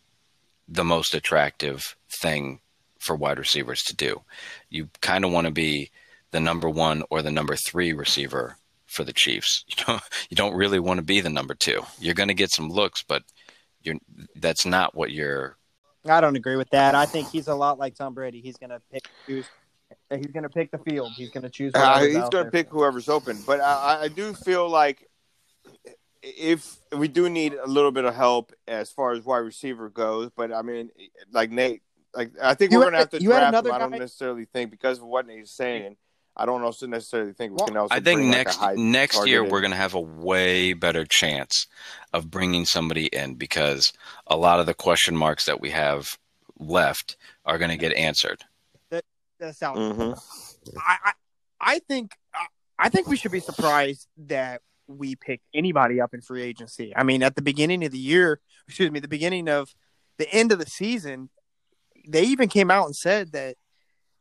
the 0.68 0.84
most 0.84 1.14
attractive 1.14 1.96
thing 2.22 2.60
for 3.06 3.16
wide 3.16 3.40
receivers 3.40 3.84
to 3.84 3.96
do. 3.96 4.22
You 4.70 4.90
kind 5.02 5.24
of 5.24 5.32
want 5.32 5.46
to 5.46 5.52
be 5.52 5.92
the 6.32 6.40
number 6.40 6.70
one 6.70 7.04
or 7.10 7.22
the 7.22 7.32
number 7.32 7.56
three 7.56 7.94
receiver 7.94 8.58
for 8.86 9.04
the 9.04 9.14
Chiefs. 9.14 9.64
You 9.78 9.84
don't 9.86 10.04
you 10.30 10.36
don't 10.36 10.56
really 10.56 10.80
want 10.80 10.98
to 10.98 11.04
be 11.04 11.22
the 11.22 11.30
number 11.30 11.54
two. 11.54 11.84
You're 12.00 12.16
going 12.16 12.30
to 12.30 12.34
get 12.34 12.52
some 12.52 12.70
looks, 12.70 13.04
but 13.04 13.24
you're 13.84 13.96
that's 14.36 14.66
not 14.66 14.96
what 14.96 15.12
you're. 15.12 15.58
I 16.08 16.22
don't 16.22 16.36
agree 16.36 16.56
with 16.56 16.70
that. 16.72 16.94
I 16.96 17.06
think 17.06 17.30
he's 17.30 17.48
a 17.48 17.56
lot 17.56 17.80
like 17.80 17.96
Tom 17.96 18.14
Brady. 18.14 18.42
He's 18.42 18.58
going 18.58 18.70
to 18.70 18.82
pick 18.92 19.08
choose. 19.26 19.46
He's 20.10 20.28
going 20.28 20.44
to 20.44 20.50
pick 20.50 20.72
the 20.72 20.78
field. 20.78 21.14
He's 21.16 21.30
going 21.30 21.44
to 21.44 21.50
choose. 21.50 21.72
Uh, 21.74 22.00
he's 22.02 22.30
going 22.30 22.46
to 22.46 22.52
pick 22.52 22.70
whoever's 22.70 23.10
open. 23.10 23.40
But 23.46 23.60
I, 23.60 24.04
I 24.04 24.08
do 24.08 24.34
feel 24.34 24.70
like 24.70 25.08
if 26.22 26.78
we 26.96 27.08
do 27.08 27.30
need 27.30 27.54
a 27.54 27.68
little 27.68 27.92
bit 27.92 28.06
of 28.06 28.16
help 28.16 28.52
as 28.68 28.92
far 28.92 29.14
as 29.14 29.24
wide 29.24 29.38
receiver 29.38 29.90
goes, 29.90 30.30
but 30.36 30.52
I 30.52 30.62
mean, 30.62 30.90
like 31.32 31.52
Nate, 31.52 31.82
like 32.16 32.32
I 32.42 32.54
think 32.54 32.72
you 32.72 32.78
we're 32.78 32.86
going 32.86 32.94
to 32.94 33.00
have 33.00 33.10
to 33.12 33.20
draft 33.20 33.66
him. 33.66 33.72
I 33.72 33.78
don't 33.78 33.92
necessarily 33.92 34.46
think 34.46 34.72
because 34.72 35.00
of 35.00 35.06
what 35.06 35.30
he's 35.30 35.52
saying. 35.52 35.98
I 36.38 36.46
don't 36.46 36.64
also 36.64 36.86
necessarily 36.86 37.32
think 37.32 37.52
we 37.52 37.56
well, 37.58 37.68
can 37.68 37.78
also. 37.78 37.96
I 37.96 38.00
think 38.02 38.22
next 38.24 38.60
like 38.62 38.78
next 38.78 39.26
year 39.26 39.44
we're 39.44 39.62
going 39.62 39.72
to 39.72 39.78
have 39.78 39.94
a 39.94 40.02
way 40.02 40.74
better 40.74 41.06
chance 41.06 41.68
of 42.12 42.30
bringing 42.30 42.66
somebody 42.66 43.06
in 43.06 43.36
because 43.36 43.94
a 44.28 44.36
lot 44.36 44.60
of 44.60 44.66
the 44.66 44.74
question 44.74 45.16
marks 45.16 45.46
that 45.46 45.62
we 45.62 45.70
have 45.70 46.18
left 46.60 47.16
are 47.46 47.58
going 47.58 47.72
to 47.72 47.78
get 47.78 47.94
answered. 47.94 48.44
That, 48.90 49.06
that's 49.40 49.64
out. 49.64 49.78
Mm-hmm. 49.78 50.14
I, 50.78 50.98
I 51.06 51.12
I 51.62 51.80
think 51.80 52.12
I 52.78 52.90
think 52.90 53.08
we 53.08 53.16
should 53.16 53.32
be 53.32 53.40
surprised 53.40 54.08
that 54.28 54.62
we 54.88 55.16
pick 55.16 55.42
anybody 55.54 56.02
up 56.02 56.14
in 56.14 56.22
free 56.22 56.44
agency. 56.44 56.94
I 56.96 57.04
mean, 57.04 57.24
at 57.24 57.36
the 57.36 57.42
beginning 57.42 57.84
of 57.86 57.92
the 57.92 57.98
year, 57.98 58.40
excuse 58.68 58.92
me, 58.92 59.00
the 59.00 59.08
beginning 59.08 59.48
of 59.48 59.74
the 60.18 60.32
end 60.32 60.52
of 60.52 60.60
the 60.60 60.66
season, 60.66 61.30
they 62.08 62.24
even 62.24 62.50
came 62.50 62.72
out 62.72 62.86
and 62.86 62.96
said 62.96 63.32
that 63.34 63.56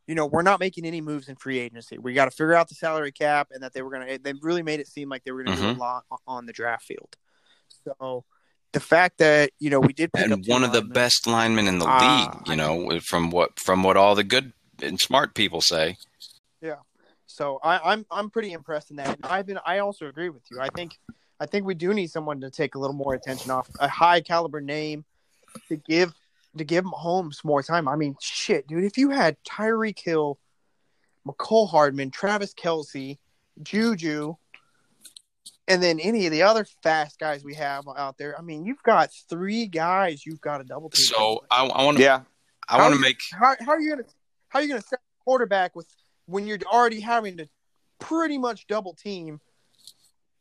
you 0.07 0.13
know, 0.13 0.27
we're 0.27 0.43
not 0.43 0.59
making 0.59 0.85
any 0.85 1.01
moves 1.01 1.29
in 1.29 1.35
free 1.35 1.59
agency. 1.59 1.97
We 1.97 2.13
got 2.13 2.25
to 2.25 2.31
figure 2.31 2.53
out 2.53 2.69
the 2.69 2.75
salary 2.75 3.11
cap, 3.11 3.49
and 3.51 3.63
that 3.63 3.73
they 3.73 3.81
were 3.81 3.89
going 3.89 4.07
to. 4.07 4.17
They 4.19 4.33
really 4.41 4.61
made 4.61 4.79
it 4.79 4.87
seem 4.87 5.09
like 5.09 5.23
they 5.23 5.31
were 5.31 5.43
going 5.43 5.57
to 5.57 5.63
mm-hmm. 5.63 5.73
do 5.73 5.79
a 5.79 5.81
lot 5.81 6.03
on 6.27 6.45
the 6.45 6.53
draft 6.53 6.83
field. 6.83 7.15
So 7.83 8.23
the 8.71 8.79
fact 8.79 9.19
that 9.19 9.51
you 9.59 9.69
know 9.69 9.79
we 9.79 9.93
did 9.93 10.13
pick 10.13 10.29
and 10.29 10.45
one 10.47 10.63
of 10.63 10.73
the 10.73 10.81
best 10.81 11.27
linemen 11.27 11.67
in 11.67 11.79
the 11.79 11.87
uh, 11.87 12.29
league, 12.35 12.47
you 12.47 12.55
know, 12.55 12.99
from 12.99 13.31
what 13.31 13.59
from 13.59 13.83
what 13.83 13.97
all 13.97 14.15
the 14.15 14.23
good 14.23 14.53
and 14.81 14.99
smart 14.99 15.33
people 15.33 15.61
say. 15.61 15.97
Yeah. 16.61 16.75
So 17.25 17.59
I, 17.63 17.91
I'm 17.91 18.05
I'm 18.11 18.29
pretty 18.29 18.51
impressed 18.51 18.91
in 18.91 18.97
that. 18.97 19.15
And 19.15 19.25
I've 19.25 19.47
been 19.47 19.59
I 19.65 19.79
also 19.79 20.05
agree 20.05 20.29
with 20.29 20.43
you. 20.51 20.59
I 20.61 20.67
think 20.75 20.97
I 21.39 21.45
think 21.47 21.65
we 21.65 21.73
do 21.73 21.93
need 21.93 22.11
someone 22.11 22.41
to 22.41 22.51
take 22.51 22.75
a 22.75 22.79
little 22.79 22.95
more 22.95 23.13
attention 23.13 23.49
off 23.49 23.69
a 23.79 23.87
high 23.87 24.21
caliber 24.21 24.61
name 24.61 25.03
to 25.69 25.77
give 25.77 26.13
to 26.57 26.63
give 26.63 26.85
Mahomes 26.85 27.43
more 27.43 27.63
time. 27.63 27.87
I 27.87 27.95
mean, 27.95 28.15
shit, 28.21 28.67
dude. 28.67 28.83
If 28.83 28.97
you 28.97 29.09
had 29.09 29.37
Tyreek 29.43 29.99
Hill, 29.99 30.39
Mecole 31.27 31.69
Hardman, 31.69 32.11
Travis 32.11 32.53
Kelce, 32.53 33.17
Juju, 33.61 34.35
and 35.67 35.81
then 35.81 35.99
any 35.99 36.25
of 36.25 36.31
the 36.31 36.43
other 36.43 36.65
fast 36.83 37.19
guys 37.19 37.43
we 37.43 37.55
have 37.55 37.85
out 37.97 38.17
there, 38.17 38.37
I 38.37 38.41
mean, 38.41 38.65
you've 38.65 38.83
got 38.83 39.09
three 39.29 39.65
guys 39.65 40.25
you've 40.25 40.41
got 40.41 40.61
a 40.61 40.63
double 40.63 40.89
team. 40.89 41.05
So 41.05 41.43
I, 41.49 41.65
I 41.65 41.83
want 41.83 41.97
to, 41.97 42.03
yeah, 42.03 42.21
I 42.69 42.77
want 42.77 42.93
to 42.93 42.99
make. 42.99 43.19
How, 43.33 43.55
how, 43.59 43.71
are 43.71 43.79
you 43.79 43.89
gonna 43.89 44.07
how 44.49 44.59
are 44.59 44.61
you 44.61 44.67
gonna 44.67 44.81
set 44.81 44.99
quarterback 45.23 45.75
with 45.75 45.87
when 46.25 46.45
you're 46.45 46.59
already 46.71 46.99
having 46.99 47.37
to 47.37 47.47
pretty 47.99 48.37
much 48.37 48.67
double 48.67 48.93
team 48.93 49.39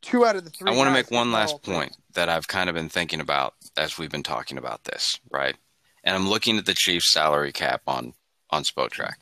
two 0.02 0.26
out 0.26 0.36
of 0.36 0.44
the 0.44 0.50
three? 0.50 0.70
I 0.70 0.76
want 0.76 0.88
to 0.88 0.92
make 0.92 1.10
one 1.10 1.32
last 1.32 1.62
point 1.62 1.96
that 2.12 2.28
I've 2.28 2.46
kind 2.46 2.68
of 2.68 2.74
been 2.74 2.90
thinking 2.90 3.20
about 3.20 3.54
as 3.76 3.98
we've 3.98 4.10
been 4.10 4.22
talking 4.22 4.58
about 4.58 4.84
this, 4.84 5.18
right? 5.30 5.56
And 6.05 6.14
I'm 6.14 6.28
looking 6.28 6.59
at 6.59 6.66
the 6.66 6.74
Chiefs' 6.74 7.12
salary 7.12 7.52
cap 7.52 7.82
on 7.86 8.14
on 8.51 8.62
Spotrac. 8.62 9.14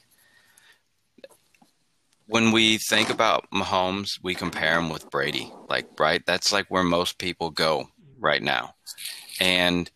When 2.27 2.53
we 2.53 2.79
think 2.79 3.11
about 3.11 3.51
Mahomes, 3.51 4.19
we 4.23 4.35
compare 4.35 4.79
him 4.79 4.91
with 4.91 5.11
Brady. 5.11 5.53
Like, 5.69 5.87
right? 5.99 6.25
That's 6.27 6.53
like 6.53 6.67
where 6.69 6.83
most 6.83 7.19
people 7.19 7.51
go 7.51 7.89
right 8.19 8.43
now. 8.43 8.75
And 9.41 9.91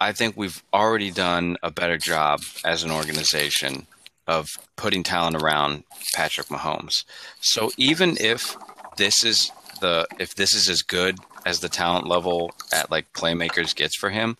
I 0.00 0.12
think 0.12 0.36
we've 0.36 0.62
already 0.72 1.10
done 1.10 1.56
a 1.62 1.70
better 1.70 1.96
job 1.96 2.40
as 2.64 2.82
an 2.82 2.90
organization 2.90 3.86
of 4.26 4.48
putting 4.76 5.02
talent 5.02 5.36
around 5.36 5.84
Patrick 6.14 6.48
Mahomes. 6.48 7.04
So 7.40 7.70
even 7.76 8.16
if 8.20 8.56
this 8.96 9.24
is 9.24 9.50
the 9.80 10.06
if 10.18 10.34
this 10.34 10.54
is 10.54 10.68
as 10.68 10.82
good 10.82 11.18
as 11.44 11.60
the 11.60 11.68
talent 11.68 12.06
level 12.06 12.52
at 12.72 12.90
like 12.90 13.12
playmakers 13.12 13.74
gets 13.74 13.96
for 13.96 14.10
him, 14.10 14.36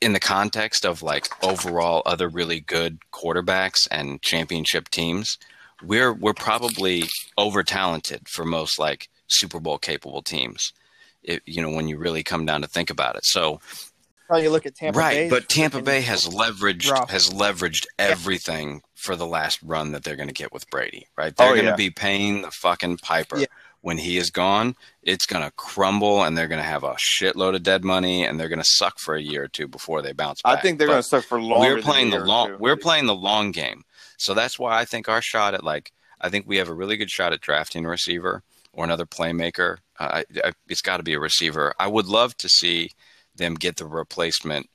in 0.00 0.12
the 0.12 0.20
context 0.20 0.84
of 0.84 1.02
like 1.02 1.26
overall 1.44 2.02
other 2.06 2.28
really 2.28 2.60
good 2.60 2.98
quarterbacks 3.12 3.88
and 3.90 4.22
championship 4.22 4.88
teams, 4.88 5.38
we're 5.82 6.12
we're 6.12 6.34
probably 6.34 7.04
over 7.36 7.62
talented 7.62 8.28
for 8.28 8.44
most 8.44 8.78
like 8.78 9.08
Super 9.28 9.60
Bowl 9.60 9.78
capable 9.78 10.22
teams. 10.22 10.72
It, 11.22 11.42
you 11.44 11.60
know, 11.60 11.70
when 11.70 11.88
you 11.88 11.98
really 11.98 12.22
come 12.22 12.46
down 12.46 12.62
to 12.62 12.68
think 12.68 12.90
about 12.90 13.16
it. 13.16 13.24
So 13.24 13.60
Oh, 14.28 14.36
you 14.36 14.50
look 14.50 14.66
at 14.66 14.74
Tampa 14.74 14.98
right, 14.98 15.14
Bay, 15.14 15.30
but 15.30 15.48
Tampa 15.48 15.80
Bay 15.80 16.00
has 16.00 16.26
leveraged 16.26 17.08
has 17.10 17.30
leveraged 17.30 17.86
everything 17.96 18.70
yeah. 18.70 18.80
for 18.96 19.14
the 19.14 19.26
last 19.26 19.60
run 19.62 19.92
that 19.92 20.02
they're 20.02 20.16
going 20.16 20.28
to 20.28 20.34
get 20.34 20.52
with 20.52 20.68
Brady. 20.68 21.06
Right, 21.16 21.32
oh, 21.38 21.44
they're 21.44 21.52
oh, 21.52 21.54
going 21.54 21.66
to 21.66 21.70
yeah. 21.70 21.76
be 21.76 21.90
paying 21.90 22.42
the 22.42 22.50
fucking 22.50 22.98
piper 22.98 23.38
yeah 23.38 23.46
when 23.86 23.98
he 23.98 24.16
is 24.16 24.32
gone, 24.32 24.74
it's 25.04 25.26
going 25.26 25.44
to 25.44 25.50
crumble 25.52 26.24
and 26.24 26.36
they're 26.36 26.48
going 26.48 26.60
to 26.60 26.66
have 26.66 26.82
a 26.82 26.96
shitload 26.96 27.54
of 27.54 27.62
dead 27.62 27.84
money 27.84 28.24
and 28.24 28.38
they're 28.38 28.48
going 28.48 28.58
to 28.58 28.68
suck 28.68 28.98
for 28.98 29.14
a 29.14 29.22
year 29.22 29.44
or 29.44 29.48
two 29.48 29.68
before 29.68 30.02
they 30.02 30.10
bounce 30.10 30.42
back. 30.42 30.58
I 30.58 30.60
think 30.60 30.80
they're 30.80 30.88
going 30.88 30.98
to 30.98 31.04
suck 31.04 31.22
for 31.22 31.40
long. 31.40 31.60
We're 31.60 31.80
playing 31.80 32.10
the 32.10 32.18
long. 32.18 32.56
We're 32.58 32.76
playing 32.76 33.06
the 33.06 33.14
long 33.14 33.52
game, 33.52 33.84
so 34.18 34.34
that's 34.34 34.58
why 34.58 34.76
I 34.76 34.86
think 34.86 35.08
our 35.08 35.22
shot 35.22 35.54
at 35.54 35.62
like 35.62 35.92
I 36.20 36.30
think 36.30 36.48
we 36.48 36.56
have 36.56 36.68
a 36.68 36.74
really 36.74 36.96
good 36.96 37.10
shot 37.10 37.32
at 37.32 37.40
drafting 37.40 37.84
a 37.84 37.88
receiver 37.88 38.42
or 38.72 38.82
another 38.82 39.06
playmaker. 39.06 39.76
Uh, 40.00 40.24
I, 40.34 40.48
I, 40.48 40.52
it's 40.66 40.82
got 40.82 40.96
to 40.96 41.04
be 41.04 41.14
a 41.14 41.20
receiver. 41.20 41.72
I 41.78 41.86
would 41.86 42.06
love 42.06 42.36
to 42.38 42.48
see 42.48 42.90
them 43.36 43.54
get 43.54 43.76
the 43.76 43.86
replacement 43.86 44.68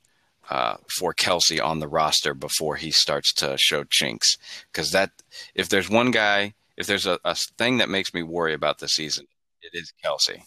uh, 0.48 0.76
for 0.88 1.12
Kelce 1.12 1.62
on 1.62 1.80
the 1.80 1.88
roster 1.88 2.32
before 2.32 2.76
he 2.76 2.90
starts 2.90 3.34
to 3.34 3.58
show 3.58 3.84
chinks. 3.90 4.38
Because 4.72 4.90
that, 4.92 5.10
if 5.54 5.68
there's 5.68 5.90
one 5.90 6.12
guy 6.12 6.54
if 6.76 6.86
there's 6.86 7.06
a, 7.06 7.18
a 7.24 7.34
thing 7.58 7.78
that 7.78 7.88
makes 7.88 8.14
me 8.14 8.22
worry 8.22 8.54
about 8.54 8.78
the 8.78 8.88
season, 8.88 9.26
it 9.62 9.70
is 9.74 9.92
Kelce. 10.04 10.42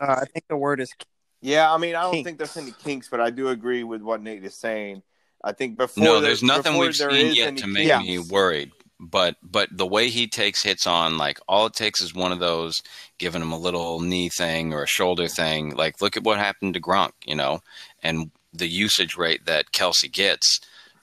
Uh, 0.00 0.16
I 0.20 0.24
think 0.26 0.46
the 0.48 0.56
word 0.56 0.80
is. 0.80 0.92
Yeah, 1.40 1.72
I 1.72 1.76
mean, 1.78 1.94
I 1.94 2.02
don't 2.02 2.12
kinks. 2.12 2.26
think 2.26 2.38
there's 2.38 2.56
any 2.56 2.72
kinks, 2.72 3.08
but 3.08 3.20
I 3.20 3.30
do 3.30 3.48
agree 3.48 3.84
with 3.84 4.02
what 4.02 4.22
Nate 4.22 4.44
is 4.44 4.56
saying. 4.56 5.02
I 5.42 5.52
think 5.52 5.76
before 5.76 6.02
no, 6.02 6.20
there's 6.20 6.42
nothing 6.42 6.78
we've 6.78 6.96
seen 6.96 7.34
yet 7.34 7.58
to 7.58 7.66
make 7.66 7.88
kinks. 7.88 8.06
me 8.06 8.18
worried. 8.18 8.72
But 8.98 9.36
but 9.42 9.68
the 9.70 9.86
way 9.86 10.08
he 10.08 10.26
takes 10.26 10.62
hits 10.62 10.86
on, 10.86 11.18
like 11.18 11.38
all 11.46 11.66
it 11.66 11.74
takes 11.74 12.00
is 12.00 12.14
one 12.14 12.32
of 12.32 12.38
those, 12.38 12.80
giving 13.18 13.42
him 13.42 13.52
a 13.52 13.58
little 13.58 14.00
knee 14.00 14.30
thing 14.30 14.72
or 14.72 14.84
a 14.84 14.88
shoulder 14.88 15.28
thing. 15.28 15.74
Like 15.74 16.00
look 16.00 16.16
at 16.16 16.22
what 16.22 16.38
happened 16.38 16.74
to 16.74 16.80
Gronk, 16.80 17.10
you 17.26 17.34
know, 17.34 17.60
and 18.02 18.30
the 18.54 18.68
usage 18.68 19.16
rate 19.16 19.44
that 19.44 19.72
Kelce 19.72 20.10
gets. 20.10 20.60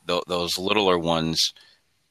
Th- 0.07 0.23
those 0.27 0.57
littler 0.57 0.97
ones, 0.97 1.53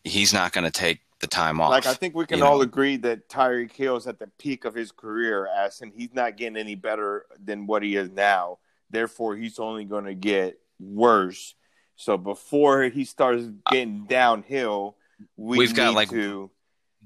he's 0.04 0.32
not 0.32 0.52
going 0.52 0.64
to 0.64 0.70
take 0.70 1.00
the 1.20 1.26
time 1.26 1.60
off. 1.60 1.70
Like 1.70 1.86
I 1.86 1.94
think 1.94 2.14
we 2.14 2.26
can 2.26 2.42
all 2.42 2.56
know? 2.56 2.62
agree 2.62 2.96
that 2.98 3.28
Tyreek 3.28 3.72
Hill 3.72 3.96
is 3.96 4.06
at 4.06 4.18
the 4.18 4.26
peak 4.38 4.64
of 4.64 4.74
his 4.74 4.90
career, 4.90 5.46
as 5.46 5.80
and 5.80 5.92
he's 5.94 6.12
not 6.14 6.36
getting 6.36 6.56
any 6.56 6.74
better 6.74 7.26
than 7.42 7.66
what 7.66 7.82
he 7.82 7.96
is 7.96 8.10
now. 8.10 8.58
Therefore, 8.90 9.36
he's 9.36 9.58
only 9.58 9.84
going 9.84 10.06
to 10.06 10.14
get 10.14 10.58
worse. 10.80 11.54
So 11.96 12.16
before 12.16 12.84
he 12.84 13.04
starts 13.04 13.44
uh, 13.44 13.70
getting 13.70 14.06
downhill, 14.06 14.96
we 15.36 15.58
we've 15.58 15.74
got 15.74 15.94
like 15.94 16.08
to... 16.10 16.50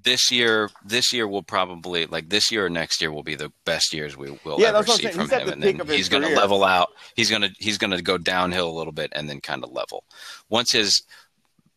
this 0.00 0.30
year. 0.30 0.70
This 0.84 1.12
year 1.12 1.26
will 1.26 1.42
probably 1.42 2.06
like 2.06 2.28
this 2.28 2.52
year 2.52 2.66
or 2.66 2.70
next 2.70 3.02
year 3.02 3.12
will 3.12 3.24
be 3.24 3.34
the 3.34 3.52
best 3.64 3.92
years 3.92 4.16
we 4.16 4.30
will 4.44 4.60
yeah, 4.60 4.68
ever 4.68 4.86
see 4.86 5.08
from 5.08 5.28
him, 5.28 5.48
and 5.48 5.62
then 5.62 5.80
he's 5.88 6.08
going 6.08 6.22
to 6.22 6.36
level 6.36 6.62
out. 6.62 6.90
He's 7.16 7.28
going 7.28 7.42
to 7.42 7.50
he's 7.58 7.78
going 7.78 7.90
to 7.90 8.02
go 8.02 8.16
downhill 8.16 8.70
a 8.70 8.76
little 8.78 8.92
bit 8.92 9.12
and 9.16 9.28
then 9.28 9.40
kind 9.40 9.64
of 9.64 9.72
level. 9.72 10.04
Once 10.48 10.70
his 10.70 11.02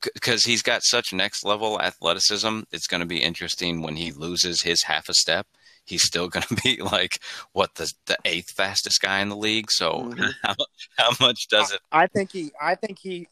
because 0.01 0.45
he's 0.45 0.61
got 0.61 0.83
such 0.83 1.13
next 1.13 1.43
level 1.43 1.81
athleticism. 1.81 2.61
It's 2.71 2.87
going 2.87 3.01
to 3.01 3.07
be 3.07 3.21
interesting 3.21 3.81
when 3.81 3.95
he 3.95 4.11
loses 4.11 4.61
his 4.61 4.83
half 4.83 5.09
a 5.09 5.13
step. 5.13 5.47
He's 5.85 6.03
still 6.03 6.27
going 6.27 6.45
to 6.49 6.55
be 6.55 6.81
like 6.81 7.19
what 7.53 7.75
the 7.75 7.91
the 8.05 8.17
eighth 8.25 8.51
fastest 8.51 9.01
guy 9.01 9.19
in 9.19 9.29
the 9.29 9.37
league. 9.37 9.71
So 9.71 10.03
mm-hmm. 10.03 10.23
how, 10.43 10.55
how 10.97 11.09
much 11.19 11.47
does 11.49 11.71
it? 11.71 11.79
I 11.91 12.07
think 12.07 12.31
he. 12.31 12.51
I 12.61 12.75
think 12.75 12.99
he. 12.99 13.27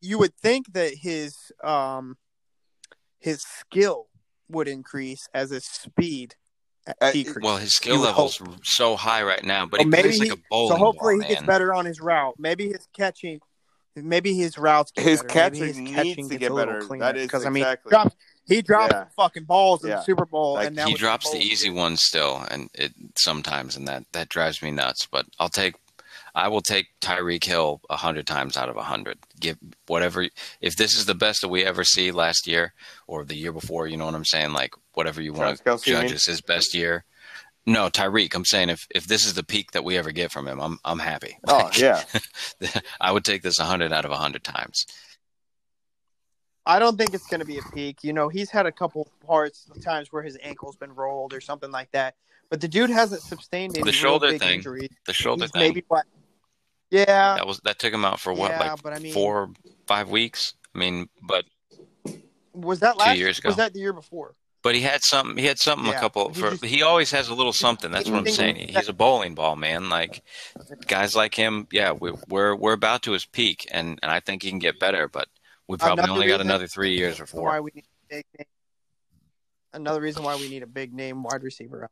You 0.00 0.18
would 0.18 0.34
think 0.34 0.72
that 0.72 0.94
his 0.94 1.36
um 1.62 2.16
his 3.20 3.42
skill 3.42 4.08
would 4.48 4.68
increase 4.68 5.28
as 5.32 5.50
his 5.50 5.64
speed 5.64 6.34
Uh. 7.00 7.12
Well, 7.40 7.58
his 7.58 7.74
skill 7.74 8.00
would 8.00 8.06
level's 8.06 8.40
so 8.64 8.96
high 8.96 9.22
right 9.22 9.44
now, 9.44 9.66
but 9.66 9.78
So 9.80 9.84
he 9.84 9.90
maybe 9.90 10.08
plays 10.08 10.18
like 10.18 10.28
he- 10.28 10.34
a 10.34 10.42
bowling 10.50 10.76
so 10.76 10.76
hopefully 10.76 11.14
ball, 11.14 11.22
he 11.22 11.28
gets 11.28 11.40
man. 11.42 11.46
better 11.46 11.72
on 11.74 11.84
his 11.84 12.00
route. 12.00 12.34
Maybe 12.38 12.68
his 12.68 12.88
catching, 12.92 13.40
maybe 13.96 14.34
his 14.34 14.56
routes 14.58 14.90
get 14.92 15.04
His 15.04 15.22
better. 15.22 15.50
Maybe 15.50 15.58
catching 15.58 15.66
his 15.66 15.78
needs 15.78 15.94
catching 15.96 16.28
to 16.30 16.38
get 16.38 16.50
a 16.50 16.54
little 16.54 16.74
better. 16.74 16.86
cleaner. 16.86 17.04
That 17.04 17.16
is 17.16 17.26
because 17.26 17.46
I 17.46 17.50
mean, 17.50 17.62
exactly- 17.64 17.88
he 17.88 17.90
dropped, 17.90 18.16
he 18.46 18.62
dropped 18.62 18.92
Yeah. 18.92 19.04
fucking 19.16 19.44
balls 19.44 19.84
in 19.84 19.90
Yeah. 19.90 19.96
the 19.96 20.02
Super 20.02 20.24
Bowl, 20.26 20.54
Like, 20.54 20.68
and 20.68 20.78
that 20.78 20.88
he 20.88 20.94
drops 20.94 21.26
the 21.30 21.36
bullshit. 21.36 21.52
easy 21.52 21.70
ones 21.70 22.02
still, 22.04 22.44
and 22.50 22.70
it 22.74 22.92
sometimes, 23.16 23.76
and 23.76 23.86
that 23.88 24.04
that 24.12 24.28
drives 24.28 24.62
me 24.62 24.70
nuts. 24.70 25.06
But 25.10 25.26
I'll 25.38 25.48
take, 25.48 25.74
I 26.34 26.48
will 26.48 26.62
take 26.62 26.86
Tyreek 27.00 27.44
Hill 27.44 27.80
a 27.90 27.96
hundred 27.96 28.26
times 28.26 28.56
out 28.56 28.68
of 28.68 28.76
a 28.76 28.82
hundred. 28.84 29.18
Give 29.38 29.58
whatever. 29.86 30.28
If 30.60 30.76
this 30.76 30.94
is 30.96 31.06
the 31.06 31.14
best 31.14 31.42
that 31.42 31.48
we 31.48 31.64
ever 31.64 31.84
see 31.84 32.10
last 32.10 32.46
year 32.46 32.72
or 33.06 33.24
the 33.24 33.36
year 33.36 33.52
before, 33.52 33.86
you 33.86 33.96
know 33.96 34.06
what 34.06 34.14
I'm 34.14 34.24
saying? 34.24 34.52
Like 34.52 34.74
whatever 34.94 35.20
you 35.22 35.32
want 35.32 35.58
to 35.58 35.62
Travis 35.62 35.82
Kelce, 35.82 35.86
you 35.86 35.92
judge 35.94 36.12
as 36.12 36.24
his 36.24 36.40
best 36.40 36.74
year. 36.74 37.04
No, 37.64 37.88
Tyreek. 37.88 38.34
I'm 38.34 38.44
saying 38.44 38.70
if 38.70 38.86
if 38.94 39.06
this 39.06 39.24
is 39.24 39.34
the 39.34 39.44
peak 39.44 39.70
that 39.72 39.84
we 39.84 39.96
ever 39.96 40.10
get 40.10 40.32
from 40.32 40.48
him, 40.48 40.60
I'm 40.60 40.78
I'm 40.84 40.98
happy. 40.98 41.38
Oh 41.48 41.70
yeah, 41.76 42.02
I 43.00 43.12
would 43.12 43.24
take 43.24 43.42
this 43.42 43.58
a 43.60 43.64
hundred 43.64 43.92
out 43.92 44.04
of 44.04 44.10
a 44.10 44.16
hundred 44.16 44.42
times. 44.44 44.86
I 46.64 46.78
don't 46.78 46.96
think 46.96 47.12
it's 47.12 47.26
going 47.26 47.40
to 47.40 47.46
be 47.46 47.58
a 47.58 47.62
peak. 47.74 48.04
You 48.04 48.12
know, 48.12 48.28
he's 48.28 48.48
had 48.50 48.66
a 48.66 48.72
couple 48.72 49.08
parts 49.26 49.68
times 49.82 50.12
where 50.12 50.22
his 50.22 50.38
ankle's 50.42 50.76
been 50.76 50.94
rolled 50.94 51.32
or 51.34 51.40
something 51.40 51.72
like 51.72 51.90
that, 51.90 52.14
but 52.50 52.60
the 52.60 52.68
dude 52.68 52.90
hasn't 52.90 53.22
sustained 53.22 53.76
any 53.76 53.84
The 53.84 53.92
shoulder 53.92 54.30
big 54.30 54.40
thing. 54.40 54.54
injuries. 54.56 54.90
The 55.06 55.12
shoulder 55.12 55.44
He's 55.44 55.50
thing 55.50 55.60
maybe 55.60 55.84
what? 55.88 56.04
Yeah, 56.90 57.04
that 57.36 57.46
was 57.46 57.58
that 57.64 57.78
took 57.78 57.92
him 57.92 58.04
out 58.04 58.20
for 58.20 58.32
what, 58.32 58.50
Yeah, 58.52 58.58
like 58.72 58.82
but 58.82 58.92
I 58.92 58.98
mean- 58.98 59.12
four, 59.12 59.50
five 59.86 60.08
weeks. 60.08 60.54
I 60.74 60.78
mean, 60.78 61.08
but 61.22 61.44
was 62.52 62.80
that 62.80 62.92
two 62.94 62.98
last 62.98 63.18
years 63.18 63.38
ago. 63.38 63.48
Was 63.48 63.56
that 63.56 63.72
the 63.72 63.80
year 63.80 63.92
before? 63.92 64.34
But 64.62 64.76
he 64.76 64.80
had 64.82 65.02
something. 65.02 65.36
He 65.36 65.46
had 65.46 65.58
something. 65.58 65.86
Yeah, 65.90 65.96
a 65.98 66.00
couple. 66.00 66.28
he 66.28 66.40
For 66.40 66.50
just- 66.50 66.64
he 66.64 66.82
always 66.82 67.10
has 67.10 67.28
a 67.28 67.34
little 67.34 67.52
something. 67.52 67.90
That's 67.90 68.08
what 68.08 68.18
I'm 68.18 68.26
saying. 68.28 68.56
He's 68.56 68.88
a 68.88 68.92
bowling 68.92 69.34
ball, 69.34 69.56
man. 69.56 69.88
Like 69.88 70.22
guys 70.86 71.16
like 71.16 71.34
him. 71.34 71.66
Yeah, 71.72 71.92
we, 71.92 72.12
we're 72.28 72.54
we're 72.54 72.72
about 72.72 73.02
to 73.02 73.12
his 73.12 73.24
peak, 73.26 73.66
and 73.72 73.98
and 74.02 74.12
I 74.12 74.20
think 74.20 74.42
he 74.42 74.50
can 74.50 74.60
get 74.60 74.78
better. 74.78 75.08
But 75.08 75.28
we 75.66 75.76
probably 75.78 76.04
Another 76.04 76.12
only 76.12 76.26
got 76.28 76.40
another 76.40 76.68
three 76.68 76.96
years 76.96 77.18
or 77.18 77.24
Why 77.24 77.56
four. 77.56 77.62
we 77.62 77.70
need 77.74 77.84
a 77.84 78.14
big 78.14 78.24
name. 78.38 78.46
Another 79.74 80.00
reason 80.00 80.22
why 80.22 80.36
we 80.36 80.48
need 80.48 80.62
a 80.62 80.66
big 80.66 80.92
name 80.92 81.22
wide 81.22 81.42
receiver, 81.42 81.88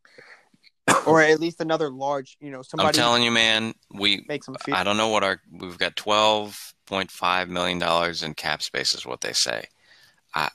or 1.07 1.23
at 1.23 1.41
least 1.41 1.61
another 1.61 1.91
large. 1.91 2.37
You 2.41 2.51
know, 2.51 2.63
somebody. 2.63 2.89
I'm 2.89 2.93
telling 2.93 3.23
you, 3.23 3.31
man. 3.31 3.75
We 3.93 4.25
make 4.29 4.45
some. 4.45 4.57
I 4.71 4.85
don't 4.85 4.97
know 4.99 5.09
what 5.09 5.25
our 5.25 5.41
we've 5.51 5.79
got 5.79 5.97
twelve 5.97 6.57
point 6.87 7.11
five 7.11 7.49
million 7.49 7.79
dollars 7.79 8.23
in 8.23 8.35
cap 8.35 8.63
space 8.63 8.95
is 8.95 9.07
what 9.07 9.23
they 9.23 9.33
say. 9.33 9.65
I 10.35 10.51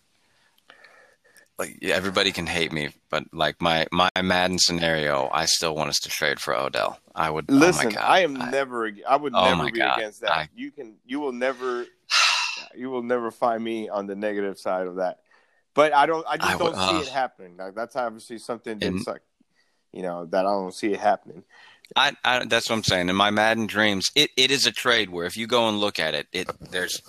like 1.58 1.78
everybody 1.84 2.32
can 2.32 2.46
hate 2.46 2.72
me, 2.72 2.90
but 3.10 3.24
like 3.32 3.62
my 3.62 3.88
my 3.92 4.10
Madden 4.22 4.60
scenario, 4.60 5.30
I 5.32 5.46
still 5.46 5.76
want 5.76 5.90
us 5.90 6.00
to 6.00 6.10
trade 6.10 6.40
for 6.40 6.56
Odell. 6.56 7.00
I 7.14 7.30
would. 7.30 7.46
oh 7.50 7.54
listen, 7.56 7.92
God, 7.92 8.04
I 8.04 8.20
am 8.22 8.34
never. 8.34 8.92
I 9.08 9.16
would 9.16 9.34
Oh 9.34 9.44
never 9.44 9.72
be 9.72 9.80
God. 9.80 9.98
against 9.98 10.22
that. 10.22 10.32
I- 10.32 10.50
you 10.56 10.72
can. 10.72 10.96
You 11.06 11.20
will 11.20 11.34
never. 11.34 11.86
You 12.74 12.90
will 12.90 13.04
never 13.04 13.32
find 13.32 13.64
me 13.64 13.88
on 13.88 14.06
the 14.06 14.16
negative 14.16 14.58
side 14.58 14.88
of 14.88 14.96
that. 14.98 15.20
But 15.74 15.94
I 15.94 16.06
don't. 16.06 16.26
I 16.28 16.38
just 16.38 16.56
I 16.56 16.58
don't 16.58 16.76
see 16.76 16.98
uh, 16.98 17.02
it 17.02 17.08
happening. 17.08 17.56
Like, 17.58 17.76
that's 17.76 17.96
obviously 17.96 18.38
something 18.38 18.80
that's 18.80 19.08
like, 19.08 19.22
you 19.94 20.02
know, 20.02 20.26
that 20.26 20.46
I 20.46 20.50
don't 20.50 20.74
see 20.74 20.92
it 20.92 21.00
happening. 21.00 21.44
I, 21.96 22.14
I 22.24 22.46
that's 22.46 22.70
what 22.70 22.76
I'm 22.78 22.84
saying. 22.84 23.10
In 23.10 23.16
my 23.16 23.30
Madden 23.30 23.68
dreams, 23.68 24.10
it, 24.16 24.30
it 24.36 24.52
is 24.52 24.66
a 24.66 24.72
trade 24.72 25.10
where 25.10 25.26
if 25.26 25.38
you 25.38 25.48
go 25.48 25.68
and 25.70 25.80
look 25.80 26.00
at 26.00 26.14
it, 26.16 26.28
it 26.34 26.50
there's 26.72 27.02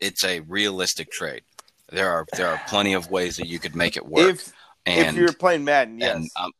it's 0.00 0.24
a 0.24 0.40
realistic 0.40 1.10
trade. 1.10 1.42
There 1.92 2.10
are 2.10 2.26
there 2.36 2.48
are 2.48 2.60
plenty 2.66 2.94
of 2.94 3.10
ways 3.10 3.36
that 3.36 3.46
you 3.46 3.58
could 3.58 3.76
make 3.76 3.96
it 3.96 4.06
work. 4.06 4.30
If 4.30 4.52
and 4.86 5.16
if 5.16 5.20
you're 5.20 5.32
playing 5.32 5.64
Madden, 5.64 5.98
yes. 5.98 6.16
and 6.16 6.30
um, 6.40 6.50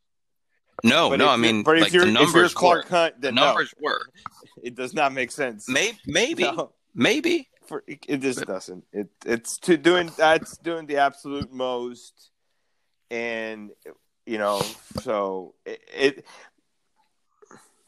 no, 0.84 1.10
But 1.10 1.18
no, 1.18 1.26
if 1.26 1.30
I 1.30 1.36
mean, 1.36 1.62
but 1.62 1.78
if 1.78 1.92
you're 1.92 2.04
the 2.04 2.10
if 2.10 2.14
numbers 2.14 2.54
Clark 2.54 2.76
work. 2.84 2.88
Hunt, 2.88 3.14
The 3.16 3.28
then 3.28 3.36
no, 3.36 3.46
numbers 3.46 3.74
work. 3.80 4.10
it 4.62 4.74
does 4.74 4.94
not 4.94 5.12
make 5.12 5.30
sense. 5.30 5.68
Maybe, 5.68 5.98
maybe, 6.06 6.42
No, 6.44 6.72
maybe. 6.94 7.48
for, 7.66 7.82
it 7.86 8.20
just 8.20 8.44
doesn't. 8.46 8.84
It 8.92 9.08
it's 9.24 9.58
to 9.60 9.76
doing 9.76 10.10
that's 10.16 10.58
doing 10.58 10.86
the 10.86 10.98
absolute 10.98 11.52
most, 11.52 12.30
and 13.10 13.70
you 14.26 14.38
know, 14.38 14.60
so 15.02 15.54
it, 15.64 15.80
it 15.94 16.26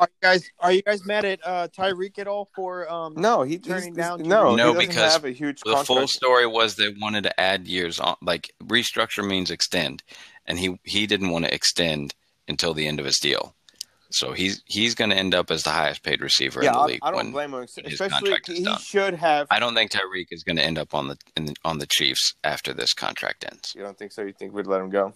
Are 0.00 0.08
you 0.10 0.16
guys 0.20 0.50
are 0.60 0.72
you 0.72 0.82
guys 0.82 1.06
mad 1.06 1.24
at 1.24 1.40
uh, 1.46 1.68
Tyreek 1.68 2.18
at 2.18 2.26
all 2.26 2.48
for 2.54 2.90
um? 2.90 3.14
no 3.16 3.42
he 3.42 3.58
Turning 3.58 3.94
he's- 3.94 3.96
down 3.96 4.18
to- 4.18 4.28
no 4.28 4.54
No, 4.54 4.74
because 4.74 5.12
have 5.12 5.24
a 5.24 5.30
huge 5.30 5.60
The 5.64 5.76
full 5.84 6.08
story 6.08 6.46
was 6.46 6.74
they 6.76 6.94
wanted 7.00 7.22
to 7.24 7.40
add 7.40 7.66
years 7.68 8.00
on, 8.00 8.16
like 8.20 8.52
restructure 8.62 9.26
means 9.26 9.50
extend, 9.50 10.02
and 10.46 10.58
he 10.58 10.78
he 10.84 11.06
didn't 11.06 11.30
want 11.30 11.44
to 11.44 11.54
extend 11.54 12.14
until 12.48 12.74
the 12.74 12.86
end 12.86 12.98
of 12.98 13.06
his 13.06 13.18
deal. 13.18 13.54
So 14.10 14.32
he's 14.32 14.62
he's 14.66 14.94
going 14.94 15.10
to 15.10 15.16
end 15.16 15.34
up 15.34 15.50
as 15.50 15.62
the 15.64 15.70
highest 15.70 16.02
paid 16.04 16.20
receiver 16.20 16.62
yeah, 16.62 16.68
in 16.68 16.72
the 16.74 16.80
I, 16.80 16.84
league. 16.86 16.98
I 17.02 17.10
don't 17.10 17.16
when, 17.16 17.32
blame 17.32 17.54
him. 17.54 17.62
his 17.62 17.76
Especially 17.78 18.30
contract 18.30 18.48
is 18.48 18.58
he 18.58 18.76
should 18.78 19.14
have. 19.14 19.48
I 19.50 19.58
don't 19.58 19.74
think 19.74 19.90
Tyreek 19.90 20.26
is 20.30 20.44
going 20.44 20.56
to 20.56 20.62
end 20.62 20.78
up 20.78 20.94
on 20.94 21.08
the, 21.08 21.16
in 21.36 21.46
the 21.46 21.54
on 21.64 21.78
the 21.78 21.86
Chiefs 21.86 22.34
after 22.44 22.72
this 22.72 22.92
contract 22.92 23.44
ends. 23.50 23.72
You 23.74 23.82
don't 23.82 23.98
think 23.98 24.12
so? 24.12 24.22
You 24.22 24.32
think 24.32 24.52
we'd 24.54 24.66
let 24.68 24.80
him 24.80 24.90
go? 24.90 25.14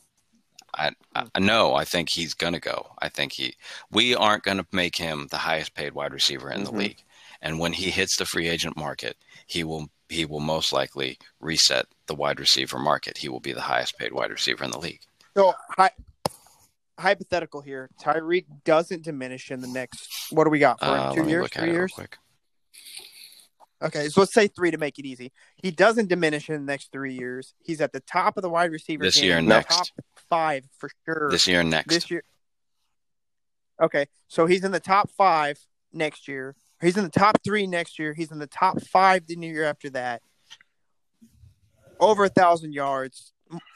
I, 0.79 0.93
I 1.15 1.39
no, 1.41 1.75
I 1.75 1.85
think 1.85 2.09
he's 2.11 2.35
going 2.35 2.53
to 2.53 2.61
go. 2.61 2.93
I 3.01 3.09
think 3.09 3.33
he 3.33 3.55
we 3.91 4.15
aren't 4.15 4.45
going 4.45 4.59
to 4.59 4.67
make 4.73 4.97
him 4.97 5.27
the 5.31 5.39
highest 5.39 5.75
paid 5.75 5.93
wide 5.95 6.13
receiver 6.13 6.51
in 6.51 6.61
Mhm. 6.63 6.65
the 6.65 6.73
league. 6.73 7.03
And 7.41 7.59
when 7.61 7.73
he 7.73 7.91
hits 7.91 8.17
the 8.17 8.25
free 8.27 8.49
agent 8.49 8.77
market, 8.77 9.17
he 9.47 9.65
will 9.65 9.89
he 10.09 10.25
will 10.25 10.41
most 10.41 10.73
likely 10.73 11.19
reset 11.41 11.87
the 12.07 12.15
wide 12.15 12.41
receiver 12.41 12.79
market. 12.79 13.19
He 13.19 13.29
will 13.29 13.41
be 13.41 13.53
the 13.53 13.61
highest 13.61 13.99
paid 13.99 14.13
wide 14.13 14.31
receiver 14.31 14.65
in 14.65 14.71
the 14.71 14.79
league. 14.79 15.01
So 15.37 15.55
hi, 15.71 15.91
hypothetical 16.99 17.61
here, 17.61 17.91
Tyreek 18.03 18.47
doesn't 18.65 19.03
diminish 19.03 19.51
in 19.51 19.61
the 19.61 19.69
next. 19.69 20.09
What 20.31 20.45
do 20.45 20.51
we 20.51 20.59
got 20.59 20.81
for? 20.81 20.87
Uh, 20.87 21.15
Two 21.15 21.29
years, 21.29 21.49
three 21.51 21.71
years? 21.71 21.93
quick. 21.93 22.19
Okay, 23.81 24.09
so 24.09 24.21
let's 24.21 24.33
say 24.35 24.49
three 24.49 24.73
to 24.73 24.79
make 24.79 24.99
it 24.99 25.07
easy. 25.07 25.31
He 25.57 25.71
doesn't 25.71 26.09
diminish 26.09 26.49
in 26.51 26.55
the 26.57 26.73
next 26.73 26.91
three 26.91 27.15
years. 27.15 27.55
He's 27.63 27.81
at 27.81 27.93
the 27.93 28.01
top 28.01 28.37
of 28.37 28.43
the 28.43 28.51
wide 28.51 28.73
receiver 28.73 29.05
This 29.05 29.17
game, 29.17 29.25
year 29.27 29.39
and 29.39 29.47
next. 29.49 29.77
top 29.77 29.87
five 30.29 30.65
for 30.79 30.91
sure. 31.05 31.29
This 31.31 31.47
year 31.47 31.61
and 31.61 31.71
next. 31.71 31.89
This 31.95 32.11
year. 32.11 32.25
Okay, 33.81 34.07
so 34.27 34.47
he's 34.47 34.65
in 34.65 34.73
the 34.73 34.81
top 34.81 35.11
five 35.11 35.59
next 35.93 36.27
year. 36.27 36.57
He's 36.81 36.97
in 36.97 37.05
the 37.05 37.11
top 37.11 37.39
three 37.45 37.67
next 37.69 37.99
year. 38.01 38.15
He's 38.15 38.33
in 38.33 38.41
the 38.41 38.49
top 38.49 38.81
five 38.83 39.27
the 39.29 39.37
year 39.37 39.65
after 39.65 39.91
that. 39.91 40.23
Over 42.01 42.25
a 42.25 42.29
thousand 42.29 42.75
yards, 42.75 43.33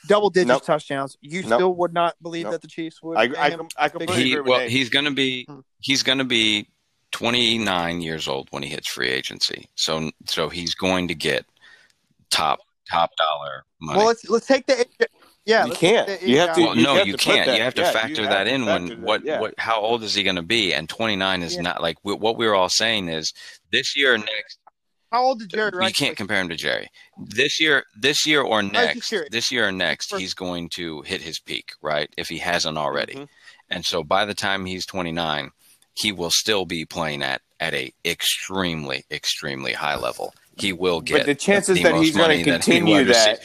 double 0.08 0.30
digits 0.30 0.48
Nope. 0.48 0.64
touchdowns. 0.64 1.16
You 1.20 1.42
Nope. 1.42 1.58
still 1.58 1.74
would 1.76 1.92
not 1.92 2.14
believe 2.22 2.44
Nope. 2.44 2.52
that 2.52 2.62
the 2.62 2.68
Chiefs 2.68 3.02
would. 3.02 3.16
I 3.18 3.28
pay 3.28 3.36
I, 3.36 3.50
him? 3.50 3.68
I 3.76 3.88
completely 3.88 4.16
he 4.16 4.32
agree 4.32 4.40
with 4.40 4.48
well 4.48 4.58
Nate. 4.60 4.70
Hmm. 4.70 4.76
he's 4.76 4.90
going 4.90 5.04
to 5.04 5.10
be 5.12 5.48
he's 5.80 6.02
going 6.02 6.18
to 6.18 6.24
be 6.24 6.68
29 7.12 8.00
years 8.00 8.26
old 8.28 8.48
when 8.50 8.62
he 8.62 8.68
hits 8.70 8.88
free 8.88 9.08
agency. 9.08 9.68
So 9.74 10.10
so 10.26 10.48
he's 10.48 10.74
going 10.74 11.08
to 11.08 11.14
get 11.14 11.44
top 12.30 12.60
top 12.90 13.10
dollar 13.16 13.64
money. 13.80 13.98
Well, 13.98 14.06
let's 14.08 14.28
let's 14.28 14.46
take 14.46 14.66
the 14.66 14.86
yeah. 15.44 15.66
You 15.66 15.72
can't. 15.72 16.06
the 16.06 16.28
You 16.28 16.38
have 16.38 16.54
to- 16.54 16.62
Well, 16.62 16.76
you 16.76 16.82
no, 16.84 16.94
have 16.94 17.06
you 17.06 17.16
to 17.16 17.18
can't. 17.18 17.46
that- 17.46 17.56
You 17.56 17.62
have 17.62 17.74
to 17.74 17.82
yeah, 17.82 17.90
factor 17.92 18.22
have 18.22 18.30
that 18.30 18.44
to 18.44 18.50
in 18.54 18.64
factor 18.64 18.72
when 18.72 18.86
that, 18.88 18.98
what 19.00 19.24
yeah. 19.24 19.40
what 19.40 19.54
how 19.58 19.80
old 19.80 20.02
is 20.02 20.14
he 20.14 20.22
going 20.22 20.36
to 20.36 20.42
be? 20.42 20.72
And 20.72 20.88
29 20.88 21.42
is 21.42 21.56
Yeah. 21.56 21.62
not 21.62 21.82
like 21.82 21.96
we- 22.04 22.14
what 22.14 22.36
we 22.36 22.46
were 22.46 22.54
all 22.54 22.68
saying 22.68 23.08
is 23.08 23.32
this 23.70 23.96
year 23.96 24.14
or 24.14 24.18
next. 24.18 24.58
How 25.10 25.24
old 25.24 25.40
did 25.40 25.50
Jerry 25.50 25.70
you 25.74 25.78
Rice? 25.78 25.92
can't 25.92 26.16
compare 26.16 26.40
him 26.40 26.48
to 26.48 26.56
Jerry. 26.56 26.88
This 27.18 27.60
year, 27.60 27.84
this 28.00 28.24
year 28.24 28.40
or 28.40 28.62
next, 28.62 29.12
this 29.30 29.52
year 29.52 29.68
or 29.68 29.72
next, 29.72 30.08
First- 30.08 30.20
he's 30.22 30.32
going 30.32 30.70
to 30.70 31.02
hit 31.02 31.20
his 31.20 31.38
peak, 31.38 31.72
right? 31.82 32.08
If 32.16 32.28
he 32.28 32.38
hasn't 32.38 32.78
already. 32.78 33.14
Mhm. 33.16 33.28
And 33.68 33.84
so 33.84 34.02
by 34.02 34.24
the 34.24 34.34
time 34.34 34.64
he's 34.64 34.86
29, 34.86 35.50
he 35.94 36.12
will 36.12 36.30
still 36.30 36.64
be 36.64 36.84
playing 36.84 37.22
at 37.22 37.40
at 37.60 37.74
a 37.74 37.92
extremely 38.04 39.04
extremely 39.10 39.72
high 39.72 39.96
level. 39.96 40.34
He 40.58 40.72
will 40.72 41.00
get 41.00 41.18
But 41.18 41.26
the 41.26 41.34
chances 41.34 41.76
the 41.78 41.84
that 41.84 41.94
he's 41.96 42.16
going 42.16 42.38
to 42.38 42.44
continue 42.50 42.94
wide 42.96 43.06
that 43.08 43.40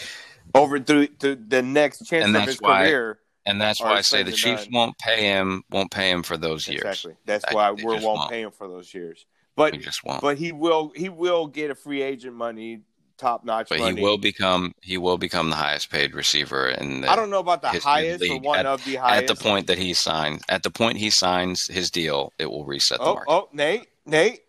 over 0.53 0.80
through 0.80 1.07
to 1.07 1.36
the 1.36 1.61
next 1.61 1.99
chance 2.07 2.26
And 2.26 2.36
of 2.36 2.41
that's 2.41 2.52
his 2.53 2.61
why- 2.61 2.86
career. 2.86 3.19
and 3.45 3.61
that's 3.61 3.82
why 3.82 3.94
I 3.94 4.02
say 4.02 4.24
the 4.24 4.32
Chiefs 4.32 4.68
won't 4.72 4.98
pay 4.98 5.22
him 5.22 5.64
won't 5.69 5.91
pay 5.91 6.10
him 6.10 6.24
for 6.24 6.38
those 6.38 6.68
years. 6.68 6.82
Exactly. 6.82 7.14
That's 7.26 7.45
I- 7.45 7.53
why 7.53 7.72
we 7.72 7.84
won't 7.84 8.03
won't. 8.03 8.32
pay 8.32 8.41
him 8.41 8.52
for 8.52 8.68
those 8.68 8.94
years. 8.94 9.26
But 9.56 9.76
but 10.22 10.38
he 10.38 10.52
will 10.52 10.91
he 10.95 11.10
will 11.10 11.48
get 11.48 11.72
a 11.72 11.76
free 11.76 12.02
agent 12.03 12.36
money, 12.36 12.82
top 13.18 13.44
notch 13.44 13.69
But 13.69 13.80
money. 13.80 13.98
he 13.98 14.02
will 14.03 14.18
become 14.18 14.73
he 14.81 14.98
will 14.98 15.18
become 15.18 15.49
the 15.49 15.56
highest 15.56 15.89
paid 15.89 16.14
receiver 16.14 16.69
in 16.69 17.02
the 17.02 17.10
I 17.11 17.15
don't 17.15 17.30
know 17.30 17.39
about 17.39 17.61
the 17.61 17.72
the 17.72 17.80
highest 17.80 18.23
or 18.23 18.27
league. 18.35 18.44
one 18.44 18.60
At- 18.60 18.65
of 18.65 18.84
the 18.85 18.95
highest. 18.95 19.30
at 19.31 19.35
the 19.38 19.44
point 19.44 19.68
that 19.68 19.77
he 19.77 19.94
signs 19.94 20.41
at 20.49 20.64
the 20.64 20.69
point 20.72 20.98
he 20.98 21.10
signs 21.10 21.68
his 21.68 21.89
deal, 21.91 22.31
it 22.38 22.45
will 22.49 22.65
reset 22.65 22.99
the 22.99 23.03
Oh, 23.06 23.14
market. 23.15 23.31
oh, 23.31 23.49
Nate, 23.53 23.88
Nate, 24.06 24.41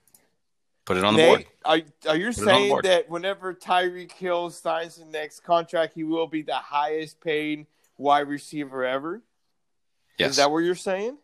Put 0.84 0.96
it 0.96 1.04
on 1.04 1.16
the 1.16 1.22
board. 1.22 1.44
are 1.66 1.80
are 2.08 2.16
you 2.16 2.26
Put 2.32 2.44
saying 2.44 2.80
that 2.84 3.10
whenever 3.10 3.52
Tyreek 3.54 4.12
Hill 4.12 4.48
signs 4.50 4.96
the 4.96 5.04
next 5.04 5.40
contract, 5.40 5.92
he 5.94 6.02
will 6.04 6.26
be 6.26 6.40
the 6.42 6.54
highest 6.54 7.20
paid 7.20 7.66
wide 7.98 8.26
receiver 8.28 8.84
ever? 8.84 9.22
Yes, 10.18 10.30
Is 10.30 10.36
that 10.36 10.50
what 10.50 10.60
you're 10.60 10.74
saying? 10.74 11.18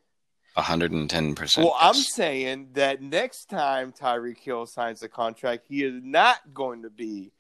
Hundred 0.63 0.93
and 0.93 1.09
ten 1.11 1.35
percent. 1.35 1.65
Well, 1.67 1.77
I'm 1.81 1.95
saying 1.95 2.71
that 2.75 3.03
next 3.03 3.47
time 3.47 3.93
Tyreek 3.93 4.39
Hill 4.39 4.67
signs 4.67 5.03
a 5.03 5.09
contract, 5.09 5.65
he 5.69 5.83
is 5.85 6.01
not 6.03 6.39
going 6.53 6.83
to 6.83 6.91
be 6.91 7.33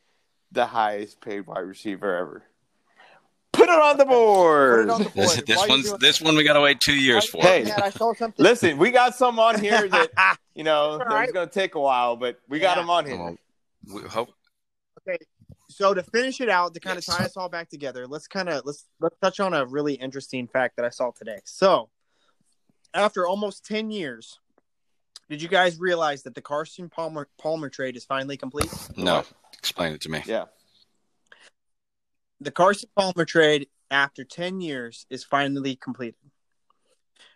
the 0.52 0.66
highest 0.66 1.20
paid 1.20 1.46
wide 1.46 1.60
receiver 1.60 2.16
ever. 2.16 2.42
Put 3.52 3.68
it 3.68 3.78
on 3.78 3.96
the 3.98 4.04
board. 4.04 4.90
on 4.90 5.02
the 5.02 5.10
board. 5.10 5.28
This, 5.28 5.42
this 5.42 5.68
one's 5.68 5.86
doing 5.86 5.98
this 6.00 6.20
one 6.20 6.36
we 6.36 6.42
gotta 6.42 6.60
wait 6.60 6.80
two 6.80 6.94
years 6.96 7.24
for. 7.28 7.40
Hey. 7.42 7.62
doing 7.62 7.74
that, 7.76 7.84
I 7.84 7.90
saw 7.90 8.12
something. 8.14 8.42
Listen, 8.42 8.78
we 8.78 8.90
got 8.90 9.14
some 9.14 9.38
on 9.38 9.60
here 9.60 9.88
that 9.90 10.10
you 10.54 10.64
know 10.64 10.96
it's 10.96 11.06
right. 11.08 11.32
going 11.32 11.48
to 11.48 11.54
take 11.54 11.76
a 11.76 11.80
while, 11.80 12.16
but 12.16 12.38
we 12.48 12.58
got 12.58 12.76
Yeah. 12.76 12.82
them 12.82 12.90
on 12.90 13.06
here. 13.06 13.16
Well, 13.16 13.36
we 13.92 14.02
hope 14.02 14.30
Okay, 15.06 15.18
so 15.68 15.92
to 15.94 16.02
finish 16.02 16.40
it 16.40 16.48
out, 16.48 16.72
to 16.74 16.80
kind 16.80 16.96
Yes. 16.96 17.08
of 17.08 17.14
tie 17.14 17.24
us 17.24 17.36
all 17.36 17.48
back 17.48 17.68
together, 17.68 18.06
let's 18.06 18.26
kind 18.26 18.48
of 18.48 18.62
let's 18.64 18.86
let's 19.00 19.16
touch 19.20 19.38
on 19.38 19.54
a 19.54 19.64
really 19.66 19.94
interesting 19.94 20.48
fact 20.48 20.76
that 20.76 20.84
I 20.84 20.90
saw 20.90 21.10
today. 21.12 21.38
So, 21.44 21.90
after 22.94 23.26
almost 23.26 23.64
ten 23.64 23.90
years, 23.90 24.38
did 25.28 25.42
you 25.42 25.48
guys 25.48 25.78
realize 25.78 26.22
that 26.22 26.34
the 26.34 26.42
Carson 26.42 26.88
Palmer 26.88 27.28
Palmer 27.38 27.68
trade 27.68 27.96
is 27.96 28.04
finally 28.04 28.36
complete? 28.36 28.72
no. 28.96 29.24
Explain 29.58 29.94
it 29.94 30.00
to 30.02 30.10
me. 30.10 30.22
Yeah. 30.26 30.44
The 32.40 32.50
Carson 32.50 32.90
Palmer 32.94 33.24
trade, 33.24 33.68
after 33.90 34.22
ten 34.22 34.60
years, 34.60 35.06
is 35.08 35.24
finally 35.24 35.76
completed. 35.76 36.16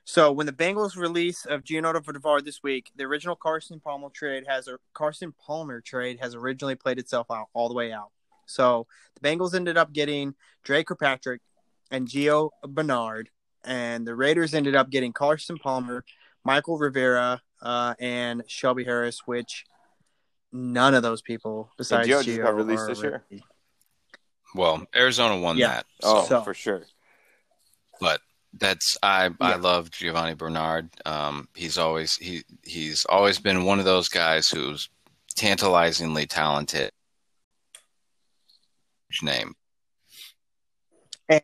So, 0.05 0.33
when 0.33 0.47
the 0.47 0.53
Bengals 0.53 0.97
release 0.97 1.45
of 1.47 1.65
Gianotto 1.65 2.01
Devar 2.01 2.41
this 2.41 2.63
week, 2.63 2.91
the 2.97 3.05
original 3.05 3.37
Carson 3.37 3.81
Palmer 3.81 4.09
trade 4.11 4.45
has 4.47 4.69
a 4.69 4.79
Carson 4.95 5.35
Palmer 5.39 5.81
trade 5.81 6.19
has 6.21 6.35
originally 6.35 6.75
played 6.75 6.99
itself 6.99 7.31
out 7.31 7.49
all 7.53 7.69
the 7.69 7.75
way 7.75 7.93
out. 7.93 8.11
So, 8.47 8.87
the 9.15 9.29
Bengals 9.29 9.55
ended 9.55 9.77
up 9.77 9.93
getting 9.93 10.35
Dre 10.65 10.83
Kirkpatrick 10.83 11.41
and 11.91 12.09
Gio 12.09 12.51
Bernard, 12.67 13.31
and 13.65 14.07
the 14.07 14.15
Raiders 14.15 14.55
ended 14.55 14.75
up 14.77 14.91
getting 14.91 15.13
Carson 15.13 15.59
Palmer, 15.59 16.05
Mychal 16.47 16.81
Rivera, 16.81 17.41
uh, 17.63 17.95
and 17.99 18.43
Shelby 18.47 18.85
Harris, 18.85 19.21
which 19.27 19.65
none 20.53 20.95
of 20.95 21.03
those 21.03 21.21
people 21.23 21.71
besides 21.77 22.09
Gio 22.09 22.23
Gio 22.23 22.43
got 22.43 22.55
released 22.55 22.87
this 22.87 23.03
year? 23.03 23.25
ready. 23.31 23.45
Well, 24.55 24.87
Arizona 24.95 25.39
won 25.39 25.59
Yeah. 25.59 25.69
that. 25.69 25.87
Oh, 26.03 26.25
So- 26.27 26.43
for 26.43 26.55
sure. 26.55 26.83
but 28.01 28.21
that's 28.55 28.97
I 29.03 29.29
I 29.41 29.57
love 29.57 29.91
Giovani 29.91 30.35
Bernard. 30.35 30.89
Um, 31.05 31.49
he's 31.55 31.77
always 31.77 32.15
he 32.17 32.45
he's 32.65 33.05
always 33.05 33.39
been 33.39 33.65
one 33.65 33.79
of 33.79 33.85
those 33.85 34.09
guys 34.09 34.49
who's 34.49 34.89
tantalizingly 35.37 36.27
talented. 36.27 36.93
Name. 39.23 39.55
And 41.29 41.43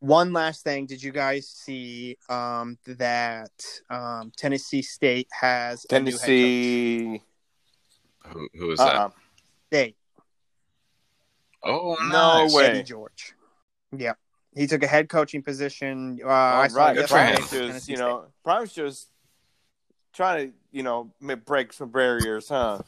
one 0.00 0.32
last 0.32 0.62
thing, 0.64 0.86
did 0.86 1.02
you 1.02 1.12
guys 1.12 1.48
see 1.48 2.16
um, 2.28 2.78
that 2.86 3.50
um, 3.90 4.32
Tennessee 4.36 4.82
State 4.82 5.28
has 5.32 5.86
a 5.90 6.00
new 6.00 6.10
head 6.12 6.18
coach? 6.18 6.26
Tennessee. 6.28 7.22
Who 8.32 8.48
who 8.54 8.70
is 8.72 8.80
Uh-uh. 8.80 9.10
State? 9.68 9.96
that? 11.62 11.68
Oh 11.68 11.96
No 12.08 12.44
nice. 12.44 12.54
way. 12.54 12.66
Eddie 12.66 12.82
George. 12.82 13.34
Yeah, 13.96 14.14
he 14.54 14.66
took 14.66 14.82
a 14.82 14.86
head 14.86 15.08
coaching 15.08 15.42
position. 15.42 16.20
Uh, 16.24 16.28
I 16.28 16.62
All 16.62 16.68
saw 16.68 16.76
right. 16.76 16.92
it 16.92 16.94
Good 16.94 17.08
for 17.08 17.24
him. 17.24 17.46
Just, 17.48 17.88
you 17.88 17.96
know, 17.96 18.26
Prime's 18.44 18.72
just 18.72 19.08
trying 20.12 20.48
to, 20.48 20.54
you 20.72 20.82
know, 20.82 21.12
break 21.44 21.72
some 21.72 21.90
barriers, 21.90 22.48
huh? 22.48 22.80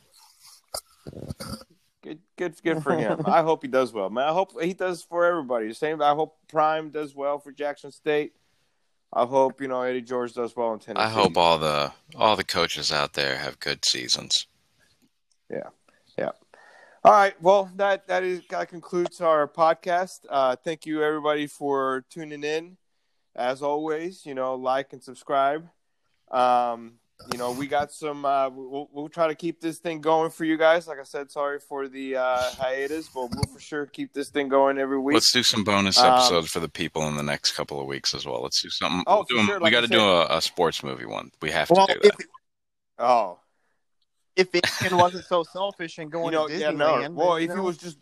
Good, 2.03 2.21
good, 2.37 2.55
good 2.63 2.83
for 2.83 2.97
him. 2.97 3.23
I 3.27 3.43
hope 3.43 3.63
he 3.63 3.69
does 3.69 3.93
well, 3.93 4.09
man. 4.11 4.29
I 4.29 4.33
hope 4.33 4.61
he 4.61 4.73
does 4.73 5.03
for 5.03 5.25
everybody. 5.25 5.73
Same. 5.75 6.01
I 6.01 6.11
hope 6.11 6.37
Prime 6.49 6.91
does 6.91 7.15
well 7.15 7.39
for 7.39 7.53
Jackson 7.53 7.91
State. 7.91 8.33
I 9.13 9.25
hope 9.25 9.61
you 9.61 9.69
know 9.69 9.83
Eddie 9.83 10.03
George 10.03 10.35
does 10.35 10.55
well 10.55 10.73
in 10.75 10.81
Tennessee. 10.81 11.05
I 11.05 11.09
hope 11.09 11.37
all 11.37 11.59
the 11.59 11.93
all 12.15 12.37
the 12.37 12.45
coaches 12.45 12.93
out 12.93 13.15
there 13.15 13.37
have 13.37 13.59
good 13.59 13.85
seasons. 13.85 14.47
Yeah, 15.51 15.71
yeah. 16.19 16.33
All 17.05 17.13
right. 17.13 17.41
Well, 17.41 17.71
that 17.77 18.07
that 18.09 18.23
is 18.23 18.43
that 18.51 18.69
concludes 18.69 19.21
our 19.21 19.49
podcast. 19.49 20.21
Uh, 20.29 20.57
thank 20.57 20.85
you 20.85 21.03
everybody 21.03 21.47
for 21.47 22.05
tuning 22.11 22.45
in. 22.45 22.77
As 23.35 23.63
always, 23.63 24.27
you 24.27 24.35
know, 24.35 24.57
like 24.57 24.93
and 24.93 25.03
subscribe. 25.03 25.69
Um, 26.31 26.95
you 27.33 27.39
know, 27.39 27.51
we 27.53 27.67
got 27.67 27.91
some. 27.93 28.25
Uh, 28.25 28.49
we'll, 28.49 28.89
we'll 28.93 29.09
try 29.09 29.27
to 29.27 29.35
keep 29.35 29.61
this 29.61 29.79
thing 29.79 30.01
going 30.01 30.31
for 30.31 30.45
you 30.45 30.57
guys. 30.57 30.87
Like 30.87 30.99
I 30.99 31.03
said, 31.03 31.31
sorry 31.31 31.59
for 31.59 31.89
the 31.89 32.17
uh, 32.17 32.43
hiatus, 32.59 33.09
but 33.09 33.31
we'll 33.31 33.53
for 33.53 33.61
sure 33.61 33.87
keep 33.87 34.13
this 34.13 34.31
thing 34.31 34.49
going 34.49 34.79
every 34.79 34.99
week. 34.99 35.15
Let's 35.15 35.33
do 35.33 35.43
some 35.43 35.65
bonus 35.65 35.99
Um, 35.99 36.13
episodes 36.15 36.49
for 36.51 36.61
the 36.61 36.69
people 36.69 37.07
in 37.09 37.17
the 37.17 37.23
next 37.23 37.53
couple 37.53 37.81
of 37.81 37.87
weeks 37.87 38.15
as 38.15 38.25
well. 38.25 38.43
Let's 38.43 38.63
do 38.63 38.71
something. 38.71 39.03
Oh, 39.07 39.17
we'll 39.17 39.25
do 39.25 39.35
for 39.35 39.41
'em- 39.41 39.47
sure, 39.47 39.61
we 39.61 39.71
got 39.71 39.81
to 39.81 39.89
do 39.89 40.01
a, 40.01 40.37
a 40.37 40.41
sports 40.41 40.83
movie 40.83 41.07
one. 41.07 41.31
We 41.43 41.51
have 41.51 41.69
to 41.69 41.75
Well, 41.75 41.87
do 41.89 41.95
if, 42.03 42.17
that. 42.17 42.27
oh, 42.99 43.41
if 44.37 44.55
Aiken 44.55 44.97
wasn't 44.97 45.25
so 45.25 45.43
selfish 45.43 45.99
and 45.99 46.11
going 46.13 46.27
you 46.27 46.31
know, 46.39 46.47
to 46.49 46.57
yeah, 46.57 46.71
no. 46.71 47.09
Well, 47.11 47.35
if 47.37 47.49
you 47.49 47.55
he 47.55 47.61
was 47.61 47.77
just 47.79 47.99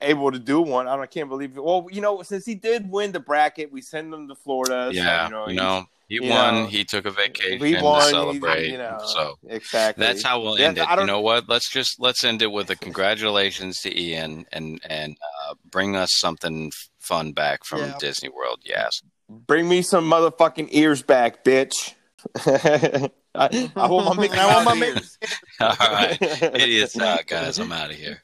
able 0.00 0.32
to 0.32 0.38
do 0.38 0.60
one, 0.62 0.86
I, 0.86 0.94
don't, 0.94 1.02
I 1.02 1.06
can't 1.06 1.28
believe 1.28 1.56
it. 1.56 1.62
Well, 1.62 1.86
you 1.92 2.00
know, 2.00 2.22
since 2.22 2.46
he 2.46 2.54
did 2.54 2.90
win 2.90 3.12
the 3.12 3.20
bracket, 3.20 3.70
we 3.70 3.82
send 3.82 4.12
him 4.12 4.26
to 4.28 4.34
Florida. 4.34 4.86
so, 4.86 4.96
yeah, 4.96 5.26
you 5.26 5.30
know, 5.30 5.48
you 5.48 5.54
know, 5.56 5.84
he 6.08 6.16
you 6.16 6.28
won. 6.30 6.54
know, 6.54 6.66
he 6.66 6.84
took 6.84 7.06
a 7.06 7.10
vacation 7.10 7.64
he 7.66 7.76
won. 7.82 8.00
to 8.02 8.08
celebrate. 8.08 8.68
you 8.70 8.78
know, 8.78 8.98
so 9.04 9.36
exactly. 9.48 10.04
that's 10.04 10.22
how 10.22 10.40
we'll 10.40 10.58
Yeah, 10.58 10.68
end 10.68 10.78
it. 10.78 10.82
I 10.88 10.90
You 10.92 10.96
don't- 10.98 11.06
know 11.06 11.20
what? 11.20 11.48
Let's 11.48 11.70
just 11.70 11.98
let's 12.00 12.22
end 12.24 12.42
it 12.42 12.52
with 12.52 12.70
a 12.70 12.76
congratulations 12.76 13.80
to 13.80 13.98
Ian 14.00 14.46
and 14.52 14.80
and 14.88 15.16
uh, 15.48 15.54
bring 15.70 15.96
us 15.96 16.10
something 16.14 16.70
fun 17.00 17.32
back 17.32 17.64
from 17.64 17.80
Yeah. 17.80 17.96
Disney 17.98 18.28
World. 18.28 18.60
Yes. 18.64 19.02
Bring 19.28 19.68
me 19.68 19.82
some 19.82 20.10
motherfucking 20.10 20.68
ears 20.72 21.02
back, 21.02 21.44
bitch. 21.44 21.94
I, 23.34 23.70
I 23.76 23.86
want 23.88 24.16
my 24.16 24.22
Mickey 24.22 24.38
I 24.38 24.54
want 24.54 24.64
my 24.64 24.74
Mouse 24.74 24.80
Mickey- 24.80 24.92
ears. 24.96 25.18
All 25.60 25.76
right, 25.92 26.18
idiots, 26.20 26.96
uh, 26.98 27.18
guys. 27.26 27.58
I'm 27.58 27.72
out 27.72 27.90
of 27.90 27.96
here. 27.96 28.22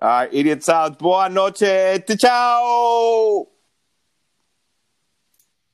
All 0.00 0.08
right, 0.08 0.28
idiots 0.32 0.68
out. 0.68 0.98
Boa 0.98 1.28
noche. 1.28 2.04
Ciao. 2.18 3.48